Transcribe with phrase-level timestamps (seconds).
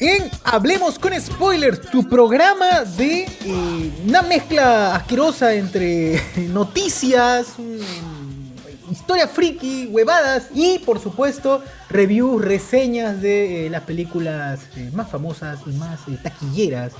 [0.00, 9.28] En Hablemos con Spoilers, tu programa de eh, una mezcla asquerosa entre noticias, mm, historia
[9.28, 15.70] friki, huevadas y por supuesto reviews, reseñas de eh, las películas eh, más famosas y
[15.72, 16.92] más taquilleras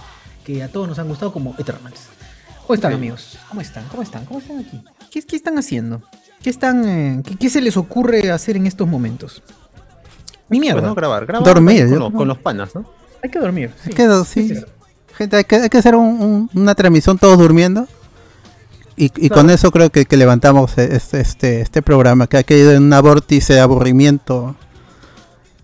[0.45, 2.01] que a todos nos han gustado como Eternals.
[2.67, 3.39] ¿Cómo están amigos?
[3.49, 3.85] ¿Cómo están?
[3.89, 4.25] ¿Cómo están?
[4.27, 4.81] ¿Cómo están aquí?
[5.11, 6.03] ¿Qué, qué están haciendo?
[6.43, 9.43] ¿Qué, están, qué- qué se les ocurre hacer en estos momentos?
[10.51, 10.81] Ni mierda.
[10.81, 12.19] Bueno, grabar, grabar Dormir, con, yo los- creo.
[12.19, 12.85] con los panas, ¿no?
[13.23, 13.71] Hay que dormir.
[13.85, 13.91] sí.
[13.91, 14.49] Quedo, sí.
[14.49, 14.65] Sí, sí.
[15.17, 17.87] Gente, hay que, hay que hacer un- un- una transmisión todos durmiendo.
[18.97, 19.35] Y, y Claro.
[19.35, 22.83] con eso creo que, que levantamos e- este, este, este programa que ha caído en
[22.83, 24.57] una vórtice de aburrimiento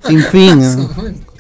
[0.07, 0.61] sin fin.
[0.61, 0.89] ¿no?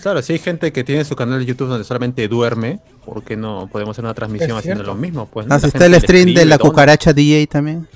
[0.03, 3.37] Claro, si hay gente que tiene su canal de YouTube donde solamente duerme, ¿por qué
[3.37, 5.27] no podemos hacer una transmisión haciendo lo mismo?
[5.27, 5.55] Pues, ¿no?
[5.57, 7.89] Está gente el stream de la cucaracha DJ también.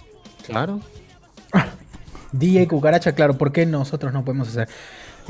[0.47, 0.81] Claro.
[2.33, 4.69] DJ Cucaracha, claro, ¿por qué nosotros no podemos hacer?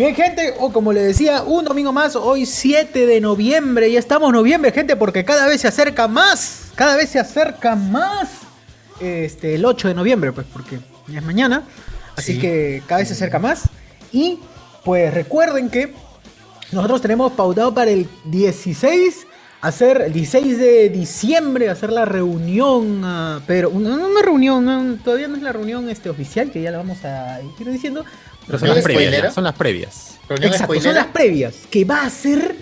[0.00, 4.30] Bien, gente, o como le decía, un domingo más, hoy 7 de noviembre, ya estamos
[4.30, 8.30] en noviembre, gente, porque cada vez se acerca más, cada vez se acerca más
[8.98, 11.64] este, el 8 de noviembre, pues, porque ya es mañana,
[12.16, 13.64] así que cada vez se acerca más.
[14.10, 14.38] Y
[14.86, 15.92] pues recuerden que
[16.72, 19.26] nosotros tenemos pautado para el 16,
[19.60, 25.28] hacer el 16 de diciembre, hacer la reunión, ah, pero una, una reunión, no, todavía
[25.28, 28.02] no es la reunión este, oficial, que ya la vamos a ir diciendo.
[28.50, 30.18] Pero son ¿No las previas, son las previas.
[30.28, 32.54] Exacto, son las previas, que va a ser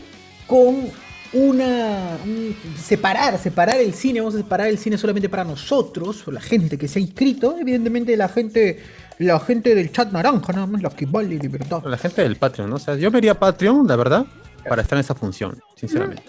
[0.47, 0.91] con
[1.33, 2.17] una...
[2.25, 6.41] un- separar, separar el cine, vamos a separar el cine solamente para nosotros, o la
[6.41, 8.83] gente que se ha inscrito, evidentemente la gente,
[9.19, 11.83] la gente del chat naranja, nada más, la que vale libertad.
[11.85, 12.77] La gente del Patreon, ¿no?
[12.77, 14.27] O sea, yo vería Patreon, la verdad,
[14.67, 16.23] para estar en esa función, sinceramente.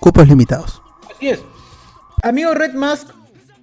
[0.00, 0.82] Cupos limitados.
[1.14, 1.40] Así es.
[2.22, 3.08] Amigo Red Mask,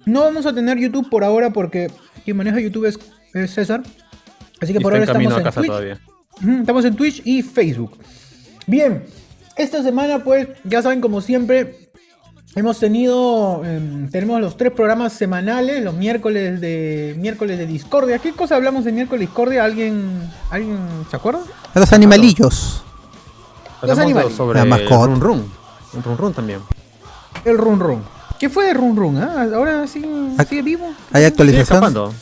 [0.06, 1.90] no vamos a tener YouTube por ahora porque
[2.24, 2.98] quien maneja YouTube es,
[3.34, 3.82] es César.
[4.62, 5.66] Así que Y por ahora estamos en Twitch.
[5.66, 5.98] todavía.
[6.60, 7.98] Estamos en Twitch y Facebook.
[8.66, 9.04] Bien,
[9.56, 11.90] esta semana pues ya saben como siempre
[12.54, 18.18] hemos tenido em, tenemos los tres programas semanales, los miércoles de miércoles de Discordia.
[18.18, 19.64] ¿Qué cosa hablamos de miércoles de Discordia?
[19.64, 20.78] ¿Alguien alguien
[21.10, 21.40] se acuerda?
[21.74, 22.82] A los animalillos.
[23.82, 24.34] De- animales.
[24.34, 25.06] sobre La mascota.
[25.06, 25.52] Run Run.
[25.94, 26.60] Un Run Run también.
[27.44, 28.02] El Run Run.
[28.38, 29.18] ¿Qué fue de Run Run?
[29.18, 29.48] ah?
[29.54, 30.08] Ahora sigue,
[30.48, 30.92] sigue vivo.
[31.12, 32.12] Hay actualización.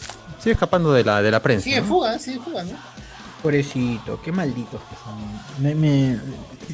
[0.41, 1.65] Sigue escapando de la, de la prensa.
[1.65, 1.87] Sigue ¿no?
[1.87, 2.73] fuga, sigue fuga, ¿no?
[3.43, 5.63] Pobrecito, qué malditos que son.
[5.63, 6.19] Me- me-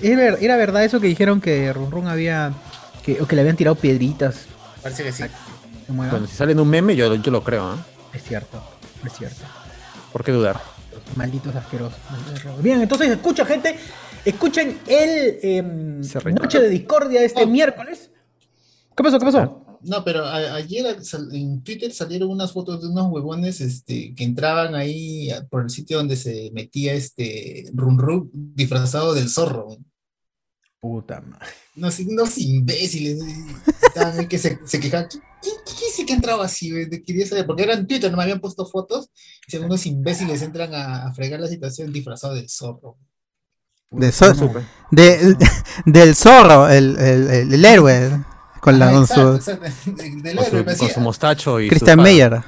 [0.02, 2.52] ¿Era, ver- era verdad eso que dijeron que Run Run había.
[3.04, 4.46] Que, o que le habían tirado piedritas.
[4.82, 5.24] Parece que sí.
[5.88, 7.76] Bueno, si sale en un meme, yo, yo lo creo, ¿eh?
[8.14, 8.60] Es cierto,
[9.04, 9.42] es cierto.
[10.12, 10.60] ¿Por qué dudar?
[11.14, 11.98] Malditos asquerosos.
[12.10, 12.62] malditos.
[12.62, 13.78] Bien, entonces escucha, gente.
[14.24, 16.00] Escuchen el em.
[16.34, 17.46] Noche de Discordia este Oh.
[17.46, 18.10] miércoles.
[18.96, 19.18] ¿Qué pasó?
[19.20, 19.65] ¿Qué pasó?
[19.82, 20.96] No, pero a- ayer
[21.32, 25.98] en Twitter salieron unas fotos de unos huevones este, que entraban ahí por el sitio
[25.98, 29.76] donde se metía este Run Run disfrazado del zorro.
[30.80, 31.46] Puta madre.
[31.76, 33.18] Unos, unos imbéciles
[34.28, 35.08] que se, se quejaban.
[35.08, 36.70] ¿Qué, qué, qué dice que entraba así?
[37.04, 39.10] Quería saber, porque era en Twitter, no me habían puesto fotos.
[39.46, 42.96] Y según unos imbéciles entran a, a fregar la situación disfrazado del zorro.
[43.90, 44.26] De so-
[44.90, 45.36] de-
[45.86, 48.24] del zorro, el, el, el- el héroe.
[48.72, 49.66] Con, la, Ah, con exacto, su exacto.
[49.86, 50.94] De- del Con héroe, su, me con decía.
[50.94, 52.00] su mostacho y Christian.
[52.02, 52.42] Meyer.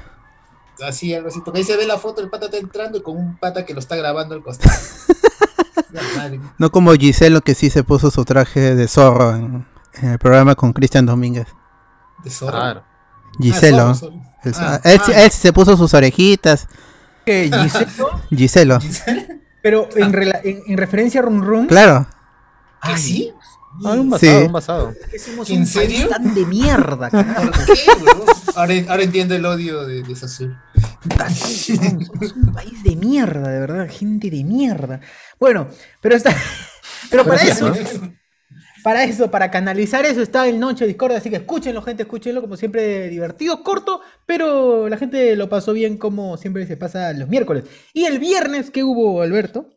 [0.87, 1.41] Así, algo así.
[1.43, 3.73] Porque ahí se ve la foto, el pata está entrando y con un pata que
[3.73, 4.71] lo está grabando al costado.
[6.57, 10.55] No como Giselo que sí se puso su traje de zorro en, en el programa
[10.55, 11.47] con Cristian Domínguez.
[12.23, 12.51] de zorro.
[12.51, 12.83] Claro.
[13.39, 13.87] Giselo.
[13.87, 14.29] Ah, zorro, zorro.
[14.43, 15.29] El- Ah, él, ah.
[15.29, 16.67] se puso sus orejitas.
[17.25, 17.49] ¿Qué,
[18.29, 18.79] Giselo?
[18.79, 18.79] Giselo.
[19.63, 21.67] Pero en, rela- en- en referencia a Run Run.
[21.67, 22.07] Claro.
[22.83, 23.33] ¿Que sí?
[23.85, 24.27] Ah, un Sí.
[24.27, 24.93] basado, un basado.
[25.11, 26.07] que somos ¿En un país serio?
[26.09, 27.51] tan de mierda, carajo.
[27.51, 27.83] ¿Por qué?
[28.55, 30.55] Ahora, ahora entiendo el odio de, de Sasur.
[31.35, 34.99] Somos un país de mierda, de verdad, gente de mierda.
[35.39, 35.67] Bueno,
[36.01, 36.35] pero está.
[37.09, 37.73] Pero para eso.
[37.73, 37.99] sí,
[38.83, 42.55] para eso, para canalizar eso, está el Noche Discord, así que escúchenlo, gente, escúchenlo, como
[42.57, 47.63] siempre, divertido, corto, pero la gente lo pasó bien como siempre se pasa los miércoles.
[47.93, 49.69] Y el viernes, ¿qué hubo, Alberto?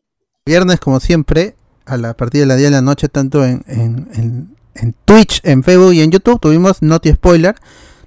[0.44, 1.54] Viernes, como siempre,
[1.86, 5.40] a la partir de las 10 de la noche, tanto en, en- en- en Twitch,
[5.44, 7.54] en Facebook y en YouTube, tuvimos Noti Spoiler,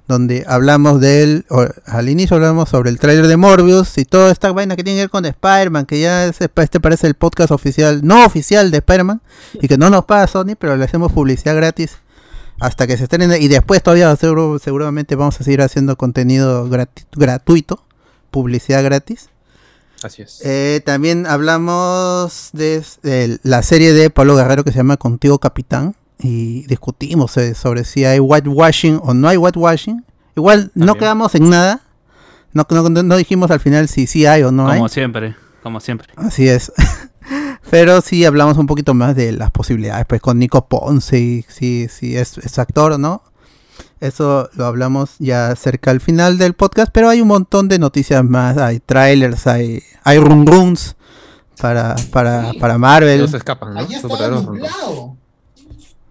[0.08, 1.46] donde hablamos del.
[1.50, 4.98] o- al inicio hablamos sobre el tráiler de Morbius y toda esta vaina que tiene
[4.98, 8.78] que ver con Spider-Man, que ya es- este parece el podcast oficial, no oficial de
[8.78, 9.22] Spider-Man,
[9.62, 11.98] y que no nos paga Sony, pero le hacemos publicidad gratis
[12.60, 13.38] hasta que se estrene.
[13.40, 17.84] Y después, todavía seguro- seguramente vamos a seguir haciendo contenido grati- gratuito,
[18.32, 19.30] publicidad gratis.
[20.06, 20.42] Así es.
[20.46, 25.96] Eh, también hablamos de, de la serie de Pablo Guerrero que se llama Contigo Capitán
[26.20, 30.06] y discutimos eh, sobre si hay whitewashing o no hay whitewashing.
[30.36, 31.82] Igual no quedamos en nada.
[32.54, 34.78] No, no, no- dijimos al final si sí hay o no hay.
[34.78, 36.08] Como siempre, como siempre.
[36.16, 36.72] Así es.
[37.70, 41.88] Pero sí hablamos un poquito más de las posibilidades, pues con Nico Ponce, y si,
[41.90, 43.24] si es, es actor o no.
[44.00, 48.24] Eso lo hablamos ya cerca al final del podcast, pero hay un montón de noticias
[48.24, 48.58] más.
[48.58, 50.96] Hay trailers, hay, hay run runs
[51.62, 53.20] para, para, para Marvel.
[53.20, 53.80] Ellos se escapan, ¿no?
[53.80, 54.02] Allá.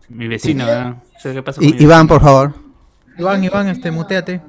[0.09, 0.97] Mi vecino, ¿verdad?
[1.21, 2.09] ¿Sabes qué pasa con Y, mi Iván, vecino?
[2.09, 2.55] por favor.
[3.19, 4.43] Iván, Iván, este, muteate.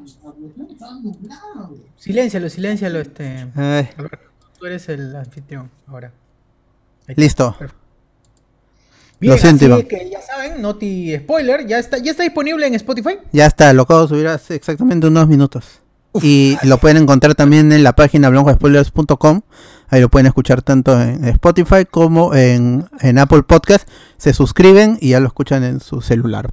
[1.97, 3.47] Siléncialo, siléncialo, este.
[3.55, 3.89] Ay,
[4.59, 6.11] Tú eres el anfitrión ahora.
[7.07, 7.55] Está.
[9.25, 12.75] Bien, Lo siento, así que ya saben, Noti Spoiler, ya está, ya está disponible en
[12.75, 13.17] Spotify.
[13.31, 15.81] Ya está, lo acabo de subir hace exactamente unos minutos.
[16.21, 19.41] Y lo pueden encontrar también en la página blancospoilers.com.
[19.87, 23.89] Ahí lo pueden escuchar tanto en Spotify como en, en Apple Podcast.
[24.17, 26.51] Se suscriben y ya lo escuchan en su celular.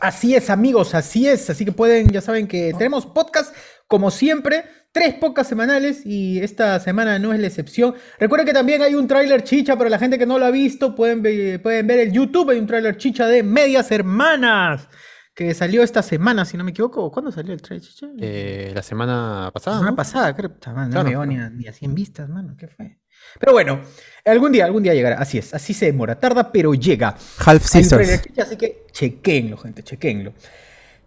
[0.00, 1.48] Así es, amigos, así es.
[1.48, 3.54] Así que pueden, ya saben que tenemos podcast
[3.88, 7.94] como siempre, tres podcasts semanales y esta semana no es la excepción.
[8.20, 10.94] Recuerden que también hay un tráiler chicha para la gente que no lo ha visto.
[10.94, 14.88] Pueden, ve- pueden ver el YouTube, hay un tráiler chicha de Medias Hermanas
[15.34, 17.10] que salió esta semana, si no me equivoco.
[17.10, 18.06] ¿Cuándo salió el tráiler chicha?
[18.20, 19.76] Eh, la semana pasada.
[19.76, 19.96] La semana ¿no?
[19.96, 20.50] pasada, creo.
[20.74, 21.04] Man, no Claro.
[21.04, 22.56] me llegó ni a, ni a 100 vistas, mano.
[22.58, 22.98] ¿Qué fue?
[23.40, 23.80] Pero bueno,
[24.24, 25.16] algún día, algún día llegará.
[25.18, 26.18] Así es, así se demora.
[26.18, 27.14] Tarda, pero llega.
[27.44, 27.98] Half chicha,
[28.42, 30.34] así que chequenlo, gente, chequenlo.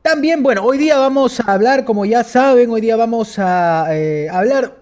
[0.01, 4.27] También, bueno, hoy día vamos a hablar, como ya saben, hoy día vamos a eh,
[4.31, 4.79] hablar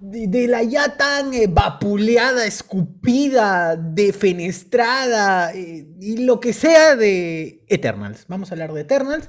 [0.00, 7.62] de, de la ya tan eh, vapuleada, escupida, defenestrada eh, y lo que sea de
[7.68, 8.24] Eternals.
[8.28, 9.28] Vamos a hablar de Eternals.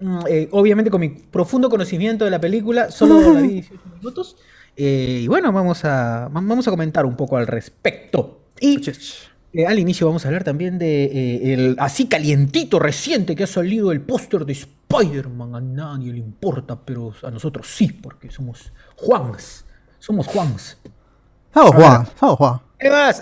[0.00, 0.20] Mm,
[0.52, 4.36] obviamente con mi profundo conocimiento de la película, solo la vi 18 minutos.
[4.74, 8.38] Y bueno, vamos a, vamos a comentar un poco al respecto.
[8.60, 8.80] Y
[9.52, 13.46] eh, al inicio vamos a hablar también de eh, el así calientito reciente que ha
[13.46, 14.52] salido el póster de
[14.88, 15.54] Spider-Man.
[15.54, 19.64] A nadie le importa, pero a nosotros sí, porque somos Juans.
[19.98, 20.78] Somos Juans.
[21.54, 22.06] Vamos, Juan.
[22.36, 22.60] Juan.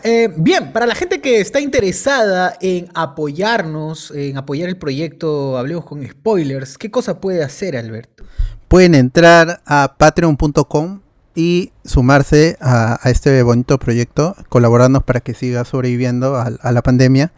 [0.02, 5.86] Eh, bien, para la gente que está interesada en apoyarnos, en apoyar el proyecto Hablemos
[5.86, 8.24] con Spoilers, ¿qué cosa puede hacer, Alberto?
[8.68, 11.00] Pueden entrar a patreon.com
[11.34, 16.82] y sumarse a, a este bonito proyecto, colaborarnos para que siga sobreviviendo a, a la
[16.82, 17.32] pandemia.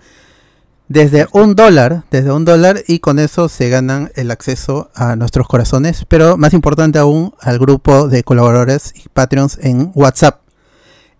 [0.88, 5.46] Desde un dólar, desde un dólar y con eso se ganan el acceso a nuestros
[5.46, 10.40] corazones, pero más importante aún al grupo de colaboradores y Patreons en WhatsApp.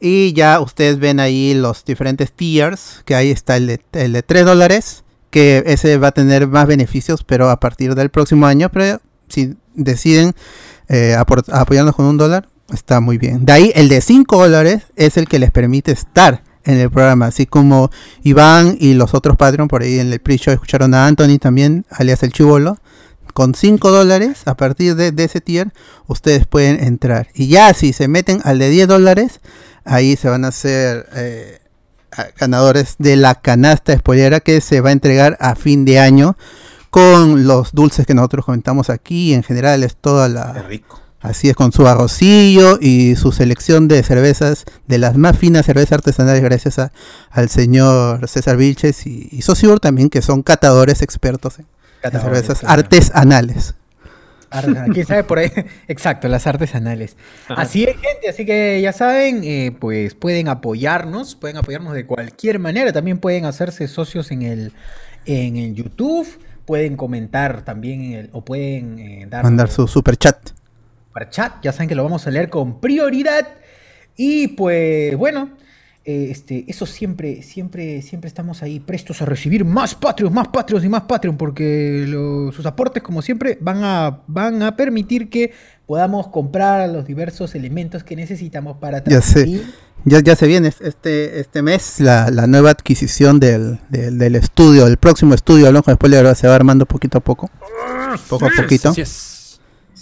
[0.01, 4.23] Y ya ustedes ven ahí los diferentes tiers, que ahí está el de, el de
[4.23, 8.71] 3 dólares, que ese va a tener más beneficios, pero a partir del próximo año,
[8.71, 10.35] pero si deciden
[10.89, 13.45] eh, apoyarnos con un dólar, está muy bien.
[13.45, 17.27] De ahí el de 5 dólares es el que les permite estar en el programa,
[17.27, 17.91] así como
[18.23, 22.23] Iván y los otros Patreon por ahí en el pre-show escucharon a Anthony también, alias
[22.23, 22.77] el chivolo.
[23.33, 25.73] Con 5 dólares, a partir de, ese tier,
[26.09, 27.29] ustedes pueden entrar.
[27.35, 29.41] Y ya si se meten al de 10 dólares,
[29.85, 31.61] ahí se van a hacer eh,
[32.39, 36.37] ganadores de la canasta spoilera que se va a entregar a fin de año
[36.91, 39.33] con los dulces que nosotros comentamos aquí.
[39.33, 40.53] En general es toda la...
[40.65, 41.01] rico.
[41.21, 45.93] Así es, con su arrocillo y su selección de cervezas, de las más finas cervezas
[45.95, 46.93] artesanales, gracias a-
[47.31, 51.67] al señor César Vilches y, y Sociur también, que son catadores expertos en,
[52.21, 52.81] cervezas claro.
[52.81, 53.75] artesanales.
[54.51, 55.51] Artesanal, ¿Quién sabe por ahí?
[55.89, 57.17] Exacto, las artesanales.
[57.49, 58.29] Así es, gente.
[58.31, 62.93] Así que ya saben, eh, pues pueden apoyarnos, pueden apoyarnos de cualquier manera.
[62.93, 64.73] También pueden hacerse socios en el,
[65.27, 66.27] en el YouTube,
[66.65, 70.37] pueden comentar también en el, o pueden eh, dar Mandar su super chat.
[71.19, 71.53] Para chat.
[71.63, 73.49] Ya saben que lo vamos a leer con prioridad.
[74.17, 75.51] Y pues bueno,
[76.05, 80.85] eh, este, eso siempre, siempre, siempre estamos ahí prestos a recibir más Patreon, más Patreon
[80.85, 85.53] y más Patreon, porque lo- sus aportes, como siempre, van a, van a permitir que
[85.87, 89.33] podamos comprar los diversos elementos que necesitamos para Ya sé.
[89.45, 89.73] transmitir.
[90.05, 94.87] Ya, ya se viene este, este mes la, la nueva adquisición del, del, del estudio,
[94.87, 97.51] el próximo estudio, hablamos con spoiler, se va armando poquito a poco.
[98.29, 98.95] Poco a poquito.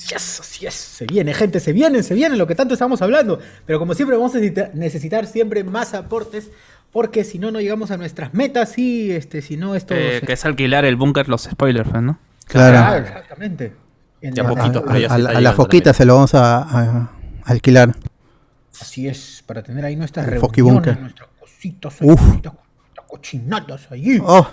[0.07, 0.23] Así es.
[0.23, 3.39] Yes, así es, se viene, gente, se viene, se viene lo que tanto estamos hablando.
[3.67, 6.51] Pero como siempre, vamos a necesita- necesitar siempre más aportes,
[6.93, 9.95] porque si no, no llegamos a nuestras metas y este, si no, esto.
[9.95, 12.19] Eh, se- que es alquilar el búnker, los spoilers, ¿no?
[12.47, 12.77] Claro.
[12.77, 13.75] Claro, exactamente.
[14.23, 16.83] En Ya la- poquito, A, ya a a la foquita se lo vamos a, a-
[17.45, 17.95] a alquilar.
[18.81, 22.21] Así es, para tener ahí nuestras El reuniones, nuestras cositas, ahí, Uf.
[22.21, 24.19] nuestras nuestras cochinadas ahí.
[24.25, 24.47] Oh,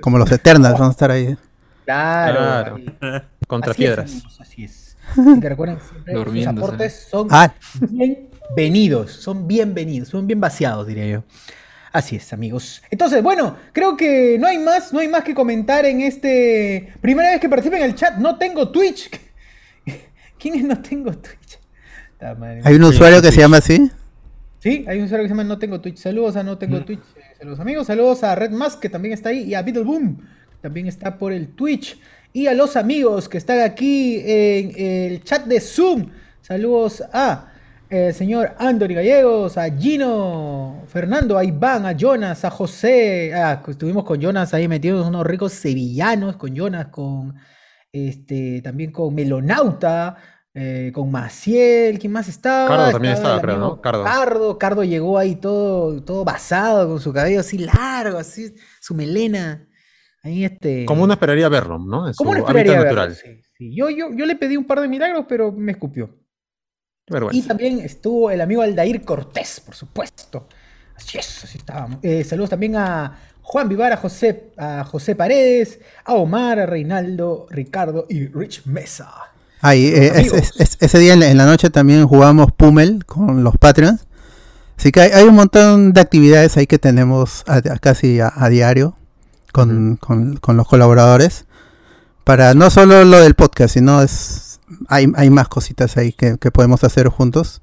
[0.00, 1.36] como los Eternals, vamos a estar ahí.
[1.84, 2.34] Claro.
[2.36, 2.76] Claro.
[2.76, 3.22] ahí.
[3.46, 4.10] Contra Así es, piedras.
[4.10, 4.85] amigos, así es.
[5.12, 7.54] Así que recuerden siempre, sus aportes son Ah,
[7.90, 11.24] bienvenidos, son bienvenidos, son bien vaciados, diría yo.
[11.92, 12.82] Así es, amigos.
[12.90, 16.92] Entonces, bueno, creo que no hay más, no hay más que comentar en este.
[17.00, 19.10] Primera vez que participo en el chat, no tengo Twitch.
[20.38, 21.58] ¿Quién es no tengo Twitch?
[22.18, 22.60] Ta madre.
[22.64, 23.90] hay un usuario que se llama así.
[24.58, 25.98] Sí, hay un usuario que se llama No Tengo Twitch.
[25.98, 26.98] Saludos a No Tengo Twitch.
[27.16, 27.86] eh, Saludos amigos.
[27.86, 29.42] Saludos a Red Mask, que también está ahí.
[29.44, 31.98] Y a Beetleboom, que también está por el Twitch.
[32.36, 36.10] Y a los amigos que están aquí en el chat de Zoom.
[36.42, 37.50] Saludos a
[37.88, 43.32] el señor Anthony Gallegos, a Gino, Fernando, a Iván, a Jonas, a José.
[43.34, 47.36] Ah, estuvimos con Jonas ahí metidos unos ricos sevillanos, con Jonas, con
[47.90, 50.18] este, también con Melonauta,
[50.52, 52.68] eh, con Maciel, ¿quién más estaba?
[52.68, 53.80] Cardo también estaba, creo, ¿no?
[53.80, 54.04] Cardo.
[54.04, 59.66] Cardo, Cardo llegó ahí todo, todo basado, con su cabello así largo, así, su melena.
[60.26, 60.84] Ahí este.
[60.86, 62.08] Como uno esperaría verlo, ¿no?
[62.08, 63.08] En su ¿Cómo hábitat esperaría natural.
[63.10, 63.22] verlo?
[63.22, 63.76] Sí, sí.
[63.76, 66.10] Yo, yo, yo le pedí un par de milagros, pero me escupió.
[67.30, 70.48] Y también estuvo el amigo Aldair Cortés, por supuesto.
[70.96, 71.98] Así es, así estábamos.
[72.02, 77.46] Eh, saludos también a Juan Vivar, a José, a José Paredes, a Omar, a Reinaldo,
[77.50, 79.08] Ricardo y Rich Mesa.
[79.60, 80.38] Ahí, eh, es- Amigos.
[80.38, 84.04] es- es- ese día en la, en la noche también jugamos Pummel con los Patreons.
[84.76, 88.32] Así que hay, hay un montón de actividades ahí que tenemos a- a casi a,
[88.34, 88.96] a diario
[89.56, 91.46] con, con- con los colaboradores.
[92.24, 96.50] Para no solo lo del podcast, sino es hay, hay más cositas ahí que, que
[96.50, 97.62] podemos hacer juntos.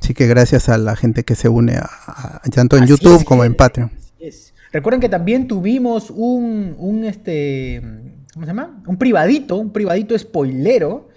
[0.00, 3.16] Así que gracias a la gente que se une a, a- tanto en Así YouTube
[3.20, 3.90] es, como en Patreon.
[4.20, 4.54] es.
[4.72, 7.80] Recuerden que también tuvimos un, un este,
[8.34, 8.82] ¿cómo se llama?
[8.86, 11.08] Un privadito, un privadito spoilero.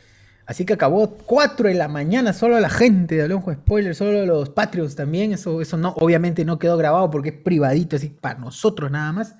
[0.46, 4.50] Así que acabó 4 de la mañana, solo la gente de Alonso Spoiler, solo los
[4.50, 5.32] Patreons también.
[5.34, 9.36] Eso, eso no, obviamente no quedó grabado porque es privadito, así para nosotros nada más.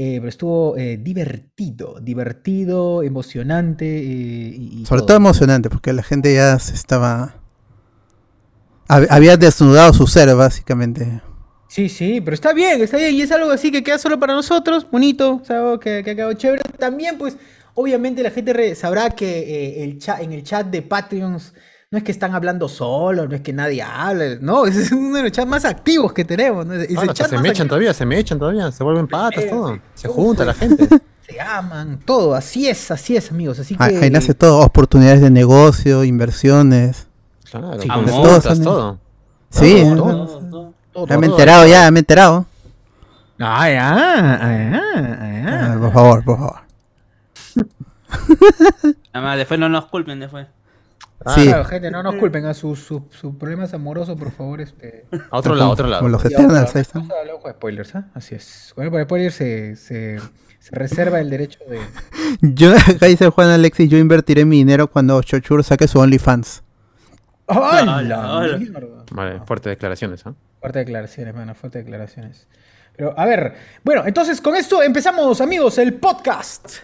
[0.00, 3.84] Eh, pero estuvo eh, divertido, divertido, emocionante.
[3.98, 7.34] eh, y, y Sobre todo emocionante, porque la gente ya se estaba...
[8.88, 11.20] hab- Había desnudado su ser, básicamente.
[11.66, 13.14] Sí, sí, pero está bien, está bien.
[13.14, 16.14] Y es algo así que queda solo para nosotros, bonito, es algo que, que ha
[16.14, 16.62] quedado chévere.
[16.78, 17.36] También, pues,
[17.74, 21.52] obviamente la gente sabrá que el chat, en el chat de Patreons
[21.90, 25.16] no es que están hablando solos, no es que nadie habla, no, ese es uno
[25.16, 26.66] de los chats más activos que tenemos.
[26.66, 26.74] ¿no?
[26.74, 27.68] Es el hasta chat se me echan activo.
[27.68, 29.78] todavía, se me echan todavía, se vuelven patas, Eh, todo.
[29.94, 30.88] Se junta la gente.
[31.28, 33.58] Se aman, todo, así es, así es, amigos.
[33.58, 33.84] Así que.
[33.84, 37.06] Ahí, nace todo, oportunidades de negocio, inversiones.
[37.50, 38.64] Claro, Sí, juntas, también.
[38.64, 38.98] todo.
[39.50, 40.38] Sí, Todo, todo.
[40.48, 40.72] todo.
[40.94, 41.36] todo, ya me he todo.
[41.38, 42.46] enterado, ya me he enterado.
[43.38, 45.74] Ah, ay, ah, ay, ah.
[45.74, 46.60] Ah, por favor, por favor.
[49.12, 50.46] Nada más, después no nos culpen, después.
[51.34, 54.60] Sí, Claro, gente, no nos culpen a sus sus- sus problemas amorosos, por favor.
[54.60, 55.06] Este.
[55.30, 56.00] A otro lado, a otro lado.
[56.02, 57.02] como los Eternals, ahí están.
[57.02, 58.08] vamos a hablar de spoilers, ¿ah?
[58.14, 58.72] Así es.
[58.76, 60.18] Bueno, para spoilers se, se,
[60.58, 61.80] se reserva el derecho de.
[62.42, 66.62] Yo, acá dice Juan Alexis, yo invertiré mi dinero cuando Chochur saque su OnlyFans.
[67.46, 68.58] ¡Hala, hala.
[68.58, 69.04] mierda!
[69.10, 70.34] Vale, fuertes declaraciones, ¿ah?
[70.60, 72.46] Fuertes declaraciones, mano, fuertes declaraciones.
[72.96, 73.54] Pero, a ver,
[73.84, 76.78] bueno, entonces con esto empezamos, amigos, el podcast.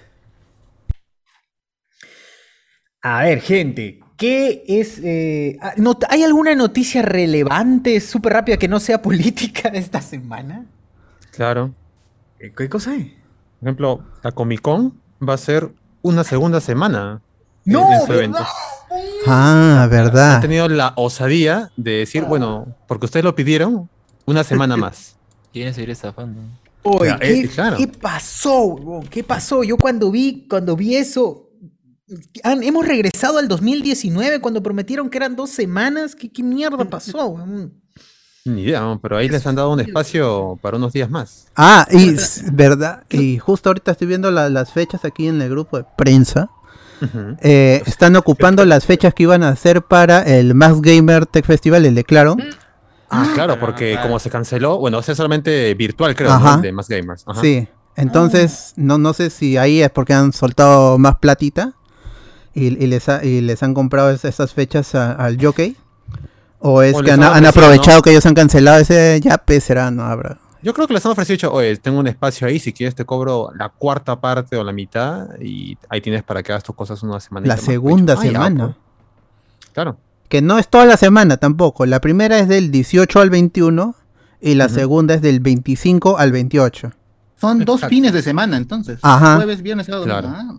[3.02, 5.00] A ver, gente, ¿qué es...
[5.02, 10.00] eh, ah, not- ¿Hay alguna noticia relevante, súper rápida, que no sea política de esta
[10.00, 10.64] semana?
[11.32, 11.72] Claro.
[12.38, 13.06] ¿Qué, qué cosa es?
[13.60, 14.94] Por ejemplo, la Comic Con
[15.26, 15.70] va a ser
[16.02, 17.20] una segunda semana.
[17.66, 17.92] en- ¡No!
[17.92, 18.38] en su evento.
[18.38, 18.52] ¿verdad?
[19.26, 20.40] Ah, verdad.
[20.40, 23.88] tenido la osadía de decir, bueno, porque ustedes lo pidieron,
[24.26, 25.16] una semana más.
[25.52, 26.40] Quieren seguir estafando.
[26.82, 27.76] Oye, Ya, ¿qué, eh, claro.
[27.78, 29.02] qué pasó?
[29.08, 29.64] ¿Qué pasó?
[29.64, 31.43] Yo cuando vi, cuando vi eso,
[32.42, 36.14] han- hemos regresado al 2019 cuando prometieron que eran dos semanas.
[36.14, 37.26] ¿Qué, qué mierda pasó?
[37.26, 37.74] huevón?
[38.46, 41.46] Ni idea, pero ahí les han dado un espacio para unos días más.
[41.56, 42.14] Ah, y
[42.52, 43.02] verdad.
[43.08, 46.50] Y justo ahorita estoy viendo la- las fechas aquí en el grupo de prensa.
[47.42, 51.84] Eh, están ocupando las fechas que iban a hacer para el Max Gamer Tech Festival,
[51.86, 52.36] el de Claro.
[53.10, 54.08] Ah, claro, porque claro.
[54.08, 56.56] como se canceló, bueno, es solamente virtual, creo, Ajá.
[56.56, 56.62] ¿no?
[56.62, 57.24] de más gamers.
[57.26, 57.40] Ajá.
[57.42, 57.68] Sí.
[57.96, 61.74] Entonces, no, no sé si ahí es porque han soltado más platita
[62.54, 65.76] y, y les, ha- y les han comprado es- esas fechas a- al jockey.
[66.60, 68.02] O es O que han, han han ofrecido, aprovechado ¿no?
[68.02, 70.38] que ellos han cancelado ese ya, pues será, no habrá.
[70.62, 73.04] Yo creo que les han ofrecido, dicho, oye, tengo un espacio ahí, si quieres te
[73.04, 77.02] cobro la cuarta parte o la mitad y ahí tienes para que hagas tus cosas
[77.02, 77.46] una semana.
[77.46, 78.74] La segunda semana.
[79.74, 79.98] Claro.
[80.30, 81.84] Que no es toda la semana tampoco.
[81.84, 83.94] La primera es del 18 al 21
[84.40, 86.92] y la segunda es del 25 al 28.
[87.38, 88.98] Son dos fines de semana, entonces.
[89.02, 89.36] Ajá.
[89.36, 90.04] Jueves, viernes, sábado.
[90.04, 90.28] Claro.
[90.30, 90.54] Ah,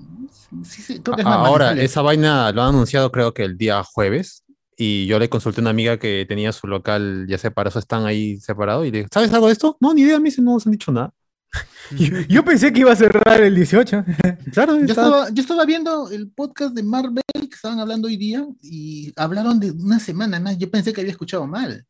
[0.63, 1.85] sí, sí, creo que es más Ahora, manejable.
[1.85, 4.43] esa vaina lo han anunciado creo que el día jueves
[4.77, 8.05] y yo le consulté a una amiga que tenía su local ya separado, eso están
[8.05, 9.77] ahí separados y le dije, ¿sabes algo de esto?
[9.79, 11.13] No, ni idea, me dice, no nos han dicho nada.
[11.97, 14.03] Yo, yo pensé que iba a cerrar el 18.
[14.53, 18.45] Claro, Yo estaba, yo estaba viendo el podcast de Marvel que estaban hablando hoy día
[18.61, 20.57] y hablaron de una semana más.
[20.57, 21.85] Yo pensé que había escuchado mal.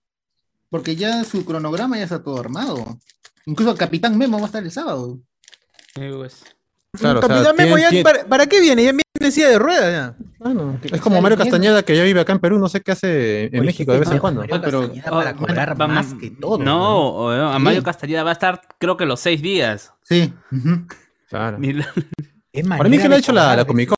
[0.70, 3.00] Porque ya su cronograma ya está todo armado.
[3.46, 5.20] Incluso el Capitán Memo va a estar el sábado.
[5.96, 6.44] Sí, pues.
[6.96, 8.84] Claro, o sea, Capitán Memo, tienen- ya, tienen- ¿para, para qué viene?
[8.84, 10.26] Ya viene en silla de ruedas ya.
[10.40, 13.46] Bueno, es como Mario Castañeda que ya vive acá en Perú, no sé qué hace
[13.46, 14.42] en Oye, México de vez en Mario cuando.
[14.42, 16.58] Castañeda pero- para Oh, cobrar va- más que todo.
[16.60, 17.86] No, o- a Mario Sí.
[17.86, 19.94] Castañeda va a estar, creo que los seis días.
[20.04, 20.32] Sí.
[21.30, 21.58] Claro.
[21.60, 21.88] Ni la-
[22.54, 23.98] Qué Para mí que lo ha hecho la, la Comic Con.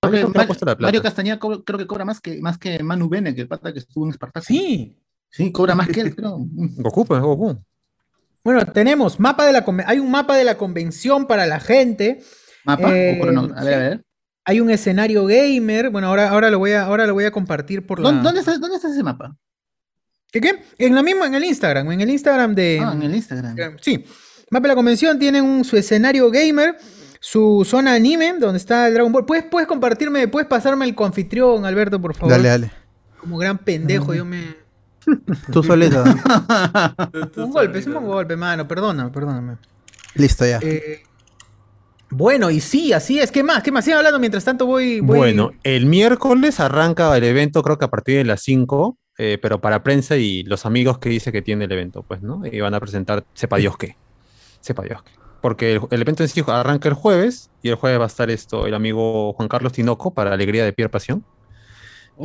[0.00, 0.86] Porque creo que ha Mar- puesto la plata.
[0.88, 3.72] Mario Castañeda co- creo que cobra más que, más que Manu Bene, que el pata
[3.72, 4.44] que estuvo en Espartaco.
[4.46, 4.96] Sí.
[5.30, 6.38] Sí, cobra más que él, creo.
[6.40, 7.58] Goku, pues, Goku.
[8.48, 12.22] Bueno, tenemos mapa de la hay un mapa de la convención para la gente.
[12.64, 12.96] ¿Mapa?
[12.96, 14.04] Eh, A ver, a ver.
[14.42, 15.90] Hay un escenario gamer.
[15.90, 18.08] Bueno, ahora, ahora lo voy a, ahora lo voy a compartir por la.
[18.08, 19.36] ¿Dónde, dónde está, ¿Dónde está ese mapa?
[20.32, 20.62] ¿Qué qué?
[20.78, 22.80] En la misma, en el Instagram, en el Instagram de.
[22.82, 23.76] Ah, en el Instagram.
[23.82, 24.02] Sí.
[24.50, 26.78] Mapa de la convención tienen un, su escenario gamer,
[27.20, 29.26] su zona anime, donde está el Dragon Ball.
[29.26, 32.30] ¿Puedes, puedes compartirme, puedes pasarme el confitrión, Alberto, por favor?
[32.30, 32.70] Dale, dale.
[33.20, 34.67] Como gran pendejo, yo me.
[35.52, 36.02] Tú solito.
[37.36, 39.56] Un golpe, es un golpe, mano, perdóname, perdóname.
[40.14, 40.58] Listo ya.
[40.62, 41.02] Eh,
[42.10, 43.30] bueno, y sí, así es.
[43.30, 43.62] ¿Qué más?
[43.62, 43.84] ¿Qué más?
[43.84, 45.00] Sigan hablando mientras tanto voy.
[45.00, 49.38] voy- Bueno, el miércoles arranca el evento, creo que a partir de las 5, eh,
[49.40, 52.42] pero para prensa y los amigos que dice que tiene el evento, pues, ¿no?
[52.46, 53.96] Y van a presentar, sepa Dios qué.
[54.60, 55.12] Sepa Dios qué.
[55.42, 58.30] Porque el, el evento en sí arranca el jueves y el jueves va a estar
[58.30, 61.24] esto, el amigo Juan Carlos Tinoco para Alegría de Pierre Pasión.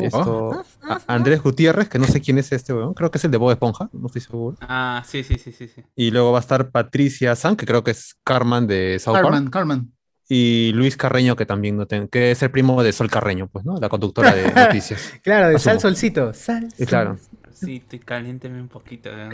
[0.01, 3.31] Esto, a- Andrés Gutiérrez, que no sé quién es este weón, creo que es el
[3.31, 4.57] de Bob Esponja, no estoy seguro.
[4.61, 5.83] Ah, sí, sí, sí, sí, sí.
[5.95, 9.25] Y luego va a estar Patricia San, que creo que es Carmen de South Park.
[9.25, 9.91] Carman, Carman.
[10.29, 13.65] Y Luis Carreño, que también no ten- que es el primo de Sol Carreño, pues,
[13.65, 13.77] ¿no?
[13.79, 15.13] La conductora de noticias.
[15.21, 15.71] Claro, de Asumo.
[15.73, 16.33] sal solcito.
[16.33, 16.69] Sal.
[16.77, 17.17] Y claro,
[17.51, 19.09] Sí, caliénteme un poquito.
[19.13, 19.29] ¿eh?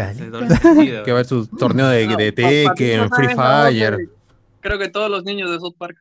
[1.05, 3.97] Que va a su torneo de, de Tekken, San Free Fire.
[4.61, 5.97] Creo que todos los niños de South Park.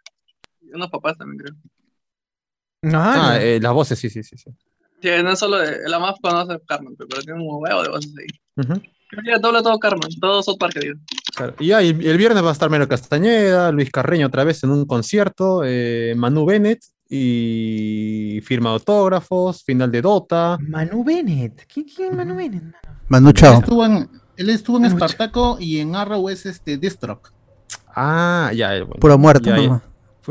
[0.75, 1.55] Unos papás también, creo.
[2.83, 3.33] Ajá.
[3.33, 4.37] Ah, eh, las voces, sí, sí, sí.
[4.37, 4.51] sí.
[5.01, 7.88] Sí, no es solo de, la más conoce a Carmen, pero tiene un huevo de
[7.88, 8.64] voces ahí.
[9.11, 10.99] Creo que dobla todo Carmen, todo South Park, digo.
[11.35, 11.55] claro.
[11.59, 14.85] Y y el, viernes va a estar Mero Castañeda, Luis Carreño otra vez en un
[14.87, 20.59] concierto, eh, Manu Bennett y firma autógrafos, final de Dota.
[20.61, 21.67] Manu Bennett.
[21.73, 22.64] ¿Quién, quién es Manu Bennett?
[22.64, 23.01] mano?
[23.09, 23.61] Manu Él Chao.
[23.61, 24.97] estuvo en, él estuvo en Mucho.
[24.97, 27.33] Espartaco y en Arrow es este Deathstroke.
[27.95, 29.01] Ah, ya, eh, bueno.
[29.01, 29.83] Puro muerto Ya, ya.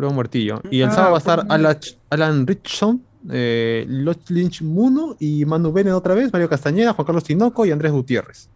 [0.05, 0.61] Muertillo.
[0.71, 1.77] Y el Ah, sábado va a estar Alan,
[2.09, 3.85] Alan Richardson, eh,
[4.29, 8.49] Lynch Muno y Manu Bennett otra vez, Mario Castañeda, Juan Carlos Tinoco y Andrés Gutiérrez.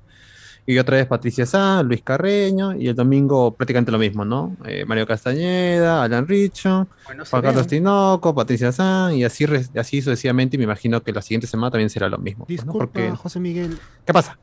[0.63, 4.55] Y otra vez Patricia Sá, Luis Carreño, y el domingo prácticamente lo mismo, ¿no?
[4.65, 7.65] Eh, Mario Castañeda, Alan Bueno, se Juan Carlos.
[7.67, 11.89] Tinoco, Patricia Sá, y así, así sucesivamente, y me imagino que la siguiente semana también
[11.89, 12.45] será lo mismo.
[12.45, 12.73] pues, ¿no?
[12.73, 13.77] Disculpa, Porque, José Miguel.
[14.05, 14.37] ¿Qué pasa?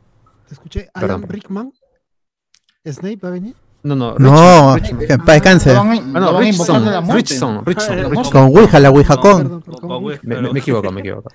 [0.48, 0.88] Te escuché.
[0.92, 1.30] Alan perdón.
[1.30, 1.72] Rickman.
[2.84, 3.54] ¿Snape va a venir?
[3.96, 5.70] No, no, No, en paz descanse.
[5.72, 7.12] Ah, no, muerte.
[7.12, 9.42] Richardson, Richardson, Con- Ouija, la Ouija con.
[9.42, 11.30] Perdón, perdón, Con con- Wiz, Me, pero- me equivoco, me equivoco.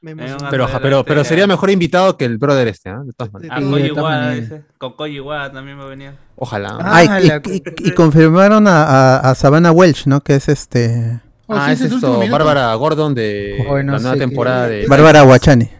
[0.00, 0.78] me Eh, Pero, Adelante.
[0.82, 2.90] pero, pero sería mejor invitado que el brother este.
[2.90, 3.56] De todas maneras.
[3.56, 4.40] A Sí, Koji de todas Iwata, maneras.
[4.50, 4.62] dice.
[4.76, 6.12] Con Koji Iwata también va a venir.
[6.36, 6.76] Ojalá.
[6.80, 10.20] Ah, Ay, y, la- y- y confirmaron a, a, a Savannah Welch, ¿no?
[10.20, 11.20] Que es este.
[11.46, 12.20] Oh, ah, sí, es esto.
[12.30, 14.86] Bárbara Gordon de no la nueva sé qué- temporada de.
[14.86, 15.70] Bárbara Guachani.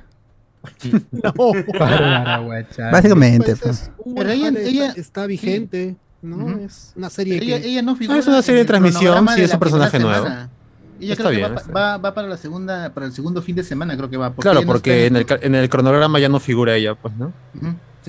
[1.13, 1.33] No.
[1.79, 2.93] Bárbara Guachani.
[2.93, 3.57] Básicamente.
[3.57, 4.15] Pues pues.
[4.17, 6.59] Pero ella- está vigente, ¿no?
[6.59, 7.69] Es una serie Ella, que...
[7.69, 10.27] ella no figura es una serie de transmisión, sí, de es un personaje nuevo.
[11.01, 13.43] Ella Está creo que bien, va, está va- va para la segunda, para el segundo
[13.43, 14.33] fin de semana, creo que va.
[14.35, 17.15] Claro, ella no porque en el, ca- en el cronograma ya no figura ella, pues,
[17.17, 17.33] ¿no?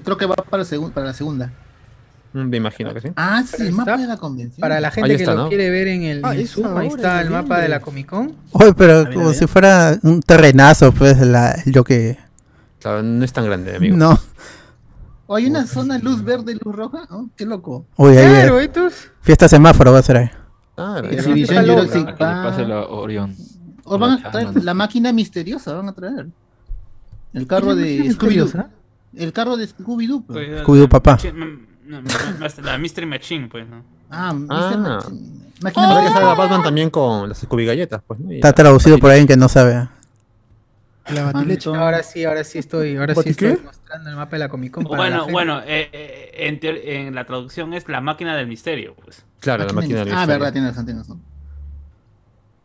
[0.04, 1.52] Creo que va para, el segun- para la segunda.
[2.34, 3.08] Mm, Me imagino que sí.
[3.16, 4.60] Ah, sí, el mapa de la convención.
[4.62, 5.48] Para la gente que lo ¿no?
[5.50, 7.80] quiere ver en el, Ah, Zoom, ahí está el mapa de la.
[7.80, 8.36] Comic Con.
[8.52, 12.18] Oye, pero como si fuera un terrenazo, pues, la, yo que.
[12.80, 13.98] Claro, no es tan grande, amigo.
[13.98, 14.20] No.
[15.28, 17.08] O hay una zona luz verde, luz roja.
[17.10, 17.86] Oh, qué loco.
[17.98, 18.48] Uy, ahí.
[18.48, 18.90] Claro.
[19.22, 20.30] Fiesta semáforo va a ser ahí.
[20.76, 21.08] Claro.
[21.10, 23.36] Jurassic le pase la Orión.
[23.86, 26.28] O van a traer la máquina misteriosa, van a traer.
[27.34, 28.00] El carro de?
[28.12, 28.66] Scooby-Doo.
[29.16, 30.24] El carro de Scooby-Doo.
[30.26, 30.48] pues.
[30.48, 31.18] Pues, Scooby-Doo, papá.
[32.64, 33.84] La Mystery Machine, pues, ¿no?
[34.10, 34.48] Ah, Mr.
[34.50, 34.78] Ah.
[34.78, 35.46] Machine.
[35.62, 36.44] Máquina Ahora que salga Machine.
[36.44, 38.20] Batman también con las Scooby galletas, pues.
[38.28, 39.88] Y Está traducido por alguien que no sabe.
[41.14, 41.70] La batileche.
[41.70, 44.84] Ahora sí, ahora sí estoy, ahora sí estoy mostrando el mapa de la Comic Con.
[44.86, 46.60] la Bueno, bueno, eh, eh,
[47.08, 49.24] en, la traducción es la máquina del misterio, pues.
[49.40, 50.40] Claro, la máquina del Ah, misterio.
[50.40, 51.22] verdad, tienes razón, tienes razón.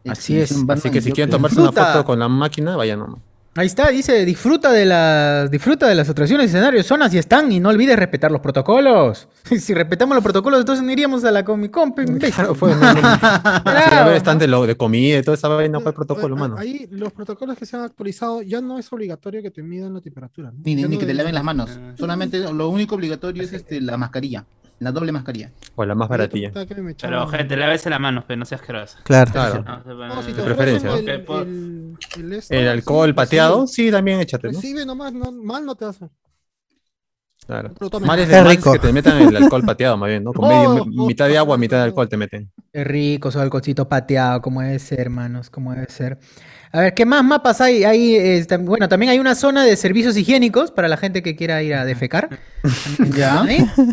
[0.09, 0.65] Así es.
[0.69, 3.21] Así que si quieren tomarse una foto con la máquina, vayan nomás.
[3.57, 7.59] Ahí está, dice, disfruta de las disfruta de las atracciones, escenarios, zonas y están y
[7.59, 9.27] no olvides respetar los protocolos.
[9.59, 11.91] si respetamos los protocolos, entonces no iríamos a la Comic Con.
[11.93, 12.77] Claro, pues.
[12.77, 13.01] No, no, no.
[13.65, 14.39] Claro.
[14.39, 16.57] De, lo, de comida y toda esa vaina para el protocolo, mano.
[16.59, 20.01] Ahí los protocolos que se han actualizado ya no es obligatorio que te midan la
[20.01, 20.53] temperatura.
[20.53, 20.59] ¿no?
[20.65, 21.71] Ni, ni- ni no que te laven las manos.
[21.99, 24.45] Solamente lo único obligatorio es este, la mascarilla.
[24.81, 25.53] La doble mascarilla.
[25.77, 26.51] O la más baratilla.
[27.01, 28.99] Pero, gente, lávese la mano, pero no seas asqueroso.
[29.05, 29.31] Claro.
[29.31, 29.63] Claro.
[29.87, 33.91] No, si De preferencia, el, Ok, por- el, el esto, El alcohol sí, pateado, sí,
[33.91, 34.55] también échate, ¿no?
[34.55, 36.09] Recibe nomás, no, mal no te hace.
[37.47, 37.73] Claro.
[38.07, 38.73] Mal es Es de mal es rico.
[38.73, 40.33] que te metan el alcohol pateado, más bien, ¿no?
[40.33, 41.87] Con medio- Oh, mitad de agua, mitad de oh.
[41.87, 42.51] alcohol te meten.
[42.73, 46.19] Qué rico, su alcoholcito pateado, como debe ser, hermanos, como debe ser.
[46.73, 47.83] A ver, ¿qué más mapas hay?
[47.85, 51.35] hay eh, tam- bueno, también hay una zona de servicios higiénicos para la gente que
[51.35, 52.39] quiera ir a defecar.
[53.17, 53.45] Ya.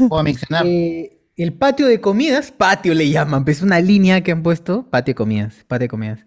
[0.10, 0.63] O a mencionar.
[0.66, 4.88] Eh, el patio de comidas, patio le llaman, pues es una línea que han puesto,
[4.90, 6.20] patio de comidas, patio de comidas.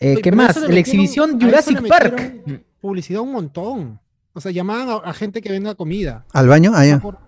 [0.00, 0.56] Eh, Oye, ¿Qué más?
[0.56, 2.42] La metieron- exhibición Jurassic Park.
[2.80, 4.00] Publicidad un montón.
[4.32, 6.24] O sea, llamaban a, a gente que venda comida.
[6.32, 6.72] ¿Al baño?
[6.74, 6.98] Ah, ya.
[7.00, 7.18] Por-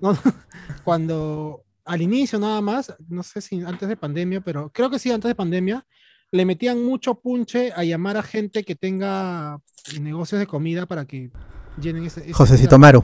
[0.00, 0.16] no,
[0.84, 5.10] cuando al inicio nada más, no sé si antes de pandemia, pero creo que sí,
[5.10, 5.84] antes de pandemia,
[6.32, 9.58] le metían mucho punche a llamar a gente que tenga
[10.00, 11.30] negocios de comida para que
[11.80, 12.20] llenen ese.
[12.20, 12.78] ese Josecito.
[12.78, 13.02] Maru.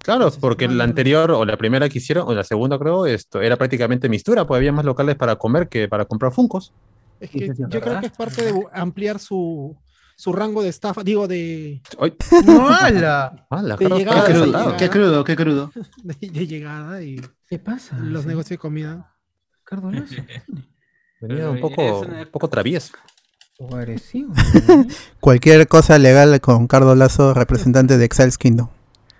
[0.00, 0.90] Claro, porque no, la no.
[0.90, 4.56] anterior o la primera que hicieron, o la segunda creo, esto era prácticamente mistura, pues
[4.58, 6.72] había más locales para comer que para comprar funcos.
[7.20, 9.76] Es que yo creo que es parte de ampliar su,
[10.16, 12.14] su rango de estafa, digo, de, Ay,
[12.80, 13.46] ¡Hala!
[13.50, 15.72] la De Carlos llegada, Qué crudo, qué crudo, qué crudo.
[16.04, 17.98] de, de llegada y ¿Qué pasa?
[17.98, 19.14] los Sí, negocios de comida.
[21.20, 22.92] Venía un poco, un poco travieso.
[23.72, 24.32] Agresivo.
[25.20, 28.68] Cualquier cosa legal con Cardo Lazo, representante de Exiles Kingdom.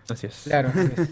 [0.09, 0.43] Así es.
[0.45, 0.69] Claro.
[0.69, 1.11] así es.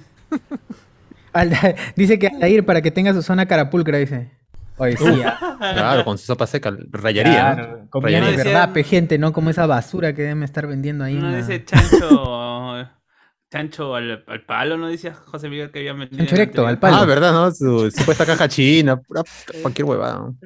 [1.32, 4.30] Alda- dice que Aldair para que tenga su zona carapulcra, dice.
[4.78, 7.50] Oye, sí, ah, Claro, con su sopa seca, rayaría.
[7.50, 7.54] ¿no?
[7.56, 8.30] claro, de Rayaría.
[8.30, 9.32] Decía- verdad, pe, gente, ¿no?
[9.32, 11.14] Como esa basura que deben estar vendiendo ahí.
[11.14, 12.86] No la- dice chancho.
[13.50, 14.88] chancho al, al palo, ¿no?
[14.88, 16.18] Decía José Miguel que había metido.
[16.18, 16.96] Chancho erecto, al palo.
[16.96, 17.32] Ah, ¿verdad?
[17.32, 17.50] ¿No?
[17.52, 19.22] Su supuesta caja china, pura-
[19.62, 20.18] cualquier huevada.
[20.18, 20.36] ¿no?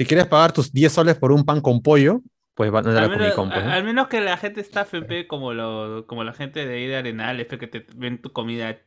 [0.00, 2.22] Si quieres pagar tus 10 soles por un pan con pollo,
[2.54, 3.50] pues van a dar Al la menos, Comic Con.
[3.50, 3.70] pues, ¿no?
[3.70, 6.96] al menos que la gente está FP como lo, como la gente de ahí de
[6.96, 8.78] Arenales, pe, que te ven tu comida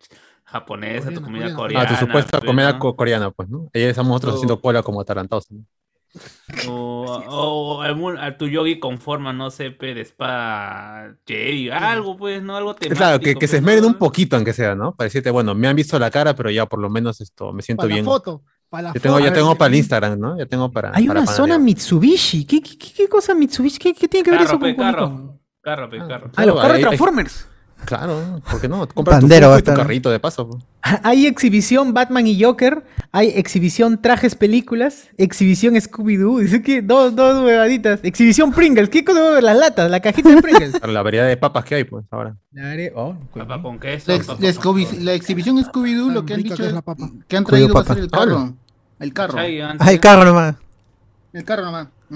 [0.44, 1.56] japonesa, tu Coreana, comida coreana.
[1.56, 1.86] coreana.
[1.86, 3.70] Ah, tu supuesta pe, comida coreana, pues, ¿no?
[3.76, 4.38] Ahí estamos nosotros Oh.
[4.38, 5.52] haciendo cola como atarantados.
[5.52, 5.64] ¿no?
[6.68, 12.42] O, o algún- a tu yogi con forma, no sé, de espada Jedi, algo, pues,
[12.44, 12.56] ¿no?
[12.56, 12.98] Algo temático.
[12.98, 13.70] Claro, que, que se pues, ¿no?
[13.72, 14.94] esmeren un poquito, aunque sea, ¿no?
[14.96, 17.62] Para decirte, bueno, me han visto la cara, pero ya por lo menos esto, me
[17.62, 18.06] siento Para la bien.
[18.06, 18.44] foto.
[18.70, 19.26] Para la tengo, foto.
[19.26, 20.38] ya tengo para el Instagram, ¿no?
[20.38, 20.92] Ya tengo para.
[20.96, 21.60] Hay para una zona.
[21.60, 22.46] Mitsubishi.
[22.46, 23.78] ¿Qué, qué, qué- qué cosa Mitsubishi?
[23.78, 25.10] ¿Qué, qué tiene que ver Carro, eso pe, con carro.
[25.10, 25.40] Con?
[25.62, 26.32] Carro, pe, carro.
[26.36, 27.48] Ah, los carros hay- Transformers.
[27.86, 28.88] Claro, ¿por qué no?
[28.94, 30.48] Compra tu Pandero y tu carrito de paso.
[30.50, 30.64] pues.
[31.04, 32.84] Hay exhibición Batman y Joker.
[33.12, 35.10] Hay exhibición trajes películas.
[35.18, 36.40] Exhibición Scooby-Doo.
[36.42, 38.00] Dice que dos, dos huevaditas.
[38.04, 38.90] Exhibición Pringles.
[38.90, 39.44] ¿Qué cosa va a ver?
[39.44, 40.72] Las latas, la cajita de Pringles.
[40.80, 42.36] Para la variedad de papas que hay, pues, ahora.
[42.52, 44.12] La oh, Papá con queso.
[44.12, 46.82] La, ex- la con- Scooby- la exhibición Scooby-Doo, lo que han dicho que es la
[46.82, 47.10] papa.
[47.28, 47.94] que han traído va a papa.
[47.96, 48.54] ser el carro.
[49.00, 49.38] El carro.
[49.40, 50.56] Ah, el carro nomás.
[51.34, 51.88] El carro nomás.
[52.10, 52.16] Que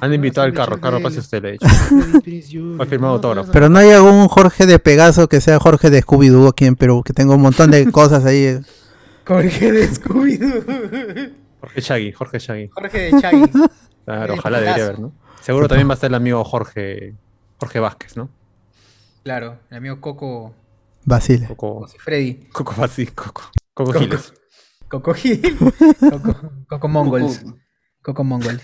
[0.00, 1.68] Han invitado al carro, carro pase usted, le he dicho.
[1.68, 3.52] Scooby Prince Junior, Va a firmar no, autógrafo.
[3.52, 7.02] Pero no hay algún Jorge de Pegaso que sea Jorge de Scooby-Doo aquí en Perú,
[7.04, 8.60] que tenga un montón de cosas ahí.
[9.26, 11.32] Jorge de Scooby-Doo.
[11.60, 12.68] Jorge Shaggy, Jorge Shaggy.
[12.68, 13.50] Jorge de Chaggy.
[14.06, 15.12] Claro, ojalá debería haber, ¿no?
[15.42, 17.14] Seguro también va a estar el amigo Jorge,
[17.58, 18.30] Jorge Vázquez, ¿no?
[19.22, 20.54] Claro, el amigo Coco.
[21.04, 21.46] Basile.
[21.46, 22.46] Coco, Freddy.
[22.52, 23.98] Coco Coco, Coco Coco.
[23.98, 24.32] Giles.
[24.90, 25.56] Coco Gil.
[26.00, 27.44] Coco, Coco Mongols.
[28.02, 28.62] Coco Mongols.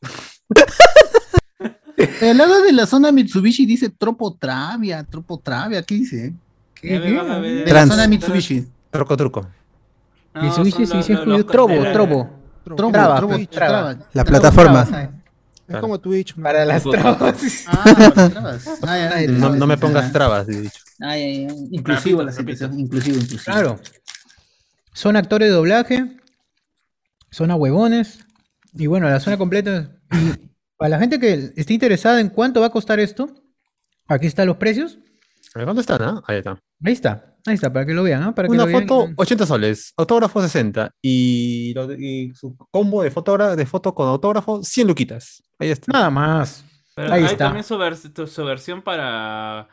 [2.22, 6.32] Al lado de la zona Mitsubishi dice Tropo Travia, Tropo Travia, ¿qué dice?
[6.82, 7.02] Ver.
[7.02, 7.88] De Trans.
[7.90, 8.66] la zona Mitsubishi.
[8.90, 9.46] Truco, truco.
[10.34, 12.30] No, Mitsubishi, Scooby-Doo, los- Trobo, Trobo.
[12.64, 13.48] Trobo, Traba, Trobo, pues.
[14.14, 15.10] La plataforma.
[15.68, 16.36] Es como Twitch.
[16.36, 16.42] ¿no?
[16.42, 17.64] Para las trabas.
[17.68, 18.66] Ah, trabas.
[19.28, 20.80] No, me pongas trabas, he dicho.
[21.70, 23.42] Inclusivo la Repito, situación, inclusivo, inclusivo.
[23.44, 23.78] Claro.
[24.94, 26.16] Son actores de doblaje.
[27.30, 28.26] Son a huevones.
[28.72, 29.90] Y bueno, la zona completa.
[30.12, 33.28] Y para la gente que esté interesada en cuánto va a costar esto,
[34.08, 34.98] aquí están los precios.
[35.54, 36.22] ¿Dónde están, ah?
[36.26, 36.58] Ahí está.
[36.84, 37.30] Ahí está.
[37.46, 38.34] Ahí está, para que lo vean, ¿ah?
[38.34, 38.88] Para que Una lo vean.
[38.88, 41.86] foto, 80 soles, autógrafo 60 y, lo
[42.34, 45.42] su combo de, fotógra- de foto con autógrafo 100 luquitas.
[45.58, 45.92] Ahí está.
[45.92, 46.64] Nada más.
[46.96, 47.44] Pero Ahí hay está.
[47.46, 49.68] también su, vers- tu- su versión para...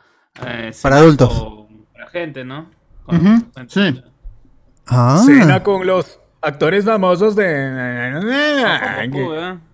[0.46, 1.66] eh, Para adultos.
[1.94, 2.70] Para gente, ¿no?
[3.04, 4.02] Con- Ujú, con- sí.
[4.86, 5.22] Ah.
[5.24, 8.20] Cena con los actores famosos de.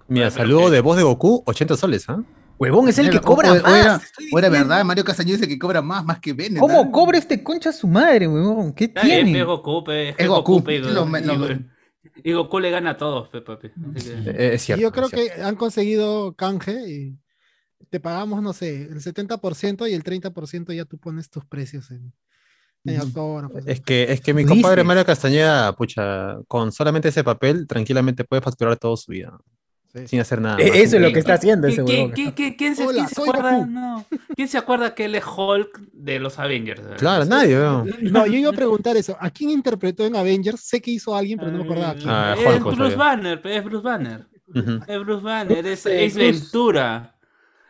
[0.09, 2.23] Mira, saludo de voz de Goku, 80 soles, ¿ah?
[2.59, 3.73] Huevón, es el que cobra o- o más.
[3.85, 4.01] era,
[4.33, 6.59] era verdad, Mario Castañeda es el que cobra más, más que Bennett.
[6.59, 8.73] ¿Cómo cobra este concha su madre, huevón?
[8.73, 9.45] ¿Qué Está bien, pe, tiene?
[9.45, 11.59] Goku, pe, es Es Goku, pe, y- lo- y- lo-
[12.25, 13.69] y Goku le gana a todos, pe, papi.
[13.95, 14.83] Que- Es Y cierto.
[14.83, 17.19] yo creo es que han conseguido canje y
[17.91, 21.97] te pagamos, no sé, el 70% y el 30% ya tú pones tus precios en,
[21.97, 22.13] en
[22.97, 23.63] autógrafos.
[23.67, 24.85] Es que, es que mi compadre.
[24.85, 29.37] Mario Castañeda, pucha, con solamente ese papel, tranquilamente puede facturar toda su vida.
[29.95, 30.07] Sí.
[30.07, 30.59] Sin hacer nada.
[30.61, 30.77] Eh, más.
[30.79, 33.09] Eso es lo ¿Quién- que está haciendo ese quién- quién- quién- quién se, Hola, quién
[33.09, 33.67] se soy acuerda?
[33.67, 34.05] No.
[34.37, 36.83] ¿Quién se acuerda que él es Hulk de los Avengers?
[36.99, 37.91] Claro, nadie, weón.
[38.03, 39.17] No, yo iba a preguntar eso.
[39.19, 40.61] ¿A quién interpretó en Avengers?
[40.61, 42.09] Sé que hizo a alguien, pero no me acordaba a quién.
[42.11, 42.97] Ah, es Hulk, Bruce.
[42.97, 44.27] Banner, es Bruce Banner.
[44.87, 46.33] Es Bruce Banner, es Bruce, Ace Bruce.
[46.33, 47.15] Ventura.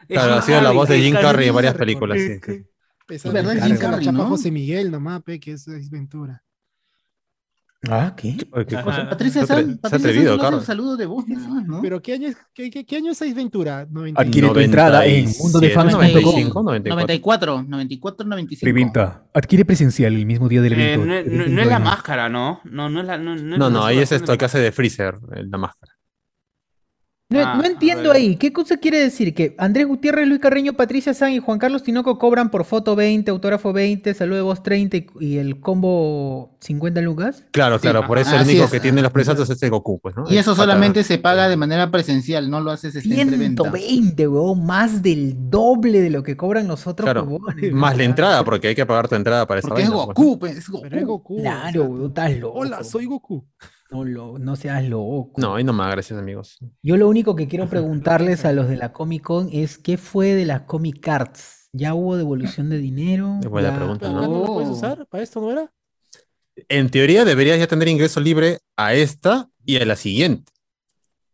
[0.01, 2.19] Es Claro, ha sido la voz de Jim es Carrey en varias películas.
[2.19, 2.65] sí, sí.
[3.09, 3.65] Esa ¿Verdad?
[3.65, 4.27] Jim Carrey, Chapa ¿no?
[4.29, 6.43] José Miguel nomás, pe, que es, es Ventura.
[7.89, 8.37] Ah, ¿qué?
[8.51, 9.09] Cosa.
[9.09, 10.61] Patricia San, Patricia atrevido, San solo hace Carlos.
[10.63, 11.81] un saludo de voz nada más, ¿no?
[11.81, 13.87] ¿Pero qué año es, qué, qué- qué año es Ace Ventura?
[13.89, 16.01] 90 Adquiere tu entrada en 97, mundodefans.com.
[16.01, 16.97] 95, 94.
[16.97, 18.65] 94, 94, 95.
[18.65, 19.25] Preventa.
[19.33, 21.07] Adquiere presencial el mismo día del Eh, evento.
[21.07, 22.61] no, no- no es la máscara, ¿no?
[22.65, 23.17] No, no es la.
[23.17, 25.59] No, no, No, no, es ahí la es esto que hace de Freezer, eh, la
[25.59, 25.93] máscara.
[27.31, 28.37] No, Ah, no entiendo ahí.
[28.37, 29.35] ¿Qué cosa quiere decir?
[29.35, 33.31] Que Andrés Gutiérrez, Luis Carreño, Patricia San y Juan Carlos Tinoco cobran por foto 20,
[33.31, 37.45] autógrafo 20, saludo de voz 30 y, y el combo 50 lucas.
[37.51, 38.71] Claro, Sí, claro, por eso el así único es.
[38.71, 40.25] que tiene los precios es este Goku, pues, ¿no?
[40.31, 43.63] Y eso El solamente se paga de manera presencial, no lo haces este, en preventa.
[43.65, 47.29] 120, weón, más del doble de lo que cobran los otros Claro,
[47.73, 50.17] más la entrada, porque hay que pagar tu entrada para esa Porque es vaina, pues,
[50.17, 50.83] Goku, pues, es Goku.
[50.83, 51.37] Pero es Goku.
[51.43, 52.59] Claro, weón, estás loco.
[52.59, 53.45] Hola, soy Goku.
[53.91, 55.33] No, lo- no seas loco.
[55.39, 55.49] ¿no?
[55.49, 56.59] No, ahí nomás, gracias amigos.
[56.83, 60.35] Yo lo único que quiero preguntarles a los de la Comic Con es ¿qué fue
[60.35, 61.69] de las Comic Cards?
[61.73, 63.39] ¿Ya hubo devolución de dinero?
[63.43, 64.19] Es buena ¿Ya pregunta, ¿Pero ¿no?
[64.21, 65.07] acá no lo puedes usar?
[65.07, 65.73] ¿Para esto no era?
[66.69, 70.53] En teoría deberías ya tener ingreso libre a esta y a la siguiente.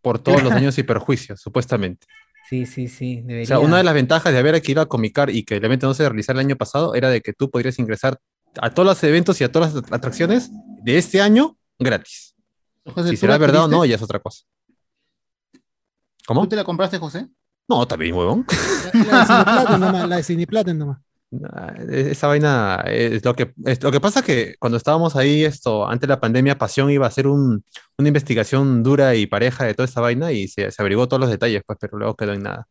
[0.03, 2.07] Por todos los daños y perjuicios, supuestamente.
[2.51, 5.45] Sí, sí, sí, O sea, una de las ventajas de haber adquirido a Comicar y
[5.45, 8.19] que el evento no se realizara el año pasado era de que tú podrías ingresar
[8.61, 10.51] a todos los eventos y a todas las atracciones
[10.83, 12.34] de este año gratis.
[12.87, 14.45] José, Si ¿tú será verdad o no, ya es otra cosa.
[16.27, 16.43] ¿Cómo?
[16.43, 17.29] ¿Tú te la compraste, José?
[17.69, 18.47] No, también, huevón.
[18.93, 20.99] La, de Cineplaten nomás, la de Cineplaten nomás.
[21.31, 25.45] Nah, e- Esa vaina es lo que es, lo que pasa que cuando estábamos ahí
[25.45, 27.65] esto antes de la pandemia Pasión iba a hacer un-
[27.99, 31.31] una investigación dura y pareja de toda esa vaina y se, se averiguó todos los
[31.31, 32.69] detalles pues pero luego quedó en nada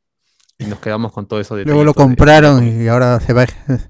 [0.57, 3.45] y nos quedamos con todo eso Luego lo de- compraron y ahora se va,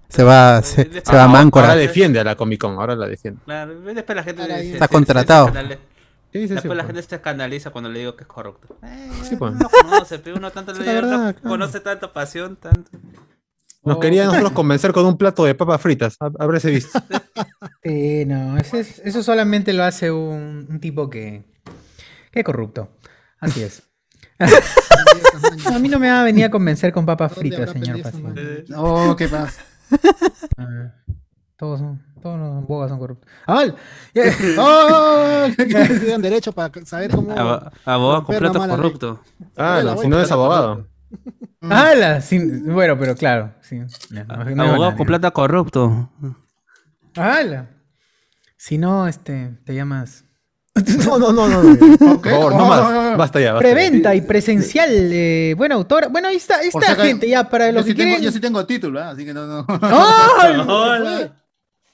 [0.10, 1.68] se va, se, se va a Ah, Máncora.
[1.68, 4.60] ahora defiende a la Comic Con ahora la defiende Claro, después la gente Ahora se-
[4.62, 5.52] ahí se- está se- contratado.
[6.34, 6.96] Sí, sí, sí, Después la pues.
[6.96, 8.76] gente se escandaliza cuando le digo que es corrupto.
[8.84, 9.54] Eh, Sí, pues.
[9.54, 11.50] uno no conoce, pero uno tanto le verdad, no claro.
[11.50, 12.90] conoce tanta pasión, tanto.
[13.86, 17.00] nos querían nosotros convencer con un plato de papas fritas hab- habrése visto
[17.84, 21.44] Sí, no, ese es- eso solamente lo hace un, un tipo que,
[22.32, 22.90] que es corrupto.
[23.40, 23.84] Así es.
[25.68, 28.36] a mí no me va a venir a convencer con papas ¿Dónde fritas, señor mano?
[28.76, 29.62] Oh, ¿qué pasa?
[31.58, 33.30] Todos son, todos los bogas son corruptos.
[33.48, 33.64] ¡Ah!
[34.58, 35.46] ¡Oh!
[35.58, 37.32] Estudian derecho para saber cómo.
[37.36, 39.22] Abo- Abogado completo corrupto.
[39.56, 40.88] ah no, si no es abogado
[41.62, 42.20] ¡Hala!
[42.22, 43.54] Sin- bueno, pero claro.
[43.62, 43.86] Sí, no,
[44.26, 44.96] no- Abogado banal.
[44.98, 46.10] completo corrupto.
[47.16, 47.70] ¡Hala!
[48.58, 50.26] Si no, este, te llamas.
[51.06, 51.78] no no no no, no.
[52.20, 53.58] por favor no más basta ya basta ya.
[53.60, 54.90] Preventa y presencial.
[54.92, 56.08] eh, buena autora.
[56.08, 58.24] Bueno, ahí está, ahí está, gente, ya para Yo los sí, que tengo, quieren.
[58.26, 59.12] yo sí tengo título, ¿ah?
[59.12, 59.66] así que no, no.
[59.70, 61.32] ¡Ay!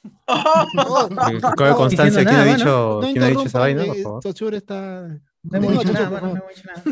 [0.01, 4.21] Que Coge constancia quién ha dicho No quién ha dicho esa vaina por
[4.53, 5.07] eh, está.
[5.41, 6.83] No hemos dicho nada, mano, no hemos dicho nada.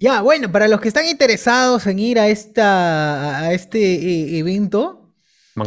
[0.00, 5.02] Ya, bueno, para los que están interesados en ir a esta a este eh, evento,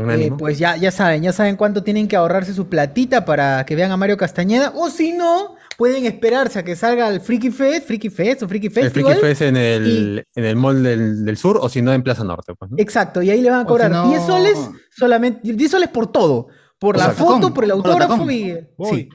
[0.10, 3.76] eh, pues ya, ya saben, ya saben cuánto tienen que ahorrarse su platita para que
[3.76, 4.74] vean a Mario Castañeda.
[4.76, 8.68] O si no, pueden esperarse a que salga el Freaky Fest, Freaky Fest o Freaky
[8.68, 9.14] el Festival.
[9.14, 12.24] Freaky Fest en el, en el mall del, del sur o si no en Plaza
[12.24, 12.54] Norte.
[12.56, 12.78] Pues, ¿no?
[12.80, 14.58] Exacto, y ahí le van a cobrar si no- 10 soles
[14.90, 16.48] solamente, 10 soles por todo.
[16.86, 18.18] Por la el foto, tacón, por el el autógrafo.
[18.26, 18.66] Voy.
[18.92, 19.10] Sí,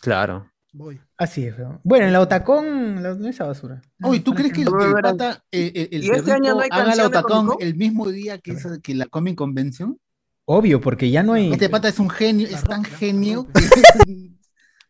[0.00, 0.50] Claro.
[0.72, 0.98] Voy.
[1.18, 1.58] así es.
[1.58, 1.80] ¿no?
[1.84, 3.80] Bueno, en la Otacón, la- no esa basura.
[4.02, 4.70] Oye, ¿tú crees que, el
[5.02, 8.08] pata, eh, eh, el ¿Y este año perrito no hay haga la Otacón el mismo
[8.08, 9.98] día que, esa- que la Comic Convention?
[10.46, 11.52] Obvio, porque ya no hay.
[11.52, 14.32] Este pata es un genio, es tan genio que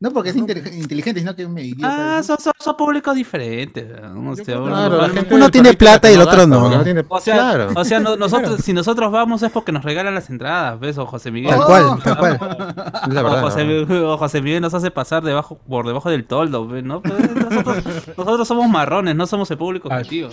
[0.03, 2.19] No porque es inteligente, sino que es un idiota.
[2.19, 3.87] Ah, son, son, son públicos diferentes.
[4.13, 4.33] ¿no?
[4.33, 6.61] O sea, uno- Claro, la gente Uno del tiene plata y el otro gasta, no.
[6.71, 7.71] porque tiene- O sea, claro.
[7.77, 10.99] o sea no- nosotros, si nosotros vamos es porque nos regalan las entradas, ¿ves?
[10.99, 11.51] O José Miguel.
[11.51, 12.35] Tal cual, tal cual.
[13.07, 13.39] Es la verdad.
[13.39, 14.13] o, José, ¿no?
[14.13, 16.83] o José Miguel nos hace pasar debajo, por debajo del toldo, ¿ves?
[16.83, 17.01] ¿no?
[17.01, 17.85] Pues nosotros,
[18.17, 20.31] nosotros somos marrones, no somos el público objetivo.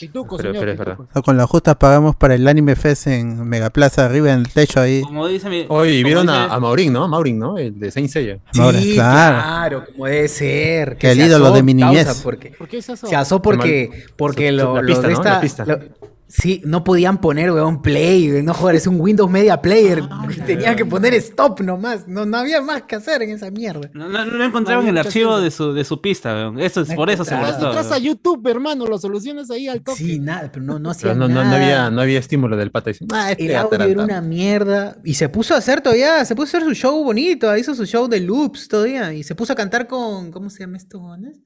[0.00, 1.02] Pituco, Pero- señor, pero es pituco.
[1.08, 4.48] O sea, con la justa pagamos para el Anime Fest en Megaplaza, arriba en el
[4.52, 5.02] techo ahí.
[5.02, 5.66] Como dice mi.
[5.68, 7.06] Oye, y como vieron dice- a, a Maurín, ¿no?
[7.06, 7.58] Maurín, ¿no?
[7.58, 8.38] El de Saint Seiya.
[8.58, 9.36] Ahora, Sí, claro.
[9.36, 10.96] claro, como debe ser.
[10.96, 12.04] Que el se ídolo asó, de mi niñez.
[12.06, 13.06] causa, porque, ¿Por qué es eso?
[13.06, 15.18] se asó porque, porque lo, la lo pista, de ¿no?
[15.20, 15.64] esta- La pista.
[15.64, 15.78] lo-
[16.28, 20.02] sí, no podían poner, weón, play, no joder, es un Windows Media Player.
[20.46, 22.06] Tenían que poner stop nomás.
[22.06, 23.90] No, no había más que hacer en esa mierda.
[23.94, 26.60] No, no, no encontraban No, el archivo de su, de su pista, weón.
[26.60, 27.66] Eso es, No por eso se molestó.
[27.66, 27.98] Entras a.
[27.98, 29.98] YouTube, hermano, lo solucionas ahí al toque.
[29.98, 31.56] Sí, nada, pero no, no hacía Pero no, no, no nada.
[31.56, 32.90] había, no había estímulo del pata.
[32.90, 34.04] Dice, ah, este El audio era atarantado".
[34.04, 34.96] una mierda.
[35.04, 37.86] Y se puso a hacer todavía, se puso a hacer su show bonito, hizo su
[37.86, 39.12] show de loops todavía.
[39.14, 41.38] Y se puso a cantar con, ¿cómo se llama esto, jóvenes?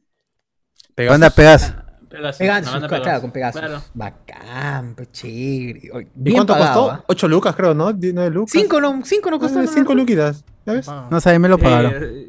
[0.94, 1.12] Pegasus.
[1.12, 1.74] Banda Pegas.
[2.12, 3.20] Pegasus, Pegasus, la banda claro, Pegasus.
[3.22, 3.60] con Pegasus.
[3.60, 3.82] Claro.
[3.94, 5.80] Bacán, pues chévere.
[6.24, 6.90] ¿Y cuánto pagado, costó?
[6.92, 7.04] ¿ah?
[7.08, 7.92] 8 lucas, creo, ¿no?
[7.92, 8.52] 9 lucas.
[8.52, 9.58] Cinco no, cinco no costó.
[9.58, 9.74] Ah, nada.
[9.74, 10.44] cinco luquitas.
[10.66, 10.88] ¿Ya ves?
[10.88, 11.08] Ah.
[11.10, 11.92] No sé, me lo pagaron.
[11.94, 12.28] Eh,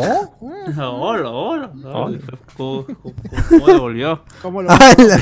[0.00, 0.34] Oh,
[0.76, 1.72] Hola, hola.
[1.84, 2.18] Hola.
[2.56, 3.14] ¿Cómo, cómo-
[3.48, 4.24] cómo devolvió?
[4.42, 5.20] ¿Cómo lo ¡Hala!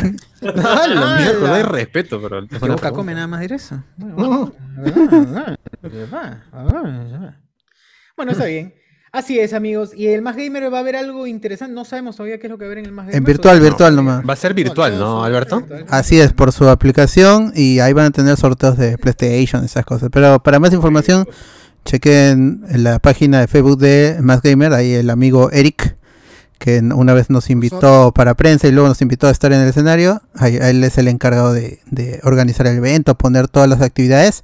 [0.64, 2.46] Ah, la mierda, no hay la- respeto, pero.
[2.48, 3.82] ¿Qué boca come nada más decir eso?
[8.16, 8.74] Bueno, está bien.
[9.12, 9.90] Así es, amigos.
[9.96, 11.74] Y el Más Gamer va a haber algo interesante.
[11.74, 13.16] No sabemos todavía qué es lo que va a haber en el Más Gamer.
[13.16, 13.70] En virtual, todavía.
[13.70, 14.28] virtual nomás.
[14.28, 15.64] Va a ser virtual, ¿no, Alberto?
[15.88, 20.10] Así es, por su aplicación y ahí van a tener sorteos de PlayStation, esas cosas.
[20.12, 21.26] Pero para más información,
[21.84, 25.96] chequen en la página de Facebook de Más Gamer, ahí el amigo Eric,
[26.58, 29.68] que una vez nos invitó para prensa y luego nos invitó a estar en el
[29.70, 30.22] escenario.
[30.36, 34.42] Ahí, él es el encargado de, de organizar el evento, poner todas las actividades.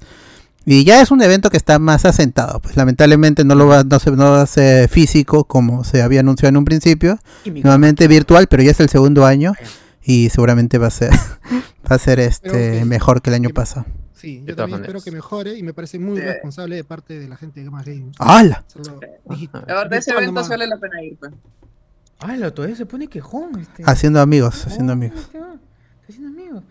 [0.69, 2.59] Y ya es un evento que está más asentado.
[2.59, 6.19] Pues lamentablemente no lo va, no se, no va a ser físico como se había
[6.19, 7.19] anunciado en un principio.
[7.45, 9.53] Nuevamente virtual, pero ya es el segundo año
[10.03, 11.11] y seguramente va a ser
[11.89, 12.49] va a ser este
[12.79, 13.85] que- mejor que el año que- pasado.
[14.13, 14.95] Sí, yo también maneras.
[14.95, 16.23] espero que mejore y me parece muy Sí.
[16.25, 18.15] responsable de parte de la gente de Más Games.
[18.19, 18.65] ¡Hala!
[19.67, 21.31] La verdad, ese evento sí vale la pena ir, pues.
[22.19, 23.59] Ay, lo todavía se pone quejón.
[23.59, 23.83] Este.
[23.85, 25.19] Haciendo amigos, haciendo amigos.
[25.19, 25.39] está
[26.09, 26.63] haciendo amigos.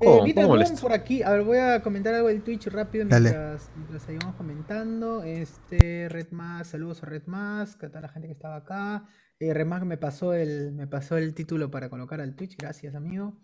[0.00, 0.80] Eh, poco, Vita molesto.
[0.80, 1.22] por aquí.
[1.22, 5.22] A ver, voy a comentar algo del Twitch rápido mientras, mientras seguimos comentando.
[5.22, 9.06] Este, Red Más, saludos a Red Más, que a toda la gente que estaba acá.
[9.38, 12.94] Eh, Red Más me pasó el, me pasó el título para colocar al Twitch, gracias
[12.94, 13.40] amigo.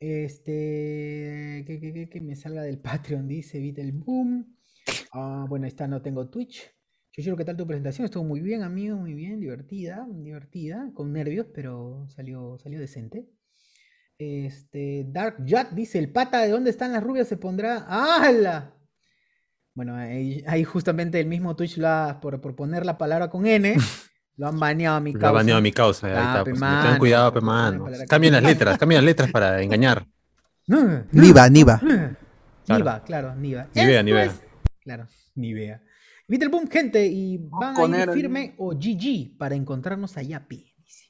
[0.00, 4.56] Este, que, que, que, que me salga del Patreon, dice Vitel Boom.
[5.12, 6.70] Ah, bueno, esta no tengo Twitch.
[7.16, 8.06] Yo quiero ¿qué tal tu presentación?
[8.06, 13.28] Estuvo muy bien, amigo, muy bien, divertida, divertida, con nervios, pero salió, salió decente.
[14.18, 17.84] Este, Dark Jack dice, el pata de dónde están las rubias se pondrá.
[17.88, 18.72] ¡Hala!
[19.74, 23.44] Bueno, ahí, ahí justamente el mismo Twitch lo ha- por, por poner la palabra con
[23.46, 23.74] N,
[24.36, 25.32] lo han baneado a mi Lo ha causa.
[25.32, 26.06] baneado a mi causa.
[26.06, 27.86] Ahí Ah, está, pues, mano, Tengan cuidado, pe, la mano.
[28.08, 30.06] Cambien las letras, cambien las letras para engañar.
[31.12, 31.78] Niva, Niva.
[31.80, 32.16] Claro.
[32.78, 33.68] Niva, claro, Niva.
[33.74, 34.24] Ni vea, Esto ni vea.
[34.26, 34.40] es-
[34.80, 35.82] Claro, ni vea.
[36.28, 40.72] Vital Boom, gente, y van a ir firme o GG para encontrarnos allá, pi.
[40.78, 41.06] dice.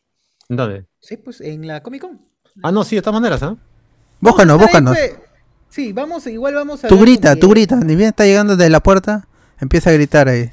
[0.48, 0.86] ¿En ¿Dónde?
[1.00, 2.28] Sí, pues en la Comic Con.
[2.62, 3.56] Ah, no, sí, de todas maneras, ¿ah?
[4.22, 4.96] Estar búscanos.
[4.96, 5.20] ahí, pues.
[5.68, 7.76] Sí, vamos, igual vamos a Tú grita, tú grita.
[7.76, 9.26] Ni bien está llegando desde la puerta,
[9.58, 10.48] empieza a gritar ahí.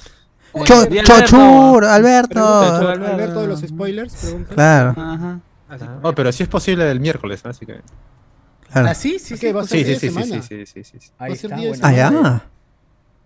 [0.53, 1.19] Oye, Cho- di Alberto.
[1.19, 1.37] ¡Chochur!
[1.81, 2.59] Pregunta, ¡Alberto!
[2.59, 4.53] Alberto, Alberto de los spoilers, pregunta.
[4.55, 5.39] Claro, Ajá.
[5.69, 7.79] Así, Oh, pero sí es posible el miércoles, así que.
[8.71, 8.87] claro.
[8.89, 9.51] Ah, sí, sí, ¿Qué sí.
[9.53, 11.11] va a pues, ser Sí, día sí, sí, sí, sí, sí, sí, sí.
[11.17, 11.87] Ahí Va a ser está, día de bueno.
[11.87, 12.21] Ah, semana.
[12.43, 12.49] ya.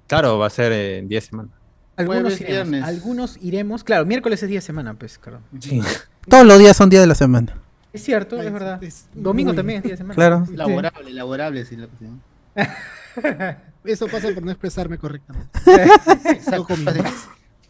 [0.07, 1.51] Claro, va a ser en 10 semanas.
[1.97, 3.83] Algunos iremos, algunos iremos.
[3.83, 5.39] Claro, miércoles es día de semana, pues, claro.
[5.59, 5.81] Sí.
[6.29, 7.55] Todos los días son días de la semana.
[7.95, 8.83] Es cierto, es verdad.
[8.83, 10.15] es Domingo muy- también es día de semana.
[10.15, 10.45] Claro.
[10.53, 12.11] Laborable, laborable, sí, que sea.
[13.85, 15.49] Eso pasa por no expresarme correctamente.
[16.31, 16.73] Exacto.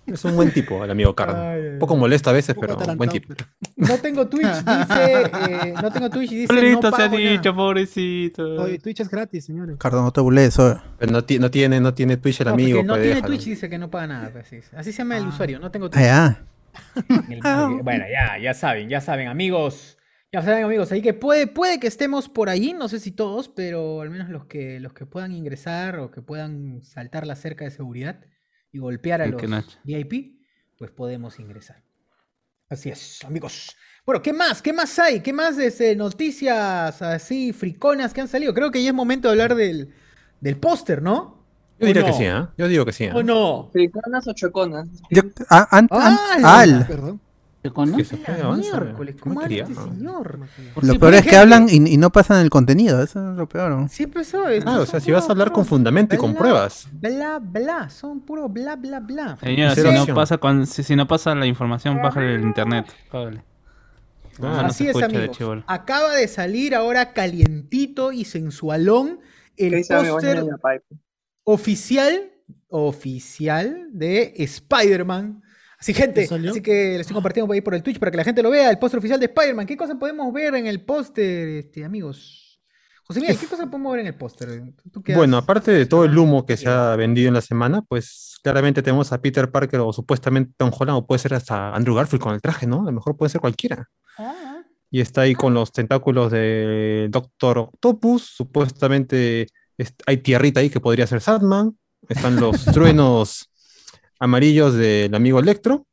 [0.07, 3.33] Es un buen tipo, el amigo ay, Un poco molesto a veces, pero buen tipo.
[3.75, 5.23] No tengo Twitch, dice.
[5.23, 6.53] eh, no tengo Twitch, dice.
[6.53, 7.17] no Pobrecito se ha nada.
[7.17, 8.43] dicho, pobrecito.
[8.61, 9.77] Oye, Twitch es gratis, señores.
[9.79, 10.79] Cardo, no te burles, eso.
[10.99, 13.33] Pero no, no tiene, no tiene Twitch el No, amigo, no pues tiene déjalo.
[13.33, 14.29] Twitch, dice que no paga nada.
[14.31, 14.59] pues, sí.
[14.77, 15.29] Así se llama el Ah.
[15.29, 16.03] usuario, no tengo Ah, Twitch.
[16.05, 16.43] ya.
[17.29, 19.94] El- bueno, ya, ya saben, ya saben, amigos.
[20.36, 20.91] Ya saben, amigos.
[20.91, 24.28] Ahí que puede, puede que estemos por ahí, no sé si todos, pero al menos
[24.28, 28.19] los que, los que puedan ingresar o que puedan saltar la cerca de seguridad
[28.74, 29.41] y golpear a los.
[29.86, 30.41] VIP,
[30.78, 31.84] pues podemos ingresar.
[32.67, 33.78] Así es, amigos.
[34.06, 34.62] Bueno, ¿qué más?
[34.62, 35.21] ¿Qué más hay?
[35.21, 38.54] ¿Qué más este, noticias así friconas que han salido?
[38.54, 39.93] Creo que ya es momento de hablar del,
[40.41, 41.45] del póster, ¿no?
[41.80, 42.54] Yo diría ¿O que sí, ¿ah?
[42.58, 43.06] Yo digo que sí.
[43.06, 43.15] ¿ah?
[43.15, 43.69] ¿O no?
[43.71, 44.89] ¿Friconas o choconas?
[45.12, 46.60] Yo- ah, an- an- ¡Hala!
[46.60, 46.88] al.
[46.88, 47.21] Perdón.
[47.71, 48.95] ¿Cómo este señor?
[50.82, 53.48] Lo Sí, peor es que hablan y, y no pasan el contenido, eso es lo
[53.48, 53.71] peor.
[53.71, 53.87] ¿no?
[53.87, 54.63] Sí, pues eso es.
[54.65, 56.87] Ah, o sea, si vas a hablar con fundamento y con pruebas.
[56.92, 59.37] Bla, bla, son puro bla, bla, bla.
[59.37, 62.87] Señora, si no, pasa con, si, si no pasa la información, bájale el internet.
[63.12, 63.44] Págale.
[64.39, 65.63] Ah, no Así es, de amigos.
[65.67, 69.19] Acaba de salir ahora calientito y sensualón
[69.58, 70.44] el póster
[71.44, 72.31] oficial,
[72.67, 75.42] oficial de Spider-Man.
[75.86, 78.23] Así, gente, así que le estoy compartiendo por ahí por el Twitch para que la
[78.23, 79.67] gente lo vea, el póster oficial de Spider-Man.
[79.67, 82.60] ¿Qué cosas podemos ver en el póster, este, amigos?
[83.04, 84.63] José Miguel, ¿qué cosas podemos ver en el póster?
[84.92, 87.42] ¿Tú qué has- Bueno, aparte de todo el humo que se ha vendido en la
[87.42, 91.75] semana, pues claramente tenemos a Peter Parker o supuestamente Tom Holland o puede ser hasta
[91.75, 92.81] Andrew Garfield con el traje, ¿no?
[92.81, 93.88] A lo mejor puede ser cualquiera.
[94.17, 100.69] Ah, Y está ahí con los tentáculos de Doctor Octopus, supuestamente est- hay tierrita ahí
[100.71, 101.77] que podría ser Sandman,
[102.10, 102.65] están los
[103.06, 103.50] truenos
[104.19, 105.87] amarillos del amigo Electro.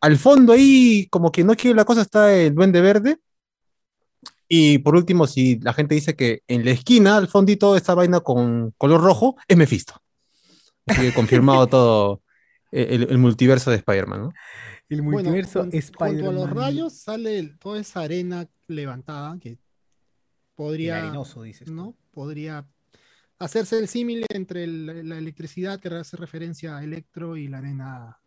[0.00, 3.18] Al fondo ahí, como que no quiere la cosa, está el Duende Verde.
[4.48, 8.20] Y por último, si la gente dice que en la esquina, al fondito, esta vaina
[8.20, 9.94] con color rojo, es Mephisto.
[10.86, 12.22] Así que confirmado todo
[12.70, 14.32] el, el multiverso de Spider-Man, ¿no?
[14.88, 16.28] el Bueno, multiverso junto Spider-Man.
[16.28, 19.58] a los rayos sale toda esa arena levantada que El
[20.54, 21.66] podría, arenoso, dices.
[21.66, 21.72] tú.
[21.72, 21.96] ¿no?
[22.10, 22.66] Podría
[23.44, 28.18] hacerse el símil entre el- la electricidad que hace referencia a Electro y la arena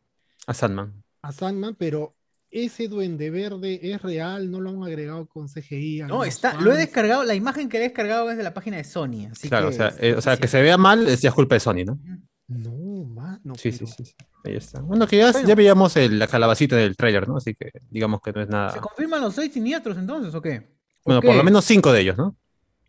[0.47, 0.93] A Sandman.
[1.21, 2.15] a Sandman, pero
[2.51, 6.03] ese duende verde es real, no lo han agregado con CGI.
[6.03, 8.77] No, está, lo he descargado, la imagen que le he descargado es de la página
[8.77, 9.27] de Sony.
[9.31, 11.31] Así Claro, que o sea, es eh, o sea, que se vea mal es ya
[11.31, 11.99] culpa de Sony, ¿no?
[12.47, 13.55] No, mano.
[13.55, 14.13] Sí, sí, pero- sí, sí.
[14.45, 14.79] Ahí está.
[14.81, 15.47] Bueno, que ya, Bueno.
[15.47, 17.37] ya veíamos el- la calabacita del tráiler, ¿no?
[17.37, 18.79] Así que digamos que no es ¿Se nada.
[18.81, 20.57] confirman los seis siniestros entonces o qué?
[20.57, 21.27] ¿O Bueno, qué?
[21.27, 22.37] por lo menos cinco de ellos, ¿no?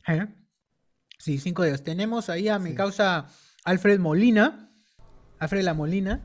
[0.07, 0.27] ¿Eh?
[1.27, 1.83] Sí, cinco dedos.
[1.83, 3.27] Tenemos ahí a mi causa
[3.65, 4.71] Alfred Molina.
[5.41, 6.21] Alfred La Molina.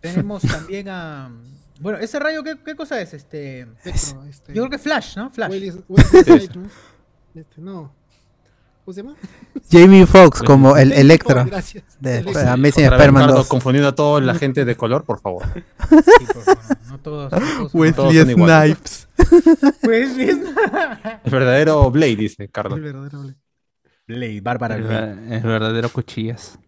[0.00, 1.30] Tenemos también a.
[1.78, 3.14] Bueno, ese rayo, ¿qué, qué cosa es?
[3.14, 3.68] Este.
[3.84, 5.30] Este, Yo creo que Flash, ¿no?
[5.30, 5.52] Flash.
[5.88, 6.48] Snipes,
[7.36, 7.94] este, no.
[8.84, 9.14] ¿Cómo se llama?
[9.70, 11.84] Jamie Foxx como el Foxx, gracias.
[12.00, 12.18] de.
[12.18, 13.46] Amazing Spider-Man Ricardo, 2.
[13.46, 15.44] confundiendo a toda la gente de color, por favor.
[15.54, 17.32] Sí, por favor, no todos.
[17.32, 18.34] No todos son Wesley.
[18.34, 19.08] Snipes.
[19.84, 20.28] Wesley
[21.22, 22.74] El verdadero Blade, dice Cardo.
[22.74, 23.36] El verdadero Blade.
[24.14, 25.14] Blade, Bárbara El, Blade.
[25.14, 26.58] ver- el verdadero cuchillas.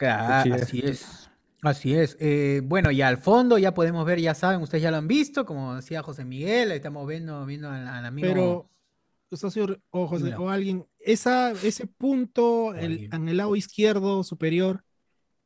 [0.00, 0.62] Ah, Cuchillas.
[0.62, 1.30] así es.
[1.62, 2.16] Así es.
[2.20, 5.46] Eh, bueno, y al fondo ya podemos ver, ya saben, ustedes ya lo han visto,
[5.46, 8.28] como decía José Miguel, ahí estamos viendo, viendo al, al amigo.
[8.28, 8.70] Pero,
[9.32, 14.84] socio, o, José- o alguien, esa, ese punto el- en el lado izquierdo superior,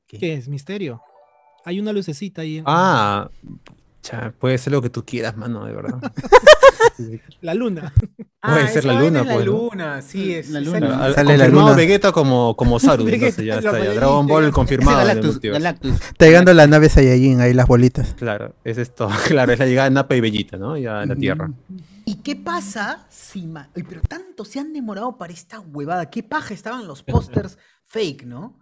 [0.07, 0.19] ¿Qué?
[0.19, 0.49] ¿qué es?
[0.49, 1.03] Misterio.
[1.65, 2.59] Hay una lucecita ahí.
[2.59, 3.31] en- Ah,
[4.39, 5.99] puede ser lo que tú quieras, mano, de verdad.
[7.41, 7.93] La luna.
[8.41, 9.53] puede Ah, ser la luna, es la pues, ¿no?
[9.53, 10.51] luna, sí, es.
[10.51, 11.13] La luna.
[11.15, 11.75] Sale la luna.
[11.75, 13.93] Vegeta como, como Saru, entonces ya la está ya.
[13.95, 15.41] Dragon Ball confirmado Galactus.
[15.41, 15.93] Galactus.
[15.93, 18.15] Está llegando la nave Saiyajin, ahí las bolitas.
[18.15, 20.77] Claro, es esto, claro, es la llegada de Napa y Bellita, ¿no?
[20.77, 21.51] Ya a la Tierra.
[22.05, 23.47] ¿Y qué pasa si...
[23.47, 26.09] ma- Ay, pero tanto se han demorado para esta huevada.
[26.11, 28.59] ¿Qué paja estaban los pósters fake, no?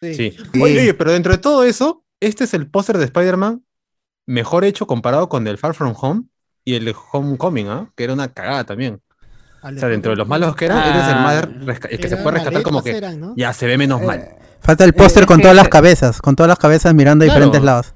[0.00, 0.14] Sí.
[0.14, 0.36] Sí.
[0.60, 3.62] Oye, oye, pero dentro de todo eso, este es el póster de Spider-Man
[4.26, 6.22] mejor hecho comparado con el Far From Home
[6.64, 7.90] y el Homecoming, ¿ah?
[7.96, 9.00] Que era una cagada también.
[9.62, 10.88] O sea, dentro de los malos que eran, Ah.
[10.90, 13.34] eres el más resca- el que se puede rescatar como que maletas eran, ¿no?
[13.36, 14.28] ya se ve menos mal.
[14.60, 17.26] Falta el póster Eh, con es todas las cabezas, con todas las cabezas mirando a
[17.26, 17.38] Claro.
[17.40, 17.94] diferentes lados.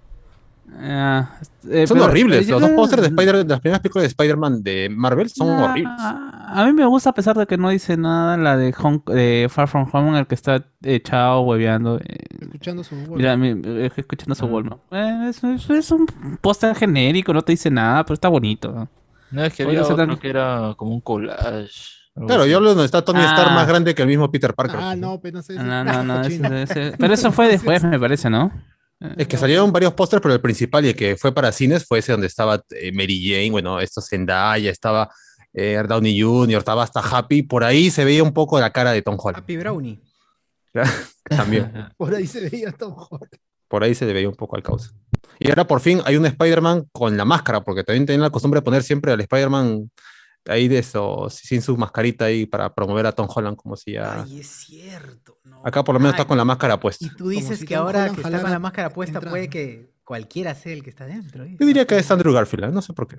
[0.83, 1.31] Ah,
[1.71, 2.47] eh, Son pero- horribles.
[2.47, 5.29] yo Los dos creo- pósters de Spider, de las primeras películas de Spider-Man de Marvel
[5.29, 5.93] son Ah, horribles.
[5.99, 9.49] A mí me gusta a pesar de que no dice nada la de, Home- de
[9.51, 11.99] Far From Home en el que está echado hueveando.
[11.99, 14.81] eh, Escuchando su eh, escuchando su Walmart.
[14.91, 16.07] Eh, es, es- es un
[16.41, 18.89] póster genérico, no te dice nada, pero está bonito.
[19.31, 21.71] No, es que había otro tan- que era como un collage.
[22.27, 23.55] Claro, yo hablo donde está Tony Stark Ah.
[23.55, 24.77] más grande que el mismo Peter Parker.
[24.81, 25.21] Ah, pues, ¿no?
[25.21, 25.55] pero no sé.
[25.63, 26.21] No, no, no.
[26.23, 26.57] ese- cochino.
[26.57, 27.47] ese- pero eso fue
[27.79, 28.51] después, me parece, ¿no?
[29.17, 32.01] Es que salieron varios pósters, pero el principal y el que fue para cines fue
[32.01, 35.11] ese donde estaba eh, Mary Jane, bueno, esto Zendaya, estaba
[35.55, 37.43] eh, Downey Jr., estaba hasta Happy.
[37.43, 39.43] Por ahí se veía un poco la cara de Tom Holland.
[39.43, 40.01] Happy Brownie.
[41.25, 41.73] También.
[41.97, 43.31] Por ahí se veía Tom Holland.
[43.69, 44.91] Por ahí se le veía un poco al causa.
[45.39, 48.59] Y ahora por fin hay un Spider-Man con la máscara, porque también tenían la costumbre
[48.59, 49.89] de poner siempre al Spider-Man
[50.47, 54.23] ahí de eso, sin su mascarita ahí para promover a Tom Holland como si ya...
[54.23, 55.30] Ay, es cierto.
[55.65, 57.05] Acá por lo menos está con la máscara puesta.
[57.05, 60.55] Y tú dices si que ahora que está con la máscara puesta puede que cualquiera
[60.55, 61.45] sea el que está dentro.
[61.45, 61.57] ¿eh?
[61.59, 62.71] Yo diría que es Andrew Garfield, ¿eh?
[62.73, 63.17] no sé por qué.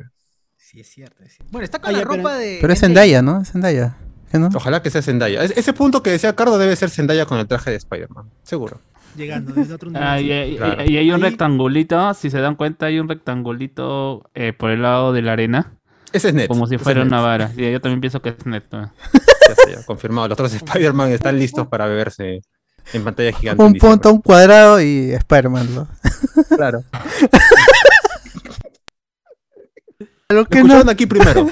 [0.57, 1.23] Sí, es cierto.
[1.23, 1.51] es cierto.
[1.51, 2.57] Bueno, está con Ah, la pero- ropa de.
[2.61, 2.79] Pero es.
[2.79, 3.41] Zendaya, ¿no?
[3.41, 3.97] Es Zendaya.
[4.55, 5.43] Ojalá que sea Zendaya.
[5.43, 8.79] Es- ese punto que decía Cardo debe ser Zendaya con el traje de Spider-Man, seguro.
[9.17, 10.49] Llegando desde otro Ah, universo.
[10.49, 10.83] y, y- Claro.
[10.85, 14.81] y hay un Ahí- rectangulito, si se dan cuenta, hay un rectangulito eh, por el
[14.83, 15.73] lado de la arena,
[16.13, 16.47] Ese es Net.
[16.47, 17.23] como si fuera una Net.
[17.25, 17.47] vara.
[17.55, 18.35] Sí, yo también pienso que es.
[18.45, 20.27] Ya está, ya, confirmado.
[20.29, 22.41] Los otros Spider-Man están listos para beberse
[22.93, 23.61] en pantalla gigante.
[23.63, 25.75] Un punto, un cuadrado y Spider-Man.
[25.75, 25.87] ¿no?
[26.55, 26.83] Claro.
[30.29, 31.47] A lo que escucharon no- aquí primero.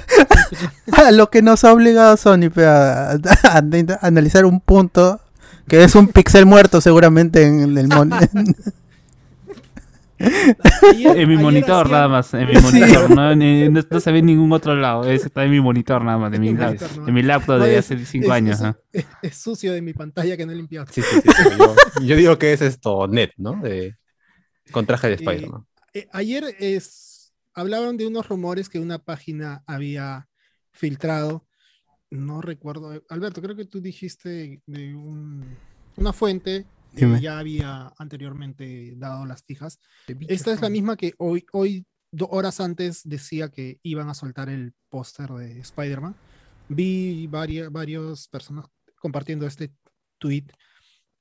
[0.93, 5.19] a lo que nos ha obligado Sony a, a- a- a analizar un punto
[5.67, 8.55] que es un pixel muerto seguramente en el mon- En
[11.27, 12.61] mi monitor nada más, en mi Sí.
[12.79, 16.03] monitor, no, no, no se ve en ningún otro lado, ese está en mi monitor
[16.03, 16.57] nada más, de mi, En
[17.27, 18.55] laptop No, de es- hace 5 es- años.
[18.57, 18.77] es- ¿no?
[18.91, 20.87] Es, es sucio de mi pantalla que no he limpiado.
[20.91, 23.53] Sí, sí, sí, sí, Yo, yo digo que es esto, net, ¿no?
[23.61, 23.95] De,
[24.71, 25.65] con traje de Y- Spider-Man.
[25.93, 30.27] Eh, ayer es, hablaban de unos rumores que una página había
[30.71, 31.45] filtrado.
[32.11, 32.93] No recuerdo.
[32.93, 35.55] eh, Alberto, creo que tú dijiste de un-
[35.95, 37.21] una fuente Dime.
[37.21, 39.79] ya había anteriormente dado las fijas.
[40.27, 44.49] Esta es la misma que hoy, hoy, dos horas antes, decía que iban a soltar
[44.49, 46.15] el póster de Spider-Man.
[46.67, 48.65] Vi varias, varias personas
[48.99, 49.71] compartiendo este
[50.17, 50.45] tweet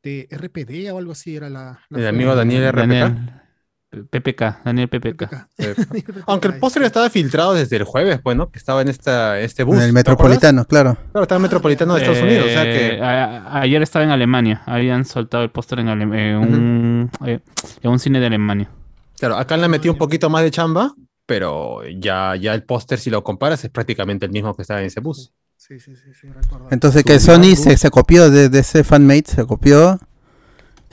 [0.02, 1.80] de RPD o algo así era la.
[1.90, 3.47] la El amigo Daniel RPK.
[3.90, 5.22] PPK, Daniel PPK.
[5.58, 5.74] Eh,
[6.26, 8.50] Aunque el póster estaba filtrado desde el jueves, pues, ¿no?
[8.50, 9.76] Que estaba en esta, este bus.
[9.76, 10.96] en el ¿te metropolitano, claro.
[11.12, 12.46] Claro, estaba en el metropolitano de Estados Unidos.
[12.46, 12.94] O sea que.
[12.96, 17.40] Eh, a- ayer estaba en Alemania, habían soltado el póster en, Alem- en un, eh,
[17.82, 18.70] en un cine de Alemania.
[19.18, 20.94] Claro, acá le metí un poquito más de chamba,
[21.26, 24.86] pero ya, ya el póster, si lo comparas, es prácticamente el mismo que estaba en
[24.86, 25.32] ese bus.
[25.56, 26.68] Sí, sí, sí, sí, recuerdo.
[26.70, 29.98] Entonces que Sony se, se copió de, de ese fanmate, se copió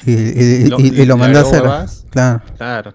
[0.05, 2.05] y, y- Lo- y- y lo le mandó a hacer.
[2.09, 2.41] Claro.
[2.57, 2.93] Claro.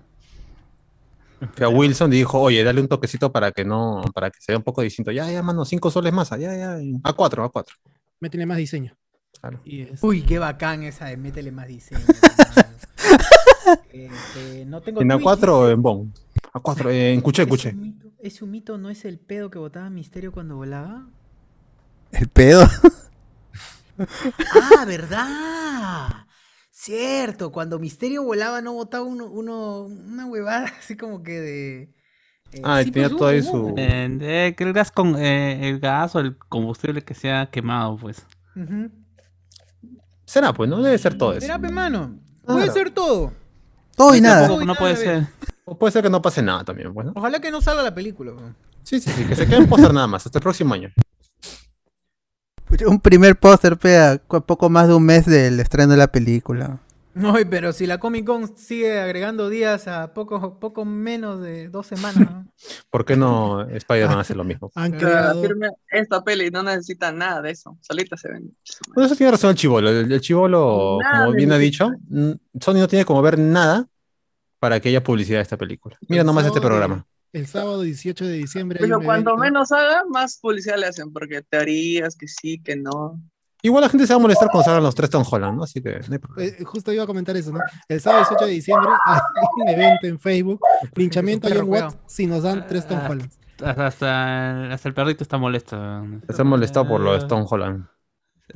[1.54, 4.52] Fue a Wilson y dijo, oye, dale un toquecito para que no, para que se
[4.52, 5.10] vea un poco distinto.
[5.10, 7.76] Ya, ya, mano, cinco soles más, ya, ya, a cuatro, a cuatro.
[8.20, 8.94] Me tiene más diseño.
[9.40, 9.58] Claro.
[10.02, 12.04] Uy, qué bacán esa de métele más diseño.
[13.92, 16.12] Este, no tengo ¿En Twitch, A4 o en Bon?
[16.54, 17.72] A4, eh, en Cuché, ¿Ese Cuché.
[17.72, 21.06] mito- ¿Ese un mito no es el pedo que botaba Misterio cuando volaba?
[22.12, 22.66] El pedo.
[23.98, 26.26] Ah, ¿verdad?
[26.82, 31.82] Cierto, cuando Misterio volaba no botaba uno, uno, una huevada así como que de...
[32.52, 35.68] eh, Ah, sí, tenía pues, todo ahí su- Eh, eh, que el gas con eh,
[35.68, 38.24] el gas o el combustible que se ha quemado, pues.
[40.24, 40.80] Será, pues, ¿no?
[40.80, 41.42] Debe ser todo eso.
[41.42, 42.18] Será, pe, mano.
[42.46, 42.72] Puede Claro.
[42.72, 43.32] ser todo.
[43.94, 44.46] Todo y nada.
[44.48, 45.50] Tampoco no puede Todo y nada, ser.
[45.66, 47.12] O puede ser que no pase nada también, pues, ¿no?
[47.14, 48.32] Ojalá que no salga la película.
[48.32, 48.56] weón.
[48.84, 50.88] Sí, sí, sí, que se quede en póster nada más, hasta el próximo año.
[52.86, 56.80] Un primer póster, a poco más de un mes del estreno de la película.
[57.12, 61.86] No, pero si la Comic Con sigue agregando días a poco, poco menos de dos
[61.86, 62.30] semanas.
[62.30, 62.46] ¿no?
[62.90, 64.70] ¿Por qué no Spider-Man hace lo mismo?
[64.76, 65.42] Han Claro,
[65.90, 67.76] esta peli no necesita nada de eso.
[67.80, 68.54] Solita se ven.
[68.94, 69.90] Bueno, eso tiene razón el chivolo.
[69.90, 71.86] El, el chivolo, como bien ha necesita.
[71.86, 73.88] dicho, mm, Sony no tiene como ver nada
[74.60, 75.98] para que haya publicidad de esta película.
[76.08, 77.04] Mira nomás este programa.
[77.32, 78.78] El sábado 18 de diciembre.
[78.80, 79.36] Pero cuando evento.
[79.42, 83.20] menos haga, más publicidad le hacen, porque teorías que sí, que no.
[83.62, 85.64] Igual la gente se va a molestar cuando salgan los tres Tom Holland, ¿no?
[85.64, 86.52] Así que no hay problema.
[86.58, 87.60] Eh, justo iba a comentar eso, ¿no?
[87.88, 89.18] El sábado 18 de diciembre hay
[89.56, 90.60] un evento en Facebook.
[90.96, 93.08] Linchamiento a John Watts si nos dan tres Tom Ah.
[93.10, 93.38] Hollands.
[93.62, 95.76] Hasta, hasta, hasta el perrito está molesto.
[95.76, 97.86] Han molestado por lo de Tom Holland.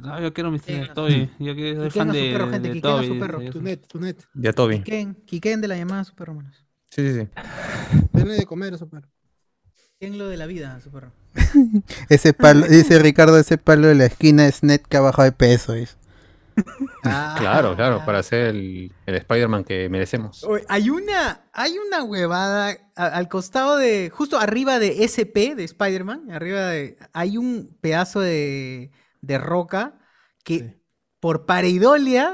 [0.03, 1.31] No, yo quiero mi a Toby.
[1.39, 3.19] Yo quiero- soy fan de, perro, gente, de a su Toby.
[3.21, 3.39] perro.
[3.39, 4.17] de- Tu net, tu net.
[4.35, 4.79] Ya Toby.
[4.79, 6.64] Quiquen, Quiquen de la llamada a su perro, manos.
[6.95, 7.29] Sí, sí, sí.
[8.13, 9.09] Denle de comer a su perro.
[9.99, 11.13] Quiquen lo de la vida a su perro.
[12.09, 15.33] Ese palo, dice Ricardo, ese palo de la esquina es net que ha bajado de
[15.33, 15.73] peso.
[15.73, 15.97] dice.
[17.07, 17.35] Ah.
[17.39, 20.47] Claro, claro, para ser el, el Spider-Man que merecemos.
[20.69, 26.31] Hay una, hay una huevada a- al costado de, justo arriba de SP de Spider-Man,
[26.31, 28.91] arriba de, hay un pedazo de,
[29.21, 29.99] de roca
[30.45, 30.79] que
[31.21, 32.33] por pareidolia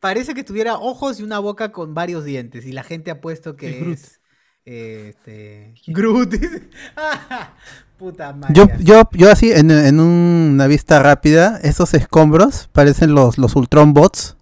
[0.00, 3.56] parece que tuviera ojos y una boca con varios dientes y la gente ha puesto
[3.56, 3.98] que Es Groot.
[3.98, 4.20] es
[4.64, 6.34] eh, este, Groot.
[7.98, 8.54] Puta madre.
[8.54, 13.92] Yo, yo, yo así, en, en una vista rápida, esos escombros parecen los, los Ultron
[13.94, 14.36] bots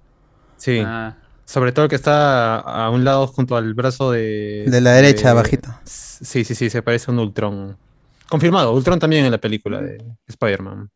[0.56, 0.82] Sí.
[0.84, 4.64] Ah, Sobre todo el que está a un lado junto al brazo de...
[4.66, 5.68] de la derecha, abajito.
[5.84, 7.76] Sí, sí, sí, se parece a un Ultron.
[8.28, 10.90] Confirmado, Ultron también en la película de Spider-Man.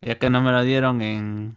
[0.00, 1.56] ya que no me lo dieron en.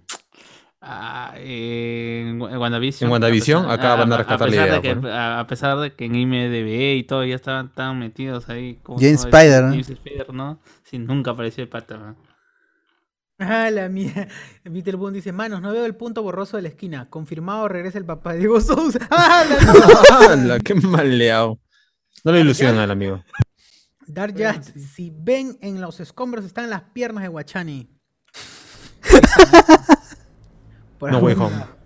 [0.81, 3.07] Ah, en Wa- en WandaVision.
[3.07, 5.13] En WandaVision, pesar- acá van a a rescatar la pesar idea, de que- pues.
[5.15, 8.79] a, pesar de que en IMDB y todo ya estaban tan metidos ahí.
[8.83, 9.23] ¿cómo James?
[9.25, 9.69] Spider, ¿no?
[9.71, 10.59] James Spider, ¿no?
[10.83, 11.97] Sí, nunca apareció el pata.
[11.97, 12.15] ¿no?
[13.41, 14.27] Ah, la mía.
[14.65, 17.09] Peter Boone dice, manos, no veo el punto borroso de la esquina.
[17.09, 18.99] Confirmado, regresa el papá de Diego Sousa.
[19.11, 20.59] ¡Ah, la ¡Hala!
[20.59, 21.57] ¡Qué maleado!
[22.25, 23.23] No le ilusiona al amigo.
[24.07, 27.89] Dark Jazz, si ven en los escombros están las piernas de Guachani.
[30.99, 31.55] Por No algún way home.
[31.57, 31.79] lado.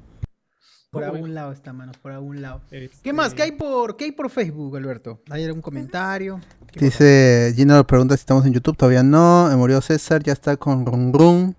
[0.91, 2.61] Por algún lado está, manos, por algún lado.
[3.01, 3.33] ¿Qué más?
[3.33, 5.21] ¿Qué hay por, qué hay por Facebook, Alberto?
[5.31, 6.39] ¿Hay algún comentario?
[6.71, 9.51] ¿Qué Dice, Gino nos pregunta si estamos en YouTube, todavía no.
[9.51, 11.55] Eh, Murió César, ya está con Run Run.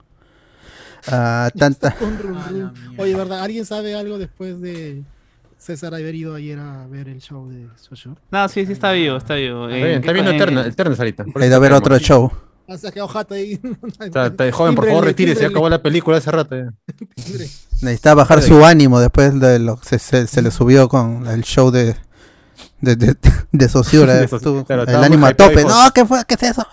[1.08, 1.96] Ah, tanta.
[2.00, 2.72] Ah.
[2.96, 3.42] Oye, ¿verdad?
[3.42, 5.02] ¿Alguien sabe algo después de
[5.58, 8.16] César haber ido ayer a ver el show de Soshur.
[8.30, 9.68] No, sí, sí, está vivo, está vivo.
[9.68, 11.24] Está, bien, está viendo Eterna- Eternals ahorita.
[11.34, 12.30] Ha ido a ver otro show.
[12.78, 13.60] Se ha quedado jato ahí.
[14.00, 16.56] Está- está- joven, por favor, retire, se acabó la película hace rato.
[16.56, 16.72] ya.
[17.82, 21.42] Necesitaba bajar su ánimo después de lo que se, se- se le subió con el
[21.42, 21.96] show de
[22.80, 23.16] de, de,
[23.52, 24.14] de Sociura.
[24.66, 25.56] Claro, el ánimo a tope.
[25.56, 26.22] dijo- No, ¿qué fue?
[26.26, 26.66] ¿Qué es eso?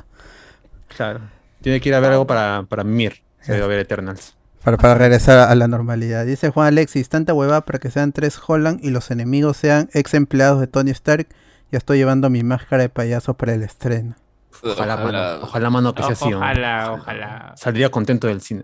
[0.95, 1.21] Claro.
[1.61, 3.21] Tiene que ir a ver algo para, para Mir.
[3.41, 4.35] Se a ver Eternals.
[4.63, 6.25] Para, para regresar a la normalidad.
[6.25, 10.13] Dice Juan Alexis, tanta huevada para que sean tres Holland y los enemigos sean ex
[10.13, 11.27] empleados de Tony Stark.
[11.71, 14.15] Ya estoy llevando mi máscara de payaso para el estreno.
[14.63, 16.29] Ojalá, mano, ojalá, mano, que sea así.
[16.31, 16.37] ¿no?
[16.37, 17.55] Ojalá, ojalá.
[17.55, 18.63] Saldría contento del cine.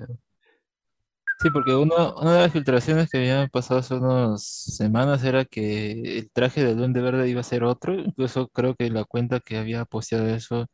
[1.40, 6.18] Sí, porque uno, una de las filtraciones que habían pasado hace unas semanas era que
[6.18, 7.94] el traje del Duende Verde iba a ser otro.
[7.94, 10.66] Incluso creo que la cuenta que había posteado eso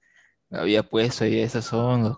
[0.52, 2.18] había puesto ahí, esos son los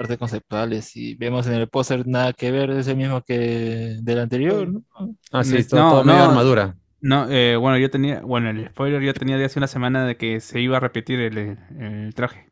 [0.00, 0.96] artes conceptuales.
[0.96, 4.84] Y vemos en el póster nada que ver, es el mismo que del anterior, ¿no?
[5.30, 6.76] Ah, sí, Es- todo, todo medio armadura.
[7.02, 10.16] No, eh, bueno, yo tenía, bueno, el spoiler yo tenía de hace una semana de
[10.16, 12.50] que se iba a repetir el, el traje.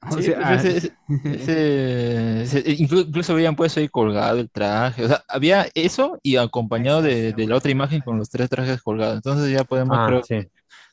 [0.00, 0.98] O Sí, sea, ese- ese-
[1.32, 5.04] ese- ese- inclu- incluso habían puesto ahí colgado el traje.
[5.04, 8.80] O sea, había eso y acompañado de, de la otra imagen con los tres trajes
[8.82, 9.16] colgados.
[9.16, 10.48] Entonces ya podemos, Ah, creo, sí.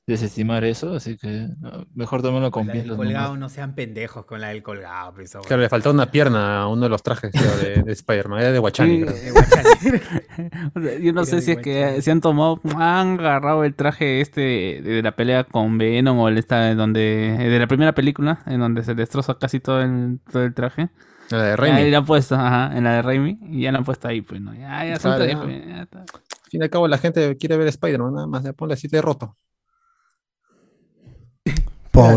[0.08, 0.94] Desestimar eso.
[0.96, 3.40] Así que no, mejor tomarlo con La del pinzas colgado, nomás.
[3.40, 5.14] no sean pendejos con la del colgado.
[5.14, 8.40] pues, Claro, le faltaba una pierna a uno de los trajes creo, de, de Spider-Man.
[8.42, 9.06] Era de Guachani.
[11.02, 15.02] Yo no sé si es que se han tomado, han agarrado el traje este de
[15.02, 17.02] la pelea con Venom o el esta donde
[17.40, 20.90] de la primera película en donde se destroza casi todo el, todo el traje.
[21.32, 21.90] La de Ahí Raimi.
[21.90, 24.40] la han puesto, ajá, en la de Raimi y ya la han puesto ahí, pues
[24.42, 24.54] no.
[24.54, 26.00] Ya, ya Claro, pues, ya está.
[26.02, 28.44] Al fin y al cabo, la gente quiere ver Spider-Man, nada más.
[28.44, 29.36] Ya ponle así de roto.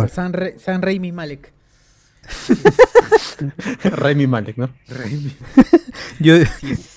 [0.09, 1.53] San, Re- San Raimi Malek.
[3.85, 4.69] Raimi Malek, ¿no?
[6.21, 6.35] Yo,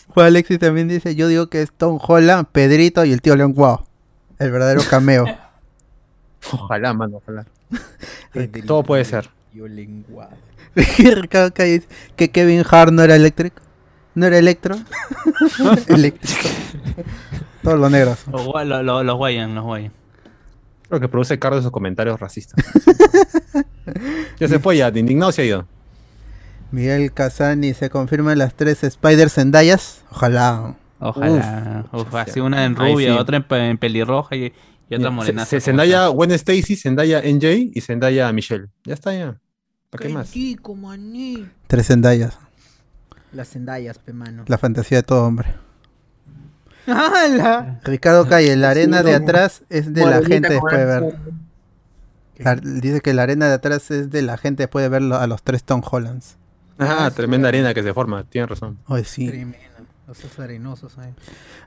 [0.10, 3.54] Juan Alexis también dice, yo digo que es Tom Holland, Pedrito y el tío León
[3.54, 3.86] Guau.
[4.40, 5.26] El verdadero cameo.
[6.52, 7.46] Ojalá, mano, ojalá.
[8.66, 9.30] Todo puede ser.
[10.76, 13.62] Dice, que Kevin Hart no era eléctrico.
[14.16, 14.76] ¿No era electro?
[15.88, 16.50] eléctrico.
[17.62, 18.18] Todos los negros.
[18.32, 19.94] Los, gua- lo- lo- los guayan, los guayan.
[20.92, 22.62] Creo que produce Carlos esos comentarios racistas.
[24.40, 24.92] ya se fue, ya.
[24.92, 25.68] De indignado se ha ido.
[26.72, 30.04] Miguel Casani, ¿se confirman las tres Spider Zendayas?
[30.12, 30.76] Ojalá.
[31.00, 31.86] Ojalá.
[31.94, 33.18] Uf, así una en rubia, sí.
[33.20, 34.52] otra en, pe- en pelirroja y,
[34.90, 35.46] y otra morena.
[35.46, 38.68] se- Zendaya, Gwen Stacy, Zendaya NJ y Zendaya Michelle.
[38.84, 39.40] Ya está, ya.
[39.90, 40.30] ¿Para qué más?
[40.30, 41.48] Chico, maní.
[41.68, 42.38] Tres Zendayas.
[43.32, 44.44] Las Zendayas, pe mano.
[44.48, 45.54] La fantasía de todo hombre.
[46.88, 47.80] ¡Hala!
[47.84, 51.16] Ricardo Calle, la arena de atrás es de la gente después de ver.
[52.38, 55.18] La- dice que la arena de atrás es de la gente después de ver lo-
[55.18, 56.38] a los tres Tom Hollands.
[56.80, 58.24] Ah, tremenda arena que se forma.
[58.24, 58.80] Tienes razón.
[58.88, 59.28] Hoy sí.
[59.28, 59.58] Tremendo.
[60.08, 61.14] Los arenosos ahí.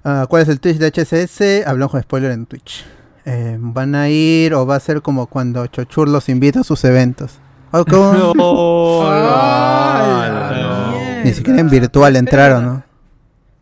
[0.03, 1.65] Ah, ¿Cuál es el Twitch de HSS?
[1.67, 2.85] Hablamos con spoiler en Twitch.
[3.25, 6.85] Eh, ¿Van a ir o va a ser como cuando Chochur los invita a sus
[6.85, 7.39] eventos?
[7.71, 8.35] ¿O cómo?
[11.25, 12.83] Ni siquiera en virtual entraron, ¿no?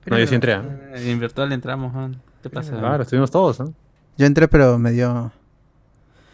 [0.06, 0.54] No, yo sí entré.
[0.54, 0.62] ¿ah?
[0.94, 2.10] En virtual entramos, ¿no?
[2.42, 2.76] ¿Qué pasa?
[2.76, 3.60] Claro, estuvimos todos.
[3.60, 3.72] ¿no?
[4.16, 5.30] Yo entré, pero me dio.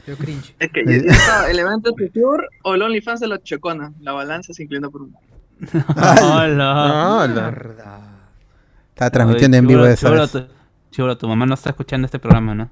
[0.06, 0.54] Yo cringe.
[0.58, 1.04] Es que Eh.
[1.06, 3.92] ya está el evento Secure o el OnlyFans de la Chocona.
[4.00, 5.18] La balanza se inclina por uno.
[5.96, 7.18] Hola.
[7.24, 8.28] Hola.
[8.90, 10.06] Estaba transmitiendo en vivo esa
[10.90, 11.18] Chibolo, vez.
[11.18, 12.70] tu, mamá no está escuchando este programa, ¿no?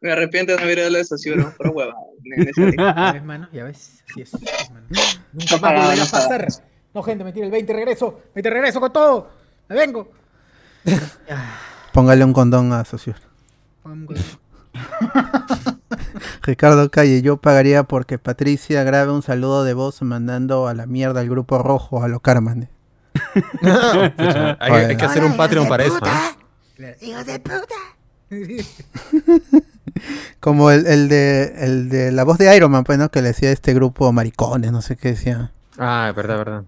[0.00, 1.94] Me arrepiento de no haber la estación, pero hueva.
[2.76, 4.02] Ya ves, mano, ya ves.
[4.10, 4.32] Así es.
[4.72, 4.86] mano.
[5.32, 6.48] Nunca más volverá a pasar.
[6.94, 8.20] No, gente, me tira el 20, regreso.
[8.34, 9.30] 20, regreso con todo.
[9.68, 10.10] Me vengo.
[11.92, 13.14] Póngale un condón a Socio.
[16.42, 21.20] Ricardo Calle, yo pagaría porque Patricia grabe un saludo de voz mandando a la mierda
[21.20, 22.68] al grupo rojo a lo Carman.
[23.62, 25.98] Pucha, hay, hay que hacer un Patreon para eso.
[26.02, 26.32] ¿ah?
[27.00, 27.74] Hijo de puta.
[30.40, 33.10] Como el, el de el de la voz de Iron Man, pues, ¿no?
[33.10, 35.52] Que le decía a este grupo maricones, no sé qué decía.
[35.78, 36.64] Ah, es verdad, verdad.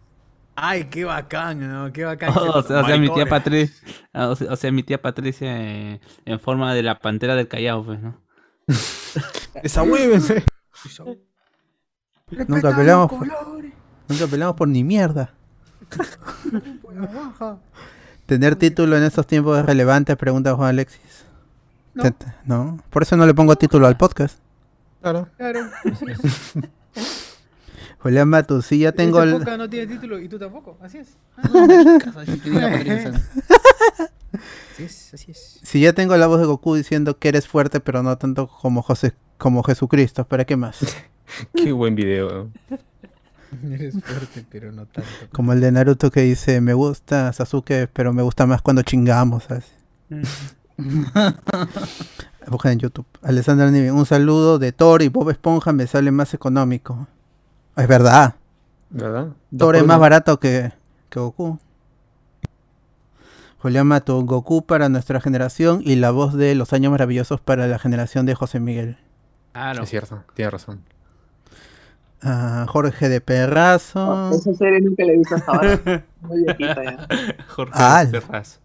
[0.54, 1.92] Ay, qué bacán, ¿no?
[1.92, 2.30] Qué bacán.
[2.36, 3.26] o, sea, o sea, mi tía.
[3.26, 3.74] Patricia,
[4.12, 7.84] o sea, o sea, mi tía Patricia eh, en forma de la pantera del Callao,
[7.84, 8.20] pues, ¿no?
[9.62, 10.44] Desahuévense.
[12.48, 13.26] Nunca peleamos por,
[14.08, 15.32] nunca peleamos por ni mierda.
[18.26, 21.26] Tener título en estos tiempos es relevante, pregunta Juan Alexis.
[22.44, 22.78] ¿No?
[22.88, 24.38] Por eso no le pongo título al podcast.
[25.02, 25.28] Claro.
[25.36, 25.60] Claro.
[28.02, 29.58] Julián Matus, sí, ya tengo Este el...
[29.58, 30.76] no tiene título y tú tampoco.
[30.82, 31.16] Así es.
[34.72, 35.60] Así es, así es.
[35.62, 38.80] Si ya tengo la voz de Goku diciendo que eres fuerte, pero no tanto como
[38.80, 40.78] José, como Jesucristo, ¿para qué más?
[41.54, 42.50] Qué buen video.
[43.70, 45.10] Eres fuerte, pero no tanto.
[45.30, 49.44] Como el de Naruto que dice, me gusta Sasuke, pero me gusta más cuando chingamos,
[49.44, 49.66] ¿sabes?
[52.48, 53.06] Busca en YouTube.
[53.20, 57.06] Alessandra Niven, un saludo de Thor y Bob Esponja me sale más económico.
[57.76, 58.34] Es verdad.
[58.90, 59.28] ¿Verdad?
[59.56, 60.72] Thor es más barato que,
[61.08, 61.58] que Goku.
[63.58, 67.78] Julián Mato, Goku para nuestra generación y la voz de Los Años Maravillosos para la
[67.78, 68.98] generación de José Miguel.
[69.52, 69.84] Claro.
[69.84, 70.82] Es cierto, tiene razón.
[72.22, 74.30] Ah, Jorge de Perrazo.
[74.32, 76.04] Esa serie nunca la he visto hasta ahora.
[76.20, 77.06] Muy viejita ya.
[77.48, 78.10] Jorge Al.
[78.10, 78.60] Terraz.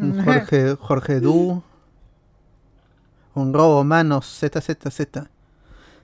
[0.00, 1.62] Un Jorge, Jorge Du.
[3.34, 4.26] Un robo manos.
[4.40, 5.28] ZZZ.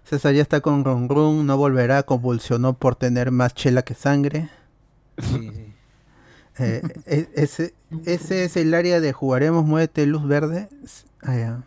[0.08, 1.46] César ya está con Run Run.
[1.46, 2.02] No volverá.
[2.02, 4.48] Convulsionó por tener más chela que sangre.
[6.58, 10.68] Eh, e- ese, ese es el área de jugaremos Muévete Luz Verde.
[11.22, 11.62] Ah, ya.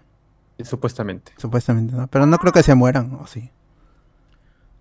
[0.66, 1.32] Supuestamente.
[1.38, 2.08] Supuestamente, ¿no?
[2.08, 3.50] Pero no creo que se mueran, ¿o sí?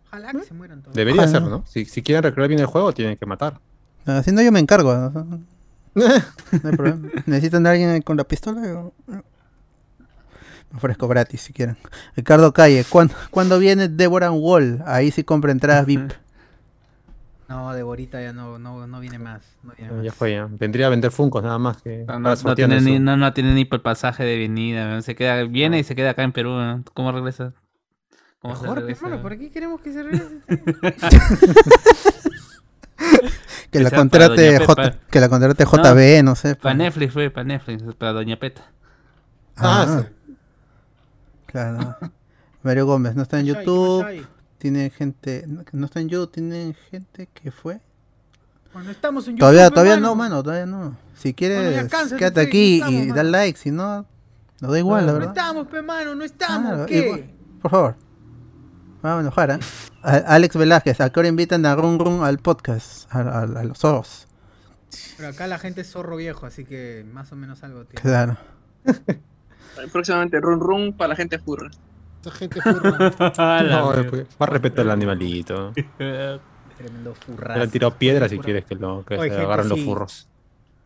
[0.09, 0.95] Ojalá que se mueran todos.
[0.97, 1.41] Debería Ojalá.
[1.41, 1.65] ser, ¿no?
[1.67, 3.61] Si, si quieren recrear bien el juego, tienen que matar.
[4.07, 4.95] Ah, si no, yo me encargo.
[4.95, 5.41] ¿no?
[5.95, 7.09] No hay problema.
[7.27, 8.91] ¿Necesitan a alguien con la pistola?
[10.75, 11.77] Ofrezco gratis si quieren.
[12.17, 14.83] Ricardo Calle, ¿cuándo, ¿cuándo viene Deborah Wall?
[14.87, 16.13] Ahí sí compra entradas VIP.
[17.49, 19.43] No, Deborita ya no, no, no viene más.
[19.65, 20.05] No viene más.
[20.05, 20.47] Ya fue, ya.
[20.49, 23.65] Vendría a vender Funcos nada más que No, no, tiene ni, no, no tiene ni
[23.65, 24.89] por pasaje de venida.
[24.89, 25.03] ¿no?
[25.03, 26.51] Se queda, viene y se queda acá en Perú.
[26.51, 26.85] ¿no?
[26.95, 27.53] ¿Cómo regresa?
[28.39, 29.05] ¿Cómo se Mejor, regresa?
[29.07, 30.41] hermano, ¿por qué queremos que se regrese?
[33.71, 36.57] Que Que la contrate J, que la contrate JB, no, sé.
[36.57, 38.63] Para Netflix fue, para Netflix, para Doña Peta.
[39.57, 40.05] Ah,
[41.51, 41.97] Claro.
[42.63, 43.57] Mario Gómez, no está en ¿Qué hay?
[43.57, 44.27] ¿Qué YouTube.
[44.59, 47.81] Tiene gente, no no está en YouTube, tiene gente que fue.
[48.75, 50.09] Bueno, estamos en Todavía, YouTube, todavía hermano.
[50.11, 50.97] no, mano, todavía no.
[51.17, 53.31] Si quieres, quédate pues, aquí estamos, y da mano.
[53.31, 54.07] like, si no,
[54.61, 55.35] nos da igual, la No verdad.
[55.37, 56.69] estamos, pe mano, no estamos.
[56.73, 56.99] Claro, ¿Qué?
[57.07, 57.31] igual.
[57.63, 57.97] Por favor.
[59.03, 59.59] Vamos a enojar, ¿eh?
[60.03, 63.13] A- Alex Velázquez, ¿a qué hora invitan a Run Run al podcast?
[63.15, 64.29] A, a- a los zorros.
[65.17, 68.03] Pero acá la gente es zorro viejo, así que más o menos algo tiene.
[68.03, 68.37] Claro.
[69.93, 71.71] Próximamente, run run para la gente furra.
[72.21, 73.11] Esa gente furra.
[73.71, 75.73] No, después, más respeto al animalito.
[76.77, 77.63] Tremendo Le furrazo.
[77.63, 79.85] han tirado piedras si quieres que, lo, que Oye, se gente, agarren los sí.
[79.85, 80.29] furros.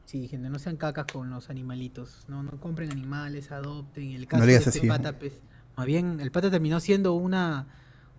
[0.05, 2.25] Sí, gente, no sean cacas con los animalitos.
[2.29, 4.13] No, no compren animales, adopten.
[4.13, 4.89] El No caso le de digas este así.
[4.89, 5.41] pata, pues,
[5.77, 7.67] más bien, el pata terminó siendo una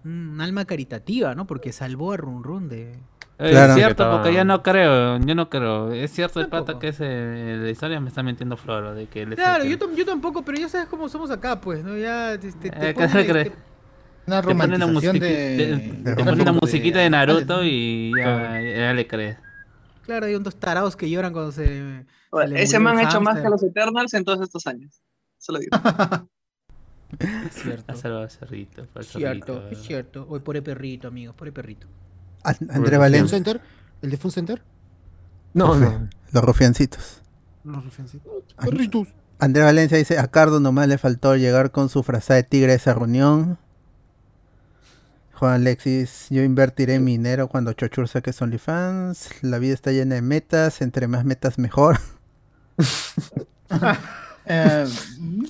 [0.03, 1.47] un alma caritativa, ¿no?
[1.47, 2.99] Porque salvó a Run Run de.
[3.37, 3.73] Claro.
[3.73, 5.91] Es cierto, porque ya no creo, yo no creo.
[5.91, 9.23] Es cierto el pata que es eh, de historia me está mintiendo Floro, de que
[9.23, 11.97] él Claro, yo, yo tampoco, pero ya sabes cómo somos acá, pues, ¿no?
[11.97, 13.53] Ya este, te, te Eh, te- Una Te ponen
[14.27, 15.99] una romantización de...
[16.03, 19.37] te- te ponen una musiquita de Naruto y ya, ya le crees.
[20.03, 21.65] Claro, hay unos tarados que lloran cuando se.
[21.65, 25.01] se le Ese man ha hecho más que los Eternals en todos estos años.
[25.37, 25.75] Se lo digo.
[27.19, 27.91] Es cierto.
[27.93, 29.69] Ha salvado al cerrito, Es cierto, cerrito.
[29.69, 30.25] es cierto.
[30.29, 31.87] Hoy por el perrito, amigos, por el perrito.
[32.45, 33.37] André el ¿Fun Valencia.
[33.37, 33.61] Center?
[34.01, 34.61] ¿El de Fun Center?
[35.53, 36.09] No, no.
[36.31, 37.21] Los rufiancitos.
[37.63, 38.31] Los rufiancitos.
[38.57, 39.07] Perritos.
[39.39, 42.75] André Valencia dice, a Cardo nomás le faltó llegar con su frase de tigre a
[42.75, 43.57] esa reunión.
[45.33, 49.43] Juan Alexis, yo invertiré mi dinero cuando Chochur saque OnlyFans.
[49.43, 51.99] La vida está llena de metas, entre más metas mejor.
[54.47, 54.85] Eh,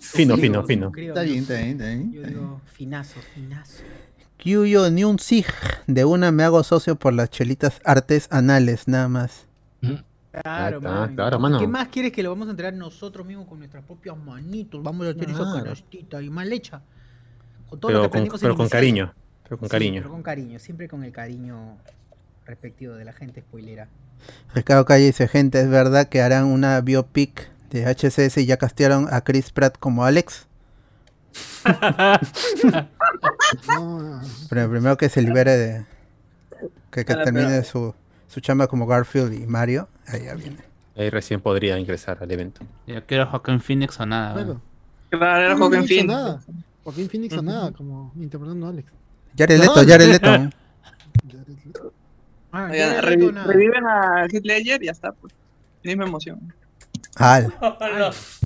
[0.02, 0.89] Fino, fino, fino.
[0.96, 2.14] está bien, está bien, está bien.
[2.14, 3.84] Yo digo, finazo, finazo.
[4.38, 5.46] Kyuyo ni un sig.
[5.88, 9.46] De una me hago socio por las chelitas artes anales, nada más.
[10.44, 11.16] Claro, está, mano.
[11.16, 11.60] claro, ¿Y mano.
[11.60, 14.84] ¿Qué más quieres que lo vamos a entregar nosotros mismos con nuestras propias manitos?
[14.84, 15.64] Vamos a hacer esa Claro.
[15.64, 16.82] canastita y mal hecha.
[17.70, 19.14] Con todo lo Pero que con, pero con cariño.
[19.44, 20.02] Pero con Sí, cariño.
[20.02, 21.78] pero con cariño, siempre con el cariño
[22.46, 23.88] respectivo de la gente spoilera.
[24.54, 29.08] Ricardo Calle dice, gente, ¿es verdad que harán una biopic de HCS y ya castearon
[29.12, 30.48] a Chris Pratt como Alex?
[33.68, 35.86] No, Pero primero que se libere de...
[36.91, 37.93] Que, que Claro, termine pero- su,
[38.28, 39.88] su chamba como Garfield y Mario.
[40.07, 40.57] Ahí ya viene.
[40.95, 42.61] Ahí recién podría ingresar al evento.
[42.88, 44.34] Yo quiero Joaquin Phoenix o nada.
[44.34, 44.61] Claro.
[45.09, 46.39] Claro, era Joaquin Joaquin Phoenix o nada.
[46.84, 48.91] Joaquín Phoenix o nada, como interpretando a Alex.
[49.38, 49.88] Jared Leto, No.
[49.89, 50.49] Jared Leto.
[52.57, 55.34] Ah, Oigan, revi- reviven a Heath Ledger y ya está, pues.
[55.84, 56.53] Misma emoción.
[57.18, 57.53] Al.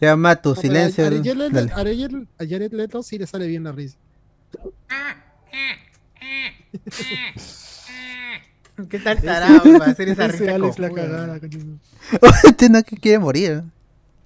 [0.00, 1.04] Julián Matu, silencio.
[1.04, 1.72] A, a Jared Leto- Dale.
[1.72, 3.96] a Jared- a Jared Leto sí le sale bien la risa.
[8.88, 11.04] ¿Qué tal tarado para hacer esa risa Alex la cojuda?
[11.06, 11.78] cagada, coño.
[12.44, 13.62] Este no que quiere morir.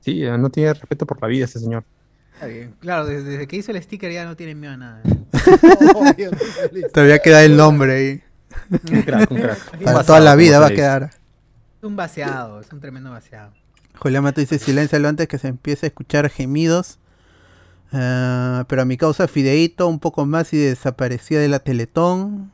[0.01, 1.85] Sí, eh, no tiene respeto por la vida ese señor.
[2.35, 2.75] Está bien.
[2.79, 5.03] Claro, desde, desde que hizo el sticker ya no tiene miedo a nada.
[6.93, 8.22] Todavía queda el nombre ahí.
[8.93, 9.59] Un crack, un crack.
[9.79, 11.05] Un Para toda la vida va a quedar.
[11.05, 13.53] Es un vaciado, es un tremendo vaciado.
[13.99, 16.99] Julián Mato dice silencio antes que se empiece a escuchar gemidos.
[17.92, 22.53] Ah, pero a mi causa Fideito un poco más y desaparecía de la Teletón.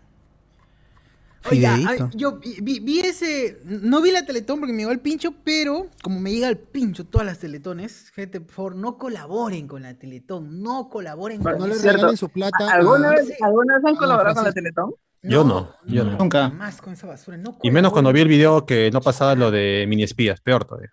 [1.51, 1.78] Oiga,
[2.14, 6.30] yo vi, ese, no vi la Teletón porque me llegó el pincho, pero como me
[6.30, 10.91] llega el pincho todas las Teletones, gente, por favor, no colaboren con la Teletón, no
[10.91, 12.70] colaboren con No le regalen su plata.
[12.70, 14.53] ¿Alguna a- vez, ¿Alguna vez han colaborado con la.
[14.53, 14.93] Teletón?
[15.22, 16.18] Yo no, yo no.
[16.18, 16.51] Nunca.
[16.51, 19.51] Más con esa basura, no Y menos cuando vi el video que no pasaba lo
[19.51, 20.91] de mini espías, peor todavía.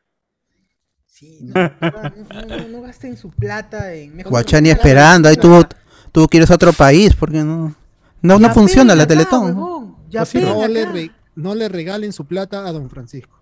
[1.18, 4.15] Sí, no, no, no, gasten su plata en...
[4.15, 5.65] mejor- Guachani esperando, ahí tú,
[6.11, 7.74] tú quieres a otro país, porque no,
[8.22, 9.45] no, no funciona la acá, Teletón.
[9.57, 10.91] huevón, Ya Así pega no, le acá.
[10.91, 13.36] re- no le regalen su plata a don Francisco.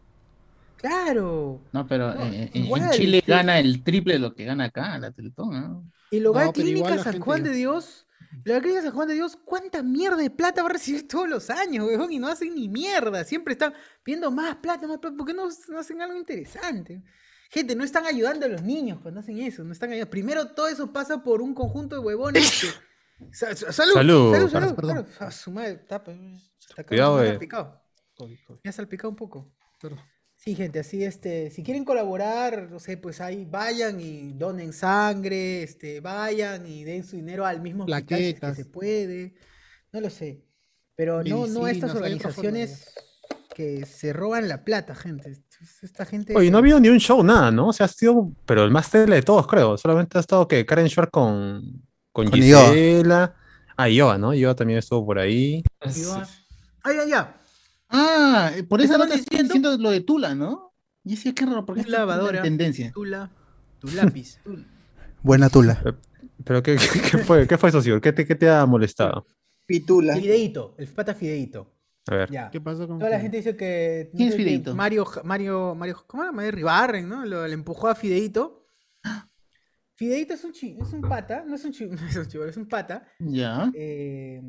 [0.78, 1.60] Claro.
[1.74, 4.66] No, pero No, eh, en- igual, en Chile gana el triple de lo que gana
[4.66, 5.50] acá la Teletón.
[5.52, 5.92] ¿no?
[6.12, 8.08] El hogar No, pero igual clínica la San gente Juan de Dios,
[8.46, 11.28] el hogar clínica San Juan de Dios, ¿cuánta mierda de plata va a recibir todos
[11.28, 12.12] los años, weón?
[12.14, 13.74] Y no hacen ni mierda, siempre están
[14.04, 17.02] pidiendo más plata, más plata, ¿por qué no, no hacen algo interesante?
[17.56, 20.12] Gente, no están ayudando a los niños cuando hacen eso, no están ayudando.
[20.12, 22.68] Primero todo eso pasa por un conjunto de huevones que...
[23.34, 24.92] Sa- sa- salud, Salud, salud, Carlos, salud, perdón.
[25.06, 25.08] claro.
[25.22, 27.28] Ah, su madre, tapa, está acá, Cuidado, eh.
[27.30, 27.82] salpicado.
[28.62, 29.56] Me ha salpicado un poco.
[29.82, 30.00] Perdón.
[30.36, 35.64] Sí, gente, así este, si quieren colaborar, no sé, pues ahí vayan y donen sangre,
[35.64, 39.34] este, vayan y den su dinero al mismo hospital si es que se puede,
[39.94, 40.44] no lo sé.
[40.98, 42.94] Pero no, no estas organizaciones
[43.56, 45.42] que se roban la plata, gente.
[45.62, 46.36] Es- Esta gente.
[46.36, 47.68] Oye, no ha habido ni un show, nada, ¿no?
[47.70, 49.78] O sea, ha sido, pero el más tele de todos, creo.
[49.78, 52.34] Solamente ha estado que Karen Schwartz con, con Con.
[52.40, 53.36] Gisela.
[53.78, 54.34] Ah, Iowa, ¿no?
[54.34, 55.64] Iowa también estuvo por ahí.
[55.96, 56.28] Iowa.
[56.84, 57.38] Ay, ay, ya.
[57.90, 59.78] Ah, eh, por eso ¿Estaban no te estoy diciendo?
[59.78, 60.74] lo de Tula, ¿no?
[61.04, 62.38] Y decía, qué raro, porque está lavadora.
[62.40, 62.92] en tendencia.
[62.94, 63.30] Tu, la-
[63.80, 64.40] tu lápiz.
[65.22, 65.82] Buena tula.
[66.44, 68.02] ¿Pero qué, qué, qué fue, qué fue eso, señor?
[68.02, 69.26] ¿Qué te, qué te ha molestado?
[69.66, 70.16] Pitula.
[70.16, 71.75] Fideito, el pata Fideito.
[72.08, 72.30] A ver.
[72.32, 72.50] Ya.
[72.52, 74.76] ¿Qué pasó con Toda la gente dice que, ¿Quién es que Fideito?
[74.76, 76.32] Mario, Mario, Mario, ¿cómo era?
[76.32, 77.26] Mario Ribarren, ¿no?
[77.26, 78.68] Lo, le empujó a Fideito.
[79.96, 82.44] Fideito es un, chi- es un pata, no es un chivo, no es un chivo,
[82.46, 83.72] es un pata, Ya.
[83.74, 84.42] eh,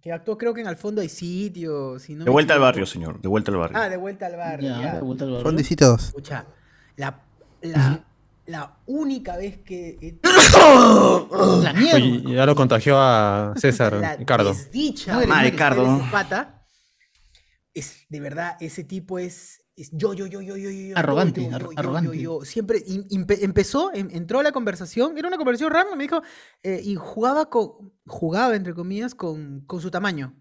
[0.00, 1.98] que actuó creo que en Al fondo hay sitio.
[1.98, 3.20] Si no De vuelta al barrio, señor.
[3.20, 3.78] De vuelta al barrio.
[3.78, 4.68] Ah, de vuelta al barrio.
[4.70, 4.94] Ya, ya.
[4.96, 5.44] de vuelta al barrio.
[5.44, 6.04] Fondicito 2.
[6.06, 6.46] Escucha,
[6.96, 7.20] la,
[7.62, 8.04] la,
[8.46, 10.18] la única vez que he-
[11.62, 11.96] La mierda.
[11.96, 14.50] Oye, ya lo contagió a César, la Ricardo.
[14.50, 15.50] desdicha muere.
[15.50, 16.00] Ricardo.
[16.10, 16.61] pata,
[17.74, 21.42] es de verdad, ese tipo es, es yo, yo, yo, yo, yo, yo, yo, Arrogante,
[21.42, 22.16] yo, yo, ar- yo, yo, arrogante.
[22.18, 22.44] yo, yo.
[22.44, 26.22] Siempre empezó, em- entró a la conversación, era una conversación random, me dijo,
[26.62, 30.36] eh, y jugaba con, jugaba entre comillas con, con su tamaño.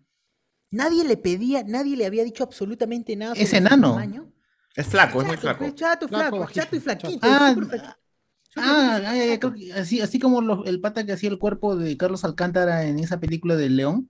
[0.71, 3.33] Nadie le pedía, nadie le había dicho absolutamente nada.
[3.33, 3.89] Es sobre su enano.
[3.89, 4.33] tamaño.
[4.75, 5.59] Es flaco, es muy Chato, flaco.
[5.59, 7.19] pues, chato, Flaco, flaco, chato y flaquito.
[7.23, 7.95] Ah, flaquito.
[8.57, 11.75] Ah, ay, ay, creo que así, así como los- el pata que hacía el cuerpo
[11.77, 14.09] de Carlos Alcántara en esa película del León,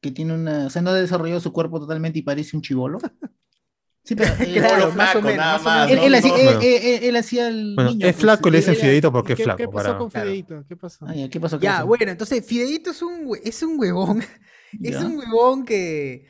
[0.00, 2.98] que tiene una, o sea, no ha desarrollado su cuerpo totalmente y parece un chivolo.
[4.04, 6.04] Sí, pero él, Claro, más o flaco, menos, nada más o más, menos.
[6.04, 8.56] él- él no, hacía, no, él- él- hacía el Bueno, niño, es pues, flaco, le
[8.56, 9.56] él- dicen Fideito porque ¿Y es flaco.
[9.58, 10.26] ¿Qué pasó para- con claro.
[10.30, 10.64] Fideito?
[10.66, 11.04] ¿Qué pasó?
[11.06, 11.58] Ah, ya, ¿qué pasó?
[11.58, 11.86] ¿Qué Ya, pasó?
[11.88, 14.22] bueno, entonces Fideito es un, es un huevón.
[14.82, 16.26] Es un huevón que,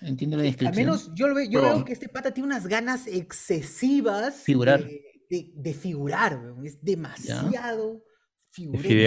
[0.00, 0.84] Entiendo la al descripción.
[0.84, 4.84] menos yo, lo veo, yo veo que este pata tiene unas ganas excesivas Figurar.
[4.84, 6.40] De, de- de figurar.
[6.64, 8.02] Es demasiado
[8.50, 9.06] figuretti.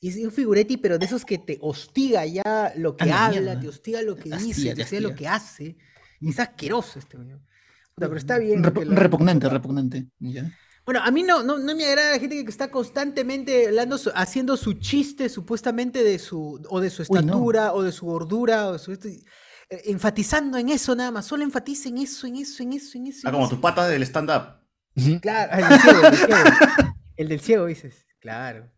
[0.00, 3.60] Y es un figuretti, pero de esos que te hostiga ya lo que habla, mierda.
[3.60, 5.76] te hostiga lo que dice, te hostiga lo que hace.
[6.20, 7.44] Y es asqueroso este weón.
[7.96, 8.62] Pero está bien.
[8.62, 10.06] Que lo- repugnante, repugnante.
[10.20, 10.52] Ya.
[10.84, 14.12] Bueno, a mí no, no, no me agrada la gente que está constantemente hablando, su-
[14.14, 17.18] haciendo su chiste supuestamente de su, o de su Uy, no.
[17.20, 19.24] estatura, o de su gordura, o de su esto, y,
[19.68, 23.06] eh, enfatizando en eso nada más, solo enfatiza en eso, en eso, en eso, en
[23.08, 23.20] eso.
[23.24, 23.54] Ah, en como eso.
[23.56, 24.60] tus patas del stand-up.
[25.20, 26.94] Claro, ah, el del ciego, el del ciego.
[27.16, 28.06] El del ciego, dices.
[28.20, 28.70] Claro.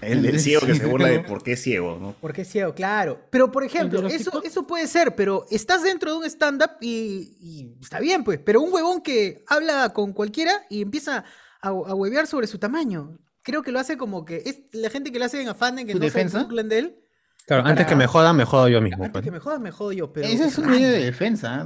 [0.00, 2.12] El del ciego que se burla de por qué es ciego, ¿no?
[2.20, 2.74] ¿Por qué ciego?
[2.74, 3.20] Claro.
[3.30, 7.76] Pero, por ejemplo, eso, eso puede ser, pero estás dentro de un stand-up y, y
[7.80, 8.38] está bien, pues.
[8.44, 11.24] Pero un huevón que habla con cualquiera y empieza
[11.62, 13.18] a, a huevear sobre su tamaño.
[13.42, 15.86] Creo que lo hace como que es la gente que lo hace en afán de
[15.86, 16.38] que ¿Su no defensa?
[16.40, 16.96] se burlen de él.
[17.46, 19.04] Claro, antes que me jodan, me jodo yo mismo.
[19.04, 19.24] Antes pues.
[19.24, 20.12] que me jodas, me jodo yo.
[20.12, 20.76] Pero Ese es un raro.
[20.76, 21.64] medio de defensa.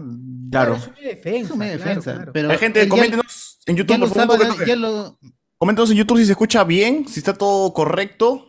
[0.50, 0.74] Claro.
[0.76, 1.44] Es un medio de defensa.
[1.46, 2.14] Es un medio de defensa.
[2.14, 2.32] claro.
[2.34, 5.18] Pero Hay gente, coméntenos en YouTube, por favor, ya lo-
[5.60, 8.46] Coméntenos en YouTube si se escucha bien, si está todo correcto.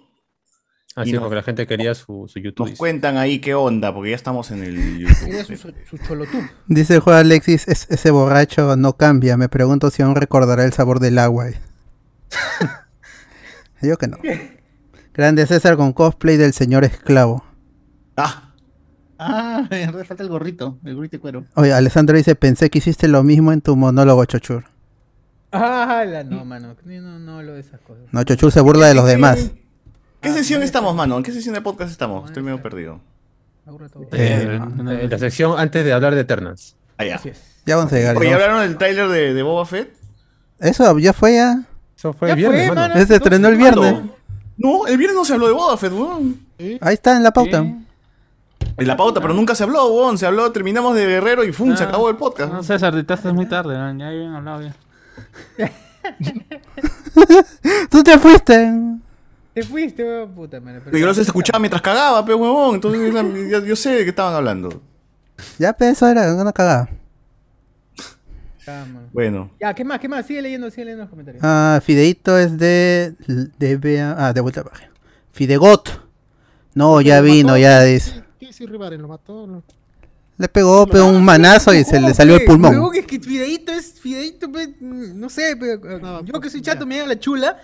[0.95, 2.69] Así Y es, no- porque la gente quería su, su YouTube.
[2.69, 5.73] Nos cuentan ahí qué onda, porque ya estamos en el Quería su, YouTube.
[5.89, 6.37] su, su cholotú.
[6.67, 9.35] Dice el juego Alexis, "Es- ese borracho no cambia.
[9.35, 11.47] Me pregunto si aún recordará el sabor del agua.
[13.81, 14.17] Yo que no.
[15.13, 17.43] Grande César con cosplay del señor esclavo.
[18.15, 18.47] Ah,
[19.23, 21.45] Ah, me falta el gorrito, el gorrito de cuero.
[21.55, 24.63] Oye, Alessandro dice, pensé que hiciste lo mismo en tu monólogo, Chochur.
[25.51, 26.75] Ah, la no, mano.
[26.85, 28.03] No, no, hablo de esas cosas.
[28.11, 29.51] No, Chochur se burla de los demás.
[30.21, 31.17] ¿qué sesión estamos, mano?
[31.17, 32.27] ¿En qué sesión de podcast estamos?
[32.29, 32.99] Estoy medio perdido.
[34.13, 36.75] Eh, eh, la sección antes de hablar de Eternals.
[36.97, 37.19] Ah, ya.
[37.65, 38.17] Ya vamos a llegar.
[38.17, 38.33] Oye.
[38.33, 39.93] ¿hablaron del tráiler de, de Boba Fett?
[40.59, 41.61] Eso ya fue ya.
[41.97, 42.93] Eso fue Ya el viernes, fue, mano.
[42.95, 43.05] mano.
[43.05, 44.01] Se estrenó el viernes.
[44.57, 46.39] No, el viernes no se habló de Boba Fett, weón.
[46.81, 47.57] Ahí está en la pauta.
[47.57, 50.17] En la pauta, pero nunca se habló, weón.
[50.17, 51.75] Se habló, terminamos de Guerrero y ¡fum!
[51.75, 51.87] se Ah.
[51.87, 52.51] acabó el podcast.
[52.53, 53.97] No, César, editaste muy tarde, ¿no?
[53.99, 54.75] ya habían hablado ya.
[57.89, 58.71] Tú te fuiste.
[59.53, 60.81] Te fuiste, weón, puta madre.
[60.85, 62.75] Pero yo no sé, se escuchaba mientras cagaba, pero huevón.
[62.75, 63.13] Entonces
[63.51, 64.81] yo, yo sé de qué estaban hablando.
[65.59, 66.89] Ya, pero eso era una cagada.
[68.67, 68.85] Ah.
[69.11, 69.51] Bueno.
[69.59, 69.99] Ya, ¿qué más?
[69.99, 70.25] ¿Qué más?
[70.25, 71.43] Sigue leyendo, sigue leyendo los comentarios.
[71.43, 73.15] Ah, Fideito es de.
[73.57, 74.91] de Bea- ah, de vuelta a la página.
[75.33, 75.89] Fidegot.
[76.73, 77.57] No, ya ¿Lo vino, mató?
[77.57, 78.23] ya dice.
[78.39, 79.45] ¿Qué si Rivaren lo mató?
[79.47, 79.63] No.
[80.41, 82.73] Le pegó, pegó un manazo y se le salió el pulmón.
[82.73, 86.83] Huevón, es que Fideito es Fideito, pues, no sé, pero, eh, yo que soy chato
[86.87, 87.59] me llega la chula.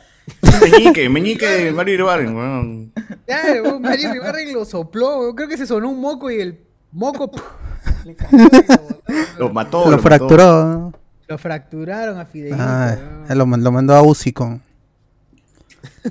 [0.62, 2.94] Meñique, meñique de Mario Irvaren, weón.
[3.26, 6.60] Claro, Mario Ibarren lo sopló, creo que se sonó un moco y el
[6.92, 7.42] moco puf,
[9.40, 9.90] Lo mató.
[9.90, 10.94] Lo fracturó.
[11.28, 12.58] lo fracturaron a Fideito.
[12.60, 12.96] Ah,
[13.30, 14.62] lo, man- lo mandó a UCI con.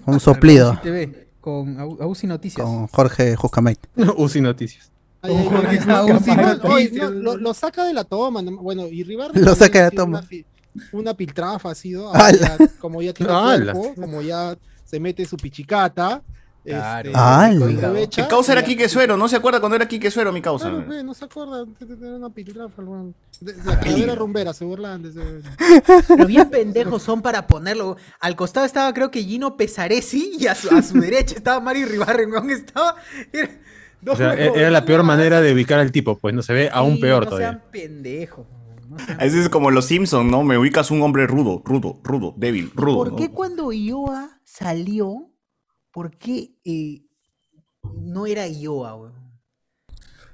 [0.05, 0.81] un soplido.
[1.41, 2.67] Con Ausi Noticias.
[2.67, 3.79] Con Jorge Juscamait.
[4.17, 4.91] UCI Noticias.
[5.23, 5.79] Ay, Jorge
[6.69, 8.43] oye, no, lo, lo saca de la toma.
[8.43, 10.25] no- Bueno, y Ribarren Lo saca de la toma.
[10.93, 12.15] Una, piltrafa ha sido.
[12.15, 12.57] ¡Hala!
[12.59, 13.73] ya- como ya tiene ¡Hala!
[13.73, 16.23] cuerpo, como ya se mete su pichicata.
[16.65, 17.11] Claro.
[17.97, 20.69] Este, Mi causa era Quique Suero, ¿no se acuerda cuando era Quique Suero mi causa?
[20.69, 23.15] Claro, no se acuerda tener una piltrafa, weón.
[23.65, 25.23] La calavera rumbera, se burlan de ese.
[26.09, 27.97] Pero bien pendejos son para ponerlo.
[28.19, 31.87] Al costado estaba creo que Gino Pesaresi y a su, a su derecha estaba Mario
[31.87, 32.97] Ribarren, weón, estaba...
[33.33, 33.51] era-
[34.03, 36.43] no, O sea, e- era la peor no, manera de ubicar al tipo, pues no
[36.43, 37.51] se ve aún sí, peor no todavía.
[37.51, 38.47] sean pendejos.
[38.89, 40.43] no sean- Ese es como los Simpsons, ¿no?
[40.45, 42.97] Me ubicas un hombre rudo, rudo, rudo, débil, rudo.
[42.97, 43.17] ¿Por ¿no?
[43.17, 45.31] qué cuando Ioa salió,
[45.93, 47.03] por qué eh,
[48.03, 49.26] no era Ioa, weón?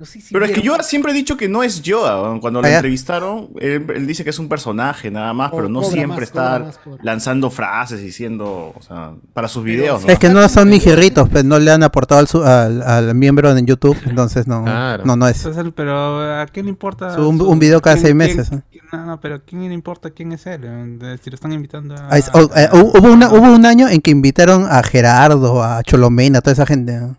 [0.03, 2.37] No sé si Pero es que vieron- yo siempre he dicho que no es Yoda.
[2.41, 5.69] Cuando lo Ah, entrevistaron, él, él dice que es un personaje nada más, Co- pero
[5.69, 10.03] no siempre más, está más lanzando frases diciendo, o sea, para sus videos.
[10.05, 10.09] ¿no?
[10.09, 13.57] Es que no son mijirritos, pues no le han aportado al, su- al, al miembro
[13.57, 15.05] en YouTube, entonces no, Claro.
[15.07, 15.37] no, no es.
[15.47, 17.15] Entonces, pero ¿a quién le importa?
[17.15, 18.61] Su- un- su- un video cada seis meses, ¿no?
[18.73, 20.63] quién- No, no, pero ¿quién le importa quién es él?
[20.65, 22.09] Eh, Si lo están invitando a...
[22.11, 25.63] Ah, es- oh, eh, hu- hubo, una- hubo un año en que invitaron a Gerardo,
[25.63, 26.93] a Cholomena, a toda esa gente.
[26.99, 27.17] ¿no?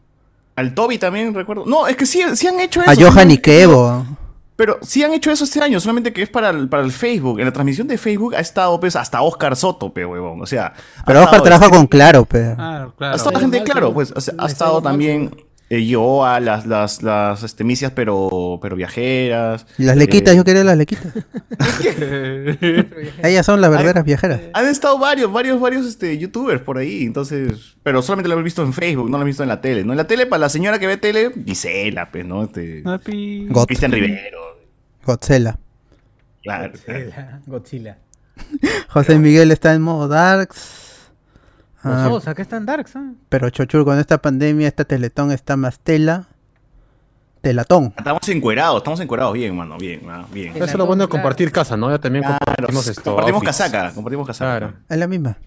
[0.56, 1.66] Al Toby también recuerdo.
[1.66, 2.92] No, es que sí, sí han hecho eso.
[2.92, 4.06] A Johan han- y Kevo.
[4.56, 7.40] Pero sí han hecho eso este año, solamente que es para el, para el Facebook.
[7.40, 10.42] En la transmisión de Facebook ha estado pues hasta Oscar Soto, pe huevón.
[10.42, 12.56] O sea, ha Pero Oscar trabaja con Claro, pero.
[12.56, 13.16] Claro, Ha claro.
[13.16, 15.36] estado gente, claro, pues ha, ha estado también
[15.76, 19.66] eh, Yoa, las, las, las este, misias pero, pero viajeras.
[19.78, 21.14] Y las lequitas, Eh, yo quería las lequitas.
[23.24, 24.42] Ellas son las verdaderas viajeras.
[24.54, 27.76] Han estado varios, varios, varios este, youtubers por ahí, entonces.
[27.84, 29.84] Pero solamente lo he visto en Facebook, no lo he visto en la tele.
[29.84, 29.94] ¿no?
[29.94, 32.44] En la tele, para la señora que ve tele, Gisela, pues, ¿no?
[32.44, 32.82] Este.
[32.82, 34.40] God- Cristian Rivero.
[35.06, 35.58] Godzilla.
[36.44, 36.74] Claro.
[37.48, 37.98] Godzilla.
[38.90, 40.82] José Miguel está en modo Darks.
[41.84, 43.12] Ah, Los dos, acá están Darks, ¿ah?
[43.30, 46.28] pero Chochur, con esta pandemia, esta teletón está más tela.
[47.42, 47.94] Telatón.
[47.98, 50.56] Estamos encuerados, estamos encuerados bien, mano, bien, ah, bien.
[50.56, 51.90] Eso es lo bueno de compartir casa, ¿no?
[51.92, 53.04] Ya también Claro, compartimos esto.
[53.04, 53.58] compartimos outfits.
[53.58, 54.58] casaca, compartimos casaca.
[54.60, 54.74] Claro.
[54.88, 55.38] Es la misma.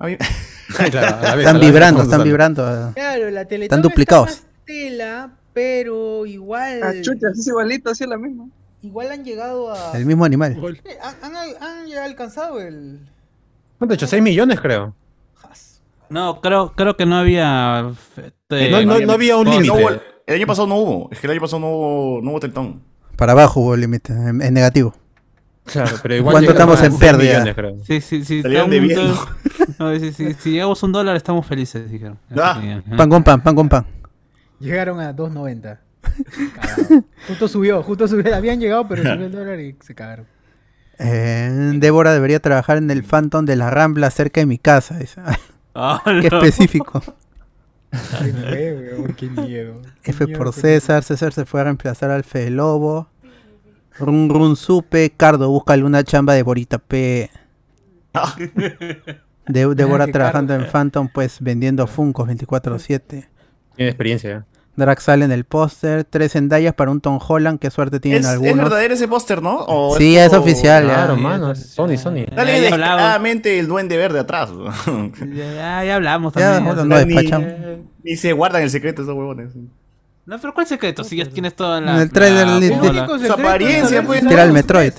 [0.00, 0.16] A mí-
[0.90, 2.66] Claro, a la vez, a Están vibrando, están vibrando.
[2.66, 2.90] ah.
[2.94, 4.30] Claro, la Teletón Están duplicados.
[4.30, 6.80] está más tela, pero igual...
[6.82, 8.46] Ah, chucha, es igualito, así es la misma.
[8.82, 9.96] Igual han llegado a...
[9.96, 10.58] El mismo animal.
[10.84, 12.98] Eh, Han, han- han alcanzado el...
[13.78, 14.06] ¿Cuánto he hecho?
[14.08, 14.94] 6 millones, creo.
[16.10, 17.92] No, creo, creo que no había...
[18.16, 20.00] este, No, no, no había un límite.
[20.26, 22.82] el año pasado no hubo, es que el año pasado no hubo, no hubo teletón.
[23.16, 24.94] Para abajo hubo el límite, en, en negativo.
[25.64, 27.44] Claro, pero igual ¿Cuánto estamos en 6 pérdida?
[27.44, 27.86] millones.
[27.86, 28.42] Sí, sí, sí.
[28.42, 29.28] Salieron estamos- debiendo.
[29.78, 32.18] No, sí, sí, si llegamos a un dólar estamos felices, dijeron.
[32.36, 32.60] Ah.
[32.96, 33.86] Pan con pan, pan con pan.
[34.58, 35.78] Llegaron a 2.90.
[36.54, 37.04] Cagado.
[37.28, 38.34] justo subió, justo subió.
[38.34, 40.26] Habían llegado, pero subió el dólar y se cagaron.
[40.98, 44.98] Eh, Débora debería trabajar en el Phantom de la Rambla cerca de mi casa.
[46.20, 47.02] Qué específico.
[47.90, 49.82] Qué feo, weón, qué miedo.
[50.02, 51.02] Qué F miedo por César.
[51.02, 53.08] César se fue a reemplazar al Fede Lobo.
[53.98, 55.10] Run Run Supe.
[55.16, 57.30] Cardo, búscale una chamba de Borita P.
[58.14, 58.34] Ah,
[59.46, 63.00] De- Débora trabajando en Phantom, pues vendiendo Funkos 24-7.
[63.76, 64.46] Tiene experiencia
[64.80, 64.84] ya.
[64.86, 66.04] Drax sale en el póster.
[66.04, 67.58] Tres endallas para un Tom Holland.
[67.58, 68.56] Qué suerte tienen ¿Es, es algunos.
[68.56, 69.64] verdadero ese póster, ¿no?
[69.66, 70.86] ¿O Sí, es todo- oficial.
[70.86, 70.94] ya.
[70.94, 71.52] Claro, mano.
[71.52, 71.96] es Sony.
[71.96, 72.24] Sony.
[72.34, 74.50] Dale Ya, ya descaradamente el duende verde atrás.
[75.34, 76.64] Ya, ya hablamos Ya, también.
[76.74, 77.48] bueno, no Ni- despachamos.
[78.02, 79.50] Ni se guardan el secreto esos huevones.
[80.26, 81.02] No, pero ¿cuál secreto?
[81.04, 81.96] Si ya tienes toda la...
[81.96, 84.28] En el trailer la- Chicos, Su apariencia, pues, no.
[84.30, 84.92] Tira el Metroid.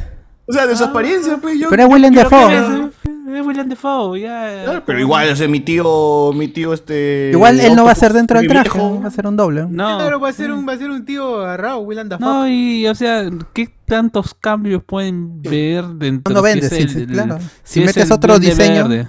[0.47, 1.69] O sea, de su apariencia, pues yo.
[1.69, 2.89] Pero es quiero Dafoe.
[3.35, 4.61] Es, William Defoe, ya.
[4.65, 7.29] Claro, pero igual, o sea, mi tío, mi tío este.
[7.31, 8.69] Igual él no va a ser dentro del traje.
[8.69, 9.01] viejo.
[9.01, 9.65] Va a ser un doble.
[9.69, 9.97] No.
[9.97, 12.25] Claro, va a ser un, va a ser un tío agarrado, William Dafoe.
[12.27, 16.97] No, y o sea, ¿qué tantos cambios pueden ver dentro No si vende, es sí,
[16.99, 17.39] el- claro.
[17.39, 19.07] si Si es metes el otro diseño- Verde?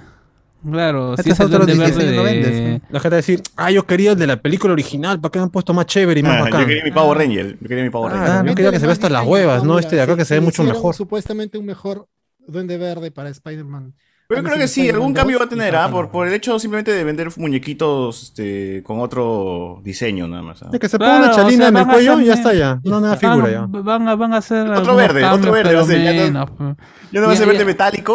[0.69, 3.41] Claro, Este sí es otro diseño, Verde no de- vendes, La gente va a decir,
[3.57, 6.21] ah, yo quería el de la película original, ¿para qué me han puesto más chévere
[6.21, 6.61] y más Ah, bacán?
[6.61, 7.57] yo quería mi Power Ranger.
[7.59, 8.45] Yo quería mi Power Ah, Ranger.
[8.49, 9.77] yo quería que se vea hasta las huevas, ¿no?
[9.77, 10.95] Este de acá que se ve mucho mejor.
[10.95, 12.07] Supuestamente un mejor
[12.47, 13.93] Duende Verde para Spider-Man.
[14.35, 15.89] Pero a creo que sí, algún 2 cambio va a tener, ¿ah?
[15.89, 20.61] Por, por el hecho simplemente de vender muñequitos este, con otro diseño nada más.
[20.63, 20.69] ¿ah?
[20.73, 22.37] Es que se Claro, ponga una o chalina sea, en el cuello y ya me-
[22.39, 22.79] está ya.
[22.83, 23.65] Una nueva figura ya.
[23.67, 26.19] Van, a, van a hacer Otro verde, otro verde pero va a ser, ya no-
[26.23, 26.75] menos, pues.
[27.11, 28.13] Ya no va a ser verde metálico,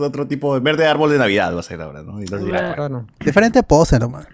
[0.00, 2.18] otro tipo de verde árbol de Navidad va a ser ahora, ¿no?
[2.18, 3.06] Entonces, dirá, Claro.
[3.24, 4.26] Diferente pose nomás.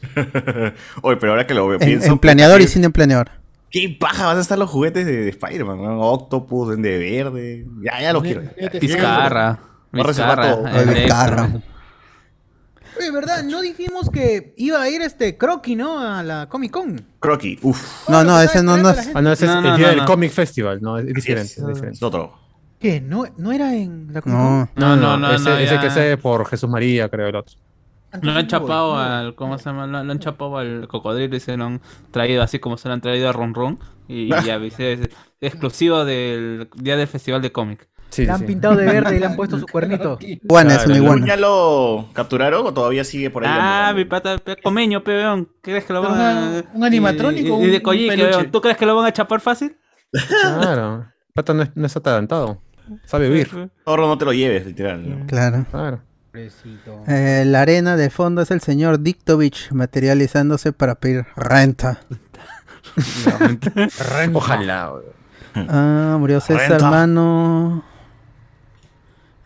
[1.02, 2.08] Oye, pero ahora que lo veo, En, pienso.
[2.12, 3.30] en planeador y ¿qué- sin en planeador.
[3.70, 5.76] ¿Qué paja van a estar los juguetes de, de Spider-Man?
[5.82, 6.00] ¿no?
[6.00, 7.66] Octopus, de verde.
[7.82, 8.42] Ya, ya los quiero.
[8.58, 8.70] ya.
[8.80, 9.58] Vizcarra.
[9.92, 10.64] Voy a reservar todo.
[10.94, 11.50] Vizcarra.
[12.98, 13.44] Oye, ¿verdad?
[13.44, 16.00] No dijimos que iba a ir este Croqui, ¿no?
[16.00, 17.00] A la Comic Con.
[17.20, 18.08] Croqui, uff.
[18.08, 19.10] No, no, ese no, no es.
[19.14, 20.04] Ah, no, ese es No, no, el día no, del no.
[20.06, 21.52] Comic Festival, no, es diferente.
[21.52, 22.04] es, es diferente.
[22.04, 22.32] otro.
[22.80, 23.00] ¿Qué?
[23.00, 24.68] ¿No, no era en la Comic No.
[24.74, 24.82] Con?
[24.82, 27.54] No, no, no, ese, no, que se por Jesús María, creo, el otro.
[28.22, 29.34] Lo han chapado al.
[29.34, 29.86] ¿Cómo se llama?
[29.86, 31.80] Lo, lo han chapado al cocodrilo y se lo han
[32.10, 33.78] traído así como se lo han traído a Ron Ron.
[34.08, 34.94] Y ya, ¿viste?
[34.94, 35.08] es
[35.40, 37.88] exclusivo del día del festival de cómic.
[38.10, 40.18] Sí, Le han pintado de verde y le han puesto su cuernito.
[40.20, 41.26] Iguana, es una iguana.
[41.26, 43.50] ¿Ya lo capturaron o todavía sigue por ahí?
[43.52, 45.48] Ah, mi pata, pe- comeño, peón.
[45.60, 46.64] ¿Crees que lo van a.?
[46.74, 48.50] un animatrónico, Y, y- y de peón.
[48.50, 49.76] ¿Tú crees que lo van a chapar fácil?
[50.60, 51.06] Claro.
[51.34, 51.92] Pata no es, no es.
[53.04, 53.48] Sabe huir.
[53.84, 55.20] Zorro, no te lo lleves, literal.
[55.20, 55.26] ¿no?
[55.26, 55.66] Claro.
[55.70, 56.00] Claro.
[57.08, 62.00] Eh, la arena de fondo es el señor Diktovich materializándose para pedir renta.
[64.32, 64.92] Ojalá.
[64.92, 65.68] weón.
[65.68, 67.84] Ah, murió César, hermano.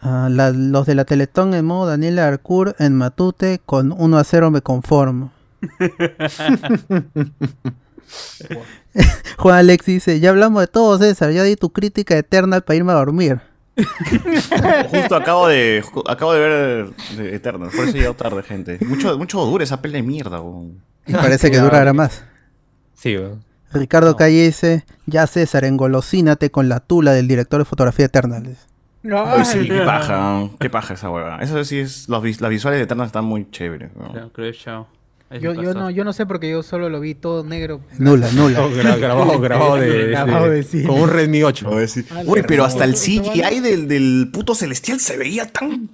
[0.03, 4.25] Ah, la- los de la Teletón en modo Daniela Arcur en Matute con 1 a
[4.25, 5.33] 0 me conformo.
[9.39, 12.93] Juan Alex dice, ya hablamos de todo César, ya di tu crítica eterna para irme
[12.93, 13.41] a dormir.
[14.91, 16.91] Justo acabo de ju- acabo de ver
[17.33, 18.79] Eternal, por eso he llegado tarde, gente.
[18.85, 20.43] Mucho, mucho dura esa peli de mierda.
[21.07, 22.23] Y parece que durará más.
[22.95, 23.17] Sí.
[23.73, 28.57] Ricardo Calle dice, ya César, engolosínate con la tula del director de fotografía Eternal.
[29.05, 31.39] Uy, sí, qué paja, qué paja esa hueva.
[31.41, 33.91] Eso sí es, los, las visuales de Eternal están muy chéveres.
[33.95, 34.15] weón.
[34.15, 34.87] Ya, creo, chao.
[35.41, 37.81] Yo, yo no, yo no sé porque yo solo lo vi todo negro.
[37.99, 38.67] Nula, nula.
[38.69, 40.87] Gra- grabado, grabado de, Grabado de de- cine.
[40.87, 41.67] con un Redmi 8.
[41.67, 45.91] Voy a decir, Uy, pero hasta el CGI del, del puto celestial se veía tan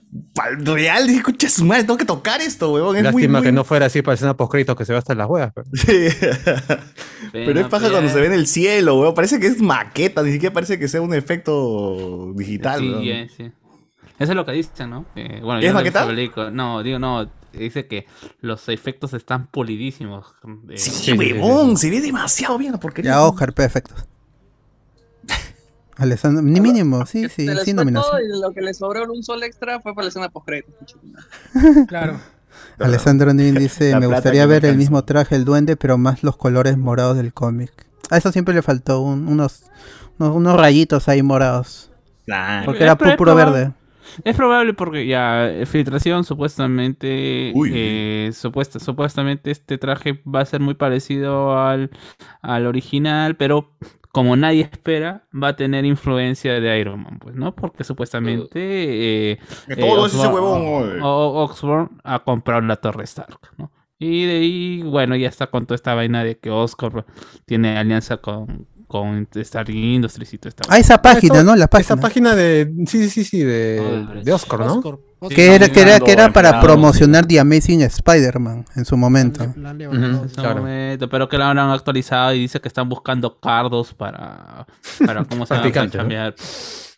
[0.64, 1.07] real.
[1.07, 2.97] Dije, escucha su madre, tengo que tocar esto, weón.
[2.97, 5.12] Es muy, Lástima muy- que no fuera así para escena post que se ve hasta
[5.12, 5.53] en las huevas.
[5.55, 6.09] pero- Sí.
[7.32, 9.14] Pero es paja pues, cuando se ve en el cielo, weón.
[9.14, 13.05] Parece que es maqueta, ni siquiera parece que sea un efecto digital, Sí, weón.
[13.05, 13.53] ya, sí.
[14.18, 15.05] Eso es lo que dicen, ¿no?
[15.14, 16.51] Eh, bueno, ¿Es yo no he maqueta?
[16.51, 17.30] No, digo, no.
[17.53, 18.07] Dice que
[18.40, 20.26] los efectos están polidísimos.
[20.68, 23.12] Eh, Sí, huevón, se ve demasiado bien la porquería.
[23.12, 24.05] Ya Oscar, perfectos.
[25.96, 28.20] Alessandro, ni mínimo, sí, sí, nominación.
[28.22, 30.49] y lo que le sobró en un sol extra fue para la escena post
[31.88, 32.20] Claro.
[32.78, 34.78] Alessandro Nin dice, La me gustaría ver el alcanza".
[34.78, 37.72] mismo traje del duende, pero más los colores morados del cómic.
[38.11, 39.64] A eso siempre le faltó un- unos,
[40.20, 41.90] unos, unos rayitos ahí morados.
[42.26, 42.66] Claro.
[42.66, 43.72] Porque era puro verde.
[44.24, 47.70] Es probable porque ya eh, filtración supuestamente Uy.
[47.74, 51.90] eh, supuesta- supuestamente este traje va a ser muy parecido al,
[52.42, 53.72] al original, pero
[54.12, 57.54] como nadie espera, va a tener influencia de Iron Man, pues, ¿no?
[57.54, 58.52] Porque supuestamente
[59.32, 63.70] eh, Que todo es ese huevón, o- Oxford ha comprado la Torre Stark, ¿no?
[64.00, 67.04] Y de ahí, bueno, ya está con toda esta vaina de que Oscar
[67.46, 71.55] tiene alianza con, con Stark Industries y todo esta Ah, esa página, Eso- ¿no?
[71.55, 71.97] La Esa página.
[72.01, 72.72] página de.
[72.86, 74.74] Sí, sí, sí, sí, de, Ah, de Oscar, ¿no?
[74.78, 74.95] Oscar.
[75.20, 75.36] Oscar.
[75.36, 79.47] Que era, que era, que era para promocionar The Amazing Spider-Man en su momento.
[79.57, 80.11] La han levantado.
[80.12, 80.22] Ujú.
[80.22, 80.57] en ese Claro.
[80.61, 84.66] momento, pero que lo han actualizado y dice que están buscando cardos para,
[85.05, 85.62] para ¿cómo se llama?
[85.62, 86.03] Para Practicantes, ¿no?
[86.03, 86.34] chambear.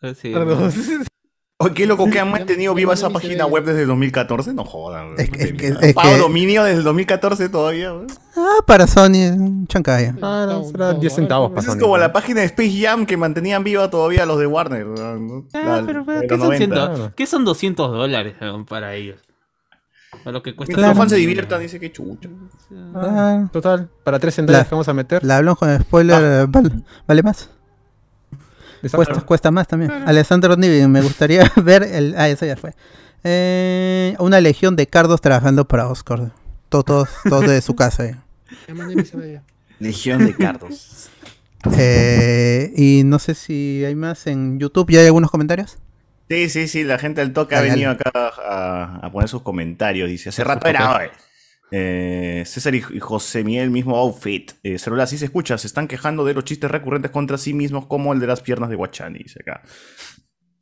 [0.02, 0.32] Eh, Sí,
[1.62, 4.54] Oye, qué loco que han mantenido viva esa página web desde el 2014.
[4.54, 5.14] No jodan.
[5.18, 7.92] Es que- es que- es que- dominio desde el 2014 todavía.
[8.36, 10.14] Ah, para Sony, chancaya.
[10.22, 11.00] Ah, será todo.
[11.00, 13.90] 10 centavos para Eso es Sony, como la página de Space Jam que mantenían viva
[13.90, 14.86] todavía los de Warner.
[14.86, 15.44] ¿no?
[15.52, 16.56] Ah, La- pero, de ¿qué, son 90.
[16.56, 17.12] ciento- Claro.
[17.14, 18.34] ¿qué son 200 dólares
[18.66, 19.18] para ellos?
[20.24, 20.72] Para lo que cuesta.
[20.72, 22.28] Mientras los fans se diviertan, dice que chucha.
[22.94, 25.22] Ah, Total, para 3 centavos La- que vamos a meter.
[25.24, 27.50] la hablamos con spoiler, val- ¿vale más?
[28.92, 29.90] Cuesta, cuesta más también.
[29.90, 32.14] Alessandro Nivi, me gustaría ver el...
[32.16, 32.72] Ah, eso ya fue.
[33.24, 36.30] Eh, una legión de cardos trabajando para Oscar.
[36.68, 38.06] Todos, todos, todos de su casa.
[38.06, 38.16] eh.
[39.78, 41.08] Legión de cardos.
[41.76, 44.90] Eh, y no sé si hay más en YouTube.
[44.90, 45.78] ¿Ya hay algunos comentarios?
[46.28, 50.08] Sí, sí, sí, la gente del toque ha venido acá a, a poner sus comentarios.
[50.08, 51.06] Dice, hace rato era hoy.
[51.70, 54.52] Eh, César y, José Miguel, mismo outfit.
[54.62, 57.86] Eh, celular, sí se escucha, se están quejando de los chistes recurrentes contra sí mismos,
[57.86, 59.62] como el de las piernas de Guachani, dice acá.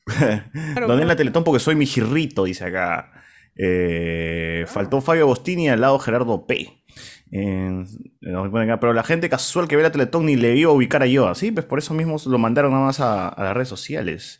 [0.86, 3.12] Doné la Teletón porque soy mi jirrito, dice acá.
[3.60, 6.84] Eh, faltó Fabio Agostini al lado Gerardo P.
[7.30, 7.84] Eh,
[8.20, 11.28] pero la gente casual que ve la Teletón ni le iba a ubicar a yo.
[11.28, 14.38] Así, pues por eso mismo lo mandaron nada más a, a las redes sociales.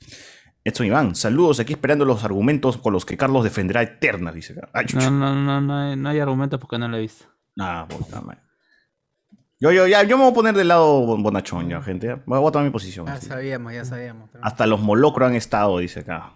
[0.69, 4.69] Esto Iván, saludos aquí esperando los argumentos con los que Carlos defenderá Eterna, dice acá.
[4.75, 4.87] Ay.
[4.95, 7.25] No, no, no, no hay, no hay argumentos porque no lo he visto.
[7.59, 8.41] Ah, puta madre.
[9.61, 12.07] Yo, yo, ya, yo me voy a poner del lado bon- bonachón, ya, gente.
[12.07, 12.23] ya.
[12.27, 13.07] Voy a votar mi posición.
[13.07, 13.27] Ya así.
[13.27, 14.31] sabíamos, ya sabíamos.
[14.41, 16.33] Hasta los molocro han estado, dice acá.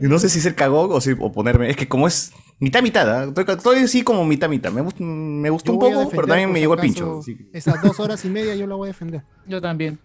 [0.00, 1.70] Y no sé si ser cagón o, si, o ponerme.
[1.70, 3.24] Es que como es mitad mitad, ¿ah?
[3.24, 4.70] estoy, estoy así como mitad mitad.
[4.70, 7.20] Me, gust- me gustó un poco, pero también me llegó el pincho.
[7.52, 9.22] Esas dos horas y media yo la voy a defender.
[9.46, 9.98] Yo también.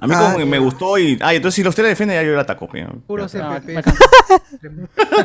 [0.00, 1.16] A mí como que me gustó y.
[1.22, 2.68] Ah, entonces si los tres defienden, ya yo la ataco.
[3.06, 3.26] Puro.
[3.28, 3.84] CPP.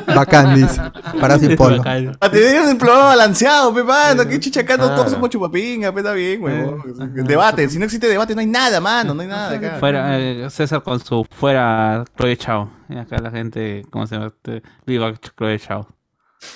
[0.15, 0.79] Bacán, dice.
[1.19, 1.81] Para sin polo.
[2.19, 5.09] A tener un programa balanceado, pe mano, que chichacando, todos Claro.
[5.11, 6.83] somos chupapinga, pe, está bien, huevón.
[7.15, 9.77] El debate, si no existe debate, no hay nada, mano, no hay nada acá.
[9.79, 12.69] Fuera, eh, César con su fuera Chloe Chao.
[12.89, 14.27] Y acá la gente, ¿cómo se llama?
[14.27, 15.87] Este, Viva Chloe Chao.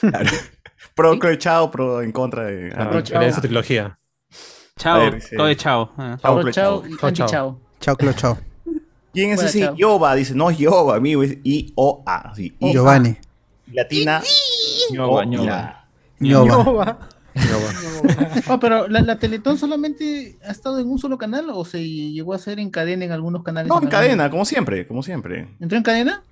[0.95, 2.71] Pro Chloe Chao, pro en contra de.
[2.75, 3.83] Ah, Ah, su trilogía.
[3.83, 3.97] Chao,
[4.81, 5.91] Chao.
[5.97, 6.17] Ah.
[6.21, 6.83] Chao, Pro Chloe chao Chao.
[6.97, 7.27] Chao, chao.
[7.27, 7.59] chao.
[7.79, 8.37] Chao, Clo, chao.
[9.13, 9.71] ¿Quién es ese.
[9.75, 10.15] Yoba?
[10.15, 12.33] Dice, no es Yoba, amigo, es I-O-A.
[12.35, 13.15] Sí, I- Giovanni.
[13.73, 14.21] Latina.
[14.91, 15.45] Ñoba, O- ñoba.
[15.45, 15.85] ya.
[16.19, 16.99] Ñoba.
[18.49, 22.33] Oh, pero la, la Teletón solamente ha estado en un solo canal o se llegó
[22.33, 23.69] a hacer en cadena en algunos canales.
[23.69, 25.47] No, en cadena, como siempre, como siempre.
[25.59, 26.23] ¿Entró en cadena?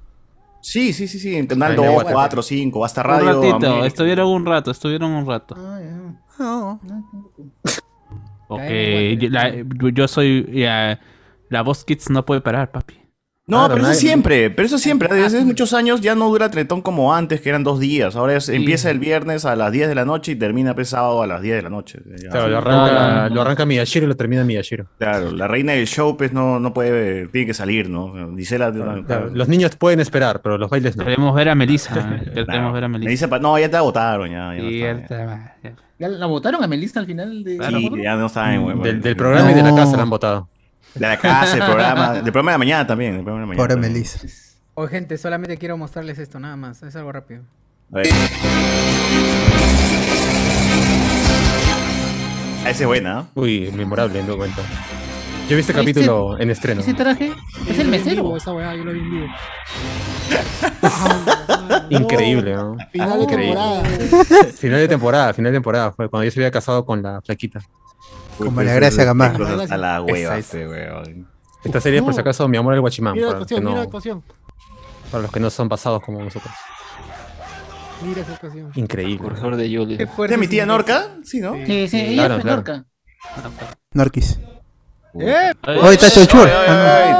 [0.61, 2.13] Sí, sí, sí, sí, en canal Cadena 2, Guate.
[2.13, 3.25] 4, 5, hasta Un radio.
[3.41, 3.85] ratito, América.
[3.87, 5.55] estuvieron un rato, estuvieron un rato.
[5.57, 6.43] Ah, ya.
[6.43, 6.79] No.
[8.49, 9.53] Yo, la-
[9.93, 10.99] yo soy ya,
[11.49, 12.95] la voz Kids no puede parar, papi.
[13.47, 15.07] No, Claro, pero eso nadie- siempre, pero eso siempre.
[15.09, 18.15] Desde hace muchos años ya no dura Teletón como antes, que eran dos días.
[18.15, 21.25] Ahora es- empieza el viernes a las 10 de la noche y termina pesado a
[21.25, 21.97] las 10 de la noche.
[22.21, 22.29] Ya.
[22.29, 24.85] Claro, lo arranca, lo arranca Miyashiro y lo termina Miyashiro.
[24.99, 28.13] Claro, la reina del show pues no, no puede, tiene que salir, ¿no?
[28.37, 28.71] Gisela...
[29.07, 31.03] Claro, los niños pueden esperar, pero los bailes no.
[31.03, 31.95] Queremos ver a Melissa.
[32.21, 32.71] eh, Queremos Claro.
[32.73, 33.25] ver a Me Melissa.
[33.39, 34.53] no, ya te agotaron, ya.
[34.53, 35.73] no está- ya.
[35.99, 37.69] ¿Ya la votaron a Melissa al final de ya.
[37.69, 38.83] Sí, ya no está en huevo.
[38.83, 40.47] Del, del programa y de la casa la han votado.
[40.95, 43.15] De la casa, del programa, del programa de la mañana también.
[43.15, 43.93] del programa de la mañana Pobre también.
[43.93, 44.19] Melissa.
[44.75, 46.81] Oye, gente, solamente quiero mostrarles esto, nada más.
[46.83, 47.43] Es algo rápido.
[47.91, 48.07] A ver.
[52.61, 53.29] Esa es buena, ¿no?
[53.35, 54.61] Uy, memorable, me doy cuenta.
[55.49, 56.81] Yo vi este Ese- capítulo en estreno.
[56.81, 57.33] Ese traje
[57.67, 58.37] es el mesero.
[58.37, 59.27] Esa weá, yo lo vi en vivo.
[61.89, 62.77] Increíble, ¿no?
[62.91, 63.83] Final de temporada.
[64.59, 65.91] Final de temporada, final de temporada.
[65.91, 67.61] Fue cuando yo se había casado con la flaquita.
[68.37, 69.33] Como Pues, la Gracia Gamá.
[69.69, 70.45] A la hueva, es.
[70.45, 71.27] este weón.
[71.63, 73.15] Esta serie, por si acaso, Mi amor el guachimán.
[73.15, 74.23] Mira la Para los, que actuación, mira la no, actuación.
[75.11, 76.53] para los que no son pasados como nosotros.
[78.05, 78.71] Mira esa actuación.
[78.75, 79.17] Increíble.
[79.17, 80.35] Corredor de fuerte.
[80.35, 81.15] ¿Es mi tía Norca?
[81.23, 81.55] Sí, ¿no?
[81.65, 82.55] Sí, sí, ella Claro, fue claro.
[82.57, 82.85] Lorca.
[83.93, 84.39] Norquis.
[85.19, 85.51] ¡Eh!
[85.81, 86.27] Hoy está ay,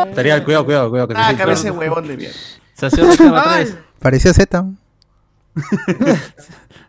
[0.04, 0.10] ay.
[0.10, 1.08] Estaría, cuidado, cuidado, cuidado.
[1.08, 2.36] Que se Ah, cabeza de huevón de mierda.
[2.74, 3.66] Se hace otra.
[4.00, 4.66] Parecía Z.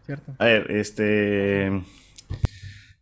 [0.06, 0.32] Cierto.
[0.39, 1.82] A ver, este.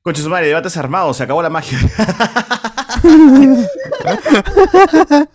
[0.02, 1.78] Concha su madre, debates armados, se acabó la magia.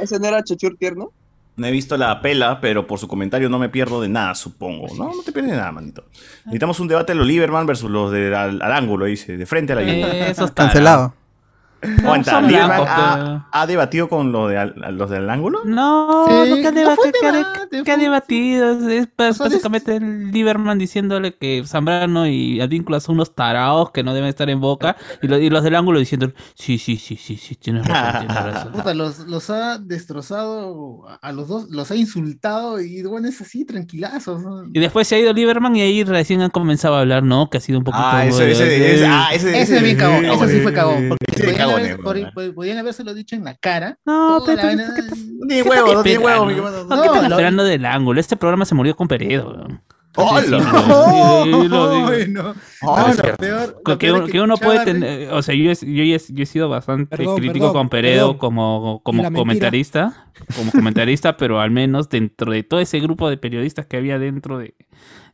[0.00, 1.12] ¿Ese no era Chochur tierno?
[1.56, 4.86] No he visto la pela, pero por su comentario no me pierdo de nada, supongo.
[4.96, 6.04] No, no te pierdes de nada, manito.
[6.46, 9.74] Necesitamos un debate de los Lieberman versus los del al, al ángulo, dice, de frente
[9.74, 10.28] a la lluvia.
[10.28, 10.64] Eh, Eso está.
[10.64, 11.14] Cancelado.
[12.02, 15.60] Aguanta, son ¿Lieberman blancos, ha, ha debatido con lo de al- los del ángulo?
[15.64, 18.88] No, Sí, no, que ha, no deba- fue que ha- debate, que fue- ha debatido.
[18.90, 24.14] Es pues, básicamente el Lieberman diciéndole que Zambrano y Advíncula son unos tarados que no
[24.14, 24.96] deben estar en boca.
[25.22, 28.44] Y, lo- y los del ángulo diciendo, sí, sí, sí, sí, sí, tienes razón, tienes
[28.44, 28.72] razón.
[28.72, 33.64] Puta, los, los ha destrozado a- los dos, los ha insultado y bueno, es así,
[33.64, 34.42] tranquilazos.
[34.42, 34.64] ¿no?
[34.72, 37.50] Y después se ha ido Lieberman y ahí recién han comenzado a hablar, ¿no?
[37.50, 38.04] Que ha sido un poquito...
[38.04, 41.06] Ah, ese, ese, ese, ah, ese, Ese sí fue cagón.
[41.06, 43.98] Ese Porque haber- por- podían habérselo dicho en la cara.
[44.04, 45.18] No, pero, la pero ¿qué estás-
[45.48, 46.80] qué huevo, no tiene huevo, mi esperando?
[46.80, 46.96] hermano.
[46.96, 48.20] No, ¿qué No, estás lo- esperando del ángulo?
[48.20, 49.66] Este programa se murió con Peredo.
[53.98, 57.36] Que, uno puede tener, o sea, yo, he- yo, he- yo he sido bastante Perdón,
[57.36, 58.38] crítico perdón, con Peredo perdón.
[58.38, 60.26] como, como comentarista,
[60.56, 64.58] como comentarista, pero al menos dentro de todo ese grupo de periodistas que había dentro
[64.58, 64.74] de...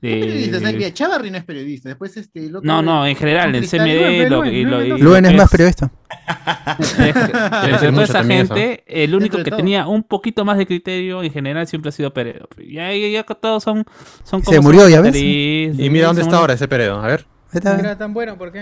[0.01, 0.57] de- ¿Qué periodista?
[0.57, 1.89] O sea, mira, Chavarri no es periodista.
[1.89, 4.87] Después este, el otro no, no, en general, en CMD, lo, Luen, y lo- Luen,
[4.87, 5.91] y Luen, lo Luen es más periodista.
[6.99, 9.57] de toda mucho esa gente, el único que todo.
[9.57, 12.49] tenía un poquito más de criterio en general siempre ha sido Peredo.
[12.66, 13.85] Ya, ya, todos son,
[14.25, 15.16] son Se como murió, son ya ves.
[15.16, 17.01] Y mira dónde está ahora ese Peredo.
[17.01, 17.27] A ver.
[17.51, 18.61] Era tan bueno, ¿por qué?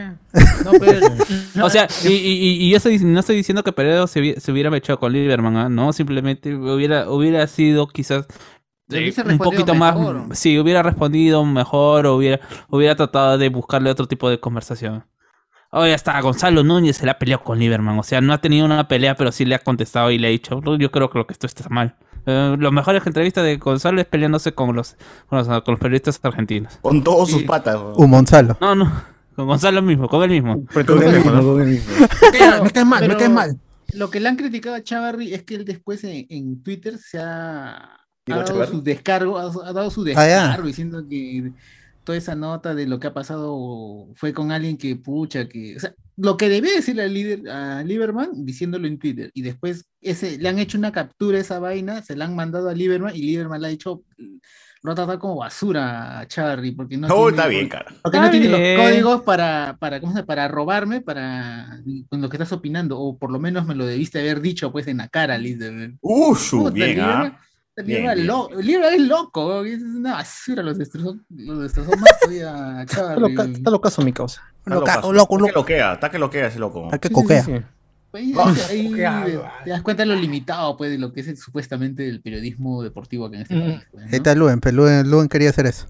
[0.65, 1.01] No, pero-
[1.65, 4.71] O sea, y, y- y yo estoy, no estoy diciendo que Peredo se, se hubiera
[4.71, 5.69] mechado con Lieberman, ¿ah?
[5.69, 8.27] no, simplemente hubiera, hubiera sido quizás
[8.89, 10.29] Un poquito mejor.
[10.29, 15.05] más, sí, hubiera respondido mejor, o hubiera, hubiera tratado de buscarle otro tipo de conversación.
[15.73, 18.65] Oye, hasta Gonzalo Núñez se le ha peleado con Lieberman, o sea, no ha tenido
[18.65, 21.19] una pelea, pero sí le ha contestado y le ha dicho, "No, yo creo que
[21.19, 21.97] lo que esto está mal.
[22.25, 24.97] Eh, los mejores entrevistas de Gonzalo es peleándose con los,
[25.29, 26.79] con los, con los periodistas argentinos.
[26.83, 27.79] Con todos sus patas.
[27.97, 28.57] Un Monzalo.
[28.61, 28.93] No, no,
[29.35, 30.65] con Gonzalo mismo, con él mismo.
[30.73, 32.07] Con él mismo, con él mismo.
[32.33, 33.61] Pero- me caes mal, me pero caes mal.
[33.93, 37.19] Lo que le han criticado a Chavarri es que él después en, en Twitter se
[37.21, 37.96] ha,
[38.33, 41.53] ha ¿Digo dado su descargo, ha, ha dado su Ah, descargo diciendo que
[42.05, 45.81] toda esa nota de lo que ha pasado fue con alguien que pucha, que, o
[45.81, 50.39] sea, lo que debía decirle al líder, a Lieberman diciéndolo en Twitter y después ese,
[50.39, 53.23] le han hecho una captura de esa vaina, se la han mandado a Lieberman y
[53.23, 54.03] Lieberman le ha dicho
[54.83, 57.87] lo ha tratado como basura a Chavarri porque no No, tiene- está bien, cara.
[58.03, 58.77] porque Está no tiene bien.
[58.77, 63.19] los códigos para, para, ¿cómo se para robarme, para con lo que estás opinando, o
[63.19, 65.95] por lo menos me lo debiste haber dicho pues en la cara, líder.
[66.01, 67.37] Puta, bien, Lieberman-
[67.77, 73.17] lo- Lieberman es loco, weón, es una basura, los destrozó, los destrozó más todavía Está
[73.17, 74.43] loca- está locazo mi causa.
[74.59, 75.13] Está Loca- locazo.
[75.13, 75.61] loco, Está que loco.
[75.61, 76.89] loquea, está que loquea ese loco.
[76.93, 77.43] ¿A qué Sí, sí, coquea?
[77.45, 77.53] sí.
[78.13, 78.33] Ahí-
[79.05, 79.27] Ah,
[79.65, 82.83] te das cuenta de lo limitado pues de lo que es el- supuestamente el periodismo
[82.83, 83.61] deportivo acá en este Mm.
[83.61, 83.81] país.
[83.91, 84.11] pues, ¿no?
[84.11, 85.87] Ahí está Luen, pero Luen, Luen quería hacer eso.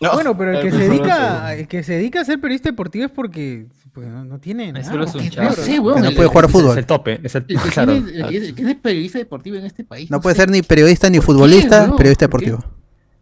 [0.00, 0.12] No.
[0.14, 2.68] Bueno, pero el que Eh, se pues, dedica, el que se dedica a ser periodista
[2.70, 4.84] deportivo es porque pues, no, no tiene nada.
[4.84, 5.48] solo es un Porque, chavo.
[5.50, 6.70] no sé, weón, Que no el- puede jugar el- fútbol.
[6.72, 7.20] Es el tope.
[7.22, 7.92] Es el, el que claro.
[7.92, 10.10] tiene- el que es- el que es periodista deportivo en este país.
[10.10, 12.58] No puede sé ser ni periodista ni ¿Por qué, futbolista, periodista deportivo.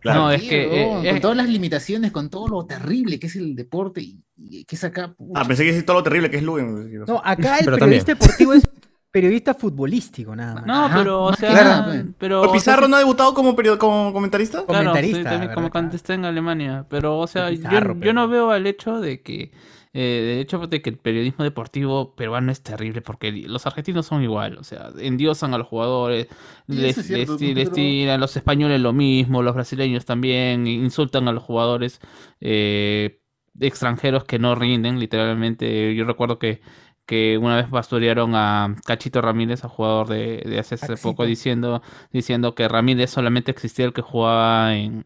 [0.00, 0.20] Claro.
[0.20, 3.34] No, es que eh, con eh, todas las limitaciones, con todo lo terrible que es
[3.34, 5.12] el deporte y, y que es acá.
[5.12, 5.40] pucha.
[5.40, 7.04] Ah, pensé que es todo lo terrible que es Luen.
[7.04, 8.62] No, acá el Pero periodista deportivo es
[9.10, 10.66] periodista futbolístico nada más.
[10.66, 12.04] no, Ajá, pero o sea, nada, pues.
[12.18, 14.64] pero ¿O o Pizarro sea, no ha debutado como, como comentarista?
[14.66, 16.86] Claro, Comentarista, sí, también como está en Alemania.
[16.88, 19.50] Pero, o sea, yo, Pizarro, yo pero- no veo el hecho de que.
[19.94, 24.22] Eh, de hecho de que el periodismo deportivo peruano es terrible porque los argentinos son
[24.22, 26.28] igual, o sea, endiosan a los jugadores,
[26.66, 32.00] les, cierto, tiran, los españoles lo mismo, los brasileños también, insultan a los jugadores
[32.40, 33.20] eh,
[33.60, 35.94] extranjeros que no rinden, literalmente.
[35.94, 36.60] Yo recuerdo que,
[37.06, 41.82] que una vez basurearon a Cachito Ramírez, a jugador de, de hace, hace poco, diciendo,
[42.12, 45.02] diciendo que Ramírez solamente existía el que jugaba en,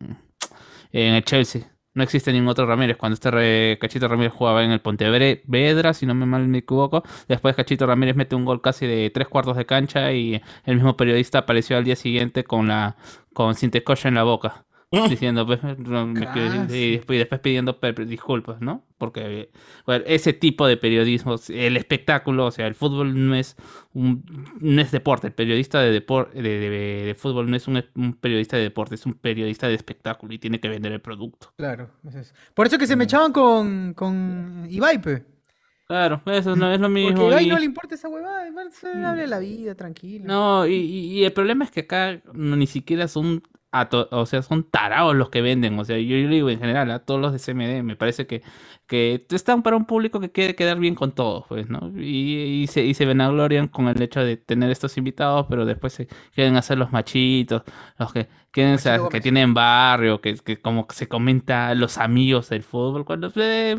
[0.92, 1.71] en el Chelsea.
[1.94, 2.96] No existe ningún otro Ramírez.
[2.96, 7.02] Cuando este re- Cachito Ramírez jugaba en el Pontevedra, si no me mal me equivoco,
[7.28, 10.96] después Cachito Ramírez mete un gol casi de tres cuartos de cancha y el mismo
[10.96, 12.96] periodista apareció al día siguiente con la
[13.34, 14.64] con Sintecocha en la boca.
[15.08, 18.84] Diciendo, pues, y, después, pidiendo disculpas, ¿no?
[18.98, 19.50] Porque
[19.86, 23.56] bueno, ese tipo de periodismo, el espectáculo, o sea, el fútbol no es
[23.94, 24.22] un,
[24.60, 28.12] no es deporte, el periodista de, depor- de, de- de fútbol no es un, un
[28.14, 31.52] periodista de deporte, es un periodista de espectáculo y tiene que vender el producto.
[31.56, 32.34] Claro, es eso.
[32.54, 35.24] Por eso que se me echaban con, con Ibai, pe.
[35.86, 37.18] Claro, eso no es lo mismo.
[37.20, 40.24] Porque a y- no le importa esa huevada, se hable de la vida, tranquilo.
[40.26, 43.42] No, y, y- y el problema es que acá no, ni siquiera son,
[43.72, 45.78] ato- o sea, son tarados los que venden.
[45.78, 48.42] O sea, yo, yo digo en general, a todos los de CMD, me parece que,
[48.92, 51.90] que están para un público que quiere quedar bien con todos, pues, ¿no?
[51.96, 55.94] Y, y se, y se venaglorian con el hecho de tener estos invitados, pero después
[55.94, 57.62] se quieren hacer los machitos,
[57.98, 62.50] los que quieren, o sea, que tienen barrio, que, que como se comenta los amigos
[62.50, 63.78] del fútbol, cuando eh,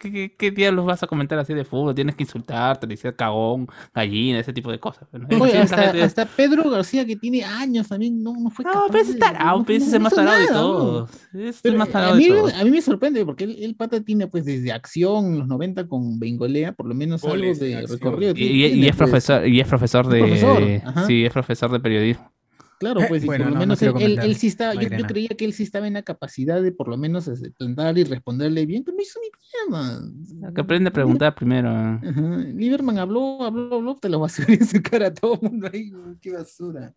[0.00, 1.94] ¿qué, qué, qué diablos vas a comentar así de fútbol?
[1.94, 5.06] Tienes que insultarte, decir cagón, gallina, ese tipo de cosas.
[5.10, 5.28] pues, ¿no?
[5.28, 8.64] Oye, Siempre hasta, la gente- hasta Pedro García, que tiene años también, no, no fue
[8.64, 11.48] no, capaz pero ese de- es tarado, no- pero no es el más tarado de
[11.50, 12.54] Es el más a tarado de mí, todos.
[12.54, 16.18] a mí me sorprende porque el pata tiene pues desde acción en los 90 con
[16.18, 17.98] Bengolea, por lo menos Goles algo de acción.
[18.00, 18.32] recorrido.
[18.36, 19.10] Y, y- tiene, y es pues.
[19.10, 20.18] profesor, y es profesor de.
[20.20, 20.62] profesor,
[21.06, 22.32] sí, es profesor de periodismo.
[22.78, 25.28] Claro, pues y Bueno, por lo no, no menos él, él- sí estaba, yo, creía
[25.28, 28.84] que él sí estaba en la capacidad de por lo menos plantar y responderle bien,
[28.84, 29.30] pero no hizo ni
[29.70, 30.52] mierda.
[30.54, 31.70] Que aprende a preguntar primero.
[31.70, 32.36] Ajá.
[32.54, 35.90] Lieberman habló, habló, habló, te lo basura en su cara a todo el mundo ahí,
[36.20, 36.94] qué basura.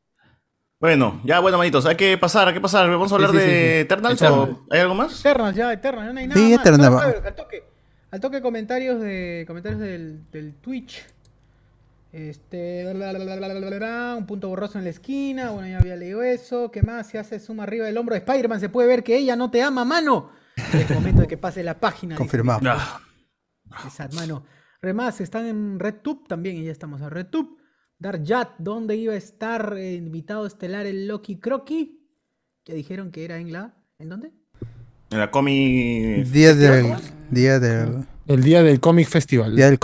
[0.79, 2.89] Bueno, ya bueno, manitos, hay que pasar, hay que pasar.
[2.89, 3.79] ¿Vamos a hablar Sí, sí, sí, de sí.
[3.79, 5.19] Eternals o hay algo más?
[5.19, 6.53] Eternals, ya, Eternals, no hay nada Sí.
[6.53, 7.03] Eternals.
[7.25, 7.63] Al toque,
[8.11, 11.05] al toque comentarios de comentarios del, del Twitch.
[12.11, 15.51] Este, la, la, la, un punto borroso en la esquina.
[15.51, 16.71] Bueno, ya había leído eso.
[16.71, 17.07] ¿Qué más?
[17.07, 18.59] Se hace suma arriba del hombro de Spider-Man.
[18.61, 20.31] Se puede ver que ella no te ama, mano.
[20.55, 22.15] Es momento de que pase la página.
[22.15, 22.61] Confirmado.
[23.85, 24.45] Esa, mano.
[24.81, 27.58] Remás, están en RedTube también y ya estamos en RedTube.
[27.99, 31.99] Darjat, ¿dónde iba a estar eh, invitado estelar el Loki Crocky?
[32.63, 33.73] Que dijeron que era en la.
[33.99, 34.31] ¿En dónde?
[35.11, 36.23] en la comi...
[36.23, 36.93] Día del,
[37.31, 39.55] día del, El día del Comic Festival.
[39.55, 39.79] día del.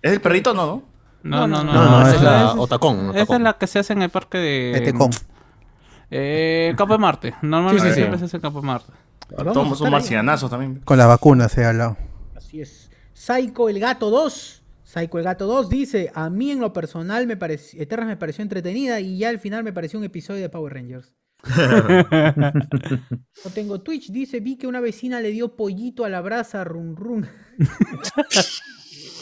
[0.00, 0.82] ¿Es el perrito no, no?
[1.22, 1.72] No, no, no.
[1.72, 3.16] No, no, esa es la Otacón.
[3.16, 4.76] Esa es la que se hace en el parque de.
[4.78, 5.10] Etecom.
[6.10, 7.34] Eh, Campo de Marte.
[7.42, 8.00] Normalmente Sí, sí, sí.
[8.00, 8.92] siempre se hace en Campo de Marte.
[9.36, 10.80] Todos son marcianazos también.
[10.84, 11.96] Con las vacunas se ha hablado.
[12.34, 12.90] Así es.
[13.12, 14.61] Psycho el Gato 2.
[14.92, 18.42] Psycho el Gato 2 dice, a mí en lo personal me pareció, Eternas me pareció
[18.42, 21.14] entretenida y ya al final me pareció un episodio de Power Rangers.
[23.44, 26.94] No tengo Twitch, dice, vi que una vecina le dio pollito a la brasa, run
[26.94, 27.26] run.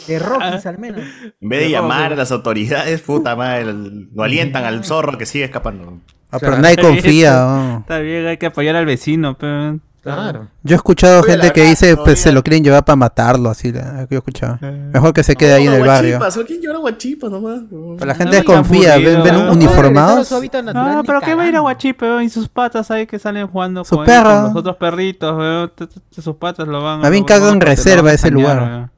[0.07, 1.05] De Rockies al menos.
[1.39, 5.45] En vez de llamar a las autoridades, puta madre, lo alientan al zorro que sigue
[5.45, 6.01] escapando.
[6.31, 7.79] Ah, pero nadie confía, oh.
[7.79, 9.79] Está bien, hay que apoyar al vecino, pero.
[10.01, 10.47] Claro.
[10.63, 13.71] Yo he escuchado gente que dice pues se lo quieren llevar para matarlo, así.
[13.71, 13.79] Yo
[14.09, 14.57] he escuchado.
[14.61, 16.17] Mejor que se quede ahí en el barrio.
[16.17, 17.61] Guachipas, ¿quién llora guachipas nomás?
[17.69, 20.31] Pero la gente desconfía, ven, ven No, uniformados.
[20.73, 22.23] No, pero ¿qué va a ir a Guachipe, weón?
[22.23, 24.29] Y sus patas ahí que salen jugando Su con, perro.
[24.31, 25.71] con los otros perritos, weón.
[26.09, 28.89] Sus patas lo van Más bien lo- caga lo- en a reserva ese lugar.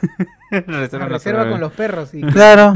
[0.50, 2.12] reserva, reserva con los perros.
[2.14, 2.74] Y Claro.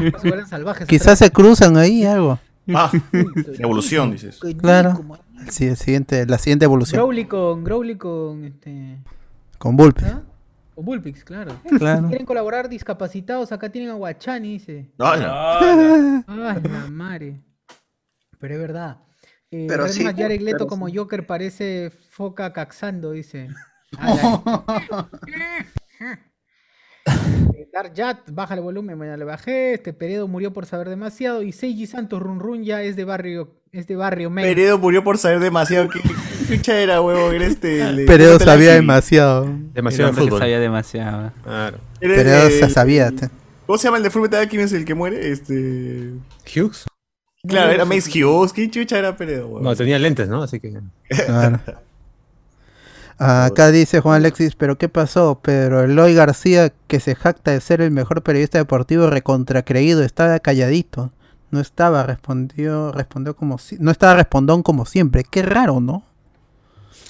[0.49, 0.87] Salvajes.
[0.87, 2.39] Quizás se cruzan ahí algo.
[2.73, 2.89] Ah,
[3.59, 4.39] evolución, dices.
[4.61, 5.01] Claro.
[5.39, 6.99] El si- el siguiente, la siguiente evolución.
[6.99, 8.99] Growly con, Growly con, este,
[9.57, 9.99] Con Bulp.
[10.73, 11.59] con Bullpix, claro.
[11.77, 12.01] Claro.
[12.03, 14.91] Si quieren colaborar discapacitados, acá tienen a Guachani, dice.
[14.99, 15.31] Ay, no.
[16.27, 17.41] Ay, la madre.
[18.39, 18.97] Pero es verdad.
[19.51, 23.47] Eh, Pero sí, Jared Leto pero como Joker parece foca caxando, dice.
[27.05, 29.73] Eh, Dark Jat, baja el volumen, mañana le bajé.
[29.75, 31.41] Este Peredo murió por saber demasiado.
[31.43, 34.45] Y Seiji Santos Run Run ya es de barrio, es de barrio men.
[34.45, 35.89] Peredo murió por saber demasiado.
[35.89, 35.99] ¿Qué
[36.47, 36.97] chucha era?
[37.33, 37.81] Era este.
[37.89, 39.47] el Peredo sabía demasiado.
[39.73, 40.39] Demasiado fútbol.
[40.39, 41.31] sabía demasiado.
[41.43, 41.77] Claro.
[42.01, 43.11] Era el Peredo de- se sabía.
[43.11, 43.29] te-
[43.65, 45.31] ¿Cómo se llama el de Fullmetal quién es el que muere?
[45.31, 46.11] Este.
[46.55, 46.85] Hughes.
[47.47, 48.53] Claro, era Mace Hughes.
[48.53, 49.59] ¿Qué chucha era Peredo?
[49.59, 50.41] No, tenía lentes, ¿no?
[50.43, 50.73] Así que.
[51.09, 51.59] Claro.
[53.17, 55.39] Ah, Acá dice Juan Alexis, pero ¿qué pasó?
[55.41, 61.11] Pero Eloy García, que se jacta de ser el mejor periodista deportivo recontracreído, estaba calladito.
[61.51, 65.23] No estaba, respondió, respondió como si, no estaba respondón como siempre.
[65.23, 66.03] Qué raro, ¿no?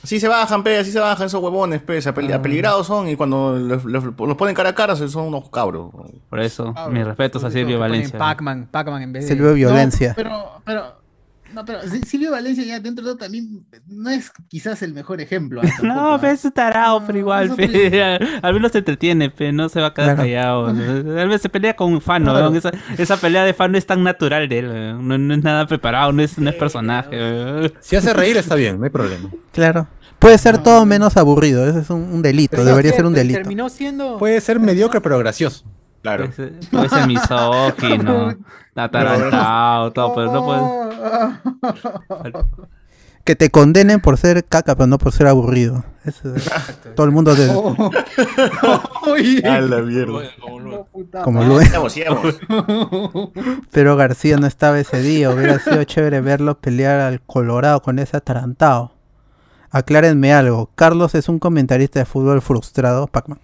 [0.04, 2.14] Así se bajan, pe, así se bajan esos huevones, pe, se Ah.
[2.14, 5.90] apel- apeligrados son y cuando los, los- los ponen cara a cara son unos cabros.
[6.30, 8.20] Por eso, mis respetos a Silvio Valencia.
[8.20, 9.30] Pac-Man, Pac-Man en vez de.
[9.34, 10.10] Silvio Violencia.
[10.10, 10.96] No, pero, pero,
[11.54, 15.22] no, pero Si- Silvio Valencia ya dentro de todo también no es quizás el mejor
[15.22, 15.62] ejemplo.
[15.64, 15.70] ¿ah?
[15.84, 18.20] No, Tampoco, pe, es tarado, pero igual, no, pe.
[18.42, 20.22] Al menos se entretiene, pe, no se va a quedar Claro.
[20.24, 20.74] callado.
[21.16, 22.32] Tal vez se pelea con un fan, ¿no?
[22.32, 22.54] Claro.
[22.56, 25.08] Esa, esa pelea de fan no es tan natural de él, weón.
[25.08, 27.72] no, no es nada preparado, no es, no es personaje.
[27.80, 29.30] Si hace reír está bien, no hay problema.
[29.52, 29.88] Claro.
[30.20, 33.38] Puede ser todo menos aburrido, ese es un, un delito, Pero debería ser un delito.
[33.40, 34.18] Terminó siendo.
[34.18, 35.66] Puede ser mediocre pero gracioso.
[36.06, 36.26] Claro.
[36.26, 38.36] Puede ser- puede ser misógino,
[38.76, 40.62] atarantado, todo, pero no puede.
[43.24, 45.84] Que te condenen por ser caca, pero no por ser aburrido.
[46.04, 46.48] Eso es-
[46.96, 47.50] todo el mundo de,
[49.50, 50.22] A la mierda.
[51.24, 51.60] como lo
[51.90, 52.38] sigamos.
[53.72, 55.32] Pero García no estaba ese día.
[55.32, 58.92] Hubiera sido chévere verlo pelear al Colorado con ese atarantado.
[59.72, 60.70] Aclárenme algo.
[60.76, 63.40] Carlos es un comentarista de fútbol frustrado, Pacman.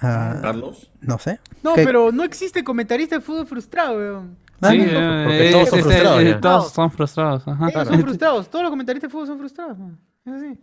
[0.00, 0.90] Ah, Carlos.
[1.00, 1.40] no sé.
[1.62, 1.84] No, ¿Qué?
[1.84, 4.36] pero no existe comentarista de fútbol frustrado, weón.
[4.62, 4.84] Ah, Sí, no.
[4.84, 6.38] eh, porque eh, todos son este, frustrados eh.
[6.40, 7.48] Todos son frustrados.
[7.48, 7.68] Ajá.
[7.70, 8.50] Ellos son frustrados.
[8.50, 9.98] Todos los comentaristas de fútbol son frustrados, man.
[10.24, 10.58] Es así.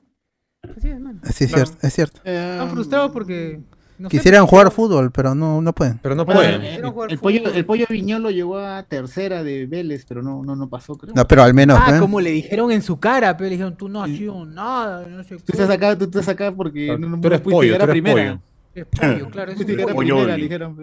[0.78, 1.22] Así es, man.
[1.24, 2.22] Sí, es cierto, es cierto.
[2.24, 3.62] Están frustrados porque.
[3.98, 6.00] no Quisieran jugar fútbol, pero no, no pueden.
[6.04, 6.62] Pero no pueden.
[6.62, 10.96] el, pollo, el pollo Viñolo llegó a tercera de Vélez, pero no, no, no pasó,
[10.96, 11.14] creo.
[11.16, 11.80] No, pero al menos.
[11.82, 12.00] Ah, ¿eh?
[12.00, 15.24] como le dijeron en su cara, pero le dijeron, tú no has sido nada, no
[15.24, 17.84] sé Tú estás acá, tú estás acá porque Claro, no, no tú eres pollo, tú
[17.84, 18.16] eres primera.
[18.34, 18.42] pollo.
[18.78, 20.18] Es pollo, claro, es un Pollo.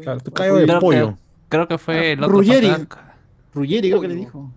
[0.03, 1.11] Claro, tú caes de Creo pollo.
[1.11, 1.17] que,
[1.49, 2.37] creo que fue el otro.
[2.37, 2.73] Ruggeri.
[3.55, 4.53] Ruggeri creo que le dijo.